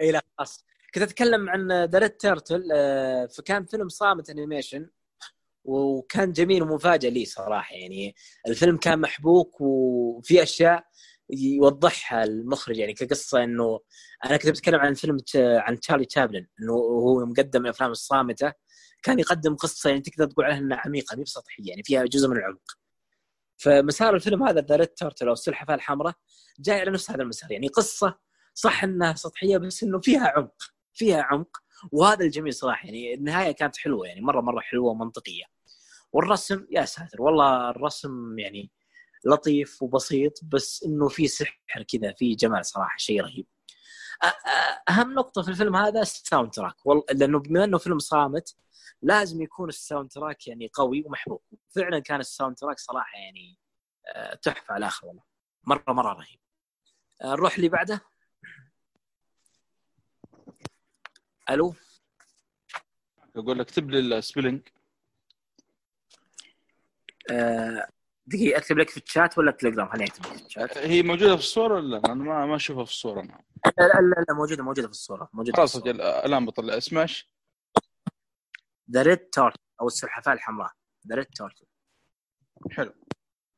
إي 0.00 0.12
لا 0.12 0.22
خلاص. 0.38 0.64
كنت 0.94 1.02
أتكلم 1.02 1.50
عن 1.50 1.72
The 1.84 1.98
Red 1.98 2.10
Turtle 2.10 2.62
فكان 3.36 3.64
فيلم 3.64 3.88
صامت 3.88 4.30
animation 4.30 4.90
وكان 5.64 6.32
جميل 6.32 6.62
ومفاجئ 6.62 7.10
لي 7.10 7.24
صراحة 7.24 7.74
يعني 7.74 8.14
الفيلم 8.46 8.76
كان 8.76 9.00
محبوك 9.00 9.60
وفي 9.60 10.42
أشياء 10.42 10.84
يوضحها 11.32 12.24
المخرج 12.24 12.78
يعني 12.78 12.92
كقصة 12.92 13.44
إنه 13.44 13.80
أنا 14.24 14.36
كنت 14.36 14.50
بتكلم 14.50 14.80
عن 14.80 14.94
فيلم 14.94 15.16
عن 15.36 15.80
تشارلي 15.80 16.04
تشابلن 16.04 16.46
إنه 16.60 16.72
هو 16.72 17.26
مقدم 17.26 17.64
الافلام 17.64 17.90
الصامتة 17.90 18.52
كان 19.02 19.18
يقدم 19.18 19.54
قصة 19.54 19.90
يعني 19.90 20.02
تقدر 20.02 20.26
تقول 20.26 20.44
عليها 20.44 20.58
إنها 20.58 20.82
عميقة 20.86 21.16
مي 21.16 21.22
بسطحية 21.22 21.68
يعني 21.68 21.82
فيها 21.82 22.04
جزء 22.04 22.28
من 22.28 22.36
العمق. 22.36 22.78
فمسار 23.56 24.14
الفيلم 24.14 24.42
هذا 24.42 24.60
The 24.60 24.76
Red 24.76 24.88
Turtle 24.88 25.26
أو 25.26 25.32
السلحفاة 25.32 25.74
الحمراء 25.74 26.14
جاي 26.60 26.80
على 26.80 26.90
نفس 26.90 27.10
هذا 27.10 27.22
المسار 27.22 27.52
يعني 27.52 27.68
قصة 27.68 28.18
صح 28.54 28.84
إنها 28.84 29.14
سطحية 29.14 29.56
بس 29.58 29.82
إنه 29.82 30.00
فيها 30.00 30.32
عمق 30.36 30.62
فيها 30.94 31.22
عمق 31.22 31.56
وهذا 31.92 32.24
الجميل 32.24 32.54
صراحة 32.54 32.86
يعني 32.86 33.14
النهاية 33.14 33.52
كانت 33.52 33.76
حلوة 33.76 34.06
يعني 34.06 34.20
مرة 34.20 34.40
مرة 34.40 34.60
حلوة 34.60 34.90
ومنطقية. 34.90 35.44
والرسم 36.12 36.66
يا 36.70 36.84
ساتر 36.84 37.22
والله 37.22 37.70
الرسم 37.70 38.38
يعني 38.38 38.70
لطيف 39.24 39.82
وبسيط 39.82 40.40
بس 40.44 40.82
إنه 40.84 41.08
في 41.08 41.28
سحر 41.28 41.82
كذا 41.88 42.12
في 42.12 42.34
جمال 42.34 42.66
صراحة 42.66 42.96
شيء 42.98 43.22
رهيب. 43.22 43.46
أهم 44.88 45.14
نقطة 45.14 45.42
في 45.42 45.48
الفيلم 45.48 45.76
هذا 45.76 46.00
ال 46.00 46.50
soundtrack 46.50 46.86
والله 46.86 47.04
لأنه 47.12 47.38
بما 47.38 47.64
إنه 47.64 47.78
فيلم 47.78 47.98
صامت 47.98 48.56
لازم 49.02 49.42
يكون 49.42 49.68
ال 49.68 50.10
soundtrack 50.10 50.46
يعني 50.46 50.70
قوي 50.74 51.02
ومحبوك. 51.06 51.42
فعلا 51.70 51.98
كان 51.98 52.20
ال 52.20 52.56
soundtrack 52.56 52.78
صراحة 52.78 53.18
يعني 53.18 53.58
تحفة 54.42 54.74
على 54.74 54.78
الآخر 54.78 55.06
والله. 55.06 55.22
مرة 55.64 55.84
مرة 55.92 56.12
رهيب. 56.12 56.40
نروح 57.24 57.54
اللي 57.56 57.68
بعده. 57.68 58.00
ألو؟ 61.50 61.74
أقول 63.36 63.58
لك 63.58 63.66
اكتب 63.68 63.90
لي 63.90 64.18
ال 64.18 64.24
spelling 64.24 64.68
آه، 67.30 67.88
دقيقة 68.32 68.58
أكتب 68.58 68.78
لك 68.78 68.90
في 68.90 68.96
الشات 68.96 69.38
ولا 69.38 69.52
تليجرام؟ 69.52 69.88
خليني 69.88 70.04
أكتب 70.10 70.26
لك 70.26 70.36
في 70.36 70.46
الشات. 70.46 70.78
هي 70.78 71.02
موجودة 71.02 71.36
في 71.36 71.42
الصورة 71.42 71.74
ولا 71.74 71.96
لا؟ 71.96 72.12
أنا 72.12 72.14
ما 72.14 72.46
ما 72.46 72.56
أشوفها 72.56 72.84
في 72.84 72.90
الصورة. 72.90 73.20
أنا 73.20 73.44
لا 73.78 73.82
لا 73.86 74.00
لا, 74.00 74.24
لا 74.28 74.34
موجودة 74.34 74.62
موجودة 74.62 74.86
في 74.86 74.92
الصورة 74.92 75.28
موجودة 75.32 75.56
خلاص 75.56 75.76
أجل 75.76 76.00
الآن 76.00 76.46
بطلع. 76.46 76.78
سماش 76.78 77.30
The 78.90 79.02
Red 79.02 79.18
Turtle 79.18 79.56
أو 79.80 79.86
السلحفاة 79.86 80.32
الحمراء. 80.32 80.70
ذا 81.08 81.14
ريد 81.16 81.26
تورت 81.26 81.54
حلو. 82.70 82.94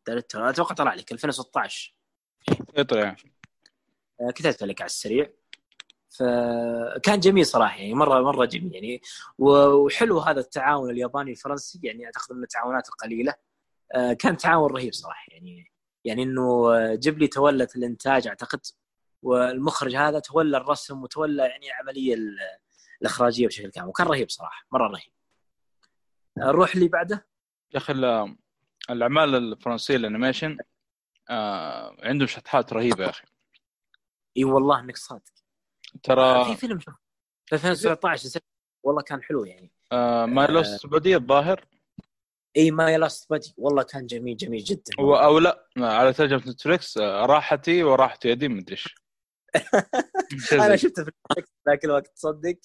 The 0.08 0.14
Red 0.14 0.22
Turtle 0.22 0.54
أتوقع 0.54 0.74
طلع 0.74 0.94
لك 0.94 1.12
2016 1.12 1.94
يطلع 2.76 3.00
يعني. 3.00 3.34
آه، 4.20 4.30
كتبت 4.30 4.62
لك 4.62 4.80
على 4.80 4.88
السريع. 4.88 5.30
فكان 6.18 7.20
جميل 7.20 7.46
صراحة 7.46 7.76
يعني 7.76 7.94
مرة 7.94 8.20
مرة 8.20 8.44
جميل 8.44 8.74
يعني. 8.74 9.00
وحلو 9.38 10.18
هذا 10.18 10.40
التعاون 10.40 10.90
الياباني 10.90 11.30
الفرنسي 11.30 11.80
يعني 11.82 12.06
أعتقد 12.06 12.36
من 12.36 12.42
التعاونات 12.42 12.88
القليله 12.88 13.34
كان 14.18 14.36
تعاون 14.36 14.70
رهيب 14.70 14.92
صراحة. 14.92 15.24
يعني 15.28 15.72
يعني 16.04 16.22
إنه 16.22 16.74
آه، 16.74 16.94
جيبلي 16.94 17.26
تولت 17.26 17.76
الإنتاج 17.76 18.26
أعتقد 18.26 18.60
والمخرج 19.22 19.96
هذا 19.96 20.18
تولى 20.18 20.56
الرسم 20.56 21.02
وتولى 21.02 21.42
يعني 21.42 21.66
العملية 21.70 22.14
ال- 22.14 22.38
الإخراجية 23.02 23.46
بشكل 23.46 23.70
كامل. 23.70 23.88
وكان 23.88 24.06
رهيب 24.06 24.30
صراحة 24.30 24.66
مرة 24.72 24.86
رهيب. 24.88 25.12
آه، 26.38 26.40
نروح 26.40 26.74
اللي 26.74 26.88
بعده؟ 26.88 27.26
يا 27.72 27.78
أخي 27.78 27.92
ال- 27.92 28.36
الأعمال 28.90 29.34
الفرنسية 29.34 29.96
ال 29.96 30.02
animation 30.02 30.58
آه 31.30 31.96
عندهم 32.02 32.26
شطحات 32.28 32.72
رهيبة 32.72 33.04
يا 33.04 33.10
أخي. 33.10 33.24
إي 34.36 34.44
والله 34.44 34.80
إنك 34.80 34.96
صادق. 34.96 35.22
في 35.92 35.98
ترى 36.02 36.56
فيلم 36.56 36.80
شوف 36.80 36.94
في 37.46 37.54
2019 37.54 38.40
والله 38.82 39.02
كان 39.02 39.22
حلو 39.22 39.44
يعني. 39.44 39.70
I'm 39.92 40.46
lost 40.46 40.74
body 40.74 41.16
الظاهر. 41.16 41.64
I'm 42.56 42.98
lost 42.98 43.30
body 43.30 43.54
والله 43.56 43.82
كان 43.82 44.06
جميل 44.06 44.36
جميل 44.36 44.64
جدا. 44.64 44.82
و- 45.00 45.14
أو 45.14 45.38
لا 45.38 45.66
على 45.76 46.12
ترجمة 46.12 46.42
Netflix 46.52 46.98
راحتي 46.98 47.82
وراحت 47.82 48.24
يدي 48.24 48.48
مدري 48.48 48.72
إيش. 48.72 48.94
شيء 50.48 50.60
أنا 50.66 50.76
شفته 50.76 51.04
في 51.04 51.10
ال 51.10 51.15
Netflix 51.15 51.52
ذاك 51.68 51.84
الوقت 51.84 52.06
تصدق 52.06 52.56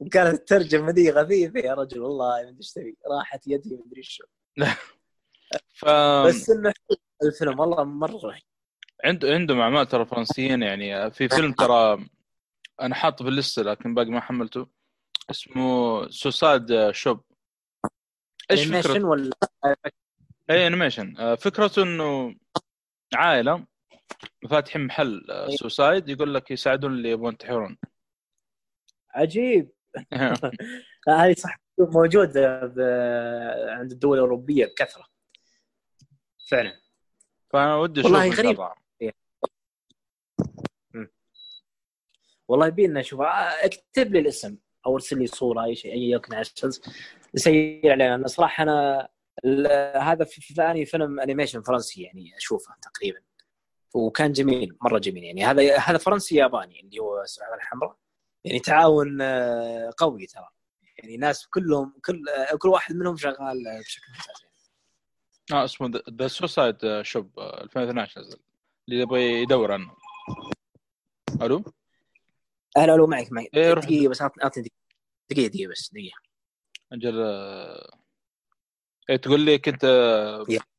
وكانت 0.00 0.34
الترجمة 0.38 0.90
ذي 0.90 1.12
خفيفة 1.12 1.60
يا 1.60 1.74
رجل 1.74 2.00
والله 2.00 2.26
ما 2.26 2.40
أدري 2.48 2.56
إيش 2.58 2.72
تبي. 2.72 2.96
راحت 3.18 3.46
يدي 3.46 3.74
ما 3.76 3.84
أدري 3.86 4.02
شو 4.02 4.24
ف 5.74 5.84
بس 6.26 6.50
إنه 6.50 6.72
الفيلم 7.24 7.60
والله 7.60 7.84
مرة 7.84 8.16
رهيب. 8.24 8.42
عند 9.04 9.24
عندهم 9.24 9.60
أعمال 9.60 9.86
ترى 9.88 10.06
فرنسيين 10.06 10.62
يعني. 10.62 11.10
في 11.10 11.28
فيلم 11.28 11.52
ترى 11.62 12.06
أنا 12.80 12.94
حاطه 12.94 13.24
في 13.24 13.28
اللسته 13.30 13.62
لكن 13.62 13.94
باقي 13.94 14.10
ما 14.10 14.20
حملته. 14.20 14.66
اسمه 15.30 16.08
Suicide 16.10 16.90
Shop 16.90 17.20
إيش 18.50 18.62
animation 18.62 18.88
فكرته؟ 18.88 19.06
ولا 19.06 19.30
اي 20.50 20.66
animation 20.66 21.16
آه، 21.18 21.34
فكرته 21.34 21.82
إنه 21.82 22.34
عائلة 23.14 23.66
فاتحين 24.50 24.86
محل 24.86 25.26
آه،. 25.30 25.48
سوسايد 25.48 26.08
يقول 26.08 26.34
لك 26.34 26.50
يساعدون 26.50 26.92
اللي 26.92 27.10
يبغون 27.10 27.32
ينتحرون 27.32 27.78
عجيب 29.10 29.72
هذه 31.08 31.34
صح 31.34 31.60
موجودة 31.78 32.60
عند 33.68 33.92
الدول 33.92 34.16
الأوروبية 34.16 34.66
بكثرة 34.66 35.06
فعلا 36.50 36.80
فأنا 37.52 37.76
ودي 37.76 38.00
أشوف 38.00 38.12
والله 38.12 38.34
غريب. 38.34 38.60
الله. 38.60 38.84
والله 42.48 42.66
يبينا 42.66 43.00
نشوف 43.00 43.20
آه، 43.20 43.24
اكتب 43.64 44.12
لي 44.12 44.18
الاسم 44.18 44.56
أو 44.86 44.94
أرسل 44.94 45.18
لي 45.18 45.26
صورة 45.26 45.64
أي 45.64 45.74
شيء 45.74 45.92
أي 45.92 46.10
يكن 46.10 46.34
عشان 46.34 46.70
علينا 47.84 48.14
أنا 48.14 48.26
صراحة 48.26 48.62
أنا 48.62 49.08
هذا 49.96 50.24
في 50.24 50.54
ثاني 50.54 50.84
فيلم 50.84 51.20
animation 51.20 51.62
فرنسي 51.62 52.02
يعني 52.02 52.36
أشوفه 52.36 52.74
تقريبا. 52.82 53.18
وكان 53.94 54.32
جميل 54.32 54.76
مرة 54.82 54.98
جميل 54.98 55.24
يعني. 55.24 55.44
هذا 55.44 55.78
هذا 55.78 55.98
فرنسي 55.98 56.36
ياباني 56.36 56.80
اللي 56.80 56.98
هو 56.98 57.22
السلحفاه 57.22 57.54
الحمراء. 57.54 57.96
يعني 58.44 58.58
تعاون 58.58 59.20
آه، 59.20 59.92
قوي 59.96 60.26
ترى. 60.26 60.48
يعني 60.98 61.16
ناس 61.16 61.46
كلهم 61.46 61.94
كل 62.04 62.24
كل 62.58 62.68
واحد 62.68 62.94
منهم 62.94 63.16
شغال 63.16 63.64
بشكل 63.84 64.12
ممتاز 64.12 64.42
يعني. 64.42 64.54
آه 65.52 65.64
اسمه 65.64 66.02
The 66.10 66.28
Suicide 66.28 67.02
Shop 67.02 67.38
2012 67.38 68.20
نزل. 68.20 68.40
اللي 68.88 69.00
يبغى 69.00 69.42
يدور 69.42 69.72
عنه. 69.72 69.96
ألو؟ 71.42 71.64
أهلا 72.76 72.94
ألو 72.94 73.06
معك 73.06 73.32
معك. 73.32 73.48
إيه،. 73.54 73.74
دقيقة 73.74 74.10
بس 74.10 74.22
اعطني 74.22 74.64
دقيقة. 75.30 75.48
دقيقة 75.48 75.70
بس 75.70 75.90
دقيقة. 75.92 76.18
أجل 76.92 77.20
إيه 79.10 79.16
تقول 79.16 79.40
لي 79.40 79.58
كنت. 79.58 79.86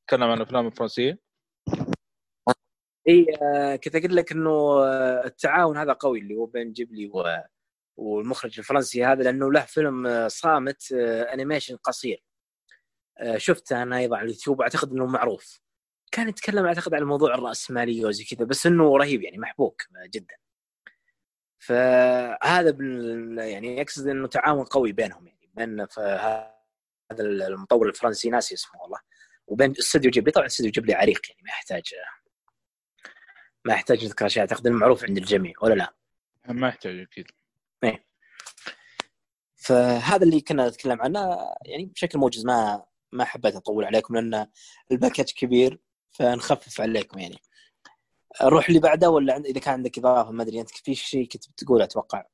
تتكلم 0.05 0.23
عن 0.23 0.37
الافلام 0.37 0.67
الفرنسيه 0.67 1.19
اي 3.07 3.25
آه، 3.41 3.75
كنت 3.75 3.95
أقول 3.95 4.15
لك 4.15 4.31
إنه 4.31 4.49
آه، 4.83 5.25
التعاون 5.25 5.77
هذا 5.77 5.93
قوي 5.93 6.19
اللي 6.19 6.35
هو 6.35 6.45
بين 6.45 6.73
جيبلي 6.73 7.07
و... 7.07 7.23
والمخرج 7.97 8.59
الفرنسي 8.59 9.05
هذا 9.05 9.23
لأنه 9.23 9.51
له 9.51 9.61
فيلم 9.61 10.07
آه، 10.07 10.27
صامت 10.27 10.91
animation 11.33 11.75
قصير. 11.75 12.23
شفته 13.37 13.83
أنا 13.83 13.97
أيضا 13.97 14.17
على 14.17 14.25
اليوتيوب 14.25 14.59
واعتقد 14.59 14.91
إنه 14.91 15.05
معروف. 15.05 15.61
كان 16.11 16.29
يتكلم 16.29 16.65
أعتقد 16.65 16.93
عن 16.93 17.03
موضوع 17.03 17.35
الرأسمالية 17.35 18.05
وزي 18.05 18.23
كذا 18.23 18.45
بس 18.45 18.65
إنه 18.65 18.97
رهيب 18.97 19.21
يعني 19.23 19.37
محبوك 19.37 19.81
جدا. 20.13 20.35
فهذا 21.65 22.71
بال... 22.71 23.37
يعني 23.37 23.77
يقصد 23.77 24.07
إنه 24.07 24.27
تعاون 24.27 24.65
قوي 24.65 24.91
بينهم 24.91 25.27
يعني 25.27 25.49
بين 25.53 25.87
هذا 25.97 27.21
المطور 27.21 27.89
الفرنسي 27.89 28.29
ناسي 28.29 28.55
اسمه 28.55 28.81
والله 28.81 28.99
وبين 29.47 29.73
استوديو 29.79 30.11
جيبلي. 30.11 30.31
طبعا 30.31 30.45
استوديو 30.45 30.71
جيبلي 30.71 30.93
عريق 30.93 31.21
يعني 31.29 31.41
ما 31.43 31.49
يحتاج 31.49 31.93
ما 33.65 33.73
يحتاج 33.73 34.05
نذكر 34.05 34.25
أشياء 34.25 34.45
أعتقد 34.45 34.67
إنه 34.67 34.77
معروف 34.77 35.03
عند 35.03 35.17
الجميع 35.17 35.53
ولا 35.61 35.73
لا؟ 35.73 35.93
ما 36.47 36.67
يحتاج 36.67 36.99
أكيد. 36.99 37.25
فهذا 39.55 40.23
اللي 40.23 40.41
كنا 40.41 40.67
نتكلم 40.67 41.01
عنه. 41.01 41.37
يعني 41.65 41.85
بشكل 41.85 42.19
موجز 42.19 42.45
ما 42.45 42.85
ما 43.11 43.25
حبيت 43.25 43.55
أطول 43.55 43.85
عليكم 43.85 44.15
لأن 44.15 44.47
ال 44.91 44.96
package 44.96 45.31
كبير 45.31 45.79
فنخفف 46.11 46.81
عليكم 46.81 47.19
يعني. 47.19 47.37
نروح 48.43 48.67
اللي 48.67 48.79
بعده 48.79 49.09
ولا 49.09 49.33
عند... 49.33 49.45
إذا 49.45 49.59
كان 49.59 49.73
عندك 49.73 49.97
إضافة؟ 49.97 50.31
ما 50.31 50.43
أدري 50.43 50.61
أنت 50.61 50.69
في 50.69 50.95
شيء 50.95 51.27
كنت 51.27 51.49
بتقول 51.49 51.81
أتوقع. 51.81 52.25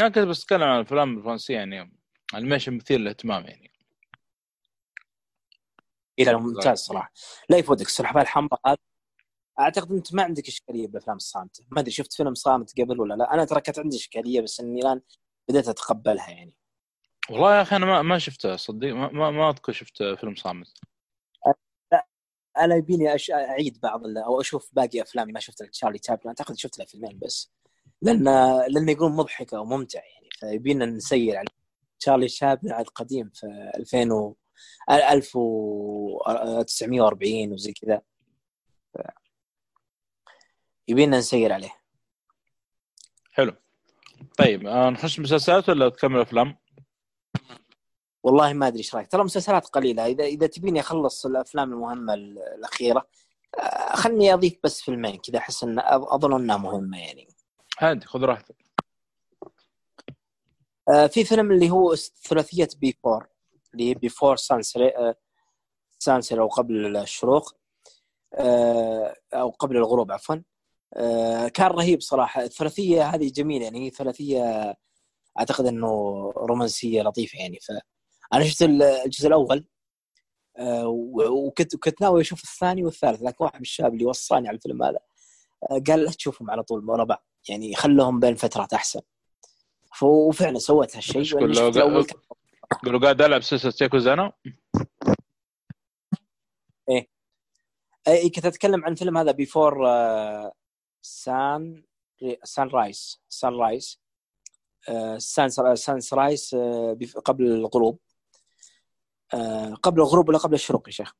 أنا 0.00 0.08
كنت 0.08 0.18
بس 0.18 0.42
أتكلم 0.42 0.62
عن 0.62 0.76
الأفلام 0.76 1.18
الفرنسية 1.18 1.54
يعني 1.54 1.92
انيميشن 2.34 2.76
مثير 2.76 3.00
للاهتمام 3.00 3.44
يعني. 3.44 3.70
إلى 6.18 6.34
ممتاز 6.34 6.78
صراحة. 6.78 7.12
لا 7.48 7.56
يفوتك 7.56 7.86
السلحفاه 7.86 8.22
الحمراء. 8.22 8.60
هذا 8.66 8.76
أعتقد 9.60 9.92
أنت 9.92 10.14
ما 10.14 10.22
عندك 10.22 10.48
إشكالية 10.48 10.86
بالأفلام 10.86 11.16
الصامتة. 11.16 11.64
ما 11.70 11.80
أدري 11.80 11.90
شفت 11.90 12.12
فيلم 12.12 12.34
صامت 12.34 12.80
قبل 12.80 13.00
ولا 13.00 13.14
لا؟ 13.14 13.34
أنا 13.34 13.44
ترى 13.44 13.60
كانت 13.60 13.78
عندي 13.78 13.96
إشكالية 13.96 14.40
بس 14.40 14.60
إني 14.60 14.80
الآن 14.80 15.00
بديت 15.48 15.68
أتقبلها 15.68 16.30
يعني. 16.30 16.56
والله 17.30 17.56
يا 17.56 17.62
أخي 17.62 17.76
أنا 17.76 17.86
ما 17.86 18.02
ما 18.02 18.18
شفته 18.18 18.56
صدق 18.56 18.88
ما, 18.88 19.30
ما 19.30 19.50
أذكر 19.50 19.72
شفت 19.72 20.02
فيلم 20.02 20.34
صامت. 20.34 20.80
أنا 22.58 22.76
يبيني 22.76 23.14
أش... 23.14 23.30
أعيد 23.30 23.80
بعض 23.80 24.06
ال... 24.06 24.18
أو 24.18 24.40
أشوف 24.40 24.70
باقي 24.72 25.02
أفلامي 25.02 25.32
ما 25.32 25.40
شفت 25.40 25.62
تشارلي 25.62 25.98
تشابلن 25.98 26.28
أعتقد 26.28 26.56
شفت 26.56 26.78
له 26.78 26.84
فيلمين 26.84 27.18
بس. 27.18 27.52
لأن 28.02 28.24
لأنه 28.68 28.92
يقول 28.92 29.12
مضحكه 29.12 29.60
وممتع 29.60 30.00
يعني. 30.00 30.28
فيبينا 30.40 30.86
نسير 30.86 31.36
عليه 31.36 31.48
تشارلي 32.00 32.26
تشابلن 32.26 32.72
عاد 32.72 32.88
قديم 32.88 33.30
في 33.34 33.70
2000 33.76 34.12
و 34.12 34.36
1940 34.98 37.52
وزي 37.52 37.72
كذا. 37.72 38.02
ف... 38.94 38.98
يبينا 40.88 41.18
نسير 41.18 41.52
عليه. 41.52 41.72
حلو. 43.32 43.52
طيب 44.38 44.66
آه، 44.66 44.90
نخش 44.90 45.20
مسلسلات 45.20 45.68
ولا 45.68 45.88
تكمل 45.88 46.20
أفلام؟ 46.20 46.56
والله 48.24 48.52
ما 48.52 48.66
أدري 48.66 48.78
إيش 48.78 48.94
رأيك. 48.94 49.08
ترى 49.08 49.24
مسلسلات 49.24 49.66
قليلة. 49.66 50.06
اذا 50.06 50.24
إذا 50.24 50.46
تبيني 50.46 50.80
أخلص 50.80 51.26
الأفلام 51.26 51.72
المهمة 51.72 52.14
ال- 52.14 52.38
الأخيرة 52.38 53.06
آه، 53.58 53.96
خلني 53.96 54.34
أضيف 54.34 54.58
بس 54.64 54.80
فيلمين 54.82 55.16
كذا 55.16 55.38
أحس 55.38 55.64
إن 55.64 55.78
أظن 55.84 56.40
إنها 56.40 56.56
مهمة 56.56 56.98
يعني. 56.98 57.28
عادي 57.78 58.06
خذ 58.06 58.20
راحتك. 58.24 58.56
آه، 60.94 61.06
في 61.06 61.24
فيلم 61.24 61.52
اللي 61.52 61.70
هو 61.70 61.94
ثلاثية 62.28 62.68
Before 62.80 63.26
اللي 63.74 63.90
هي 63.90 63.94
Before 63.94 64.36
Sunrise 64.36 64.92
Sunrise 65.98 66.40
أو 66.42 66.48
قبل 66.48 66.96
الشروق. 66.96 67.52
آه، 68.34 69.14
أو 69.34 69.50
قبل 69.50 69.76
الغروب 69.76 70.12
عفوا. 70.12 70.36
آه، 70.94 71.48
كان 71.48 71.66
رهيب 71.66 72.00
صراحة. 72.00 72.42
الثلاثية 72.42 73.02
هذه 73.02 73.30
جميلة 73.32 73.64
يعني 73.64 73.86
هي 73.86 73.90
ثلاثية 73.90 74.74
أعتقد 75.38 75.66
إنه 75.66 75.88
رومانسية 76.36 77.02
لطيفة 77.02 77.38
يعني 77.38 77.58
فانا 78.30 78.44
شفت 78.44 78.62
الجزء 78.62 79.28
الأول 79.28 79.66
آه، 80.58 80.86
وكنت 81.30 81.76
كنت 81.76 82.02
ناوي 82.02 82.20
أشوف 82.20 82.42
الثاني 82.42 82.84
والثالث 82.84 83.22
لكن 83.22 83.44
واحد 83.44 83.54
من 83.54 83.60
الشباب 83.60 83.92
اللي 83.94 84.04
وصاني 84.04 84.48
على 84.48 84.56
الفيلم 84.56 84.82
هذا 84.82 84.98
آه، 85.70 85.82
قال 85.86 86.00
لا 86.04 86.10
تشوفهم 86.10 86.50
على 86.50 86.62
طول 86.62 86.90
ورا 86.90 87.04
بعض 87.04 87.26
يعني 87.48 87.74
خلهم 87.74 88.20
بين 88.20 88.34
فترات 88.34 88.72
أحسن. 88.72 89.00
وفعلا 90.02 90.58
سويت 90.58 90.96
هالشيء 90.96 91.22
قولوا 92.84 93.00
قاعد 93.00 93.22
ألعب 93.22 93.42
سلسله 93.42 93.72
ياكوزا 93.80 94.12
أنا 94.12 94.32
اي 98.08 98.30
كنت 98.30 98.46
أتكلم 98.46 98.84
عن 98.84 98.94
فيلم 98.94 99.18
هذا 99.18 99.32
بيفور 99.32 99.86
sun 101.02 101.84
sunrise 102.44 103.22
sunrise 103.28 104.00
sun 105.18 105.48
sunrise 105.48 106.54
قبل 107.24 107.46
الغروب. 107.46 107.98
قبل 109.82 110.00
الغروب 110.00 110.28
ولا 110.28 110.38
قبل 110.38 110.54
الشروق 110.54 110.86
يا 110.88 110.92
شيخ؟ 110.92 111.14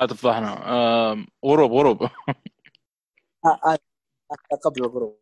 لا 0.00 0.06
تفضحنا 0.06 0.68
آه، 0.72 1.26
غروب 1.44 1.72
غروب. 1.72 2.02
آه، 2.02 2.10
آه، 3.44 3.78
آه، 4.52 4.56
قبل 4.64 4.84
الغروب. 4.84 5.20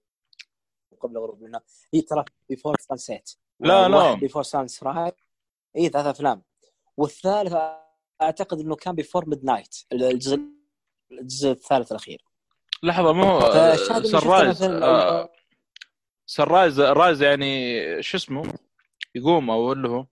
قبل 1.01 1.17
الغروب. 1.17 1.43
لأنه 1.43 1.61
هي 1.95 2.01
ترى 2.01 2.25
Before 2.49 2.77
Sunset 2.81 3.31
لا، 3.61 3.89
لا. 3.89 4.15
Before 4.15 4.43
Sunrise 4.43 5.13
اي 5.77 5.89
ثلاث 5.89 6.07
أفلام. 6.07 6.43
والثالث 6.97 7.55
أعتقد 8.23 8.61
إنه 8.61 8.77
كان 8.77 8.95
Before 8.95 9.29
Midnight 9.29 9.77
الجزء 9.93 10.41
الجزء 11.13 11.51
الثالث 11.51 11.91
الأخير. 11.93 12.25
لحظة 12.83 13.13
مو 13.13 13.41
سرايز 14.05 14.63
آه، 14.63 15.33
سرايز 16.27 16.81
رايز 16.81 17.23
يعني 17.23 18.03
شو 18.03 18.17
اسمه؟ 18.17 18.55
يقوم 19.15 19.51
أو 19.51 19.73
اللي 19.73 19.89
هو. 19.89 20.07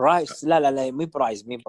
رايس 0.00 0.44
لا 0.44 0.60
لا 0.60 0.70
لا 0.70 0.90
مي 0.90 1.06
برايز 1.06 1.48
مي 1.48 1.62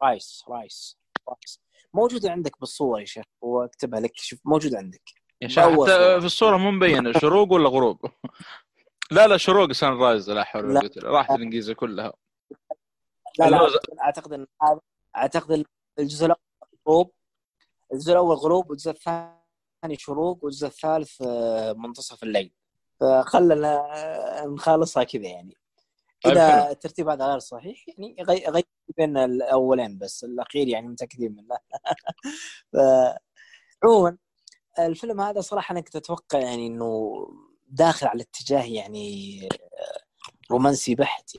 برايز. 0.00 0.44
رايس 0.50 0.98
رايس 1.28 1.60
موجودة 1.94 2.30
عندك 2.30 2.60
بالصور 2.60 3.00
يا 3.00 3.04
شيخ 3.04 3.24
واكتبها 3.40 4.00
لك 4.00 4.12
شوف 4.16 4.38
موجودة 4.44 4.78
عندك. 4.78 5.02
يا 5.42 5.48
شيخ 5.48 5.64
حتى. 5.64 6.20
في 6.20 6.26
الصورة 6.26 6.56
مو 6.56 6.70
مبين 6.70 7.12
شروق 7.12 7.52
ولا 7.52 7.68
غروب؟ 7.68 7.98
لا 9.10 9.26
لا 9.26 9.36
شروق 9.36 9.72
سان 9.72 9.92
رايز 9.92 10.30
لا 10.30 10.44
حول 10.44 10.64
ولا 10.64 10.72
لا. 10.78 10.80
قوة 10.80 11.12
راحت 11.12 11.30
الإنجليزي 11.30 11.74
كلها. 11.74 12.12
لا 13.38 13.50
لا 13.50 13.68
أعتقد 14.02 14.32
إن 14.32 14.46
أعتقد 15.16 15.64
الجزء 15.98 16.26
الأول 16.26 16.40
غروب. 16.88 17.12
الجزء 17.92 18.12
الأول 18.12 18.36
غروب 18.36 18.70
والجزء 18.70 18.90
الثاني 18.90 19.96
شروق 19.96 20.44
والجزء 20.44 20.66
الثالث 20.66 21.22
آه، 21.22 21.72
منتصف 21.72 22.22
الليل. 22.22 22.52
فخلنا 23.00 23.82
نخلصها 24.46 25.04
كذا 25.04 25.22
يعني. 25.26 25.56
اذا 26.26 26.62
حلو. 26.62 26.70
الترتيب 26.72 27.08
هذا 27.08 27.26
غير 27.26 27.38
صحيح 27.38 27.84
يعني 27.88 28.16
غي- 28.22 28.46
غير 28.48 28.64
بين 28.96 29.16
الاولين 29.16 29.98
بس 29.98 30.24
الأخير 30.24 30.68
يعني 30.68 30.88
متأكدين 30.88 31.32
منه. 31.36 31.56
ف 32.72 32.76
عموما 33.84 34.18
الفيلم 34.78 35.20
هذا 35.20 35.40
صراحة 35.40 35.72
أنا 35.72 35.80
كنت 35.80 35.96
أتوقع 35.96 36.38
يعني 36.40 36.66
إنه 36.66 37.12
داخل 37.68 38.06
على 38.06 38.22
اتجاه 38.22 38.64
يعني 38.64 39.40
رومانسي 40.50 40.94
بحت. 40.94 41.30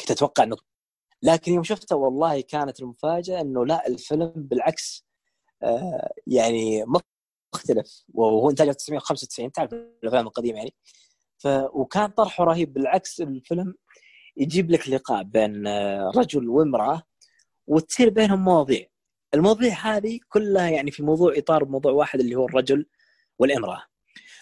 كنت 0.00 0.10
أتوقع 0.10 0.42
إنه 0.44 0.56
لكن 1.22 1.52
يوم 1.52 1.62
شفته 1.64 1.96
والله 1.96 2.40
كانت 2.40 2.80
المفاجأة 2.80 3.40
إنه 3.40 3.66
لا 3.66 3.86
الفيلم 3.88 4.32
بالعكس 4.36 5.04
آه، 5.62 6.12
يعني 6.26 6.84
مختلف. 7.54 8.04
وهو 8.14 8.50
إنتاج 8.50 8.68
1995 8.68 9.52
تعرف 9.52 9.72
الأفلام 9.72 10.26
القديمة 10.26 10.58
يعني. 10.58 10.74
ف 11.38 11.46
وكان 11.74 12.10
طرحه 12.10 12.44
رهيب. 12.44 12.72
بالعكس 12.72 13.20
الفيلم 13.20 13.74
يجيب 14.36 14.70
لك 14.70 14.88
لقاء 14.88 15.22
بين 15.22 15.66
آه، 15.66 16.10
رجل 16.16 16.48
وامرأة 16.48 17.02
وتصير 17.66 18.08
بينهم 18.10 18.44
مواضيع. 18.44 18.86
المواضيع 19.34 19.72
هذه 19.74 20.18
كلها 20.28 20.70
يعني 20.70 20.90
في 20.90 21.02
موضوع 21.02 21.32
إطار 21.38 21.64
موضوع 21.64 21.92
واحد 21.92 22.20
اللي 22.20 22.34
هو 22.34 22.46
الرجل 22.46 22.86
والامرأة. 23.38 23.82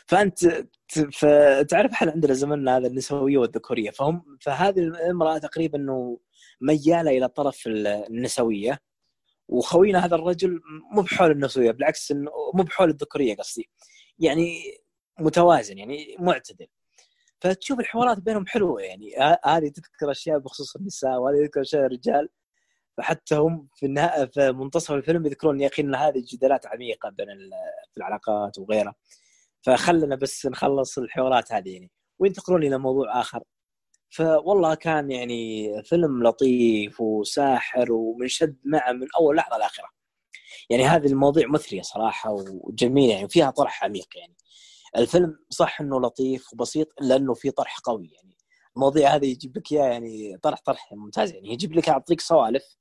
فأنت 0.07 0.47
ت- 0.89 1.09
فتعرف 1.15 1.93
إحنا 1.93 2.13
عندنا 2.13 2.35
زمننا 2.35 2.77
هذا 2.77 2.87
النسوية 2.87 3.39
والذكورية؟ 3.39 3.91
فهم 3.91 4.39
فهذه 4.41 4.79
الامرأة 4.81 5.39
تقريبا 5.39 5.79
إنه 5.79 6.19
ميالة 6.61 7.11
إلى 7.11 7.29
طرف 7.29 7.67
ال- 7.67 7.87
النسوية 7.87 8.79
وخوينا 9.49 10.05
هذا 10.05 10.15
الرجل 10.17 10.61
مو 10.93 11.03
بحول 11.03 11.31
النسوية 11.31 11.71
بالعكس 11.71 12.11
إنه 12.11 12.31
مو 12.55 12.63
بحول 12.63 12.91
الذكورية 12.91 13.37
قصدي. 13.37 13.71
يعني 14.19 14.63
متوازن 15.21 15.79
يعني 15.79 16.17
معتدل. 16.19 16.67
فتشوف 17.41 17.81
الحوارات 17.81 18.19
بينهم 18.19 18.47
حلوة 18.47 18.83
يعني. 18.83 19.17
هذه 19.45 19.69
تذكر 19.69 20.11
أشياء 20.11 20.39
بخصوص 20.39 20.77
النساء 20.77 21.19
وهذه 21.19 21.37
تذكر 21.37 21.61
أشياء 21.61 21.87
الرجال. 21.87 22.29
فحتى 22.97 23.35
هم 23.35 23.69
في 23.75 23.87
النهاية 23.87 24.25
في 24.27 24.53
منتصف 24.53 24.93
الفيلم 24.93 25.27
يذكرون 25.27 25.61
يا 25.61 25.69
أخي 25.69 25.83
إن 25.83 25.95
هذه 25.95 26.25
جدالات 26.33 26.67
عميقة 26.67 27.11
بين 27.11 27.27
في 27.93 27.97
العلاقات 27.97 28.59
وغيرها. 28.59 28.95
فخلنا 29.63 30.17
بس 30.17 30.47
نخلص 30.47 30.99
الحوارات 30.99 31.53
هذه 31.53 31.73
يعني. 31.73 31.91
وينتقلون 32.19 32.63
إلى 32.63 32.79
موضوع 32.79 33.21
آخر. 33.21 33.43
فوالله 34.11 34.75
كان 34.75 35.11
يعني 35.11 35.73
فيلم 35.85 36.23
لطيف 36.23 37.01
وساحر 37.01 37.93
ومنشد 37.93 38.57
معه 38.65 38.93
من 38.93 39.07
أول 39.21 39.37
لحظة 39.37 39.59
لآخرة. 39.59 39.89
يعني 40.71 40.85
هذه 40.85 41.07
المواضيع 41.07 41.49
مثرية 41.49 41.83
صراحة 41.83 42.31
وجميلة 42.33 43.13
يعني 43.13 43.25
وفيها 43.25 43.51
طرح 43.51 43.85
عميق 43.85 44.09
يعني. 44.17 44.37
الفيلم 44.97 45.39
صح 45.51 45.81
إنه 45.81 46.01
لطيف 46.01 46.53
وبسيط 46.53 46.89
لأنه 47.01 47.35
في 47.35 47.51
طرح 47.51 47.79
قوي 47.79 48.11
يعني 48.13 48.37
المواضيع 48.77 49.15
هذه 49.15 49.27
يجيب 49.27 49.57
لك 49.59 49.73
إياها 49.73 49.87
يعني 49.87 50.39
طرح 50.39 50.61
طرح 50.65 50.93
ممتاز 50.93 51.33
يعني 51.33 51.53
يجيب 51.53 51.73
لك 51.73 51.89
يعطيك 51.89 52.21
سوالف. 52.21 52.77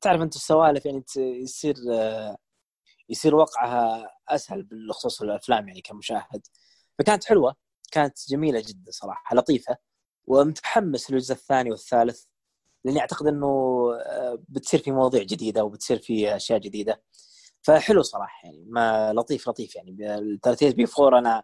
تعرف 0.00 0.20
أنت 0.22 0.36
السوالف 0.36 0.86
يعني 0.86 1.04
يصير 1.16 1.74
يصير 3.08 3.34
وقعها 3.34 4.10
أسهل 4.28 4.62
بالخصوص 4.62 5.22
الأفلام 5.22 5.68
يعني 5.68 5.80
كمشاهد. 5.80 6.46
فكانت 6.98 7.24
حلوة 7.24 7.54
كانت 7.92 8.18
جميلة 8.30 8.60
جدا 8.66 8.90
صراحة 8.90 9.36
لطيفة 9.36 9.76
ومتحمس 10.26 11.10
للجزء 11.10 11.34
الثاني 11.34 11.70
والثالث 11.70 12.24
لأني 12.84 13.00
أعتقد 13.00 13.26
إنه 13.26 13.46
آه، 14.06 14.38
بتصير 14.48 14.80
في 14.80 14.92
مواضيع 14.92 15.22
جديدة 15.22 15.64
وبتصير 15.64 15.98
في 15.98 16.36
أشياء 16.36 16.58
جديدة. 16.58 17.02
فحلو 17.62 18.02
صراحة 18.02 18.48
يعني 18.48 18.64
ما 18.68 19.12
لطيف 19.12 19.48
لطيف 19.48 19.76
يعني. 19.76 19.96
الثلاثيه 20.18 20.70
بي 20.70 20.86
فور 20.86 21.18
أنا 21.18 21.42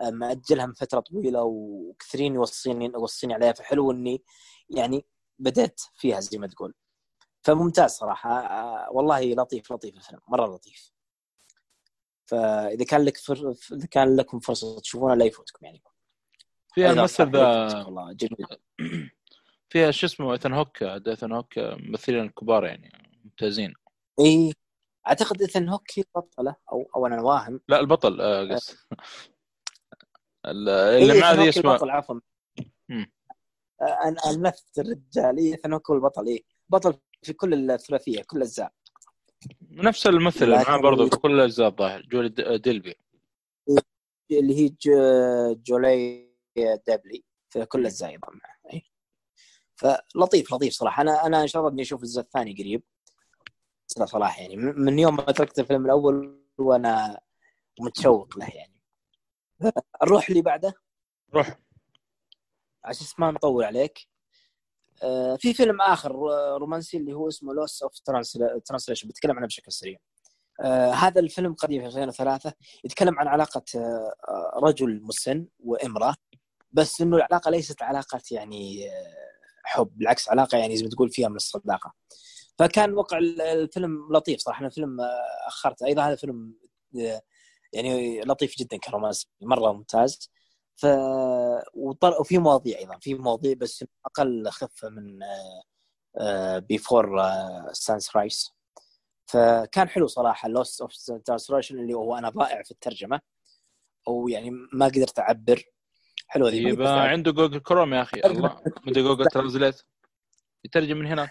آه، 0.00 0.10
مأجلها 0.10 0.66
من 0.66 0.72
فتره 0.72 1.00
طويلة 1.00 1.42
وكثيرين 1.42 2.34
يوصيني 2.34 2.84
يوصيني 2.84 3.34
عليها 3.34 3.52
فحلو 3.52 3.90
إني 3.90 4.22
يعني 4.70 5.06
بدأت 5.38 5.80
فيها 5.94 6.20
زي 6.20 6.38
ما 6.38 6.46
تقول. 6.46 6.74
فممتاز 7.42 7.90
صراحة 7.90 8.30
آه، 8.30 8.88
والله 8.90 9.20
لطيف 9.34 9.72
لطيف 9.72 9.96
الفيلم 9.96 10.20
مرة 10.28 10.46
لطيف. 10.46 10.92
فإذا 12.26 12.84
كان 12.84 13.04
لك 13.04 13.16
فر... 13.16 13.54
إذا 13.72 13.86
كان 13.86 14.16
لكم 14.16 14.40
فرصة 14.40 14.80
تشوفونه 14.80 15.14
لا 15.14 15.24
يفوتكم 15.24 15.66
يعني. 15.66 15.82
فيها 16.74 16.92
الممثل 16.92 17.30
ذا 17.30 17.84
والله 17.84 18.12
جميل. 18.12 18.46
فيها 19.70 19.90
شو 19.90 20.06
اسمه 20.06 20.32
ايثن 20.32 20.52
هوك 20.52 20.82
ايثن 20.82 21.32
هوك 21.32 21.58
ممثلين 21.58 22.28
كبار 22.28 22.64
يعني 22.64 23.20
ممتازين. 23.24 23.74
اي 24.20 24.52
أعتقد 25.06 25.40
ايثن 25.40 25.68
هوك 25.68 25.98
هي 25.98 26.04
البطله 26.16 26.56
أو 26.72 26.90
أو 26.96 27.06
أنا 27.06 27.22
واهم. 27.22 27.60
لا 27.68 27.80
البطل 27.80 28.20
آه، 28.20 28.54
قص 28.54 28.76
اللي 30.46 31.20
معاه 31.20 31.34
ذي 31.34 31.48
اسمه 31.48 31.72
البطل 31.72 31.90
عفوا. 31.90 32.20
أنا 33.82 34.30
الممثل 34.30 34.64
الرجال. 34.78 35.38
اي 35.38 35.52
ايثن 35.52 35.72
هوك 35.72 35.90
هو 35.90 35.96
البطل 35.96 36.26
اي 36.26 36.44
بطل 36.68 36.94
في 37.22 37.32
كل 37.32 37.70
الثلاثية 37.70 38.22
كل 38.22 38.36
الأجزاء. 38.36 38.72
نفس 39.70 40.06
الممثل 40.06 40.44
اللي 40.44 40.56
معاه 40.56 40.80
برضه 40.80 41.10
في 41.10 41.16
كل 41.16 41.34
الأجزاء 41.34 41.68
الظاهر 41.68 42.02
جولي 42.02 42.28
ديلبي. 42.58 42.94
اللي 44.30 44.58
هي 44.58 44.74
جولي 45.54 46.28
دابلي 46.86 47.24
في 47.50 47.64
كل 47.66 47.80
الأجزاء 47.80 48.10
أيضا 48.10 48.28
معه. 48.28 48.80
فلطيف 49.76 50.54
لطيف 50.54 50.72
صراحة. 50.72 51.02
أنا 51.02 51.26
أنا 51.26 51.42
إن 51.42 51.46
شاء 51.46 51.62
الله 51.62 51.72
إني 51.72 51.82
أشوف 51.82 52.02
الجزء 52.02 52.20
الثاني 52.20 52.52
قريب. 52.52 52.82
صراحة 54.02 54.40
يعني. 54.42 54.56
من 54.56 54.98
يوم 54.98 55.16
ما 55.16 55.22
تركت 55.22 55.58
الفيلم 55.58 55.84
الأول 55.84 56.44
وأنا 56.58 57.20
متشوق 57.80 58.38
له 58.38 58.46
يعني. 58.46 58.74
نروح 60.04 60.28
اللي 60.28 60.42
بعده؟ 60.42 60.74
روح. 61.34 61.58
عشان 62.84 63.06
ما 63.18 63.30
نطول 63.30 63.64
عليك. 63.64 63.98
آه، 65.02 65.36
في 65.36 65.54
فيلم 65.54 65.80
آخر 65.80 66.12
رومانسي 66.58 66.96
اللي 66.96 67.12
هو 67.12 67.28
اسمه 67.28 67.54
Lost 67.54 67.82
of 67.82 67.92
Translation 68.64 69.08
بتكلم 69.08 69.36
عنه 69.36 69.46
بشكل 69.46 69.72
سريع. 69.72 69.98
آه 70.64 70.90
هذا 70.90 71.20
الفيلم 71.20 71.54
قديم 71.54 71.80
في 71.80 71.86
2003 71.86 72.52
يتكلم 72.84 73.18
عن 73.18 73.28
علاقة 73.28 73.64
آه 73.76 74.60
رجل 74.62 75.02
مسن 75.02 75.46
وامرأة. 75.60 76.14
بس 76.72 77.00
إنه 77.00 77.16
العلاقة 77.16 77.50
ليست 77.50 77.82
علاقة 77.82 78.20
يعني 78.30 78.90
حب. 79.64 79.90
بالعكس 79.98 80.28
علاقة 80.28 80.58
يعني 80.58 80.76
زي 80.76 80.84
ما 80.84 80.90
تقول 80.90 81.10
فيها 81.10 81.28
من 81.28 81.36
الصداقة. 81.36 81.92
فكان 82.58 82.94
وقع 82.94 83.18
الفيلم 83.18 84.12
لطيف 84.12 84.40
صراحة 84.40 84.66
الفيلم 84.66 85.00
آه، 85.00 85.22
أخرت. 85.46 85.82
أيضا 85.82 86.02
هذا 86.02 86.16
فيلم 86.16 86.54
آه، 87.00 87.22
يعني 87.72 88.20
لطيف 88.20 88.58
جدا 88.58 88.76
كرومانسي 88.76 89.28
مرة 89.42 89.72
ممتاز. 89.72 90.30
ف 90.76 90.86
وفي 92.20 92.38
مواضيع 92.38 92.78
أيضا 92.78 92.98
في 93.00 93.14
مواضيع 93.14 93.54
بس 93.54 93.84
أقل 94.06 94.50
خفه 94.50 94.88
من 94.88 95.18
Before 96.68 97.22
Sunrise 97.72 98.50
فكان 99.26 99.88
حلو 99.88 100.06
صراحة 100.06 100.48
Lost 100.48 100.80
of 100.80 100.92
Translation 101.24 101.78
اللي 101.78 101.94
هو 101.94 102.18
أنا 102.18 102.28
ضائع 102.28 102.62
في 102.62 102.70
الترجمة 102.70 103.20
أو 104.08 104.28
يعني 104.28 104.50
ما 104.72 104.86
قدرت 104.86 105.18
أعبر. 105.18 105.62
حلو 106.26 106.48
ذي 106.48 106.62
يبقى 106.62 107.08
عنده 107.08 107.32
Google 107.32 107.58
Chrome 107.58 107.94
يا 107.94 108.02
أخي 108.02 108.20
الله. 108.24 108.62
عنده 108.86 109.00
Google 109.02 109.26
Translate 109.26 109.82
يترجم 110.64 110.96
من 110.96 111.06
هنا. 111.06 111.30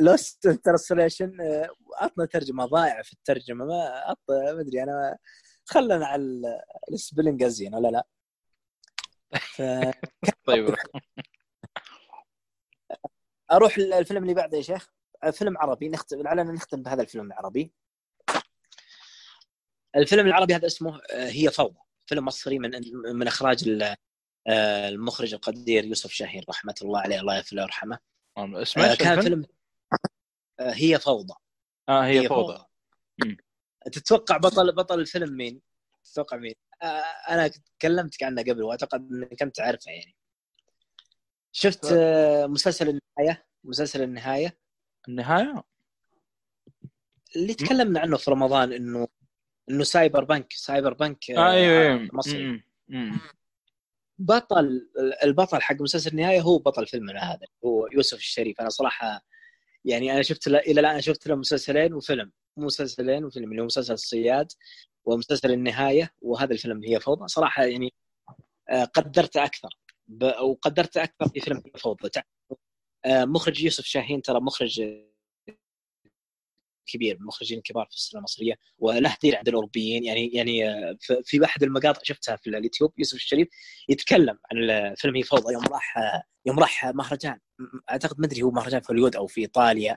لوست 0.00 0.48
ترانسليشن 0.48 1.36
عطنا 2.00 2.24
ترجمة 2.24 2.66
ضائع 2.66 3.02
في 3.02 3.12
الترجمة 3.12 3.64
ما 3.64 4.16
ما 4.28 4.60
أدري 4.60 4.82
أنا 4.82 5.18
خلنا 5.64 6.06
على 6.06 6.22
ال 6.92 6.98
spelling 6.98 7.42
ازين 7.42 7.74
ولا 7.74 7.88
لا؟ 7.88 8.06
ف... 9.38 9.62
طيب. 10.46 10.74
أروح 13.52 13.76
الفيلم 13.78 14.22
اللي 14.22 14.34
بعده 14.34 14.56
يا 14.56 14.62
شيخ؟ 14.62 14.90
فيلم 15.32 15.58
عربي 15.58 15.88
نختم 15.88 16.22
لعلنا 16.22 16.52
نختم 16.52 16.82
بهذا 16.82 17.02
الفيلم 17.02 17.26
العربي. 17.26 17.72
الفيلم 19.96 20.26
العربي 20.26 20.54
هذا 20.54 20.66
اسمه 20.66 21.00
آه، 21.12 21.28
هي 21.28 21.50
فوضى. 21.50 21.78
فيلم 22.06 22.24
مصري 22.24 22.58
من 22.58 22.70
من 22.92 23.26
إخراج 23.26 23.68
آه، 24.48 24.88
المخرج 24.88 25.34
القدير 25.34 25.84
يوسف 25.84 26.10
شاهين 26.10 26.42
رحمة 26.48 26.74
الله 26.82 27.00
عليه 27.00 27.20
الله 27.20 27.36
يغفر 27.36 27.56
له 27.56 27.62
ويرحمه. 27.62 27.98
اسمه 28.38 28.94
كان 28.94 29.20
فيلم 29.20 29.46
هي 30.60 30.98
فوضى. 30.98 31.34
آه 31.88 32.04
هي, 32.04 32.20
هي 32.20 32.28
فوضى, 32.28 32.58
فوضى. 33.22 33.36
تتوقع 33.92 34.36
بطل 34.36 34.72
بطل 34.72 35.00
الفيلم 35.00 35.36
مين؟ 35.36 35.60
تتوقع 36.04 36.36
مين؟ 36.36 36.54
آه 36.82 37.02
أنا 37.30 37.50
تكلمتك 37.78 38.22
عنه 38.22 38.42
قبل 38.42 38.62
وأعتقد 38.62 39.08
إنك 39.12 39.42
انت 39.42 39.60
عارفه 39.60 39.90
يعني. 39.90 40.16
شفت 41.52 41.84
آه 41.92 42.46
مسلسل 42.46 42.88
النهاية؟ 42.88 43.46
مسلسل 43.64 44.02
النهاية؟ 44.02 44.58
النهاية؟ 45.08 45.64
اللي 47.36 47.54
تكلمنا 47.54 48.00
عنه 48.00 48.16
في 48.16 48.30
رمضان 48.30 48.72
إنه 48.72 49.08
إنه 49.70 49.84
cyberpunk 49.84 50.52
cyberpunk 50.52 51.30
آه 51.30 51.50
أيوه 51.50 51.82
أيوه. 51.82 52.08
مصري. 52.12 52.64
بطل 54.18 54.90
البطل 55.24 55.62
حق 55.62 55.76
مسلسل 55.80 56.10
النهاية 56.10 56.40
هو 56.40 56.58
بطل 56.58 56.86
فيلمنا 56.86 57.20
هذا 57.32 57.46
هو 57.64 57.86
يوسف 57.92 58.18
الشريف. 58.18 58.60
أنا 58.60 58.68
صراحة 58.68 59.24
يعني 59.84 60.12
أنا 60.12 60.22
شفت 60.22 60.48
له 60.48 60.58
إلى 60.58 60.80
الآن 60.80 61.00
شفت 61.00 61.26
له 61.26 61.34
مسلسلين 61.34 61.94
وفيلم 61.94 62.32
مسلسلين 62.56 63.24
وفيلم 63.24 63.50
اللي 63.50 63.62
هو 63.62 63.66
مسلسل 63.66 63.92
الصياد 63.92 64.52
ومسلسل 65.04 65.52
النهاية 65.52 66.10
وهذا 66.22 66.52
الفيلم 66.52 66.84
هي 66.84 67.00
فوضى. 67.00 67.28
صراحة 67.28 67.64
يعني 67.64 67.94
آه، 68.70 68.84
قدرت 68.84 69.36
أكثر 69.36 69.68
وقدرت 70.42 70.96
أكثر 70.96 71.28
في 71.28 71.40
فيلم 71.40 71.62
هي 71.66 71.72
فوضى. 71.80 72.10
آه، 73.04 73.24
مخرج 73.24 73.64
يوسف 73.64 73.84
شاهين 73.84 74.22
ترى 74.22 74.40
مخرج 74.40 74.82
كبير 76.90 77.14
من 77.14 77.20
المخرجين 77.20 77.58
الكبار 77.58 77.86
في 77.90 77.96
السينما 77.96 78.20
المصرية 78.20 78.54
وله 78.78 79.08
تاثير 79.08 79.36
عند 79.36 79.48
الأوروبيين. 79.48 80.04
يعني 80.04 80.30
يعني 80.34 80.68
آه، 80.68 80.96
في 81.24 81.40
واحد 81.40 81.62
المقاطع 81.62 82.00
شفتها 82.04 82.36
في 82.36 82.50
اليوتيوب 82.50 82.92
يوسف 82.98 83.14
الشريف 83.14 83.48
يتكلم 83.88 84.38
عن 84.52 84.70
الفيلم 84.70 85.16
هي 85.16 85.22
فوضى 85.22 85.52
يوم 85.52 85.64
راح 85.64 85.94
يوم 86.46 86.58
راح 86.58 86.84
مهرجان. 86.84 87.38
أعتقد 87.90 88.20
ما 88.20 88.26
أدري 88.26 88.42
هو 88.42 88.50
مهرجان 88.50 88.80
في 88.80 88.92
هوليوود 88.92 89.16
أو 89.16 89.26
في 89.26 89.40
إيطاليا. 89.40 89.96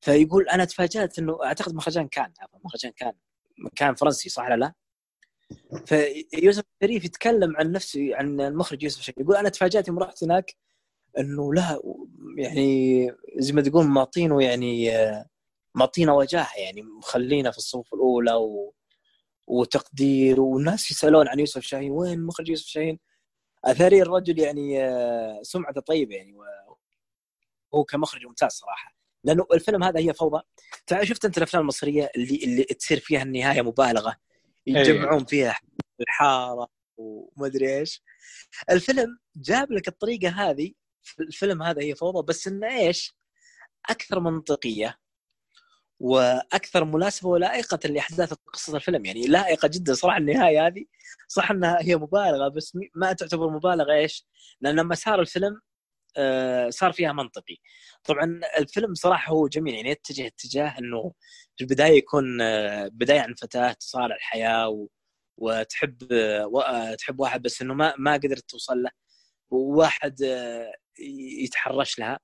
فيقول 0.00 0.48
أنا 0.48 0.64
تفاجأت 0.64 1.18
إنه 1.18 1.38
أعتقد 1.44 1.74
مهرجان 1.74 2.08
كان 2.08 2.32
مهرجان 2.64 2.92
كان 2.96 3.12
كان 3.76 3.94
فرنسي 3.94 4.28
صح 4.28 4.44
ولا 4.44 4.56
لا؟ 4.56 4.74
فيوسف 5.86 6.64
الشريف 6.82 7.04
يتكلم 7.04 7.56
عن 7.56 7.72
نفسه 7.72 8.16
عن 8.16 8.40
المخرج 8.40 8.82
يوسف 8.82 8.98
الشريف 8.98 9.18
يقول 9.18 9.36
أنا 9.36 9.48
تفاجأت 9.48 9.88
يوم 9.88 9.98
رحت 9.98 10.24
هناك 10.24 10.56
إنه 11.18 11.54
لا 11.54 11.80
يعني 12.36 13.10
زي 13.38 13.52
ما 13.52 13.62
تقول 13.62 13.86
معطينه 13.86 14.42
يعني 14.42 14.90
معطينا 15.74 16.12
وجاهه 16.12 16.56
يعني 16.56 16.82
مخلينا 16.82 17.50
في 17.50 17.58
الصفوف 17.58 17.94
الأولى 17.94 18.34
و... 18.34 18.74
وتقدير 19.46 20.40
والناس 20.40 20.90
يسألون 20.90 21.28
عن 21.28 21.40
يوسف 21.40 21.62
شاهين 21.62 21.90
وين 21.90 22.26
مخرج 22.26 22.48
يوسف 22.48 22.66
شاهين؟ 22.66 22.98
أثري 23.64 24.02
الرجل 24.02 24.38
يعني 24.38 24.78
سمعته 25.42 25.80
طيبه 25.80 26.16
يعني 26.16 26.34
وهو 27.72 27.84
كمخرج 27.84 28.26
ممتاز 28.26 28.52
صراحة. 28.52 28.96
لأنه 29.24 29.46
الفيلم 29.54 29.84
هذا 29.84 30.00
هي 30.00 30.14
فوضى. 30.14 30.42
تعال 30.86 31.08
شفت 31.08 31.24
أنت 31.24 31.38
الأفلام 31.38 31.60
المصرية 31.62 32.10
اللي 32.16 32.36
اللي 32.44 32.64
تصير 32.64 33.00
فيها 33.00 33.22
النهاية 33.22 33.62
مبالغة؟ 33.62 34.16
يجمعون 34.66 35.24
فيها 35.24 35.58
الحارة 36.00 36.68
وما 36.96 37.46
أدري 37.46 37.78
إيش. 37.78 38.02
الفيلم 38.70 39.18
جاب 39.36 39.72
لك 39.72 39.88
الطريقة 39.88 40.28
هذه 40.28 40.72
في 41.02 41.22
الفيلم 41.22 41.62
هذا 41.62 41.82
هي 41.82 41.94
فوضى 41.94 42.26
بس 42.26 42.48
إنه 42.48 42.76
إيش؟ 42.76 43.16
أكثر 43.90 44.20
منطقية. 44.20 44.98
وأكثر 46.00 46.84
مسابقه 46.84 47.26
ولائقة 47.28 47.88
لأحداث 47.88 48.32
قصه 48.32 48.76
الفيلم 48.76 49.04
يعني 49.04 49.26
لائقة 49.26 49.68
جدا 49.68 49.94
صراحة 49.94 50.18
النهاية 50.18 50.66
هذه 50.66 50.84
صح 51.28 51.50
إنها 51.50 51.78
هي 51.80 51.96
مبالغة 51.96 52.48
بس 52.48 52.78
ما 52.94 53.12
تعتبر 53.12 53.50
مبالغة 53.50 53.92
إيش؟ 53.92 54.26
لأن 54.60 54.86
مسار 54.86 55.20
الفيلم 55.20 55.60
آه، 56.16 56.70
صار 56.70 56.92
فيها 56.92 57.12
منطقي 57.12 57.56
طبعا 58.04 58.40
الفيلم 58.58 58.94
صراحة 58.94 59.32
هو 59.32 59.48
جميل 59.48 59.74
يعني 59.74 59.90
يتجه 59.90 60.26
اتجاه 60.26 60.78
إنه 60.78 61.12
في 61.56 61.64
البداية 61.64 61.98
يكون 61.98 62.40
آه، 62.40 62.88
بداية 62.92 63.20
عن 63.20 63.34
فتاة 63.34 63.72
تصارع 63.72 64.16
الحياة. 64.16 64.88
وتحب 65.38 65.96
و... 66.52 66.62
تحب 66.98 67.20
واحد 67.20 67.42
بس 67.42 67.62
إنه 67.62 67.74
ما 67.74 67.94
ما 67.98 68.12
قدرت 68.14 68.50
توصل 68.50 68.82
له 68.82 68.90
وواحد 69.50 70.20
يتحرش 71.42 71.98
لها 71.98 72.20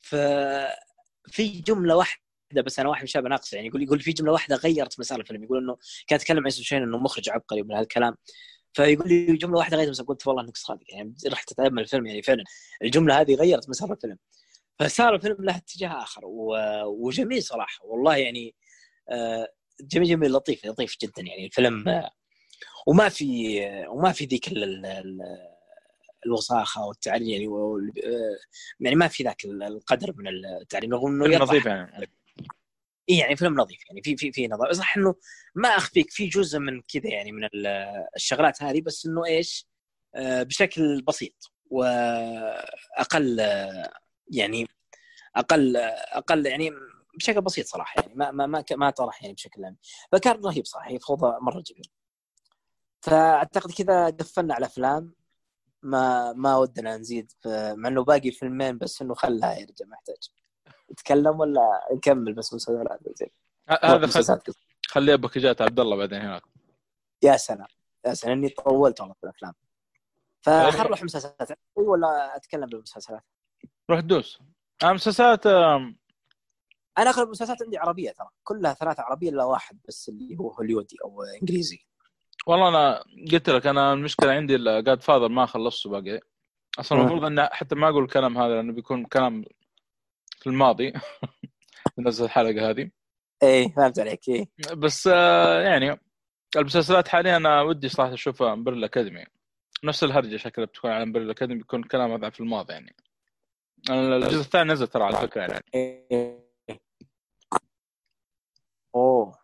ففي 0.00 1.48
جملة 1.66 1.96
واحدة 1.96 2.27
بس 2.52 2.78
أنا 2.78 2.88
واحد 2.88 3.00
من 3.00 3.04
الشباب 3.04 3.26
ناقص 3.26 3.52
يعني 3.52 3.66
يقول 3.66 3.82
يقول 3.82 4.00
في 4.00 4.12
جملة 4.12 4.32
واحدة 4.32 4.56
غيرت 4.56 5.00
مسار 5.00 5.20
الفيلم 5.20 5.44
يقول 5.44 5.58
إنه 5.58 5.76
كان 6.06 6.16
يتكلم 6.16 6.44
عن 6.44 6.50
شين 6.50 6.82
إنه 6.82 6.98
مخرج 6.98 7.30
عبقري 7.30 7.62
من 7.62 7.74
هالكلام. 7.74 8.16
فيقول 8.72 9.08
لي 9.08 9.36
جملة 9.36 9.58
واحدة 9.58 9.76
غيرت 9.76 9.90
مسار 9.90 10.06
قلت 10.06 10.26
والله 10.26 10.42
إنك 10.42 10.56
صادق 10.56 10.84
يعني 10.92 11.14
رحت 11.26 11.52
اتامل 11.52 11.82
الفيلم 11.82 12.06
يعني 12.06 12.22
فعلا 12.22 12.44
الجملة 12.82 13.20
هذه 13.20 13.34
غيرت 13.34 13.68
مسار 13.68 13.92
الفيلم. 13.92 14.18
فصار 14.78 15.14
الفيلم 15.14 15.36
له 15.40 15.56
اتجاه 15.56 16.02
آخر 16.02 16.20
و... 16.24 16.56
وجميل 16.84 17.42
صراحة 17.42 17.84
والله 17.84 18.16
يعني 18.16 18.54
آه، 19.10 19.48
جميل 19.80 20.08
جميل 20.08 20.32
لطيف 20.32 20.66
لطيف 20.66 20.96
جدا 21.02 21.22
يعني 21.22 21.46
الفيلم 21.46 21.88
آه، 21.88 22.10
وما 22.86 23.08
في 23.08 23.60
وما 23.88 24.12
في 24.12 24.24
ذيك 24.24 24.48
الوساخة 26.26 26.86
والتعريم 26.86 27.28
يعني 27.28 27.48
و... 27.48 27.80
يعني 28.80 28.96
ما 28.96 29.08
في 29.08 29.22
ذاك 29.22 29.44
القدر 29.44 30.14
من 30.16 30.28
التعريم 30.28 30.94
رغم 30.94 31.22
إنه 31.22 31.38
نظيف 31.38 31.66
يعني. 31.66 32.10
اي 33.10 33.16
يعني 33.18 33.36
فيلم 33.36 33.60
نظيف 33.60 33.78
يعني 33.88 34.02
في 34.02 34.16
في 34.16 34.32
في 34.32 34.46
نظافه 34.48 34.72
صح 34.72 34.96
إنه 34.96 35.14
ما 35.54 35.68
أخفيك 35.68 36.10
في 36.10 36.26
جزء 36.28 36.58
من 36.58 36.82
كذا 36.82 37.10
يعني 37.10 37.32
من 37.32 37.48
الشغلات 38.16 38.62
هذه 38.62 38.80
بس 38.80 39.06
إنه 39.06 39.26
إيش 39.26 39.66
آه، 40.14 40.42
بشكل 40.42 41.02
بسيط 41.02 41.52
واقل 41.70 43.38
يعني 44.30 44.68
أقل 45.36 45.76
أقل 45.76 46.46
يعني 46.46 46.70
بشكل 47.14 47.40
بسيط 47.40 47.66
صراحة 47.66 48.02
يعني 48.02 48.14
ما 48.14 48.30
ما 48.30 48.46
ما, 48.46 48.64
ما 48.70 48.90
طرح 48.90 49.22
يعني 49.22 49.34
بشكل 49.34 49.64
عام. 49.64 49.76
فكان 50.12 50.40
رهيب 50.44 50.64
صراحة 50.64 50.98
فوضى 50.98 51.38
مرة 51.40 51.60
جميل 51.66 51.90
فأعتقد 53.00 53.72
كذا 53.72 54.10
قفلنا 54.10 54.54
على 54.54 54.66
أفلام 54.66 55.14
ما 55.82 56.32
ما 56.32 56.56
ودنا 56.56 56.96
نزيد 56.96 57.32
مع 57.46 57.88
إنه 57.88 58.04
باقي 58.04 58.30
فيلمين 58.30 58.78
بس 58.78 59.02
إنه 59.02 59.14
خلها 59.14 59.58
يرجع 59.58 59.86
محتاج 59.86 60.30
نتكلم 60.92 61.40
ولا 61.40 61.88
نكمل 61.92 62.32
بس 62.32 62.54
مسلسلات 62.54 63.00
زين 63.14 63.28
هذا 63.84 64.06
خل... 64.06 64.52
خليها 64.88 65.16
باكجات 65.16 65.62
عبد 65.62 65.80
الله 65.80 65.96
بعدين 65.96 66.20
هناك. 66.20 66.42
يا 67.22 67.36
سلام 67.36 67.66
يا 68.06 68.14
سلام 68.14 68.38
إني 68.38 68.48
طولت 68.48 69.00
والله 69.00 69.14
في 69.14 69.24
الأفلام. 69.24 69.54
فخل 70.40 70.84
نروح 70.84 71.02
مسلسلات. 71.02 71.58
ولا 71.76 72.36
أتكلم 72.36 72.66
بالمسلسلات؟ 72.66 73.22
روح 73.90 74.00
دوس. 74.00 74.40
أنا 74.82 74.92
مسلسلات 74.92 75.46
أنا 75.46 77.10
اغلب 77.10 77.26
المسلسلات 77.26 77.62
عندي 77.62 77.78
عربية 77.78 78.10
ترى. 78.10 78.28
كلها 78.44 78.74
ثلاثة 78.74 79.02
عربية 79.02 79.30
إلا 79.30 79.44
واحد 79.44 79.78
بس 79.88 80.08
اللي 80.08 80.38
هو 80.38 80.50
هوليودي 80.50 80.96
أو 81.04 81.22
إنجليزي. 81.42 81.78
والله 82.46 82.68
أنا 82.68 83.04
قلت 83.32 83.50
لك 83.50 83.66
أنا 83.66 83.92
المشكلة 83.92 84.32
عندي 84.32 84.58
جاد 84.58 85.02
فاذر 85.02 85.28
ما 85.28 85.46
خلصته 85.46 85.90
باقي. 85.90 86.20
أصلا 86.80 87.00
المفروض 87.00 87.24
أن 87.24 87.48
حتى 87.52 87.74
ما 87.74 87.88
أقول 87.88 88.04
الكلام 88.04 88.38
هذا 88.38 88.54
لأنه 88.54 88.72
بيكون 88.72 89.04
كلام 89.04 89.44
في 90.40 90.46
الماضي. 90.46 90.92
نزل 91.98 92.24
الحلقة 92.24 92.70
هذه. 92.70 92.90
إيه 93.42 93.68
فهمت 93.68 93.98
عليك 93.98 94.28
إيه. 94.28 94.48
بس 94.72 95.08
آه، 95.12 95.60
يعني 95.60 96.00
المسلسلات 96.56 97.08
حاليا 97.08 97.36
أنا 97.36 97.62
ودي 97.62 97.88
صراحة 97.88 98.14
أشوفها 98.14 98.52
Umbrella 98.52 98.86
Academy 98.86 99.24
نفس 99.84 100.04
الهرجة 100.04 100.36
شكلها 100.36 100.66
بتكون 100.66 100.90
على 100.90 101.02
Umbrella 101.02 101.32
Academy 101.32 101.58
بيكون 101.58 101.82
كلام 101.82 102.12
هذا 102.12 102.30
في 102.30 102.40
الماضي 102.40 102.72
يعني. 102.72 102.96
الجزء 103.90 104.40
الثاني 104.40 104.72
نزل 104.72 104.86
ترى 104.86 105.04
على 105.04 105.16
فكرة 105.16 105.40
يعني. 105.40 105.64
إيه. 105.74 106.48
أوه. 108.94 109.38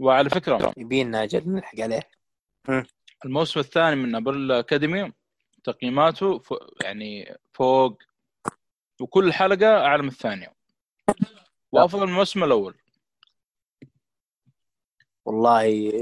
وعلى 0.00 0.30
فكرة 0.30 0.72
يبيلنا 0.76 1.26
جد 1.26 1.48
نلحق 1.48 1.80
عليه. 1.80 2.10
الموسم 3.24 3.60
الثاني 3.60 3.96
من 3.96 4.14
Umbrella 4.14 4.58
Academy 4.58 5.12
تقييماته 5.64 6.38
فوق 6.38 6.84
يعني 6.84 7.36
فوق 7.52 8.02
وكل 9.00 9.32
حلقة 9.32 9.66
اعلى 9.66 10.02
من 10.02 10.08
الثانية. 10.08 10.54
وأفضل 11.72 12.06
من 12.06 12.08
الموسم 12.12 12.44
الأول. 12.44 12.74
والله 15.24 15.92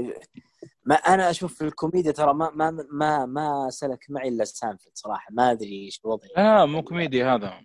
ما 0.85 0.95
أنا 0.95 1.29
أشوف 1.29 1.55
في 1.55 1.61
الكوميديا 1.61 2.11
ترى 2.11 2.33
ما 2.33 2.49
ما 2.49 2.87
ما 2.91 3.25
ما 3.25 3.69
سلك 3.69 4.05
معي 4.09 4.27
إلا 4.27 4.45
سانفيلد 4.45 4.97
صراحة. 4.97 5.27
ما 5.31 5.51
أدري 5.51 5.85
إيش 5.85 6.01
وضعي. 6.03 6.29
آه 6.37 6.65
مو 6.65 6.83
كوميديا 6.83 7.35
هذا. 7.35 7.61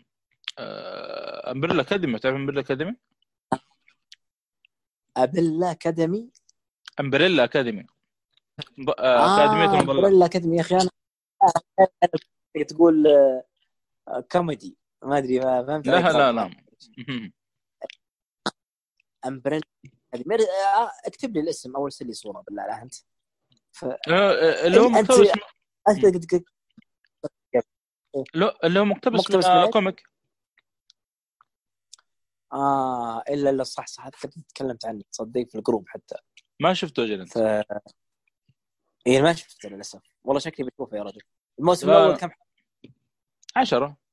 آه 0.58 1.50
Umbrella 1.50 1.82
Academy. 1.82 2.18
تعرف 2.18 2.34
Umbrella 2.34 2.60
Academy؟ 2.60 2.96
Umbrella 5.16 5.70
Academy؟ 5.70 6.30
Umbrella 7.00 7.44
Academy. 7.44 7.86
آه 8.98 9.34
أكاديمية 9.36 9.80
أمبريلا 9.80 10.26
أكاديمي 10.26 10.56
يا 10.56 10.60
أخي. 10.60 10.74
أنا 10.74 10.88
تقول 12.68 13.06
آه، 14.08 14.20
كوميدي. 14.32 14.76
ما 15.04 15.18
أدري 15.18 15.40
ما 15.40 15.66
فهمت 15.66 15.86
لا 15.86 16.12
لا 16.12 16.32
لا. 16.32 16.50
Umbrella 19.26 19.62
آه، 20.14 20.90
اكتب 21.06 21.34
لي 21.34 21.40
الاسم 21.40 21.76
أول 21.76 21.92
ارسلي 21.92 22.12
صوره 22.12 22.40
بالله 22.40 22.62
على 22.62 22.82
أنت. 22.82 22.94
ف... 23.72 23.84
آه، 23.84 23.98
آه، 24.08 24.66
اللي 24.66 24.80
هو 24.80 24.88
مقتبس 24.88 25.32
اللي 28.64 28.80
هو 28.80 28.84
مقتبس 28.84 29.30
من 29.30 29.70
comic. 29.70 30.02
آه 32.52 33.20
إلا 33.20 33.50
الا 33.50 33.64
صح 33.64 33.86
صح 33.86 34.08
تكلمت 34.08 34.86
عنه. 34.86 35.02
تصدق 35.12 35.48
في 35.48 35.58
ال 35.58 35.63
group 35.63 35.88
حتى. 35.88 36.14
ما 36.60 36.74
شفته 36.74 37.04
أجل 37.04 37.20
أنت. 37.20 37.32
ف... 37.32 37.38
اي 39.06 39.22
ما 39.22 39.32
شفته 39.32 39.68
للأسف. 39.68 40.02
والله 40.24 40.40
شكلي 40.40 40.66
بشوفه 40.66 40.96
يا 40.96 41.02
رجل. 41.02 41.22
الموسم 41.58 41.90
الأول 41.90 42.16
كم 42.16 42.30
عشرة. 43.56 44.03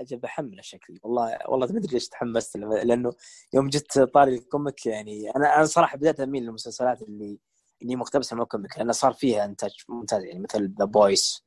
أجل 0.00 0.16
بحمله 0.16 0.62
شكلي. 0.62 1.00
والله 1.02 1.38
والله 1.48 1.66
ما 1.66 1.78
أدري 1.78 1.92
ليش 1.92 2.08
تحمست 2.08 2.56
لأنه 2.56 3.12
يوم 3.54 3.68
جت 3.68 3.98
طاري 3.98 4.34
ال 4.34 4.43
comic 4.43 4.86
يعني 4.86 5.30
أنا 5.36 5.56
أنا 5.56 5.64
صراحة 5.64 5.96
بدأت 5.96 6.20
أميل 6.20 6.42
للمسلسلات 6.42 7.02
اللي 7.02 7.38
اللي 7.82 7.96
مقتبسة 7.96 8.36
من 8.36 8.42
ال 8.42 8.48
comic 8.48 8.78
لأنه 8.78 8.92
صار 8.92 9.12
فيها 9.12 9.44
إنتاج 9.44 9.84
ممتاز 9.88 10.24
يعني 10.24 10.38
مثل 10.38 10.74
The 10.78 10.84
Boys 10.84 11.44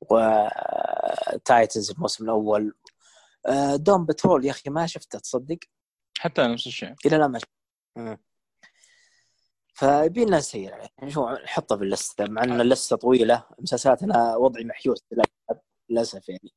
و 0.00 0.27
Titans 0.27 1.90
الموسم 1.90 2.24
الأول. 2.24 2.74
Doom 3.74 4.04
Patrol 4.06 4.44
يا 4.44 4.50
أخي 4.50 4.70
ما 4.70 4.86
شفته 4.86 5.18
تصدق؟ 5.18 5.58
حتى 6.18 6.42
نفس 6.42 6.66
الشيء. 6.66 6.94
إلى 7.06 7.16
لا 7.16 7.28
ما 7.28 7.40
فيبيلنا 9.74 10.36
نسير 10.36 10.74
عليه 10.74 10.88
يعني 10.98 11.10
شو 11.10 11.30
نحطه 11.30 11.76
في 11.76 11.84
ال 11.84 11.92
list 11.92 12.24
مع 12.24 12.44
ان 12.44 12.60
ال 12.60 12.67
list 12.67 12.96
طويلة. 12.96 13.44
مسلسلات 13.58 14.02
أنا 14.02 14.36
وضعي 14.36 14.64
محيوس 14.64 14.98
للأسف 15.90 16.28
يعني. 16.28 16.54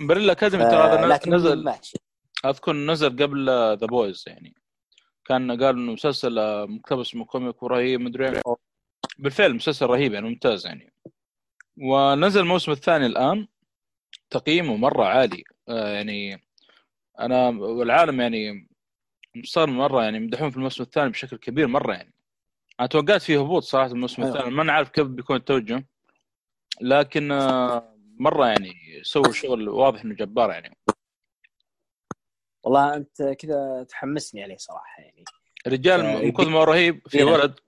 Umbrella 0.00 0.32
Academy 0.32 0.64
ترى 0.64 0.82
هذا 0.82 1.20
نزل. 1.26 1.74
أذكر 2.44 2.72
نزل 2.72 3.22
قبل 3.22 3.46
The 3.50 3.86
Boys 3.86 4.24
يعني. 4.26 4.54
كان 5.24 5.62
قال 5.62 5.76
إنه 5.76 5.92
مسلسل 5.92 6.66
مقتبس 6.68 7.14
من 7.14 7.24
comic 7.24 7.62
ورهيب 7.62 8.00
مدري 8.00 8.40
بالفعل 9.18 9.54
مسلسل 9.54 9.86
رهيب 9.86 10.12
يعني 10.12 10.28
ممتاز 10.28 10.66
يعني. 10.66 10.92
ونزل 11.76 12.40
الموسم 12.40 12.72
الثاني 12.72 13.06
الآن. 13.06 13.46
تقييمه 14.30 14.76
مرة 14.76 15.04
عالي. 15.04 15.44
آه 15.68 15.88
يعني 15.88 16.44
أنا 17.20 17.48
والعالم 17.48 18.20
يعني 18.20 18.68
صار 19.44 19.70
مرة 19.70 20.02
يعني 20.02 20.16
يمدحون 20.16 20.50
في 20.50 20.56
الموسم 20.56 20.82
الثاني 20.82 21.10
بشكل 21.10 21.36
كبير 21.36 21.66
مرة 21.66 21.92
يعني. 21.92 22.14
أنا 22.80 22.88
توقعت 22.88 23.22
فيه 23.22 23.40
هبوط 23.40 23.62
صراحة 23.62 23.92
الموسم 23.92 24.22
أيوه. 24.22 24.36
الثاني. 24.36 24.54
ما 24.54 24.62
نعرف 24.62 24.88
كيف 24.88 25.06
بيكون 25.06 25.36
التوجه. 25.36 25.86
لكن 26.80 27.32
آه 27.32 27.93
مرة 28.18 28.46
يعني 28.46 29.00
سووا 29.02 29.32
شغل 29.32 29.68
واضح 29.68 30.02
إنه 30.04 30.14
جبار 30.14 30.50
يعني. 30.50 30.78
والله 32.62 32.94
أنت 32.94 33.22
كذا 33.22 33.86
تحمسني 33.88 34.42
عليه 34.42 34.56
صراحة 34.56 35.02
يعني. 35.02 35.24
الرجال 35.66 36.04
من 36.04 36.32
كثر 36.32 36.48
ما 36.48 36.64
رهيب 36.64 37.08
في 37.08 37.22
ولد 37.22 37.60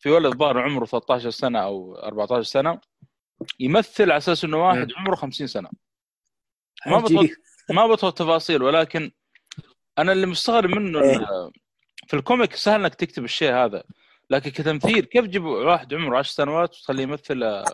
في 0.00 0.10
ولد 0.10 0.36
ظهر 0.36 0.58
عمره 0.58 0.84
13 0.84 1.30
سنة 1.30 1.58
أو 1.58 1.96
14 1.96 2.42
سنة 2.42 2.80
يمثل 3.60 4.02
على 4.02 4.16
أساس 4.16 4.44
إنه 4.44 4.68
واحد 4.68 4.92
عمره 4.96 5.14
50 5.14 5.46
سنة. 5.46 5.70
ما 6.86 6.98
بدخل 6.98 7.36
ما 7.70 7.86
بدخل 7.86 8.12
تفاصيل 8.12 8.62
ولكن 8.62 9.10
أنا 9.98 10.12
اللي 10.12 10.26
مستغرب 10.26 10.70
منه 10.70 11.02
إيه. 11.02 11.50
في 12.06 12.14
الكوميك 12.14 12.54
سهل 12.54 12.80
إنك 12.80 12.94
تكتب 12.94 13.24
الشيء 13.24 13.52
هذا 13.52 13.84
لكن 14.30 14.50
كتمثيل 14.50 15.04
كيف 15.04 15.24
تجيب 15.24 15.44
واحد 15.44 15.94
عمره 15.94 16.18
10 16.18 16.32
سنوات 16.32 16.74
وتخليه 16.74 17.02
يمثل 17.02 17.64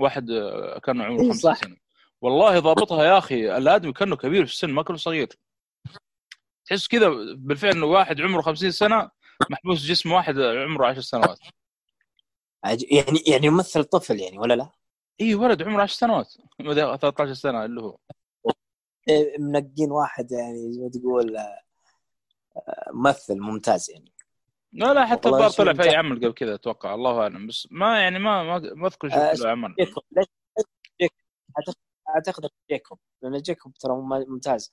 واحد 0.00 0.26
كان 0.84 1.00
عمره 1.00 1.32
50 1.32 1.54
سنة. 1.54 1.76
والله 2.20 2.58
ضابطها 2.58 3.04
يا 3.04 3.18
أخي 3.18 3.56
الآدمي 3.56 3.92
كأنه 3.92 4.16
كبير 4.16 4.46
في 4.46 4.52
السن 4.52 4.70
ما 4.70 4.82
كانه 4.82 4.98
صغير. 4.98 5.28
تحس 6.66 6.88
كذا 6.88 7.08
بالفعل 7.34 7.70
إنه 7.70 7.86
واحد 7.86 8.20
عمره 8.20 8.42
50 8.42 8.70
سنة 8.70 9.10
محبوس 9.50 9.78
جسم 9.84 10.12
واحد 10.12 10.38
عمره 10.38 10.86
10 10.86 11.00
سنوات. 11.00 11.38
يعني 12.64 13.22
يعني 13.26 13.46
يمثل 13.46 13.84
طفل 13.84 14.20
يعني 14.20 14.38
ولا 14.38 14.54
لا؟ 14.54 14.70
إي 15.20 15.34
ولد 15.34 15.62
عمره 15.62 15.82
10 15.82 15.94
سنوات. 15.94 16.26
13 17.00 17.34
سنة 17.34 17.64
اللي 17.64 17.82
هو. 17.82 17.98
إيه، 19.08 19.38
منقين 19.38 19.90
واحد 19.90 20.32
يعني 20.32 20.72
زي 20.72 20.82
ما 20.82 20.90
تقول 20.90 21.36
آه، 21.36 22.90
ممثل 22.92 23.40
ممتاز 23.40 23.90
يعني. 23.90 24.12
لا 24.72 24.94
لا 24.94 25.06
حتى 25.06 25.28
الظاهر 25.28 25.50
طلع 25.50 25.72
في 25.72 25.82
أي. 25.90 25.96
عمل 25.96 26.16
قبل 26.16 26.32
كذا 26.32 26.54
أتوقع. 26.54 26.94
الله 26.94 27.22
أعلم. 27.22 27.46
بس 27.46 27.68
ما 27.70 28.00
يعني 28.00 28.18
ما 28.18 28.42
ما, 28.42 28.86
أذكر 28.86 29.08
شفت 29.08 29.40
له 29.40 29.50
عمل. 29.50 29.74
اعتقد 32.14 32.48
جيكوب. 32.70 32.98
لأن 33.22 33.36
جيكوب 33.38 33.74
ترى 33.74 33.92
مم- 33.92 34.24
ممتاز. 34.28 34.72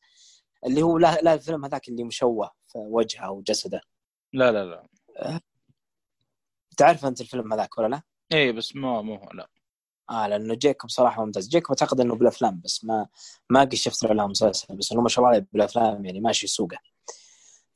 اللي 0.65 0.82
هو 0.82 0.98
لا 0.98 1.15
لا 1.22 1.34
الفيلم 1.34 1.65
هذاك 1.65 1.88
اللي 1.90 2.03
مشوه 2.03 2.52
في 2.68 2.78
وجهه 2.78 3.32
وجسده. 3.32 3.82
لا 4.34 4.52
لا 4.52 4.65
لا. 4.65 4.88
تعرف 6.78 7.06
أنت 7.06 7.22
الفيلم 7.22 7.53
هذاك 7.53 7.78
ولا 7.78 7.88
لا؟ 7.88 8.02
اي 8.34 8.52
بس 8.52 8.76
ما 8.76 9.02
مو 9.02 9.15
هو 9.15 9.30
لا. 9.34 9.49
آه 10.10 10.28
لأنه 10.28 10.53
جيكوب 10.56 10.90
صراحة 10.90 11.26
ممتاز. 11.26 11.48
جيكوب 11.49 11.76
أعتقد 11.82 11.99
إنه 12.02 12.15
بالأفلام 12.15 12.61
بس 12.64 12.86
ما 12.86 13.07
ما 13.49 13.60
قد 13.60 13.76
شفت 13.76 14.03
له 14.03 14.28
مسلسل. 14.28 14.76
بس 14.76 14.91
إنه 14.91 15.02
ما 15.02 15.10
شاء 15.10 15.26
الله 15.26 15.45
بالأفلام 15.53 16.06
يعني 16.06 16.19
ماشي 16.19 16.48
سوقه. 16.48 16.78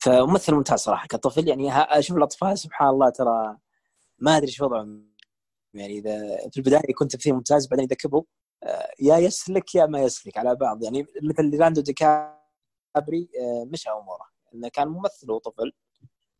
فممثل 0.01 0.53
ممتاز 0.53 0.79
صراحة 0.79 1.07
كطفل. 1.07 1.47
يعني 1.47 1.71
أشوف 1.73 2.17
الأطفال 2.17 2.57
سبحان 2.57 2.89
الله 2.89 3.09
ترى 3.09 3.57
ما 4.19 4.37
أدري 4.37 4.47
إيش 4.47 4.61
وضعهم. 4.61 5.11
يعني 5.73 5.97
إذا 5.97 6.37
في 6.51 6.57
البداية 6.57 6.81
يكون 6.89 7.07
تمثيل 7.07 7.33
ممتاز 7.33 7.67
بعدين 7.67 7.85
إذا 7.85 7.95
كبروا 7.95 8.23
آه، 8.63 8.91
يا 8.99 9.17
يسلك 9.17 9.75
يا 9.75 9.85
ما 9.85 9.99
يسلك 10.01 10.37
على 10.37 10.55
بعض. 10.55 10.83
يعني 10.83 11.05
مثل 11.23 11.45
ليلاندو 11.45 11.81
دي 11.81 11.93
كابري 11.93 13.29
آه، 13.41 13.65
مشى 13.73 13.89
اموره 13.89 14.25
إنه 14.53 14.69
كان 14.69 14.87
ممثل 14.87 15.31
وطفل 15.31 15.71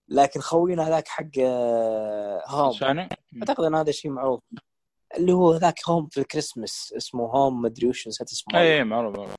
لكن 0.07 0.39
خوينا 0.39 0.87
هذاك 0.87 1.07
حق 1.07 1.25
آه، 1.39 2.43
هوم؟ 2.47 2.73
أعتقد 3.41 3.63
إن 3.63 3.75
هذا 3.75 3.91
شيء 3.91 4.11
معروف. 4.11 4.41
اللي 5.17 5.33
هو 5.33 5.55
ذاك 5.55 5.89
هوم 5.89 6.07
في 6.07 6.19
الكريسماس 6.19 6.93
اسمه 6.97 7.25
هوم 7.25 7.61
مدري 7.61 7.87
وش 7.87 8.07
نسيت 8.07 8.31
اسمه. 8.31 8.59
اي 8.59 8.83
معروف 8.83 9.17
معروف. 9.17 9.35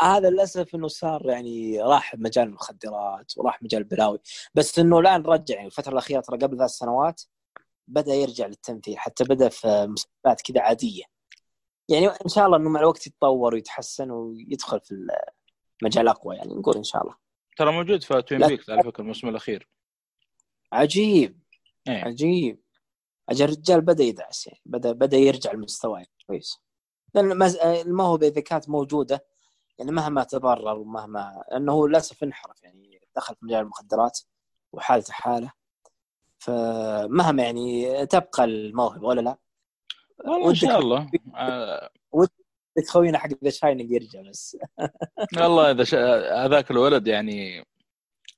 هذا 0.00 0.30
للأسف 0.30 0.74
إنه 0.74 0.88
صار 0.88 1.26
يعني 1.30 1.80
راح 1.82 2.14
مجال 2.14 2.48
المخدرات 2.48 3.32
وراح 3.36 3.62
مجال 3.62 3.80
البلاوي. 3.82 4.18
بس 4.54 4.78
إنه 4.78 4.98
الآن 4.98 5.22
رجع 5.22 5.54
يعني 5.54 5.66
الفترة 5.66 5.92
الأخيرة 5.92 6.20
ترى 6.20 6.38
قبل 6.38 6.58
ثلاث 6.58 6.70
سنوات 6.70 7.22
بدأ 7.88 8.14
يرجع 8.14 8.46
للتمثيل 8.46 8.98
حتى 8.98 9.24
بدأ 9.24 9.48
في 9.48 9.86
مسلسلات 9.86 10.40
كذا 10.40 10.60
عادية. 10.60 11.02
يعني 11.88 12.06
إن 12.08 12.28
شاء 12.28 12.46
الله 12.46 12.56
إنه 12.56 12.68
مع 12.70 12.80
الوقت 12.80 13.06
يتطور 13.06 13.54
ويتحسن 13.54 14.10
ويدخل 14.10 14.80
في 14.80 15.08
المجال 15.82 16.08
أقوى 16.08 16.36
يعني 16.36 16.54
نقول 16.54 16.76
إن 16.76 16.84
شاء 16.84 17.02
الله. 17.02 17.14
ترى 17.56 17.72
موجود 17.72 18.02
في 18.02 18.22
Twin. 18.22 18.46
Peaks 18.46 18.70
على 18.70 18.82
فكرة 18.82 19.00
الموسم 19.02 19.28
الأخير. 19.28 19.68
عجيب. 20.72 21.38
اي 21.88 21.94
عجيب. 21.96 22.62
أجل 23.28 23.44
الرجال 23.44 23.80
بدأ 23.80 24.04
يدعس 24.04 24.46
يعني 24.46 24.60
بدا 24.66 24.92
بدأ 24.92 25.16
يرجع 25.16 25.52
لمستواه 25.52 25.98
يعني 25.98 26.10
كويس. 26.26 26.58
لأن 27.14 27.38
مز- 27.38 27.56
الموهبه 27.56 28.26
اذا 28.26 28.40
كانت 28.40 28.68
موجودة. 28.68 29.24
يعني 29.78 29.92
مهما 29.92 30.24
تضرر 30.24 30.78
ومهما 30.78 31.44
لأنه 31.50 31.72
هو 31.72 31.86
للأسف 31.86 32.22
انحرف 32.22 32.62
يعني 32.62 33.00
دخل 33.16 33.34
في 33.34 33.44
مجال 33.44 33.60
المخدرات 33.60 34.20
وحالته 34.72 35.12
حالة. 35.12 35.52
فمهما 36.38 37.42
يعني 37.42 38.06
تبقى 38.06 38.44
الموهبة 38.44 39.06
ولا 39.06 39.20
لا 39.20 39.38
والله 40.24 40.50
إن 40.50 40.54
شاء 40.54 40.78
الله. 40.78 41.10
آه، 41.36 41.90
بدك 42.76 42.88
خوينا 42.88 43.18
حق 43.18 43.28
The 43.44 43.50
Shining 43.50 43.90
يرجع 43.90 44.22
بس. 44.22 44.56
والله 45.40 45.70
إذا 45.70 45.84
ش... 45.84 45.94
هذاك 46.34 46.70
الولد 46.70 47.06
يعني 47.06 47.64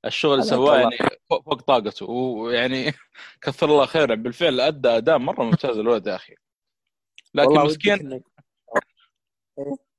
الشغل 0.04 0.32
اللي 0.32 0.44
سواه. 0.44 0.78
يعني 0.78 0.96
فوق 1.30 1.62
طاقته. 1.62 2.06
ويعني 2.10 2.92
كثر 3.42 3.66
الله 3.66 3.86
خيره 3.86 4.14
بالفعل 4.14 4.60
أدى 4.60 4.88
اداء 4.88 5.18
مرة 5.18 5.42
ممتاز 5.42 5.78
الولد 5.78 6.06
يا 6.06 6.14
أخي. 6.14 6.34
لكن 7.34 7.50
ودك 7.50 7.64
مسكين 7.64 8.22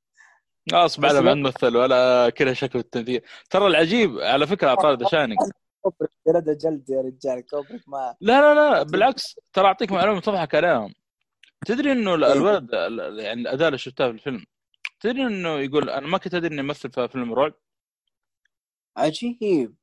غصب 0.74 1.06
عنه 1.06 1.14
بس 1.20 1.24
ما 1.24 1.30
لا. 1.30 1.36
مثل 1.36 1.78
ولا 1.78 2.30
كذا 2.30 2.54
شكل 2.54 2.80
التمثيل. 2.80 3.22
ترى 3.50 3.68
العجيب 3.68 4.20
على 4.20 4.48
فكرة 4.48 4.68
اعطاه 4.68 4.94
ذا 4.94 5.08
شاينينج 5.08 5.40
كوبريك 5.82 6.12
جلده 6.28 6.54
جلد 6.54 6.90
يا 6.90 7.02
رجال 7.02 7.46
كوبريك 7.46 7.82
ما 7.88 8.16
لا 8.22 8.42
لا 8.42 8.54
لا 8.72 8.84
بالعكس 8.84 9.24
ترى 9.54 9.66
أعطيك 9.66 9.92
معلومة 9.92 10.22
تضحك 10.22 10.56
عليهم. 10.56 10.94
تدري 11.66 11.92
إنه 11.92 12.12
إيه. 12.12 12.34
الولد 12.34 12.74
ال- 12.74 13.20
يعني 13.20 13.42
الاداء 13.42 13.68
اللي 13.68 13.78
شفتها 13.78 14.08
في 14.08 14.14
الفيلم 14.14 14.46
تدري 15.00 15.24
إنه 15.24 15.60
يقول 15.60 15.90
أنا 15.90 16.08
ما 16.08 16.18
كنت 16.18 16.34
أدري 16.34 16.54
اني 16.54 16.62
امثل 16.62 16.92
في 16.92 17.08
فيلم 17.08 17.34
رعب؟ 17.34 17.54
عجيب. 18.98 19.76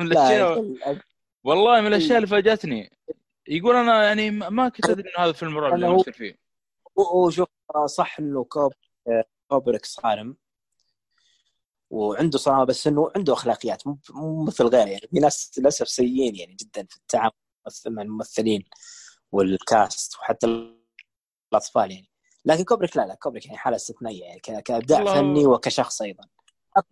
لا 0.00 1.00
والله 1.44 1.80
من 1.80 1.86
الأشياء 1.86 2.16
اللي 2.16 2.26
فاجأتني. 2.26 2.90
يقول 3.48 3.76
أنا 3.76 4.04
يعني 4.04 4.30
ما 4.30 4.48
ما 4.48 4.68
كنت 4.68 4.90
أدري 4.90 5.10
إنه 5.10 5.24
هذا 5.24 5.32
فيلم 5.32 5.58
رعب 5.58 5.74
اللي 5.74 5.86
امثل 5.86 6.12
فيه. 6.12 6.38
هو 6.98 7.30
شوف 7.30 7.48
صح 7.86 8.18
إنه 8.18 8.44
كوب 8.44 8.72
كوبريك 9.52 9.86
صارم 9.86 10.36
وعنده 11.90 12.38
صراحة 12.38 12.64
بس 12.64 12.86
إنه 12.86 13.10
عنده 13.16 13.32
أخلاقيات 13.32 13.82
مو 14.10 14.44
مثل 14.44 14.64
غيره. 14.64 14.88
يعني 14.88 15.08
في 15.10 15.20
ناس 15.20 15.50
للأسف 15.58 15.88
سيئين 15.88 16.36
يعني 16.36 16.54
جدا 16.54 16.86
في 16.90 16.96
التعامل 16.96 17.32
مع 17.86 18.02
الممثلين 18.02 18.64
وال 19.32 19.60
cast 19.60 20.16
وحتى 20.16 20.74
الأطفال 21.52 21.90
يعني. 21.92 22.08
لكن 22.44 22.64
كوبريك 22.64 22.96
لا 22.96 23.06
لا 23.06 23.14
كوبريك 23.14 23.46
يعني 23.46 23.58
حالة 23.58 23.76
استثنائية 23.76 24.24
يعني 24.24 24.40
كأبداع 24.40 25.14
فني 25.14 25.46
وكشخص 25.46 26.02
أيضا. 26.02 26.24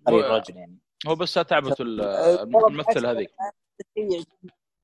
هو- 0.08 0.18
الرجل 0.20 0.56
يعني. 0.56 0.78
هو 1.06 1.14
بس 1.16 1.34
تعبته 1.34 1.82
ال- 1.82 2.00
أه، 2.00 2.42
الممثل 2.42 3.06
هذيك. 3.06 3.30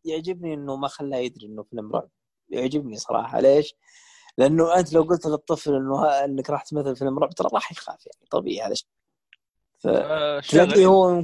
يعجبني 0.05 0.55
إنه 0.55 0.77
ما 0.77 0.89
خلاه 0.89 1.19
يدري 1.19 1.47
إنه 1.47 1.63
فيلم 1.63 1.93
رعب. 1.97 2.09
يعجبني 2.49 2.97
صراحة. 2.97 3.41
ليش؟ 3.41 3.75
لأنه 4.39 4.79
أنت 4.79 4.93
لو 4.93 5.03
قلت 5.03 5.27
للطفل 5.27 5.75
إنه 5.75 6.25
إنك 6.25 6.51
راح 6.51 6.63
تمثل 6.63 6.97
فيلم 6.97 7.19
رعب 7.19 7.31
ترى 7.31 7.49
راح 7.53 7.73
يخاف 7.73 8.07
يعني 8.07 8.29
طبيعي 8.31 8.67
هذا 8.67 8.73
الشيء 8.73 8.89
آه، 9.87 10.41
تلاقيه. 10.41 10.87
هو 10.87 11.23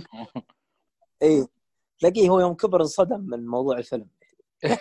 اي 1.23 1.47
تلاقيه 1.99 2.29
هو 2.29 2.41
يوم 2.41 2.55
كبر 2.55 2.81
انصدم 2.81 3.21
من 3.21 3.47
موضوع 3.47 3.79
الفيلم. 3.79 4.09
لا 4.65 4.77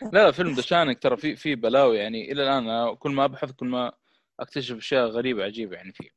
لا 0.12 0.32
فيلم 0.32 0.54
The 0.54 0.62
Shining 0.62 1.02
ترى 1.02 1.16
في 1.16 1.36
في 1.36 1.54
بلاوي 1.54 1.98
يعني 1.98 2.32
إلى 2.32 2.42
الآن 2.42 2.68
أنا 2.68 2.94
كل 2.94 3.10
ما 3.10 3.24
أبحث 3.24 3.52
كل 3.52 3.66
ما 3.66 3.92
أكتشف 4.40 4.76
أشياء 4.76 5.06
غريبة 5.06 5.44
عجيبة 5.44 5.76
يعني 5.76 5.92
فيه. 5.92 6.10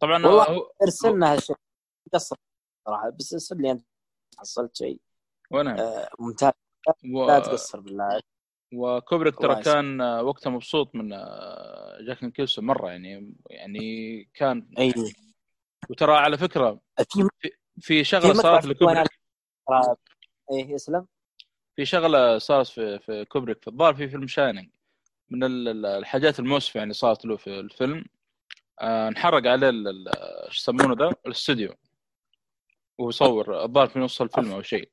طبعا 0.00 0.26
والله 0.26 0.50
هو 0.50 0.70
أرسلنا 0.82 1.32
هالشيء. 1.32 1.56
قصر 2.12 2.36
صراحة 2.86 3.10
بس 3.10 3.32
أرسل 3.32 3.62
لي 3.62 3.70
أنت 3.70 3.86
حصلت 4.38 4.76
شيء. 4.76 5.00
وأنا 5.50 5.80
آه، 5.80 6.08
ممتاز. 6.18 6.52
و... 7.14 7.26
لا 7.26 7.38
تقصر 7.38 7.80
بالله. 7.80 8.20
وكوبريك 8.74 9.36
ترى. 9.36 9.62
كان 9.62 10.00
آه، 10.00 10.22
وقتها 10.22 10.50
مبسوط 10.50 10.94
من 10.94 11.12
آه، 11.12 11.98
جاك 12.00 12.24
نيكلسون 12.24 12.64
مرة 12.64 12.88
يعني 12.90 13.34
يعني 13.50 14.28
كان 14.34 14.68
أي. 14.78 14.94
وترى 15.90 16.12
على 16.16 16.38
فكرة 16.38 16.80
في 17.80 18.04
شغلة 18.04 18.32
صارت 18.34 18.62
في 18.66 18.68
لكوبريك 18.72 19.06
ترى- 19.70 19.94
إيه 20.52 20.70
يسلم. 20.70 21.06
في 21.76 21.84
شغلة 21.84 22.38
صارت 22.38 22.66
في 22.66 22.98
في 22.98 23.24
كوبريك 23.24 23.60
في 23.62 23.68
الظاهر 23.68 23.94
في 23.94 24.08
فيلم 24.08 24.26
Shining. 24.26 24.70
من 25.30 25.44
ال- 25.44 25.68
ال- 25.68 25.86
الحاجات 25.86 26.38
المؤسفه 26.38 26.78
يعني 26.78 26.92
صارت 26.92 27.24
له 27.24 27.36
في 27.36 27.60
الفيلم. 27.60 28.04
آه 28.80 29.08
انحرق 29.08 29.46
عليه 29.50 29.68
إيش 30.46 30.58
يسمونه 30.58 30.94
ذا 30.94 31.14
الاستوديو. 31.26 31.74
وهو 32.98 33.08
يصور 33.08 33.64
الظاهر 33.64 33.86
في 33.86 33.98
نص 33.98 34.20
الفيلم 34.20 34.52
أو 34.52 34.62
شيء. 34.62 34.88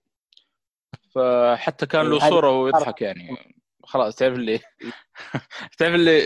فحتى 1.16 1.86
كان 1.86 2.06
له 2.10 2.24
إيه، 2.24 2.30
صورة 2.30 2.50
وهو 2.50 2.68
يضحك 2.68 3.02
يعني. 3.02 3.54
خلاص 3.92 4.16
تعرف 4.16 4.36
اللي 4.36 4.60
تعرف 5.78 5.96
اللي 5.96 6.20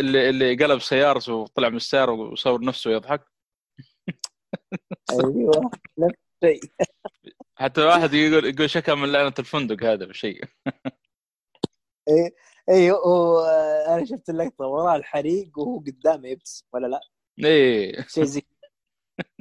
اللي 0.00 0.28
اللي 0.28 0.54
قلب 0.64 0.80
سيارته 0.80 1.32
وطلع 1.34 1.68
من 1.68 1.76
السيارة 1.76 2.12
وصور 2.12 2.64
نفسه 2.64 2.90
يضحك 2.90 3.24
أيوه 5.10 5.70
نفس 5.98 6.14
الشيء. 6.44 6.60
حتى 7.54 7.80
واحد 7.84 8.14
يقول 8.14 8.44
يقول 8.44 8.70
شكا 8.70 8.94
من 8.94 9.12
لعنة 9.12 9.34
الفندق 9.38 9.84
هذا 9.84 10.04
بشيء. 10.06 10.44
إيه 12.68 12.92
هو 12.92 13.40
أنا 13.88 14.04
شفت 14.04 14.30
اللقطة 14.30 14.66
وراه 14.66 14.96
الحريق 14.96 15.58
وهو 15.58 15.78
قدامه 15.78 16.28
يبتسم 16.28 16.66
ولا 16.72 16.86
لا؟ 16.86 17.00
إيه. 17.48 18.06
شيء 18.08 18.24
زي 18.24 18.42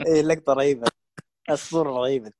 إيه 0.07 0.21
لقطه 0.21 0.53
رهيبة. 0.53 0.87
الصورة 1.49 1.89
رهيبة. 1.91 2.31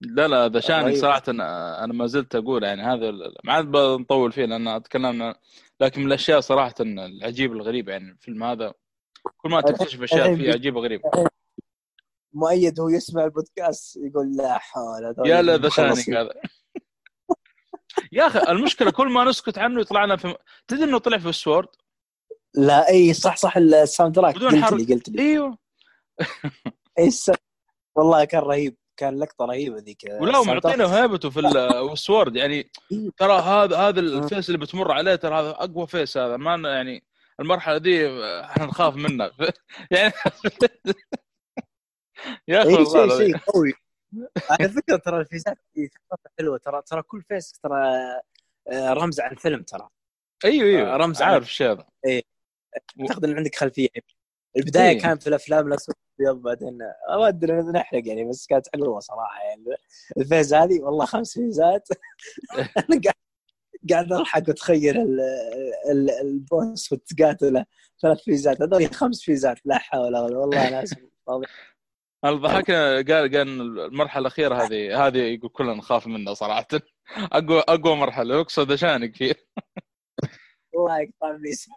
لا 0.00 0.28
لا 0.28 0.48
ذا 0.48 0.60
شانك 0.60 0.84
رهيب. 0.84 0.96
صراحة 0.96 1.22
أنا 1.28 1.84
أنا 1.84 1.92
ما 1.92 2.06
زلت 2.06 2.34
أقول 2.34 2.64
يعني 2.64 2.82
هذا 2.82 3.10
ما 3.44 3.52
عاد 3.52 3.64
بنطول 3.64 4.32
فيه 4.32 4.44
لأن 4.44 4.82
تكلمنا 4.82 5.38
لكن 5.80 6.00
من 6.00 6.06
الأشياء 6.06 6.40
صراحة 6.40 6.74
العجيبه 6.80 7.54
الغريبه 7.54 7.92
يعني 7.92 8.10
الفيلم 8.10 8.44
هذا 8.44 8.74
كل 9.36 9.50
ما 9.50 9.60
تكتشف 9.60 10.02
أشياء 10.02 10.36
فيه 10.36 10.52
عجيبه 10.52 10.80
غريبه 10.80 11.10
مؤيد 12.32 12.80
هو 12.80 12.88
يسمع 12.88 13.24
البودكاست 13.24 13.96
يقول 13.96 14.36
لا 14.36 14.58
حول 14.58 15.14
يا 15.26 15.42
لا 15.42 15.56
The. 15.56 15.68
Shining 15.68 16.10
هذا. 16.10 16.30
يا 18.12 18.26
أخي 18.26 18.52
المشكلة 18.52 18.90
كل 18.90 19.08
ما 19.08 19.24
نسكت 19.24 19.58
عنه 19.58 19.80
يطلع 19.80 20.04
لنا 20.04 20.16
في 20.16 20.36
تدري 20.68 20.84
إنه 20.84 20.98
طلع 20.98 21.18
في 21.18 21.28
السورد؟ 21.28 21.68
لا 22.54 22.88
إي 22.88 23.14
صح 23.14 23.36
صح 23.36 23.56
ال 23.56 24.14
soundtrack. 24.14 24.34
بدون 24.34 24.50
قلت 24.50 24.64
حرق. 24.64 24.74
لي 24.74 24.94
قلت 24.94 25.08
لي. 25.08 25.22
إيوه. 25.22 25.58
إي 26.98 27.10
والله 27.96 28.24
كان 28.24 28.40
رهيب. 28.42 28.76
كان 28.96 29.18
لقطة 29.18 29.44
رهيبة 29.44 29.78
ذيك 29.78 29.98
ولا 30.20 30.40
ال 30.40 30.60
soundtrack. 30.62 30.78
معطينا 30.78 31.02
هيبته 31.02 31.30
في 31.30 31.40
ال- 31.40 31.56
السورد 31.92 32.36
يعني 32.36 32.70
إيه. 32.92 33.10
ترى 33.18 33.32
هذا 33.32 33.76
هذا 33.76 34.00
الفيس 34.00 34.48
اللي 34.48 34.58
بتمر 34.58 34.92
عليه 34.92 35.14
ترى 35.14 35.34
هذا 35.40 35.50
أقوى 35.50 35.86
فيس 35.86 36.16
هذا 36.16 36.36
ما 36.36 36.72
يعني 36.74 37.04
المرحلة 37.40 37.78
دي 37.78 38.06
إحنا 38.40 38.66
نخاف 38.66 38.96
منها 38.96 39.30
يعني 39.90 40.12
يا 42.48 42.62
أخي 42.62 42.68
اي 42.68 42.74
والله 42.74 43.18
شيء. 43.18 43.26
شيء 43.26 43.36
قوي 43.38 43.72
على 44.50 44.68
فكرة 44.68 44.96
ترى 44.96 45.20
الفيزات 45.20 45.58
فكرتها 45.74 46.30
حلوة 46.38 46.58
ترى 46.58 46.82
ترى 46.86 47.02
كل 47.02 47.22
فيس 47.22 47.52
ترى 47.62 47.78
آه، 48.72 48.92
رمز 48.92 49.20
عن 49.20 49.34
فيلم 49.34 49.62
ترى 49.62 49.88
أيوه 50.44 50.66
أيوه 50.68 50.94
آه، 50.94 50.96
رمز 50.96 51.22
عارف 51.22 51.44
الشيء 51.44 51.70
هذا 51.72 51.84
أعتقد 53.00 53.24
إن 53.24 53.36
عندك 53.36 53.54
خلفية 53.54 53.88
البداية 54.56 54.88
إيه. 54.90 55.00
كانت 55.00 55.22
في 55.22 55.28
الأفلام 55.28 55.68
الأسود 55.68 55.94
والابيض 56.20 56.42
بعدين 56.42 56.78
ما 57.08 57.28
أدري 57.28 57.52
نحرق 57.52 58.02
يعني 58.08 58.24
بس 58.24 58.46
كانت 58.46 58.66
حلوة 58.74 59.00
صراحة 59.00 59.42
يعني. 59.42 59.64
الفيز 60.16 60.54
هذه 60.54 60.80
والله 60.80 61.04
خمس 61.06 61.34
فيزات. 61.34 61.88
أنا 62.78 63.00
قاعد 63.04 63.14
قاعد 63.90 64.12
أضحك 64.12 64.48
ال- 65.90 66.10
البوس 66.20 66.92
وتقاتله. 66.92 67.64
ثلاث 68.02 68.18
فيزات 68.22 68.62
هذول 68.62 68.94
خمس 68.94 69.22
فيزات 69.22 69.58
لا 69.64 69.78
حول 69.78 70.00
ولا 70.16 70.18
قوة. 70.18 70.38
والله 70.38 70.70
ناس 70.70 70.94
فاضي. 71.26 71.46
أنا 72.24 72.32
ضحكنا 72.46 72.94
قال 72.96 73.06
قال 73.36 73.60
المرحلة 73.80 74.20
الأخيرة 74.20 74.54
هذه 74.54 75.06
هذه 75.06 75.18
يقول 75.18 75.50
كلنا 75.50 75.74
نخاف 75.74 76.06
منها 76.06 76.34
صراحة. 76.34 76.66
اقوى 77.16 77.58
أقوى 77.68 77.96
مرحلة 77.96 78.40
أقصد 78.40 78.74
شانك 78.74 79.16
فيه 79.16 79.34
الله 80.76 81.00
يقطع 81.00 81.30
ابليس 81.30 81.68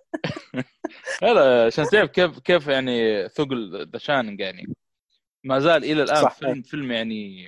لا 1.22 1.66
عشان 1.66 1.86
تعرف 1.86 2.10
كيف 2.10 2.40
كيف 2.40 2.68
يعني 2.68 3.30
ثقل 3.30 3.88
The 3.92 3.98
Shining 3.98 4.40
يعني. 4.40 4.76
ما 5.44 5.60
زال 5.60 5.84
إلى 5.84 6.04
الآن 6.04 6.22
صح. 6.24 6.34
فيلم 6.34 6.62
فيلم 6.62 6.92
يعني 6.92 7.46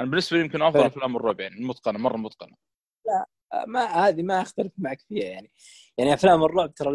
أنا 0.00 0.10
بالنسبة 0.10 0.36
لي 0.36 0.44
يمكن 0.44 0.62
أفضل. 0.62 0.84
أفلام 0.84 1.16
الرعب 1.16 1.40
يعني 1.40 1.54
المتقنة 1.56 1.98
مرة 1.98 2.16
متقنة. 2.16 2.56
ما 3.66 3.84
هذه 3.84 4.22
ما 4.22 4.42
أختلف 4.42 4.72
معك 4.78 5.00
فيها 5.00 5.24
يعني. 5.28 5.50
يعني 5.98 6.14
أفلام 6.14 6.44
الرعب 6.44 6.74
ترى 6.74 6.92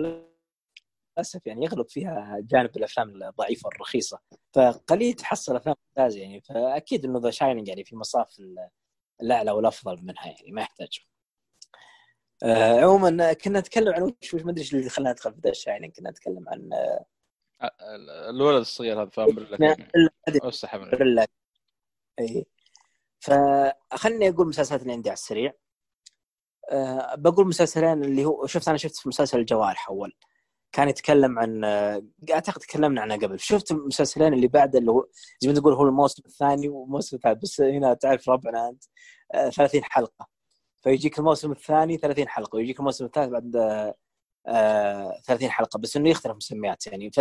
للأسف 1.17 1.45
يعني 1.47 1.65
يغلب 1.65 1.89
فيها 1.89 2.37
جانب 2.41 2.77
الأفلام 2.77 3.09
الضعيفة 3.23 3.67
والرخيصه 3.67 4.19
فقليل 4.55 5.13
تحصل 5.13 5.55
أفلام 5.55 5.75
ممتازة 5.87 6.19
يعني. 6.19 6.41
فأكيد 6.41 7.05
إنه 7.05 7.19
The 7.19 7.29
Shining 7.31 7.67
يعني 7.67 7.83
في 7.83 7.95
مصاف 7.95 8.39
ال- 8.39 8.69
الأعلى 9.21 9.51
والأفضل 9.51 10.03
منها 10.05 10.25
يعني 10.27 10.51
ما 10.51 10.61
يحتاج. 10.61 10.99
آه 12.43 12.79
عموما 12.79 13.33
كنا 13.33 13.59
نتكلم 13.59 13.93
عن 13.93 14.01
وش 14.01 14.33
وش 14.33 14.41
ما 14.41 14.51
أدري 14.51 14.61
إيش 14.61 14.73
اللي 14.73 14.89
خلانا 14.89 15.11
ندخل 15.11 15.33
في 15.33 15.39
ذا 15.43 15.53
شايننج 15.53 15.91
كنا 15.91 16.09
نتكلم 16.09 16.49
عن 16.49 16.69
الولد 18.29 18.59
الصغير 18.59 19.01
هذا 19.01 19.09
فاهم 19.09 19.35
بريلا 20.91 21.27
إي. 22.19 22.45
فخلني 23.19 24.29
أقول 24.29 24.47
مسلسلات 24.47 24.81
اللي 24.81 24.93
عندي 24.93 25.09
على 25.09 25.13
السريع. 25.17 25.53
أه 26.71 27.15
بقول 27.15 27.47
مسلسلين 27.47 28.03
اللي 28.03 28.25
هو 28.25 28.45
شفت 28.45 28.67
أنا 28.67 28.77
شفت 28.77 28.95
في 28.95 29.09
مسلسل 29.09 29.39
الجوارح 29.39 29.89
أول. 29.89 30.13
كان 30.71 30.89
يتكلم 30.89 31.39
عن 31.39 31.63
أعتقد 32.31 32.61
تكلمنا 32.61 33.01
عنه 33.01 33.15
قبل. 33.15 33.39
شفت 33.39 33.71
المسلسلين 33.71 34.33
اللي 34.33 34.47
بعد 34.47 34.75
اللي 34.75 34.91
هو 34.91 35.07
زي 35.39 35.49
ما 35.49 35.55
تقول 35.59 35.73
هو 35.73 35.83
الموسم 35.87 36.23
الثاني 36.25 36.69
والموسم 36.69 37.15
الثالث 37.17 37.41
بس 37.41 37.61
هنا 37.61 37.93
تعرف 37.93 38.29
ربعنا 38.29 38.69
أنت. 38.69 38.83
أه 39.33 39.49
30 39.49 39.83
حلقة. 39.83 40.36
فيجيك 40.81 41.19
الموسم 41.19 41.51
الثاني 41.51 41.97
30 41.97 42.27
حلقة 42.27 42.55
ويجيك 42.55 42.79
الموسم 42.79 43.05
الثالث 43.05 43.29
بعد 43.29 43.55
أه 43.55 43.95
آه 44.47 45.21
30 45.25 45.49
حلقة 45.49 45.79
بس 45.79 45.97
إنه 45.97 46.09
يختلف 46.09 46.35
مسميات 46.35 46.87
يعني. 46.87 47.11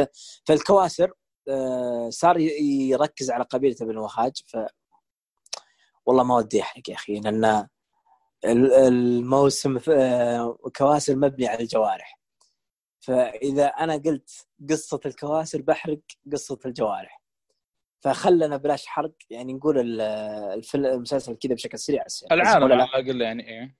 فالكواسر 0.46 1.12
آه 1.48 2.10
صار 2.10 2.38
يركز 2.40 3.30
على 3.30 3.44
قبيلة 3.44 3.76
ابن 3.82 3.96
وهاج 3.96 4.42
ف 4.46 4.56
والله 6.06 6.22
ما 6.24 6.36
ودي 6.36 6.62
أحرق 6.62 6.90
يا 6.90 6.94
أخي 6.94 7.20
لأن 7.20 7.44
ال- 8.44 8.72
الموسم 8.72 9.78
آه، 9.88 10.58
كواسر 10.76 11.16
مبني 11.16 11.48
على 11.48 11.60
الجوارح. 11.62 12.20
فإذا 13.00 13.66
أنا 13.66 13.96
قلت 13.96 14.30
قصة 14.70 15.00
الكواسر 15.06 15.62
بحرق 15.62 16.00
قصة 16.32 16.58
الجوارح. 16.66 17.22
فخلنا 18.00 18.56
بلاش 18.56 18.86
حرق 18.86 19.12
يعني 19.30 19.52
نقول 19.52 20.00
المسلسل 20.74 21.34
كذا 21.36 21.54
بشكل 21.54 21.78
سريع 21.78 22.04
العالم 22.32 22.64
ولا 22.64 22.74
على 22.74 22.84
لا؟ 22.92 22.98
الأقل 22.98 23.20
يعني 23.20 23.48
إيه. 23.48 23.76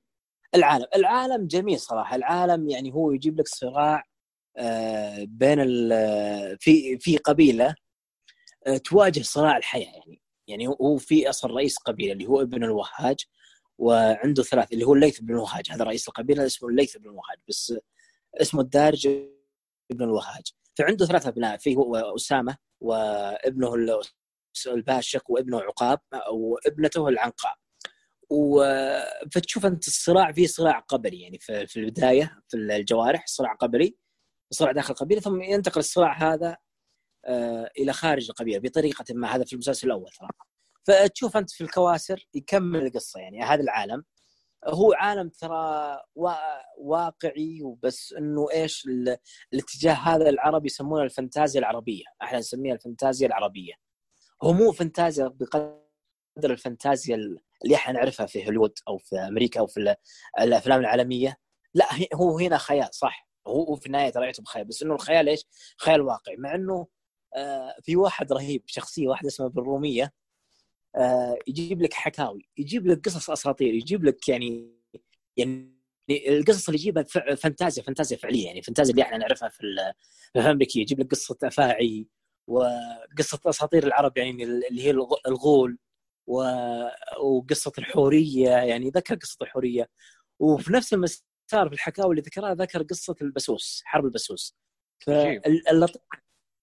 العالم 0.55 0.87
العالم 0.97 1.47
جميل 1.47 1.81
صراحة. 1.81 2.17
العالم 2.17 2.69
يعني 2.69 2.93
هو 2.95 3.13
يجيب 3.13 3.41
لك 3.41 3.49
صراع 3.49 4.05
آه، 4.59 5.25
بين 5.29 5.61
ال- 5.61 6.57
في 6.61 6.99
في 6.99 7.17
قبيلة 7.17 7.75
آه، 8.67 8.77
تواجه 8.77 9.23
صراع 9.23 9.57
الحياة 9.57 9.93
يعني. 9.93 10.21
يعني 10.49 10.69
هو- 10.69 10.97
في 10.97 11.29
أصلا 11.31 11.55
رئيس 11.55 11.79
قبيلة 11.79 12.13
اللي 12.13 12.27
هو 12.27 12.41
ابن 12.43 12.65
الوهاج 12.65 13.17
وعنده 13.79 14.43
ثلاث 14.43 14.73
اللي 14.73 14.85
هو 14.85 14.95
الليث 14.95 15.21
بن 15.21 15.35
الوهاج. 15.35 15.71
هذا 15.71 15.85
رئيس 15.85 16.09
القبيلة 16.09 16.47
اسمه 16.47 16.69
الليث 16.69 16.97
بن 16.97 17.05
الوهاج 17.05 17.39
بس 17.49 17.75
اسمه 18.41 18.61
الدارج 18.61 19.07
ابن 19.91 20.05
الوهاج. 20.05 20.43
فعنده 20.79 21.07
ثلاث 21.07 21.27
أبناء 21.27 21.57
فيه 21.57 21.77
هو 21.77 21.97
اسامه 21.97 22.57
وابنه 22.81 23.75
ال- 23.75 24.01
الباشق 24.67 25.31
وابنه 25.31 25.61
عقاب 25.61 26.01
وابنته 26.33 27.09
العنقاء 27.09 27.55
فتشوف 29.33 29.67
أنت 29.67 29.89
الصراع 29.89 30.33
فيه 30.33 30.47
صراع 30.47 30.79
قبلي 30.79 31.21
يعني 31.21 31.39
في 31.39 31.67
في 31.67 31.81
البداية 31.81 32.41
في 32.49 32.57
الجوارح 32.57 33.27
صراع 33.27 33.53
قبلي 33.55 33.97
صراع 34.51 34.73
داخل 34.73 34.95
القبيله 34.95 35.21
ثم 35.21 35.43
ينتقل 35.43 35.79
الصراع 35.81 36.13
هذا 36.35 36.57
آه، 37.25 37.71
إلى 37.79 37.93
خارج 37.93 38.29
القبيلة 38.31 38.59
بطريقة 38.59 39.05
ما. 39.15 39.37
هذا 39.37 39.45
في 39.45 39.53
المسلسل 39.53 39.87
الأول 39.87 40.11
ترى. 40.11 40.29
فتشوف 40.87 41.37
أنت 41.37 41.51
في 41.51 41.65
الكواسر 41.65 42.27
يكمل 42.35 42.87
القصة 42.87 43.21
يعني 43.21 43.43
هذا 43.43 43.61
العالم. 43.63 44.05
هو 44.67 44.93
عالم 44.93 45.29
ترى 45.29 46.01
وا- 46.15 46.79
واقعي 46.79 47.63
وبس 47.63 48.13
انه 48.19 48.51
إيش 48.53 48.87
ال- 48.87 49.17
الاتجاه 49.53 49.93
هذا 49.93 50.29
العربي 50.29 50.67
يسمونه 50.67 51.03
الفانتازيا 51.03 51.61
العربية. 51.61 52.05
إحنا 52.23 52.39
نسميها 52.39 52.75
الفانتازيا 52.75 53.27
العربية. 53.27 53.73
هو 54.43 54.53
مو 54.53 54.73
فانتازيا 54.73 55.27
بقدر 55.29 55.81
الفانتازيا 56.53 57.17
اللي 57.65 57.75
إحنا 57.75 57.93
نعرفها 57.95 58.27
في 58.27 58.47
هوليوود 58.47 58.73
أو 58.89 58.99
في 58.99 59.17
أمريكا 59.17 59.61
أو 59.61 59.67
في 59.67 59.81
ال- 59.81 59.97
الأفلام 60.41 60.81
العالمية. 60.81 61.37
لا 61.75 61.87
هو 62.15 62.39
هنا 62.39 62.59
خيال 62.59 62.89
صح. 62.95 63.29
هو 63.47 63.77
في 63.77 63.87
النهاية 63.87 64.11
ترى 64.11 64.25
يعتبر 64.25 64.47
خيال 64.47 64.65
بس 64.65 64.83
إنه 64.83 64.95
الخيال 64.95 65.29
إيش؟ 65.29 65.45
خيال 65.79 66.01
واقعي. 66.01 66.37
مع 66.37 66.55
إنه 66.55 66.87
آه، 67.37 67.75
في 67.83 67.97
واحد 67.97 68.33
رهيب 68.33 68.63
شخصية 68.67 69.09
واحدة 69.09 69.29
اسمها 69.29 69.49
بالرومية. 69.49 70.13
يجيب 71.49 71.83
لك 71.83 71.95
حكاوي 71.95 72.49
يجيب 72.59 72.87
لك 72.87 73.05
قصص 73.05 73.31
أساطير 73.31 73.75
يجيب 73.75 74.05
لك 74.05 74.29
يعني 74.29 74.77
يعني 75.37 75.77
القصص 76.11 76.69
اللي 76.69 76.81
يجيبها 76.81 77.03
فانتازيا 77.37 77.83
فانتازيا 77.83 78.17
فعليه 78.17 78.47
يعني 78.47 78.63
فانتازيا 78.63 78.91
اللي 78.93 79.03
إحنا 79.03 79.17
نعرفها 79.19 79.49
في 79.49 79.61
ال- 79.61 79.93
في 79.97 80.31
الافلام 80.35 80.47
الأمريكية. 80.47 80.81
يجيب 80.81 81.01
لك 81.01 81.11
قصة 81.11 81.37
أفاعي 81.45 82.07
وقصة 82.49 83.41
أساطير 83.47 83.87
العرب 83.87 84.19
يعني 84.19 84.45
اللي 84.45 84.83
هي 84.85 84.91
الغ- 84.91 85.21
الغول 85.27 85.79
وقصة 86.27 87.73
الحورية 87.79 88.49
يعني 88.51 88.91
ذكر 88.91 89.15
قصة 89.15 89.37
الحورية. 89.43 89.89
وفي 90.41 90.73
نفس 90.73 90.93
المسار 90.95 91.69
في 91.69 91.73
الحكاوي 91.73 92.11
اللي 92.11 92.23
ذكرها 92.23 92.55
ذكر 92.55 92.83
قصة 92.83 93.15
البسوس 93.23 93.83
حرب 93.85 94.05
البسوس. 94.05 94.57
فاللطيف 95.07 96.03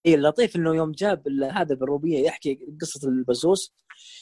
إيه 0.06 0.16
اللطيف 0.16 0.56
إنه 0.56 0.76
يوم 0.76 0.92
جاب 0.92 1.28
هذا 1.52 1.76
بالروبية 1.76 2.26
يحكي 2.26 2.60
قصة 2.82 3.08
البسوس 3.10 3.74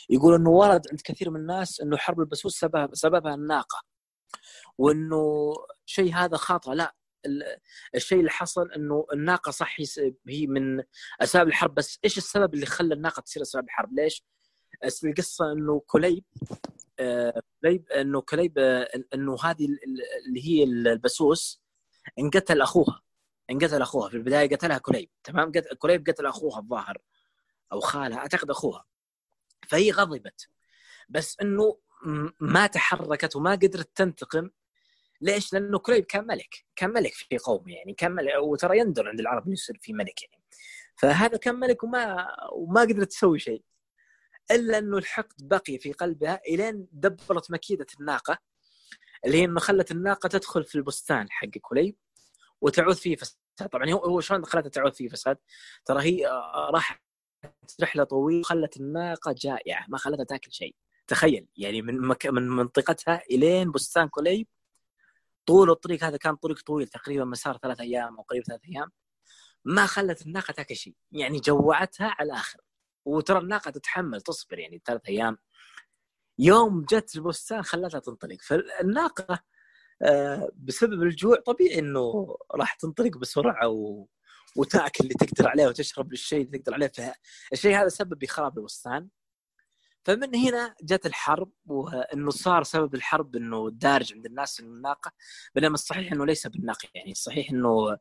يقول 0.10 0.34
إنه 0.36 0.50
ورد 0.50 0.82
عند 0.92 1.02
كثير 1.04 1.30
من 1.30 1.40
الناس 1.40 1.82
إنه 1.82 1.98
حرب 1.98 2.20
البسوس 2.20 2.60
سبب 2.60 2.90
سببها 2.96 3.36
الناقة. 3.36 3.84
وإنه 4.78 5.54
شيء 5.86 6.14
هذا 6.14 6.38
خاطئ. 6.38 6.72
لا 6.72 6.96
ال- 7.26 7.58
الشيء 7.96 8.20
اللي 8.20 8.30
حصل 8.30 8.72
إنه 8.72 9.06
الناقة 9.14 9.52
صح 9.52 9.78
هي 10.28 10.48
من 10.48 10.84
أسباب 11.22 11.48
الحرب 11.48 11.76
بس 11.76 12.00
إيش 12.06 12.18
السبب 12.18 12.54
اللي 12.54 12.66
خلى 12.66 12.94
الناقة 12.94 13.22
تصير 13.22 13.42
أسباب 13.44 13.64
الحرب؟ 13.64 13.94
ليش؟ 13.94 14.26
القصة 15.04 15.52
إنه 15.52 15.82
كليب 15.88 16.24
آه، 17.00 17.42
كليب 17.62 17.90
انه 17.92 18.22
كليب 18.22 18.54
آه، 18.60 18.88
إنه 19.14 19.36
هذه 19.44 19.66
ال- 19.66 19.80
ال- 19.84 20.28
اللي 20.28 20.46
هي 20.48 20.64
البسوس 20.64 21.62
انقتل 22.20 22.62
أخوها. 22.62 23.02
انقتل 23.50 23.82
أخوها 23.82 24.10
في 24.10 24.18
البداية 24.18 24.50
قتلها 24.56 24.78
كليب 24.78 25.10
تمام 25.24 25.52
قت- 25.52 25.74
كليب 25.78 26.10
قتل 26.10 26.26
أخوها 26.26 26.60
الظاهر 26.60 26.98
أو 27.72 27.80
خالها 27.80 28.18
أعتقد 28.18 28.50
أخوها 28.50 28.86
فهي 29.68 29.92
غضبت 29.92 30.48
بس 31.10 31.38
إنه 31.42 31.78
ما 32.40 32.68
تحركت 32.68 33.36
وما 33.36 33.52
قدرت 33.52 33.90
تنتقم 33.96 34.50
ليش؟ 35.22 35.54
لأنه 35.54 35.80
كليب 35.80 36.06
كان 36.06 36.28
ملك، 36.28 36.66
كان 36.76 36.90
ملك 36.90 37.14
في 37.14 37.38
قومه 37.38 37.74
يعني 37.74 37.94
كان 37.94 38.12
ملك 38.12 38.34
وترى 38.42 38.78
يندر 38.80 39.10
عند 39.10 39.20
العرب 39.20 39.44
إنه 39.46 39.54
يصير 39.54 39.78
في 39.82 39.94
ملك 39.94 40.24
يعني. 40.24 40.44
فهذا 40.96 41.38
كان 41.38 41.56
ملك 41.56 41.84
وما 41.84 42.28
وما 42.52 42.82
قدرت 42.82 43.08
تسوي 43.10 43.40
شيء. 43.40 43.64
إلا 44.52 44.78
إنه 44.78 44.98
الحقد 44.98 45.48
بقي 45.48 45.78
في 45.78 45.92
قلبها 45.94 46.42
إلين 46.48 46.88
دبرت 46.92 47.52
مكيدة 47.52 47.86
الناقة 48.00 48.38
اللي 49.26 49.38
هي 49.38 49.46
إنه 49.46 49.60
خلت 49.60 49.92
الناقة 49.92 50.28
تدخل 50.30 50.64
في 50.64 50.76
البستان 50.76 51.32
حق 51.32 51.48
كليب 51.62 51.96
وتعوث 52.62 53.00
فيه 53.00 53.16
فساد، 53.16 53.38
طبعا 53.72 53.92
هو 53.92 54.20
شلون 54.20 54.46
خلتها 54.46 54.70
تعوث 54.70 54.96
فيه 54.96 55.10
فساد؟ 55.10 55.38
ترى 55.86 56.04
هي 56.04 56.28
آه، 56.28 56.70
راحت 56.74 57.02
رحلة 57.82 58.04
طويلة 58.04 58.40
وخلت 58.40 58.78
الناقة 58.78 59.36
جائعة 59.38 59.86
ما 59.90 59.98
خلتها 59.98 60.24
تاكل 60.24 60.52
شيء. 60.52 60.76
تخيل 61.08 61.48
يعني 61.58 61.82
من 61.82 62.02
مك... 62.02 62.26
من 62.26 62.48
منطقتها 62.48 63.22
إلين 63.32 63.72
بستان 63.72 64.08
كليب 64.08 64.48
طول 65.46 65.70
الطريق 65.72 66.04
هذا 66.04 66.18
كان 66.18 66.36
طريق 66.36 66.62
طويل 66.62 66.88
تقريبا 66.88 67.26
مسار 67.26 67.58
ثلاث 67.58 67.80
أيام 67.80 68.18
أو 68.18 68.24
قريب 68.24 68.44
ثلاث 68.44 68.62
أيام. 68.70 68.92
ما 69.66 69.86
خلت 69.86 70.22
الناقة 70.22 70.52
تاكل 70.52 70.76
شيء 70.76 70.96
يعني 71.12 71.40
جوعتها 71.40 72.16
على 72.20 72.32
الآخر 72.32 72.60
وترى 73.06 73.40
الناقة 73.40 73.72
تتحمل 73.72 74.22
تصبر 74.22 74.60
يعني 74.60 74.82
ثلاث 74.86 75.02
أيام. 75.10 75.38
يوم 76.40 76.82
جت 76.82 77.16
البستان 77.16 77.62
خلتها 77.62 78.00
تنطلق. 78.00 78.42
فالناقة 78.42 79.40
بسبب 80.56 81.04
الجوع 81.04 81.36
طبيعي 81.46 81.80
إنه 81.80 82.38
راح 82.56 82.74
تنطلق 82.74 83.18
بسرعة 83.18 83.68
و... 83.68 84.06
وتأكل 84.56 85.04
اللي 85.04 85.14
تقدر 85.14 85.48
عليه 85.48 85.68
وتشرب 85.68 86.14
الشيء 86.14 86.46
اللي 86.46 86.58
تقدر 86.58 86.74
عليه. 86.74 86.92
فالشيء 87.52 87.76
هذا 87.76 87.88
سبب 87.88 88.20
بخراب 88.20 88.58
البستان 88.58 89.10
فمن 90.04 90.36
هنا 90.36 90.76
جت 90.84 91.06
الحرب 91.06 91.52
وإنه 91.66 92.30
صار 92.30 92.64
سبب 92.64 92.96
الحرب 92.96 93.36
إنه 93.36 93.70
دارج 93.72 94.14
عند 94.14 94.26
الناس 94.26 94.60
إنه 94.60 94.70
الناقة. 94.70 95.12
بينما 95.56 95.74
الصحيح 95.74 96.12
إنه 96.12 96.26
ليس 96.26 96.48
بالناقة 96.48 96.90
يعني. 96.96 97.12
الصحيح 97.12 97.52
إنه 97.52 97.98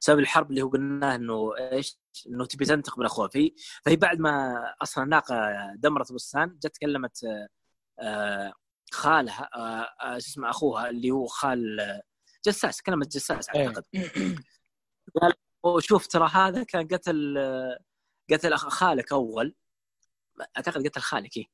سبب 0.00 0.18
الحرب 0.18 0.50
اللي 0.50 0.62
هو 0.62 0.68
قلناه 0.68 1.14
إنه 1.14 1.56
إيش؟ 1.58 1.98
إنه 2.26 2.46
تبي 2.46 2.64
تنتقم 2.64 3.00
من 3.00 3.06
اخوها 3.06 3.28
فهي 3.28 3.50
فهي 3.84 3.96
بعد 3.96 4.20
ما 4.20 4.54
أصلا 4.82 5.04
الناقة 5.04 5.36
دمرت 5.76 6.10
البستان 6.10 6.58
جت 6.62 6.76
كلمت 6.76 7.24
آه، 8.00 8.52
خالها 8.94 9.50
آه، 9.54 9.88
آه، 10.06 10.18
شو 10.18 10.30
اسمه 10.30 10.50
أخوها 10.50 10.90
اللي 10.90 11.10
هو 11.10 11.26
خال 11.26 11.78
جساس 12.46 12.82
كلمة 12.82 13.06
جساس 13.12 13.48
إيه. 13.48 13.68
أعتقد. 13.68 13.84
قال 15.20 15.32
وشوف 15.62 16.06
ترى 16.06 16.28
هذا 16.28 16.62
كان 16.62 16.88
قتل 16.88 17.38
قتل 18.32 18.56
خالك 18.56 19.12
أول. 19.12 19.54
أعتقد 20.56 20.86
قتل 20.86 21.00
خالك 21.00 21.36
إيه. 21.36 21.46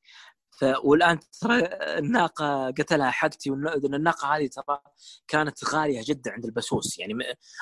ف... 0.51 0.65
والآن 0.85 1.19
ترى 1.41 1.59
الناقة 1.99 2.67
قتلها 2.67 3.11
حقتي 3.11 3.51
والناقة 3.51 4.37
هذه 4.37 4.47
ترى 4.47 4.81
كانت 5.29 5.65
غالية 5.65 6.03
جدا 6.05 6.33
عند 6.33 6.45
البسوس. 6.45 6.99
يعني 6.99 7.15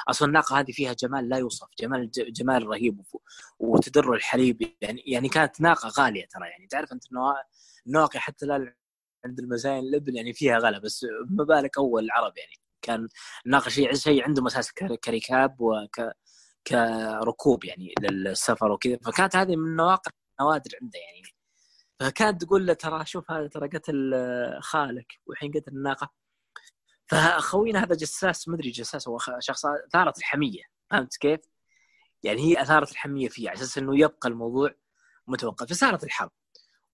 أصلا 0.08 0.28
الناقة 0.28 0.58
هذه 0.58 0.72
فيها 0.72 0.92
جمال 0.92 1.28
لا 1.28 1.36
يوصف 1.36 1.68
جمال 1.80 2.10
جمال 2.10 2.66
رهيب 2.66 3.02
وتدر 3.58 4.14
الحليب. 4.14 4.76
يعني 4.80 5.02
يعني 5.06 5.28
كانت 5.28 5.60
ناقة 5.60 5.88
غالية 5.88 6.26
ترى. 6.26 6.48
يعني 6.48 6.66
تعرف 6.66 6.92
أنت 6.92 7.04
النواقي 7.86 8.18
حتى 8.20 8.46
لا 8.46 8.74
عند 9.28 9.38
المزايا 9.38 9.78
الابل 9.78 10.16
يعني 10.16 10.32
فيها 10.32 10.58
غلا 10.58 10.78
بس 10.78 11.06
ما 11.30 11.44
بالك 11.44 11.78
أول 11.78 12.04
العرب 12.04 12.32
يعني. 12.38 12.52
كان 12.82 13.08
الناقه 13.46 13.68
شيء 13.94 14.24
عندهم 14.24 14.46
أساس 14.46 14.72
كركاب 15.04 15.60
وك 15.60 16.00
كركوب 16.66 17.64
يعني 17.64 17.94
للسفر 18.00 18.72
وكذا. 18.72 18.98
فكانت 19.04 19.36
هذه 19.36 19.56
من 19.56 19.66
النواقع 19.66 20.10
نوادر 20.40 20.70
عنده 20.82 20.98
يعني. 20.98 21.22
فكانت 22.00 22.44
تقول 22.44 22.66
له 22.66 22.72
ترى 22.72 23.04
شوف 23.06 23.30
هذا 23.30 23.46
ترى 23.48 23.68
قتل 23.68 24.14
خالك. 24.60 25.06
والحين 25.26 25.52
قتل 25.52 25.72
الناقة. 25.72 26.10
فخوينا 27.06 27.84
هذا 27.84 27.94
جساس 27.94 28.48
مدري 28.48 28.70
جساس 28.70 29.08
هو 29.08 29.18
شخص 29.38 29.66
أثارت 29.66 30.18
الحمية. 30.18 30.62
فهمت 30.90 31.16
كيف؟ 31.16 31.40
يعني 32.22 32.40
هي 32.40 32.62
أثارت 32.62 32.92
الحمية 32.92 33.28
فيه 33.28 33.48
على 33.50 33.58
أساس 33.58 33.78
إنه 33.78 33.98
يبقى 34.00 34.28
الموضوع 34.28 34.74
متوقف. 35.26 35.66
فصارت 35.70 36.04
الحرب. 36.04 36.30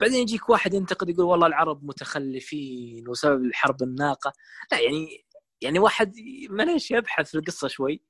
بعدين 0.00 0.22
يجيك 0.22 0.48
واحد 0.48 0.74
ينتقد 0.74 1.08
يقول 1.08 1.24
والله 1.26 1.46
العرب 1.46 1.84
متخلفين 1.84 3.08
وسبب 3.08 3.44
الحرب 3.44 3.82
الناقة. 3.82 4.32
لا 4.72 4.80
يعني 4.80 5.24
يعني 5.60 5.78
واحد 5.78 6.14
معليش 6.50 6.90
يبحث 6.90 7.30
في 7.30 7.38
القصة 7.38 7.68
شوي. 7.68 8.02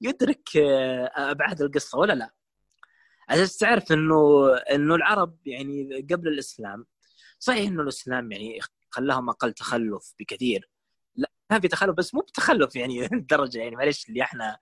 يدرك 0.00 0.56
آه، 0.56 1.10
أبعاد 1.16 1.62
القصة 1.62 1.98
ولا 1.98 2.12
لا؟ 2.12 2.34
عشان 3.28 3.46
تعرف 3.60 3.92
إنه 3.92 4.48
إنه 4.56 4.94
العرب 4.94 5.38
يعني 5.46 6.06
قبل 6.10 6.28
الإسلام 6.28 6.86
صحيح 7.38 7.68
إنه 7.68 7.82
الإسلام 7.82 8.32
يعني 8.32 8.60
خلاهم 8.90 9.28
أقل 9.30 9.52
تخلف 9.52 10.14
بكثير. 10.20 10.70
لا 11.16 11.30
كان 11.50 11.60
في 11.60 11.68
تخلف 11.68 11.94
بس 11.96 12.14
مو 12.14 12.20
بتخلف 12.20 12.76
يعني 12.76 13.06
الدرجه 13.12 13.58
يعني 13.58 13.76
معلش 13.76 14.08
اللي 14.08 14.22
إحنا 14.22 14.58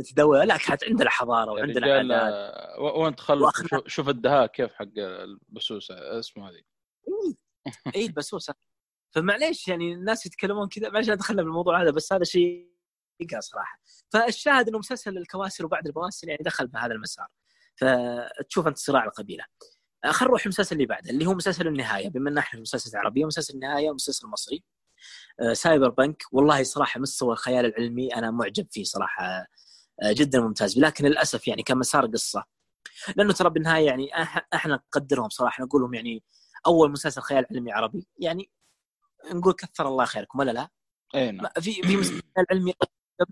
نتدور 0.00 0.44
لا 0.44 0.56
كانت 0.56 0.84
عندنا 0.84 1.10
حضارة 1.10 1.52
وعندنا 1.52 1.94
عادات 1.94 2.10
آه، 2.10 2.80
وين 2.80 3.16
تخلف 3.16 3.50
شوف 3.86 4.08
الدهاء 4.08 4.46
كيف 4.46 4.74
حق 4.74 4.98
البسوسة 4.98 6.18
اسمه 6.18 6.48
هذه 6.48 6.62
اي 7.96 8.06
البسوسة. 8.06 8.54
فمعليش 9.14 9.68
يعني 9.68 9.92
الناس 9.92 10.26
يتكلمون 10.26 10.68
كذا 10.68 10.90
معليش 10.90 11.10
دخلنا 11.10 11.42
بالموضوع 11.42 11.82
هذا 11.82 11.90
بس 11.90 12.12
هذا 12.12 12.24
شيء 12.24 12.74
يقع 13.20 13.40
صراحة. 13.40 13.80
فالشاهد 14.12 14.68
إنه 14.68 14.78
مسلسل 14.78 15.18
الكواسر 15.18 15.66
وبعد 15.66 15.86
البواسر 15.86 16.28
يعني 16.28 16.42
دخل 16.42 16.66
بهذا 16.66 16.92
المسار. 16.92 17.28
فتشوف 17.76 18.66
أنت 18.66 18.78
صراع 18.78 19.04
القبيلة. 19.04 19.44
خلينا 20.04 20.24
نروح 20.24 20.42
المسلسل 20.42 20.76
اللي 20.76 20.86
بعده 20.86 21.10
اللي 21.10 21.26
هو 21.26 21.34
مسلسل 21.34 21.66
النهاية. 21.66 22.08
بما 22.08 22.30
إن 22.30 22.38
إحنا 22.38 22.58
في 22.58 22.62
مسلسل 22.62 22.98
عربي 22.98 23.24
مسلسل 23.24 23.54
النهاية 23.54 23.90
ومسلسل 23.90 24.26
مصري. 24.28 24.64
آه، 25.40 25.52
سايبر 25.52 25.88
بنك. 25.88 26.22
والله 26.32 26.62
صراحة 26.62 27.00
مستوى 27.00 27.32
الخيال 27.32 27.64
العلمي 27.66 28.14
أنا 28.14 28.30
معجب 28.30 28.66
فيه 28.70 28.84
صراحة. 28.84 29.24
آه، 29.24 29.46
جدا 30.02 30.40
ممتاز. 30.40 30.78
لكن 30.78 31.04
للأسف 31.04 31.48
يعني 31.48 31.62
كمسار 31.62 32.06
قصة. 32.06 32.44
لأنه 33.16 33.32
ترى 33.32 33.50
بالنهاية 33.50 33.86
يعني 33.86 34.08
أحنا 34.54 34.74
نقدرهم 34.74 35.28
صراحة. 35.28 35.64
نقول 35.64 35.82
لهم 35.82 35.94
يعني 35.94 36.22
أول 36.66 36.90
مسلسل 36.90 37.20
خيال 37.20 37.46
علمي 37.50 37.72
عربي. 37.72 38.06
يعني 38.18 38.50
نقول 39.32 39.52
كثر 39.52 39.88
الله 39.88 40.04
خيركم 40.04 40.38
ولا 40.38 40.50
لا؟ 40.50 40.68
اي 41.14 41.30
نعم. 41.30 41.48
في 41.60 41.72
في 41.72 41.96
مسلسل 41.96 42.22
علمي 42.50 42.74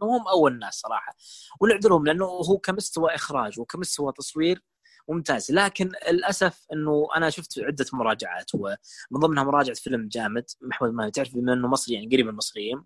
هم 0.02 0.28
أول 0.28 0.58
ناس 0.58 0.74
صراحة. 0.74 1.16
ونعذرهم 1.60 2.06
لأنه 2.06 2.24
هو 2.24 2.58
كمستوى 2.58 3.14
إخراج 3.14 3.60
وكمستوى 3.60 4.12
تصوير 4.12 4.64
ممتاز. 5.08 5.52
لكن 5.52 5.92
للأسف 6.10 6.66
إنه 6.72 7.08
أنا 7.16 7.30
شفت 7.30 7.58
عدة 7.58 7.86
مراجعات 7.92 8.54
ومن 8.54 9.20
ضمنها 9.20 9.44
مراجعة 9.44 9.74
فيلم 9.74 10.08
جامد. 10.08 10.44
محمود 10.60 10.92
ما 10.92 11.10
تعرف 11.10 11.34
بما 11.34 11.52
إنه 11.52 11.68
مصري 11.68 11.94
يعني 11.94 12.06
قريب 12.06 12.26
من 12.26 12.30
المصريين. 12.30 12.84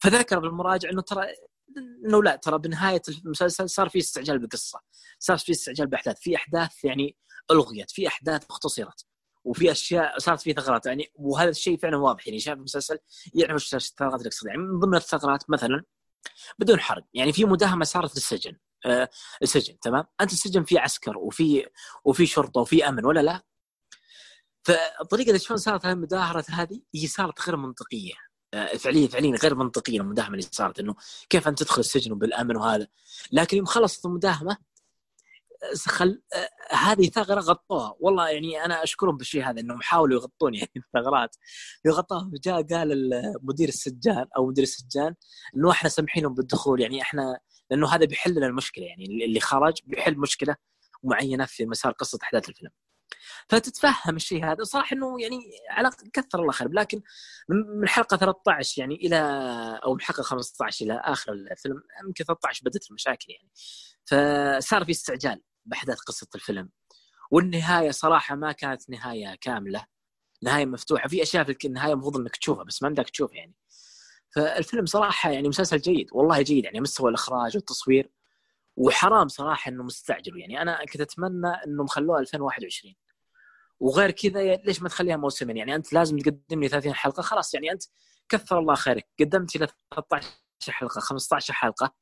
فذكر 0.00 0.38
بالمراجع 0.38 0.90
إنه 0.90 1.02
ترى 1.02 1.26
إنه 2.06 2.22
لا 2.22 2.36
ترى 2.36 2.58
بنهاية 2.58 3.02
المسلسل 3.24 3.70
صار 3.70 3.88
في 3.88 3.98
استعجال 3.98 4.38
بالقصة 4.38 4.80
صار 5.18 5.38
في 5.38 5.52
استعجال 5.52 5.86
بأحداث 5.86 6.16
في 6.20 6.36
أحداث 6.36 6.84
يعني 6.84 7.16
ألغيت 7.50 7.90
في 7.90 8.08
أحداث 8.08 8.44
اختصرت 8.50 9.06
وفي 9.44 9.72
أشياء 9.72 10.18
صارت 10.18 10.40
في 10.40 10.52
ثغرات 10.52 10.86
يعني 10.86 11.12
وهذا 11.14 11.50
الشيء 11.50 11.78
فعلا 11.78 11.96
واضح. 11.96 12.26
يعني 12.26 12.40
شايف 12.40 12.58
المسلسل 12.58 12.98
يعرف 13.34 13.52
إيش 13.52 13.74
الثغرات 13.74 14.20
اللي 14.20 14.30
يعني 14.46 14.58
من 14.58 14.78
ضمن 14.78 14.96
الثغرات 14.96 15.50
مثلا 15.50 15.84
بدون 16.58 16.80
حرق 16.80 17.04
يعني 17.14 17.32
في 17.32 17.44
مداهمة 17.44 17.84
صارت 17.84 18.10
في 18.10 18.16
السجن 18.16 18.56
آه 18.86 19.08
السجن 19.42 19.78
تمام؟ 19.78 20.04
أنت 20.20 20.32
السجن 20.32 20.64
فيه 20.64 20.80
عسكر 20.80 21.18
وفي 21.18 21.66
وفي 22.04 22.26
شرطة 22.26 22.60
وفي 22.60 22.88
أمن 22.88 23.04
ولا 23.04 23.20
لا؟ 23.20 23.42
فالطريقة 24.64 25.28
اللي 25.28 25.38
شلون 25.38 25.58
صارت 25.58 25.86
المداهره 25.86 26.44
هذه؟ 26.50 26.80
هي 26.94 27.06
صارت 27.06 27.40
غير 27.40 27.56
منطقية. 27.56 28.14
فعليا 28.78 29.08
فعليا 29.08 29.36
غير 29.36 29.54
منطقيه 29.54 30.00
المداهمة 30.00 30.30
اللي 30.30 30.48
صارت 30.52 30.80
إنه 30.80 30.94
كيف 31.30 31.48
أنت 31.48 31.62
تدخل 31.62 31.80
السجن 31.80 32.12
وبالامن 32.12 32.56
وهذا. 32.56 32.86
لكن 33.32 33.56
يوم 33.56 33.66
خلصت 33.66 34.06
المداهمة 34.06 34.56
خل... 35.86 36.22
آه، 36.34 36.74
هذه 36.74 37.08
ثغرة 37.08 37.40
غطوها. 37.40 37.96
والله 38.00 38.28
يعني 38.28 38.64
أنا 38.64 38.82
أشكرهم 38.82 39.16
بالشيء 39.16 39.44
هذا 39.44 39.60
إنهم 39.60 39.82
حاولوا 39.82 40.20
يغطون 40.20 40.54
يعني 40.60 40.70
الثغرات 40.76 41.36
يغطوها 41.84 42.30
جاء 42.44 42.62
قال 42.62 43.10
مدير 43.42 43.68
السجان 43.68 44.26
أو 44.36 44.46
مدير 44.46 44.62
السجان 44.64 45.14
إنه 45.56 45.70
إحنا 45.70 45.88
سامحين 45.88 46.22
لهم 46.22 46.34
بالدخول. 46.34 46.80
يعني 46.80 47.02
إحنا 47.02 47.38
لأنه 47.70 47.88
هذا 47.88 48.04
بيحل 48.06 48.34
لنا 48.34 48.46
المشكلة. 48.46 48.84
يعني 48.84 49.24
اللي 49.24 49.40
خرج 49.40 49.74
بيحل 49.84 50.18
مشكلة 50.18 50.56
معينة 51.04 51.44
في 51.44 51.66
مسار 51.66 51.92
قصة 51.92 52.18
أحداث 52.22 52.48
الفيلم. 52.48 52.70
فتتفهم 53.48 54.16
الشيء 54.16 54.44
هذا. 54.44 54.64
صراحة 54.64 54.96
إنه 54.96 55.20
يعني 55.20 55.38
على 55.70 55.90
كثر 56.12 56.40
الله 56.40 56.52
خير. 56.52 56.68
لكن 56.72 57.02
من 57.48 57.82
الحلقة 57.82 58.16
13 58.16 58.80
يعني 58.80 58.94
إلى 58.94 59.16
أو 59.84 59.92
من 59.94 60.00
الحلقة 60.00 60.22
15 60.22 60.84
إلى 60.86 61.00
آخر 61.04 61.32
الفيلم 61.32 61.82
يمكن 62.06 62.24
13 62.24 62.62
بدات 62.64 62.90
المشاكل 62.90 63.26
يعني. 63.28 63.50
فصار 64.06 64.84
في 64.84 64.90
استعجال 64.90 65.42
بأحداث 65.64 65.98
قصة 65.98 66.28
الفيلم. 66.34 66.70
والنهاية 67.30 67.90
صراحة 67.90 68.34
ما 68.36 68.52
كانت 68.52 68.90
نهاية 68.90 69.34
كاملة. 69.40 69.86
نهاية 70.42 70.66
مفتوحة. 70.66 71.08
في 71.08 71.22
أشياء 71.22 71.44
في 71.44 71.66
النهايه 71.66 71.92
المفروض 71.92 72.16
إنك 72.16 72.36
تشوفها 72.36 72.64
بس 72.64 72.82
ما 72.82 72.88
بدك 72.88 73.10
تشوفها 73.10 73.36
يعني. 73.36 73.54
فالفيلم 74.30 74.86
صراحة 74.86 75.30
يعني 75.30 75.48
مسلسل 75.48 75.78
جيد. 75.78 76.08
والله 76.12 76.42
جيد 76.42 76.64
يعني. 76.64 76.80
مستوى 76.80 77.08
الإخراج 77.10 77.56
والتصوير. 77.56 78.10
وحرام 78.76 79.28
صراحة 79.28 79.68
إنه 79.68 79.82
مستعجلوا 79.82 80.38
يعني. 80.38 80.62
أنا 80.62 80.84
كنت 80.84 81.00
أتمنى 81.00 81.48
إنهم 81.66 81.86
خلوها 81.86 82.20
2021 82.20 82.94
وغير 83.80 84.10
كذا 84.10 84.56
ليش 84.56 84.82
ما 84.82 84.88
تخليها 84.88 85.16
موسمين 85.16 85.56
يعني 85.56 85.74
أنت 85.74 85.92
لازم 85.92 86.18
تقدم 86.18 86.60
لي 86.60 86.68
30 86.68 86.94
حلقة 86.94 87.22
خلاص 87.22 87.54
يعني 87.54 87.72
أنت 87.72 87.82
كثر 88.28 88.58
الله 88.58 88.74
خيرك. 88.74 89.06
قدمت 89.20 89.56
لي 89.56 89.66
13 89.94 90.28
حلقة 90.68 91.00
15 91.00 91.54
حلقة 91.54 91.94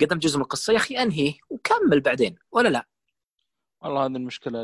قدمت 0.00 0.22
جزء 0.22 0.36
من 0.36 0.42
القصة 0.42 0.72
يا 0.72 0.78
أخي 0.78 1.02
أنهي 1.02 1.34
وكمل 1.50 2.00
بعدين 2.00 2.36
ولا 2.52 2.68
لا؟ 2.68 2.88
والله 3.80 4.06
هذه 4.06 4.16
المشكلة 4.16 4.62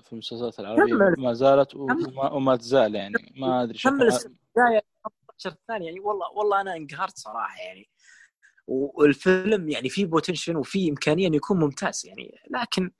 في 0.00 0.12
المسلسلات 0.12 0.60
العربية 0.60 0.94
ما 1.18 1.32
زالت 1.32 1.74
وما, 1.74 2.32
وما 2.32 2.56
تزال 2.56 2.94
يعني 2.94 3.34
ما 3.36 3.62
أدري 3.62 3.78
كمل 3.78 4.02
البدايه 4.02 4.82
15 5.04 5.50
الثانية 5.50 5.86
يعني 5.86 6.00
والله 6.00 6.30
والله 6.32 6.60
أنا 6.60 6.76
انقهرت 6.76 7.18
صراحة 7.18 7.58
يعني. 7.60 7.88
والفيلم 8.66 9.68
يعني 9.68 9.88
فيه 9.88 10.06
بوتنشن 10.06 10.56
وفيه 10.56 10.90
إمكانية 10.90 11.26
إنه 11.28 11.36
يكون 11.36 11.58
ممتاز 11.58 12.06
يعني. 12.06 12.34
لكن 12.50 12.90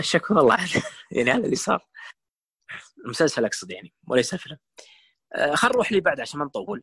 شكوى 0.00 0.40
الله 0.40 0.56
يعني 1.16 1.30
هذا 1.30 1.44
اللي 1.44 1.56
صار. 1.56 1.86
المسلسل 3.04 3.44
أقصد 3.44 3.70
يعني 3.70 3.94
وليس 4.08 4.34
الفيلم 4.34 4.58
آه 5.34 5.54
خل 5.54 5.68
نروح 5.68 5.88
اللي 5.88 6.00
بعد 6.00 6.20
عشان 6.20 6.38
ما 6.38 6.44
نطول. 6.44 6.82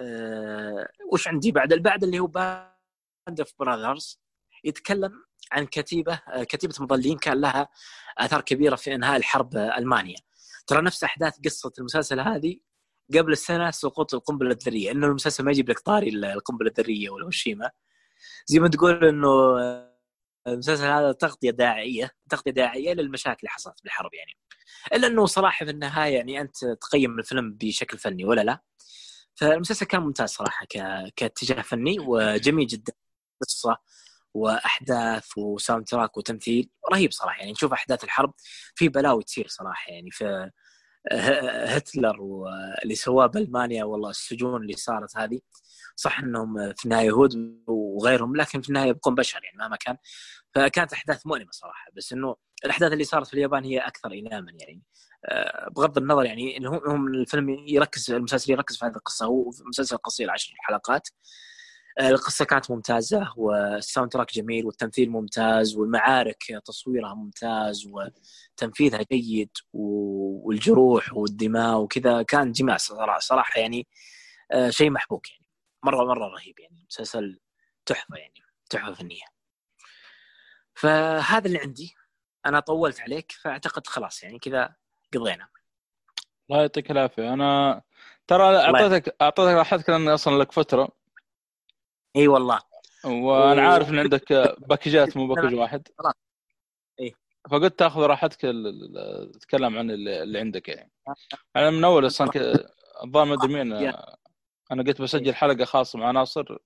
آه 0.00 0.88
وش 1.12 1.28
عندي 1.28 1.52
بعد؟ 1.52 1.74
بعد 1.74 2.04
اللي 2.04 2.18
هو 2.18 2.26
Band 2.26 3.40
of 3.40 3.52
Brothers 3.58 4.20
يتكلم 4.64 5.12
عن 5.52 5.66
كتيبة 5.66 6.22
آه 6.28 6.44
كتيبة 6.44 6.74
مظلين 6.80 7.18
كان 7.18 7.40
لها 7.40 7.68
آثار 8.18 8.40
كبيرة 8.40 8.76
في 8.76 8.94
إنهاء 8.94 9.16
الحرب 9.16 9.56
المانيا 9.56 10.16
ترى 10.66 10.82
نفس 10.82 11.04
أحداث 11.04 11.34
قصة 11.44 11.72
المسلسل 11.78 12.20
هذه 12.20 12.58
قبل 13.14 13.32
السنة 13.32 13.70
سقوط 13.70 14.14
القنبلة 14.14 14.50
الذرية. 14.50 14.90
إنه 14.90 15.06
المسلسل 15.06 15.44
ما 15.44 15.50
يجيب 15.50 15.70
لك 15.70 15.78
طاري 15.78 16.08
القنبلة 16.08 16.70
الذرية 16.70 17.10
ولا 17.10 17.26
هيروشيما 17.26 17.70
زي 18.46 18.58
ما 18.58 18.68
تقول 18.68 19.04
إنه 19.08 19.58
المسلسل 20.46 20.84
هذا 20.84 21.12
تغطية 21.12 21.50
داعية 21.50 22.10
تغطية 22.30 22.50
داعية 22.50 22.92
للمشاكل 22.94 23.38
اللي 23.38 23.50
حصلت 23.50 23.82
بالحرب 23.82 24.14
يعني. 24.14 24.32
إلا 24.94 25.06
إنه 25.06 25.26
صراحة 25.26 25.64
في 25.64 25.70
النهاية 25.70 26.14
يعني 26.16 26.40
أنت 26.40 26.56
تقيم 26.80 27.18
الفيلم 27.18 27.52
بشكل 27.52 27.98
فني 27.98 28.24
ولا 28.24 28.40
لا؟ 28.40 28.62
فالمسلسل 29.34 29.86
كان 29.86 30.00
ممتاز 30.00 30.30
صراحة 30.30 30.66
ك... 30.66 30.78
كاتجاه 31.16 31.62
فني 31.62 31.96
وجميل 32.00 32.66
جدا. 32.66 32.92
قصة 33.42 33.76
وأحداث 34.34 35.38
وساوند 35.38 35.84
تراك 35.84 36.16
وتمثيل 36.16 36.70
رهيب 36.92 37.12
صراحة 37.12 37.38
يعني. 37.38 37.52
نشوف 37.52 37.72
أحداث 37.72 38.04
الحرب 38.04 38.34
في 38.74 38.88
بلاوي 38.88 39.22
تصير 39.24 39.46
صراحة 39.48 39.92
يعني. 39.92 40.10
في 40.10 40.50
هتلر 41.66 42.20
واللي 42.20 42.94
سواه 42.94 43.26
بألمانيا 43.26 43.84
والله 43.84 44.10
السجون 44.10 44.62
اللي 44.62 44.72
صارت 44.72 45.16
هذه 45.16 45.40
صح 45.96 46.20
انهم 46.20 46.72
في 46.72 46.84
النهاية 46.84 47.06
يهود 47.06 47.34
وغيرهم 47.66 48.36
لكن 48.36 48.60
في 48.60 48.68
النهاية 48.68 48.88
يبقون 48.88 49.14
بشر 49.14 49.40
يعني 49.44 49.58
مهما 49.58 49.76
كان. 49.76 49.96
فكانت 50.54 50.92
أحداث 50.92 51.26
مؤلمة 51.26 51.50
صراحة 51.50 51.90
بس 51.96 52.12
إنه 52.12 52.36
الأحداث 52.64 52.92
اللي 52.92 53.04
صارت 53.04 53.26
في 53.26 53.34
اليابان 53.34 53.64
هي 53.64 53.78
أكثر 53.78 54.12
ايلاما 54.12 54.52
يعني. 54.60 54.82
آه، 55.24 55.68
بغض 55.76 55.98
النظر 55.98 56.24
يعني 56.24 56.56
إنه 56.56 56.80
هم 56.86 57.06
الفيلم 57.08 57.48
يركز 57.50 58.10
المسلسل 58.10 58.52
يركز 58.52 58.78
في 58.78 58.84
هذه 58.86 58.96
القصة 58.96 59.26
هو 59.26 59.50
مسلسل 59.68 59.96
قصير 59.96 60.30
عشر 60.30 60.54
حلقات. 60.58 61.08
آه، 61.98 62.10
القصة 62.10 62.44
كانت 62.44 62.70
ممتازة 62.70 63.32
وال 63.36 64.12
soundtrack 64.12 64.34
جميل 64.34 64.66
والتمثيل 64.66 65.10
ممتاز 65.10 65.76
والمعارك 65.76 66.44
تصويرها 66.64 67.14
ممتاز 67.14 67.86
وتنفيذها 67.86 69.02
جيد 69.12 69.50
والجروح 69.72 71.12
والدماء 71.16 71.80
وكذا 71.80 72.22
كان 72.22 72.52
جماع 72.52 72.76
صراحة 73.18 73.60
يعني 73.60 73.86
آه، 74.52 74.70
شيء 74.70 74.90
محبوك 74.90 75.30
يعني. 75.30 75.45
مرة 75.82 76.04
مرة 76.04 76.28
رهيب 76.28 76.58
يعني 76.58 76.86
مسلسل 76.88 77.40
تحفة 77.86 78.16
يعني 78.16 78.42
تحفة 78.70 78.92
فنية. 78.92 79.24
فهذا 80.74 81.46
اللي 81.46 81.58
عندي. 81.58 81.94
أنا 82.46 82.60
طولت 82.60 83.00
عليك 83.00 83.32
فأعتقد 83.32 83.86
خلاص 83.86 84.22
يعني 84.22 84.38
كذا 84.38 84.74
قضينا. 85.14 85.48
الله 86.50 86.60
يعطيك 86.60 86.90
العافية. 86.90 87.34
أنا 87.34 87.82
ترى 88.26 88.56
أعطيتك 88.56 89.16
أعطيتك 89.22 89.54
راحتك 89.56 89.88
لأن 89.88 90.08
أصلا 90.08 90.38
لك 90.38 90.52
فترة. 90.52 90.88
إي 92.16 92.28
والله. 92.28 92.60
وأنا 93.04 93.68
و... 93.68 93.70
عارف 93.70 93.88
إن 93.88 93.98
عندك 93.98 94.32
باكجات 94.68 95.16
مو 95.16 95.34
package 95.34 95.54
واحد. 95.54 95.88
خلاص. 95.98 96.14
إي. 97.00 97.14
فقلت 97.50 97.78
تاخذ 97.78 98.00
راحتك 98.00 98.40
تتكلم 99.34 99.78
عن 99.78 99.90
اللي 99.90 100.38
عندك 100.38 100.68
يعني. 100.68 100.92
أنا 101.56 101.70
من 101.70 101.84
أول 101.84 102.06
أصلا 102.06 102.30
الظاهر 103.04 103.24
ما 103.24 103.34
ادري 103.34 103.64
مين 103.64 103.92
أنا 104.72 104.82
قلت 104.82 105.02
بسجل 105.02 105.34
حلقة 105.34 105.64
خاصة 105.64 105.98
مع 105.98 106.10
ناصر. 106.10 106.58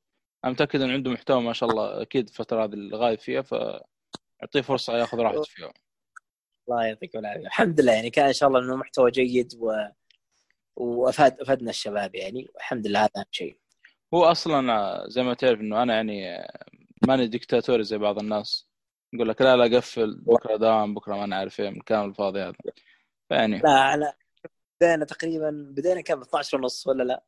أنا 0.44 0.52
متأكد 0.52 0.80
ان 0.80 0.90
عنده 0.90 1.10
محتوى 1.10 1.42
ما 1.42 1.52
شاء 1.52 1.70
الله. 1.70 2.02
أكيد 2.02 2.28
الفترة 2.28 2.64
هذه 2.64 2.72
اللي 2.72 2.96
غايب 2.96 3.18
فيها 3.18 3.42
فأعطيه 3.42 4.60
فرصة 4.62 4.98
ياخذ 4.98 5.18
راحته 5.18 5.42
فيها. 5.42 5.72
الله 6.68 6.84
يعطيك 6.84 7.16
العافية. 7.16 7.46
الحمد 7.46 7.80
لله 7.80 7.92
يعني 7.92 8.10
كان 8.10 8.26
إن 8.26 8.32
شاء 8.32 8.48
الله 8.48 8.60
إنه 8.60 8.76
محتوى 8.76 9.10
جيد 9.10 9.54
و 9.58 9.72
وافاد 10.76 11.40
أفدنا 11.40 11.70
الشباب 11.70 12.14
يعني. 12.14 12.48
والحمد 12.54 12.86
لله 12.86 13.00
هذا 13.00 13.10
أهم 13.16 13.24
شيء. 13.30 13.58
هو 14.14 14.24
أصلا 14.24 15.08
زي 15.08 15.22
ما 15.22 15.34
تعرف 15.34 15.60
إنه 15.60 15.82
أنا 15.82 15.94
يعني 15.94 16.46
ماني 17.08 17.26
ديكتاتوري 17.26 17.84
زي 17.84 17.98
بعض 17.98 18.18
الناس. 18.18 18.68
يقول 19.12 19.28
لك 19.28 19.42
لا 19.42 19.56
لا 19.56 19.76
قفل 19.76 20.20
بكرة 20.20 20.56
دام 20.56 20.94
بكرة 20.94 21.14
ما 21.14 21.26
نعرف 21.26 21.60
إيه 21.60 21.70
من 21.70 21.76
الكلام 21.76 22.08
الفاضي 22.08 22.40
هذا. 22.40 22.54
يعني 23.30 23.58
لا 23.58 23.94
أنا 23.94 24.14
بدينا 24.80 25.04
تقريبا 25.04 25.50
بدينا 25.76 26.00
كم؟ 26.00 26.20
12 26.20 26.56
ونص 26.56 26.86
ولا 26.86 27.02
لا؟ 27.02 27.24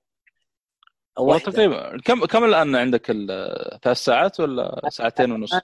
تقريبا 1.16 2.00
كم 2.04 2.24
كم 2.24 2.44
الآن 2.44 2.76
عندك 2.76 3.06
ثلاث 3.82 3.98
ساعات 3.98 4.40
ولا 4.40 4.88
ساعتين 4.88 5.32
ونص؟ 5.32 5.54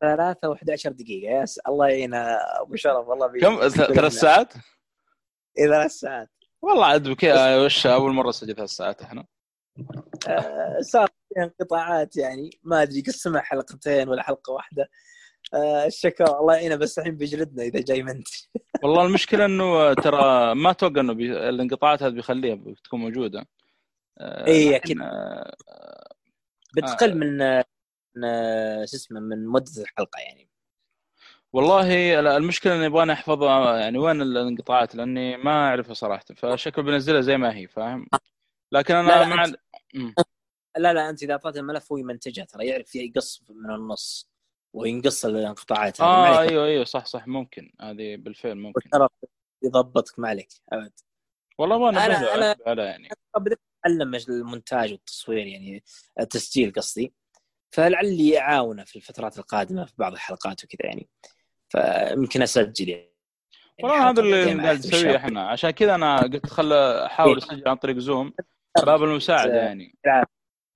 ثلاثة 0.00 0.54
و11 0.54 0.88
دقيقة. 0.88 1.30
يا 1.30 1.44
الله 1.68 1.88
يعين 1.88 2.14
أبو 2.14 2.76
شرف 2.76 3.08
والله 3.08 3.26
بي... 3.26 3.40
كم؟ 3.40 3.68
ثلاث 3.68 4.12
ساعات؟ 4.12 4.54
اي 5.58 5.68
ثلاث 5.68 5.90
ساعات. 5.90 6.28
والله 6.62 6.86
عاد 6.86 7.08
بكي 7.08 7.58
وش 7.64 7.86
أول 7.86 8.12
مرة 8.12 8.30
سجل 8.30 8.54
ثلاث 8.54 8.70
ساعات 8.70 9.02
إحنا. 9.02 9.24
آه 10.28 10.78
صار 10.80 11.08
انقطاعات 11.38 12.16
يعني. 12.16 12.50
ما 12.62 12.82
أدري 12.82 13.00
قسمها 13.00 13.40
حلقتين 13.40 14.08
ولا 14.08 14.22
حلقة 14.22 14.52
واحدة. 14.52 14.88
آه 15.54 15.86
الشكوى 15.86 16.26
الله 16.26 16.54
يعينه 16.54 16.76
بس 16.76 16.98
الحين 16.98 17.16
بيجلدنا 17.16 17.62
إذا 17.62 17.80
جاي 17.80 18.02
منت 18.02 18.28
والله 18.82 19.06
المشكلة 19.06 19.44
إنه 19.44 19.94
ترى 19.94 20.54
ما 20.54 20.70
أتوقع 20.70 21.00
إنه 21.00 21.12
بي... 21.12 21.48
الانقطاعات 21.48 22.02
هذه 22.02 22.12
بيخليها 22.12 22.54
بتكون 22.54 23.00
موجودة. 23.00 23.46
اي 24.20 24.76
أكيد. 24.76 24.98
آه 25.02 25.56
بتقل 26.76 27.10
آه. 27.10 27.14
من 27.14 27.62
شو 28.86 28.96
اسمه 28.96 29.20
من 29.20 29.46
مدة 29.46 29.82
الحلقة 29.82 30.20
يعني. 30.20 30.50
والله 31.52 32.20
المشكلة 32.36 32.76
إني 32.76 32.86
أبغى 32.86 33.12
احفظها 33.12 33.78
يعني 33.78 33.98
وين 33.98 34.22
الانقطاعات؟ 34.22 34.94
لأني 34.94 35.36
ما 35.36 35.68
أعرفها 35.68 35.94
صراحة. 35.94 36.24
فشكل 36.36 36.82
بنزلها 36.82 37.20
زي 37.20 37.36
ما 37.36 37.56
هي 37.56 37.66
فاهم؟ 37.66 38.06
لكن 38.72 38.94
أنا 38.94 39.08
لا 39.08 39.18
لا 39.18 39.26
مع 39.26 39.44
أنت... 39.44 39.56
لا 40.76 40.92
لا 40.92 41.10
أنت 41.10 41.22
إذا 41.22 41.32
اعطيته 41.32 41.60
الملف 41.60 41.92
هو 41.92 41.98
يمنتجها 41.98 42.44
ترى 42.44 42.66
يعرف 42.66 42.94
يقص 42.94 43.42
من 43.50 43.74
النص 43.74 44.30
وينقص 44.72 45.24
الانقطاعات. 45.24 46.00
آه 46.00 46.40
أيوه 46.40 46.64
أيوه 46.64 46.84
صح 46.84 47.06
صح 47.06 47.26
ممكن. 47.26 47.72
هذه 47.80 48.16
بالفعل 48.16 48.54
ممكن. 48.54 48.90
يضبطك 49.64 50.18
ما 50.18 50.28
عليك 50.28 50.48
أبد. 50.72 50.92
والله 51.58 51.78
ما 51.78 51.88
أنا 51.88 52.34
أنا 52.34 52.56
على 52.66 52.82
يعني. 52.82 53.08
اتعلم 53.86 54.14
المونتاج 54.14 54.92
والتصوير 54.92 55.46
يعني 55.46 55.84
التسجيل 56.20 56.72
قصدي. 56.72 57.14
فلعلي 57.70 58.38
اعاونه 58.38 58.84
في 58.84 58.96
الفترات 58.96 59.38
القادمة 59.38 59.84
في 59.84 59.94
بعض 59.98 60.12
الحلقات 60.12 60.64
وكذا 60.64 60.86
يعني. 60.86 61.08
فيمكن 61.68 62.42
أسجل 62.42 62.88
يعني. 62.88 63.14
والله 63.82 64.10
هذا 64.10 64.20
اللي 64.20 64.62
قاعد 64.62 64.78
نسويه 64.78 65.16
إحنا. 65.16 65.48
عشان 65.48 65.70
كذا 65.70 65.94
أنا 65.94 66.20
قلت 66.20 66.46
خل 66.46 66.72
أحاول 66.72 67.30
إيه. 67.30 67.38
أسجل 67.38 67.68
عن 67.68 67.76
طريق 67.76 67.98
زوم 67.98 68.32
باب 68.86 69.02
المساعدة 69.02 69.54
يعني. 69.54 69.98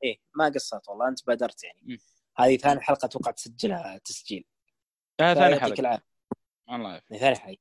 إيه. 0.04 0.18
ما 0.34 0.48
قصرت 0.48 0.88
والله 0.88 1.08
أنت 1.08 1.26
بادرت 1.26 1.64
يعني. 1.64 2.00
هذه 2.38 2.56
ثاني 2.56 2.80
حلقة 2.80 3.06
أتوقع 3.06 3.30
تسجلها 3.30 3.98
تسجيل. 4.04 4.44
هذه 5.20 5.34
ثاني 5.34 5.60
حلقة. 5.60 6.00
الله 6.70 6.90
يعافيك. 6.90 7.18
ثاني 7.18 7.36
حلقة. 7.36 7.56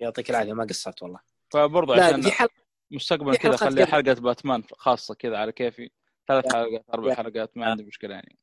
يعطيك 0.00 0.30
العافية 0.30 0.52
ما 0.52 0.64
قصرت 0.64 1.02
والله. 1.02 1.20
فبرضه 1.52 2.04
عشان 2.04 2.22
في 2.22 2.32
حلقة 2.32 2.61
مستقبلا 2.92 3.36
كذا 3.36 3.56
خلي 3.56 3.86
حلقة 3.86 4.14
باتمان 4.14 4.62
خاصة 4.72 5.14
كذا 5.14 5.36
على 5.36 5.52
كيفي. 5.52 5.90
ثلاث 6.28 6.52
حلقات 6.52 6.84
أربع 6.94 7.14
حلقات 7.14 7.56
ما 7.56 7.66
عندي 7.66 7.84
مشكلة 7.84 8.14
يعني. 8.14 8.38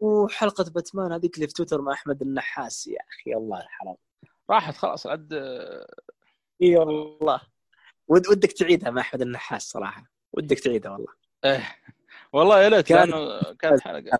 وحلقة 0.00 0.70
باتمان 0.74 1.12
هذيك 1.12 1.34
اللي 1.36 1.46
في 1.46 1.52
تويتر 1.52 1.80
مع 1.80 1.92
أحمد 1.92 2.22
النحاس. 2.22 2.86
يا 2.86 2.98
أخي 3.08 3.34
الله 3.34 3.60
الحرام. 3.60 3.96
راحت 4.50 4.76
خلاص 4.76 5.06
عد. 5.06 5.32
إي 6.62 6.76
والله. 6.76 7.40
ود 8.08 8.28
ودك 8.28 8.52
تعيدها 8.52 8.90
مع 8.90 9.00
أحمد 9.00 9.22
النحاس 9.22 9.62
صراحة. 9.70 10.04
ودك 10.32 10.58
تعيدها 10.58 10.92
والله. 10.92 11.12
إيه. 11.44 11.76
والله 12.32 12.62
يا 12.62 12.68
ليت 12.68 12.86
كان... 12.86 13.10
لأنه 13.10 13.54
كانت 13.58 13.80
حلقة. 13.80 14.18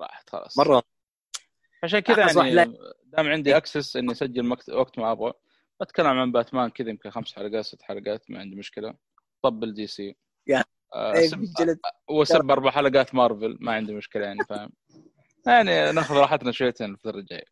راحت 0.00 0.30
خلاص. 0.30 0.58
مرة. 0.58 0.82
عشان 1.82 2.00
كذا 2.00 2.46
يعني 2.46 2.78
دام 3.04 3.28
عندي 3.28 3.56
access 3.56 3.96
إني 3.96 4.12
أسجل 4.12 4.56
وقت 4.72 4.98
ما 4.98 5.12
أبغى. 5.12 5.32
بتكلم 5.80 6.06
عن 6.06 6.32
باتمان 6.32 6.70
كذا 6.70 6.90
يمكن 6.90 7.10
خمس 7.10 7.34
حلقات 7.34 7.64
ست 7.64 7.82
حلقات 7.82 8.30
ما 8.30 8.38
عندي 8.38 8.56
مشكلة. 8.56 8.94
طبل 9.42 9.74
DC. 9.74 10.16
يا 10.46 10.64
آه، 10.94 11.12
إيه، 11.14 11.30
وسب 12.10 12.50
أربع 12.50 12.70
حلقات 12.70 13.14
مارفل 13.14 13.58
ما 13.60 13.72
عندي 13.72 13.94
مشكلة 13.94 14.24
يعني 14.24 14.44
فاهم؟ 14.48 14.70
يعني 15.46 15.92
ناخذ 15.92 16.14
راحتنا 16.14 16.52
شويتين 16.52 16.90
الفترة 16.90 17.18
الجاية. 17.18 17.44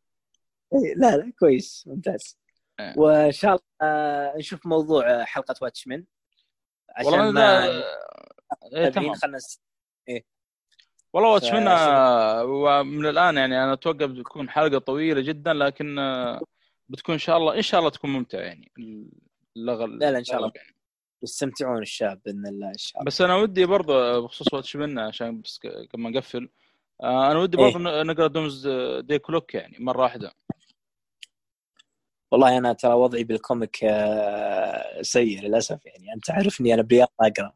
إيه، 0.72 0.94
لا 0.96 1.16
لا 1.16 1.32
كويس 1.38 1.84
ممتاز. 1.86 2.38
إيه. 2.80 2.94
وإن 2.96 3.32
شاء 3.32 3.51
الله 3.51 3.62
آه، 3.82 4.36
نشوف 4.36 4.66
موضوع 4.66 5.24
حلقة 5.24 5.55
واتشمن. 5.62 6.05
عشان 6.96 7.12
والله 7.12 7.30
ما 7.30 7.64
إيه 8.74 8.88
تمام. 8.88 9.14
خلنا 9.14 9.38
إيه. 10.09 10.24
والله 11.12 11.30
واتشمن 11.30 11.68
ومن 12.48 13.06
الآن 13.06 13.36
يعني 13.36 13.64
أنا 13.64 13.72
أتوقع 13.72 14.06
بتكون 14.06 14.51
حلقة 14.51 14.78
طويلة 14.78 15.20
جدا 15.20 15.52
لكن 15.52 15.98
آه، 15.98 16.40
بتكون 16.89 17.12
إن 17.12 17.19
شاء 17.19 17.36
الله 17.36 17.56
إن 17.56 17.62
شاء 17.62 17.81
الله 17.81 17.90
تكون 17.90 18.11
ممتعة 18.12 18.40
يعني. 18.40 18.73
اللغة 19.56 19.86
لا 19.86 20.11
لا 20.12 20.19
إن 20.19 20.24
شاء 20.24 20.36
الله. 20.36 20.52
يعني. 20.56 20.74
يستمتعون 21.23 21.82
الشباب 21.82 22.20
بإذن 22.24 22.47
الله 22.47 22.69
إن 22.69 22.77
شاء 22.78 22.98
الله. 23.01 23.06
بس 23.06 23.20
أنا 23.20 23.36
ودي 23.36 23.66
برضه 23.66 24.20
بخصوص 24.20 24.55
واتش 24.55 24.77
منا 24.77 25.06
عشان 25.06 25.40
بس 25.40 25.61
كما 25.93 26.11
نقفل 26.11 26.48
آه، 27.02 27.31
أنا 27.31 27.39
ودي 27.39 27.56
برضه 27.56 27.90
إيه؟ 27.90 28.02
نقرأ 28.02 28.27
دومز 28.27 28.69
دي 29.01 29.19
كلوك 29.19 29.55
يعني 29.55 29.77
مرة 29.81 30.02
واحدة. 30.02 30.32
والله 32.32 32.59
أنا 32.59 32.73
ترى 32.73 32.93
وضعي 32.93 33.24
بالكوميك 33.24 33.85
آه، 33.85 35.02
سيء 35.02 35.40
للأسف 35.43 35.86
يعني. 35.86 36.12
أنت 36.15 36.31
عارفني 36.31 36.74
أنا 36.74 36.82
برياض 36.82 37.09
أقرأ 37.20 37.52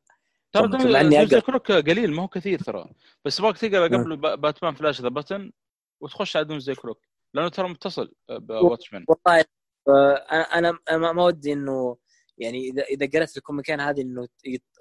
ترى 0.53 0.69
دونجل 0.69 0.97
أقرأ. 1.17 1.41
كروك 1.41 1.73
قليل 1.73 2.13
ما 2.13 2.23
هو 2.23 2.29
كثير 2.29 2.59
ترى. 2.59 2.91
بس 3.25 3.41
ابغاك 3.41 3.59
تقرأ 3.59 3.85
قبل 3.85 4.17
با- 4.17 4.35
باتمان 4.35 4.75
فلاش 4.75 5.01
ذا 5.01 5.09
باتن 5.09 5.53
وتخش 6.01 6.37
على 6.37 6.45
دونجل 6.45 6.77
كروك 6.77 7.08
لأنه 7.35 7.49
ترى 7.49 7.69
متصل 7.69 8.13
بواتشمان 8.29 9.05
والله 9.09 9.45
آه، 9.89 10.15
أنا 10.33 10.79
أنا 10.91 11.13
ما 11.13 11.23
ودي 11.25 11.53
إنه 11.53 11.97
يعني 12.39 12.69
إذا 12.69 12.83
إذا 12.83 13.09
قرأت 13.15 13.37
الكوميكين 13.37 13.81
هذه 13.81 14.03
إنه 14.03 14.29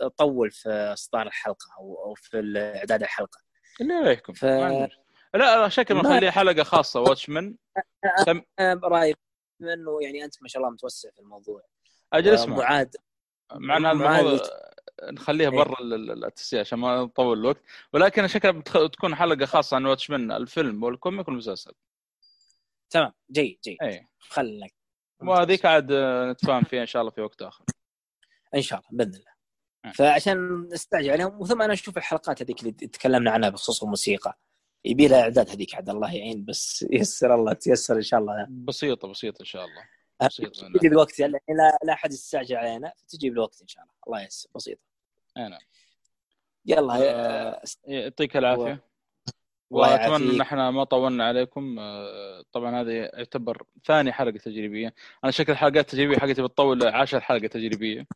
يطول 0.02 0.52
في 0.52 0.70
إصدار 0.70 1.28
الحلقة 1.28 1.68
أو 1.80 2.04
أو 2.06 2.14
في 2.16 2.54
اعداد 2.78 3.04
الحلقة. 3.04 3.40
اللي 3.82 3.94
عليكم 3.94 4.34
ف-. 4.34 4.44
لا 4.46 4.90
لا 5.34 5.70
شكل 5.70 5.96
نخليها 5.96 6.32
حلقة 6.32 6.64
خاصة 6.64 7.02
Watchmen 7.02 7.56
أنا 8.60 8.76
برايي 8.76 9.16
إنه 9.62 9.98
يعني 10.02 10.24
أنت 10.24 10.42
ما 10.42 10.48
شاء 10.48 10.62
الله 10.62 10.74
متوسع 10.74 11.10
في 11.12 11.20
الموضوع. 11.20 11.62
أجل 12.14 12.34
اسمع. 12.34 12.56
معاد. 12.58 12.96
مع 13.54 13.78
إن 13.78 13.86
هذا 13.86 13.92
الموضوع 13.92 14.20
ال- 14.34 15.14
نخليها 15.14 15.50
إيه. 15.52 15.58
برا 15.58 15.82
ال- 15.82 15.94
ال- 16.12 16.26
التسجيل 16.26 16.60
عشان 16.60 16.80
ما 16.80 17.02
نطول 17.02 17.40
الوقت. 17.40 17.62
ولكن 17.94 18.28
شكلها 18.28 18.52
بتخ... 18.54 18.88
تكون 18.90 19.16
حلقة 19.16 19.46
خاصة 19.46 19.76
عن 19.76 19.86
Watchmen 19.86 20.32
الفيلم 20.32 20.84
وال 20.84 20.96
comic 20.96 21.28
والمسلسل. 21.28 21.74
تمام 22.90 23.14
جيد 23.32 23.60
جيد. 23.64 23.78
اي 23.82 24.08
خلنا 24.20 24.68
وهذيك 25.22 25.66
عاد 25.66 25.94
نتفاهم 26.32 26.64
فيها 26.64 26.82
إن 26.82 26.86
شاء 26.86 27.02
الله 27.02 27.12
في 27.12 27.22
وقت 27.22 27.42
آخر. 27.42 27.66
إن 28.56 28.62
شاء 28.62 28.80
الله 28.80 28.90
بإذن 28.92 29.20
الله. 29.20 29.32
آه. 29.86 29.92
فعشان 29.92 30.68
نستعجل 30.74 31.12
عليهم 31.12 31.42
وثم 31.42 31.62
أنا 31.62 31.74
أشوف 31.74 31.98
الحلقات 31.98 32.42
هذيك 32.42 32.60
اللي 32.60 32.72
تكلمنا 32.72 33.32
عنها 33.32 33.50
بخصوص 33.50 33.84
الموسيقى. 33.84 34.38
يبي 34.86 35.08
لها 35.08 35.22
إعداد 35.22 35.50
هذيك 35.50 35.76
عاد 35.76 35.90
الله 35.90 36.16
يعين 36.16 36.46
بس 36.46 36.86
يسر 36.92 37.36
الله 37.36 37.54
تيسر 37.54 37.96
إن 37.96 38.02
شاء 38.02 38.20
الله. 38.20 38.48
بسيطة 38.50 39.08
بسيطة 39.08 39.40
إن 39.42 39.46
شاء 39.46 39.66
الله. 39.66 39.82
أهم 40.22 40.28
بسيطة 40.28 40.80
تجي 40.80 40.90
بوقت 40.90 41.20
يعني 41.20 41.34
لا 41.50 41.78
لا 41.84 41.94
أحد 41.94 42.14
يستعجل 42.14 42.56
علينا 42.56 42.94
فتجي 42.98 43.30
بالوقت 43.30 43.62
إن 43.62 43.68
شاء 43.68 43.84
الله. 43.84 43.94
الله 44.08 44.22
يسر 44.22 44.50
بسيطة. 44.56 44.82
أي 45.38 45.50
نعم. 45.50 45.60
يلا 46.66 46.94
آه، 46.96 47.62
يعطيك 47.86 48.38
العافية. 48.38 48.84
وأتمنى 49.70 50.36
إن. 50.36 50.42
إحنا 50.42 50.72
ما 50.72 50.84
طولنا 50.84 51.26
عليكم. 51.28 51.80
آه، 51.80 52.44
طبعا 52.52 52.82
هذه 52.82 52.92
يعتبر 52.92 53.64
ثاني 53.86 54.12
حلقة 54.12 54.38
تجريبية. 54.38 54.94
أنا 55.24 55.32
شكل 55.32 55.52
الحلقات 55.52 55.86
التجريبية 55.86 56.18
حقتي 56.18 56.44
بتطول 56.44 56.88
10 56.88 57.20
حلقة 57.20 57.48
تجريبية. 57.48 58.08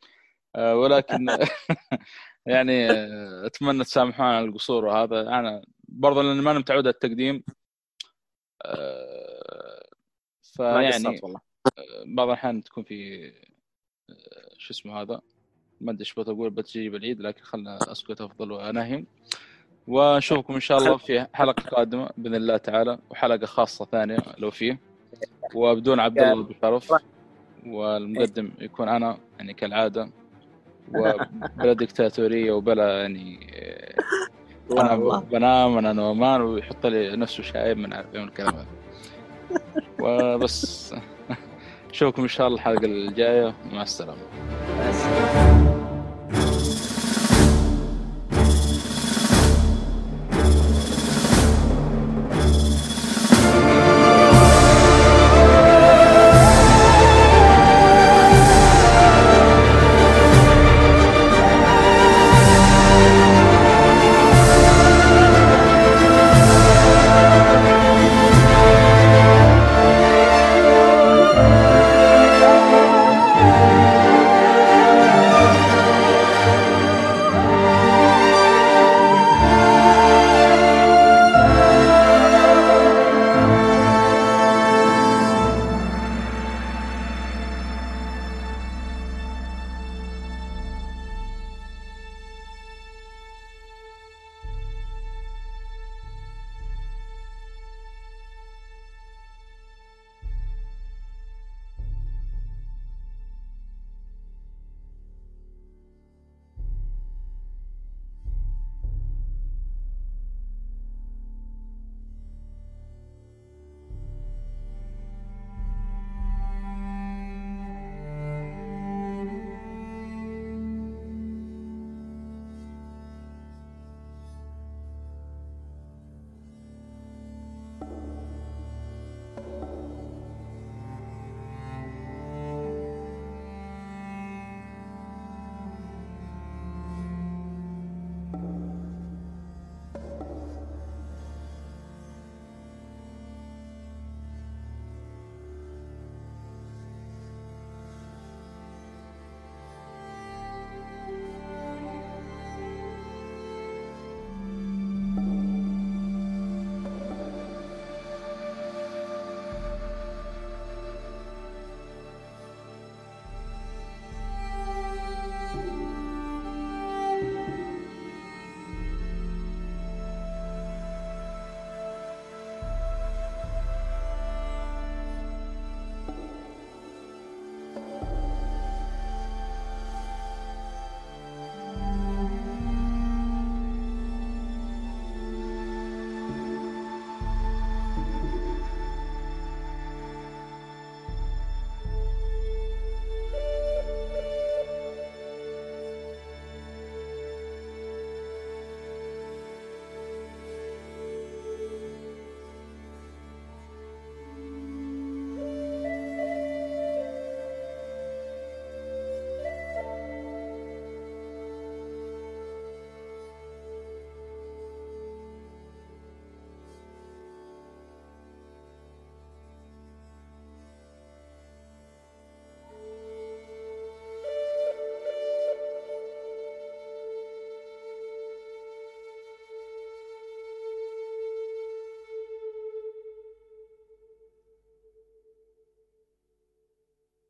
آه، 0.56 0.76
ولكن 0.76 1.26
يعني 2.45 2.91
آه، 2.91 3.45
أتمنى 3.45 3.84
تسامحونا 3.84 4.38
على 4.38 4.45
القصور 4.45 4.86
وهذا. 4.86 5.22
أنا 5.22 5.64
برضه 5.84 6.22
لأن 6.23 6.41
ما 6.41 6.52
أنا 6.52 6.60
متعود 6.60 6.88
على 6.88 6.94
التقديم. 6.94 7.44
فيعني 10.41 11.22
بعض 12.06 12.28
الأحيان 12.28 12.64
تكون 12.64 12.84
في 12.84 13.32
شو 14.57 14.73
اسمه 14.73 15.02
هذا؟ 15.02 15.22
ما 15.82 15.91
أدري 15.91 16.02
إيش 16.02 16.14
بقول 16.14 16.49
بتجي 16.49 16.90
بالعيد 16.90 17.22
لكن 17.22 17.44
خلنا 17.44 17.91
أسكت 17.91 18.22
أفضل 18.22 18.52
واناهم 18.52 19.06
ونشوفكم 19.88 20.53
إن 20.53 20.60
شاء 20.60 20.78
الله 20.78 20.98
في 20.98 21.28
حلقة 21.34 21.64
قادمة 21.70 22.10
بإذن 22.18 22.36
الله 22.36 22.58
تعالى 22.58 22.99
وحلقة 23.10 23.45
خاصة 23.45 23.86
ثانية 23.86 24.18
لو 24.38 24.52
فيه 24.52 24.80
وبدون 25.56 25.99
عبد 25.99 26.20
الله 26.20 26.44
بشرف 26.44 26.94
والمقدم 27.66 28.52
يكون 28.60 28.90
أنا 28.90 29.18
يعني 29.40 29.53
كالعادة 29.53 30.10
وبلا 30.95 31.74
دكتاتورية 31.74 32.52
وبلا 32.52 33.02
يعني 33.02 33.40
أنا 34.80 35.20
بنام 35.20 35.78
أنا 35.78 35.94
نومان 35.94 36.41
ويحط 36.41 36.86
لي 36.86 37.16
نفسه 37.16 37.44
شايب 37.44 37.78
من 37.78 37.94
عارف 37.94 38.14
من 38.14 38.24
الكلام 38.24 38.53
هذا. 38.53 38.66
وبس. 39.99 40.94
أشوفكم 41.91 42.22
إن 42.22 42.28
شاء 42.28 42.48
الله 42.48 42.58
الحلقة 42.60 42.86
الجاية. 42.86 43.56
مع 43.72 43.82
السلامة. 43.82 44.22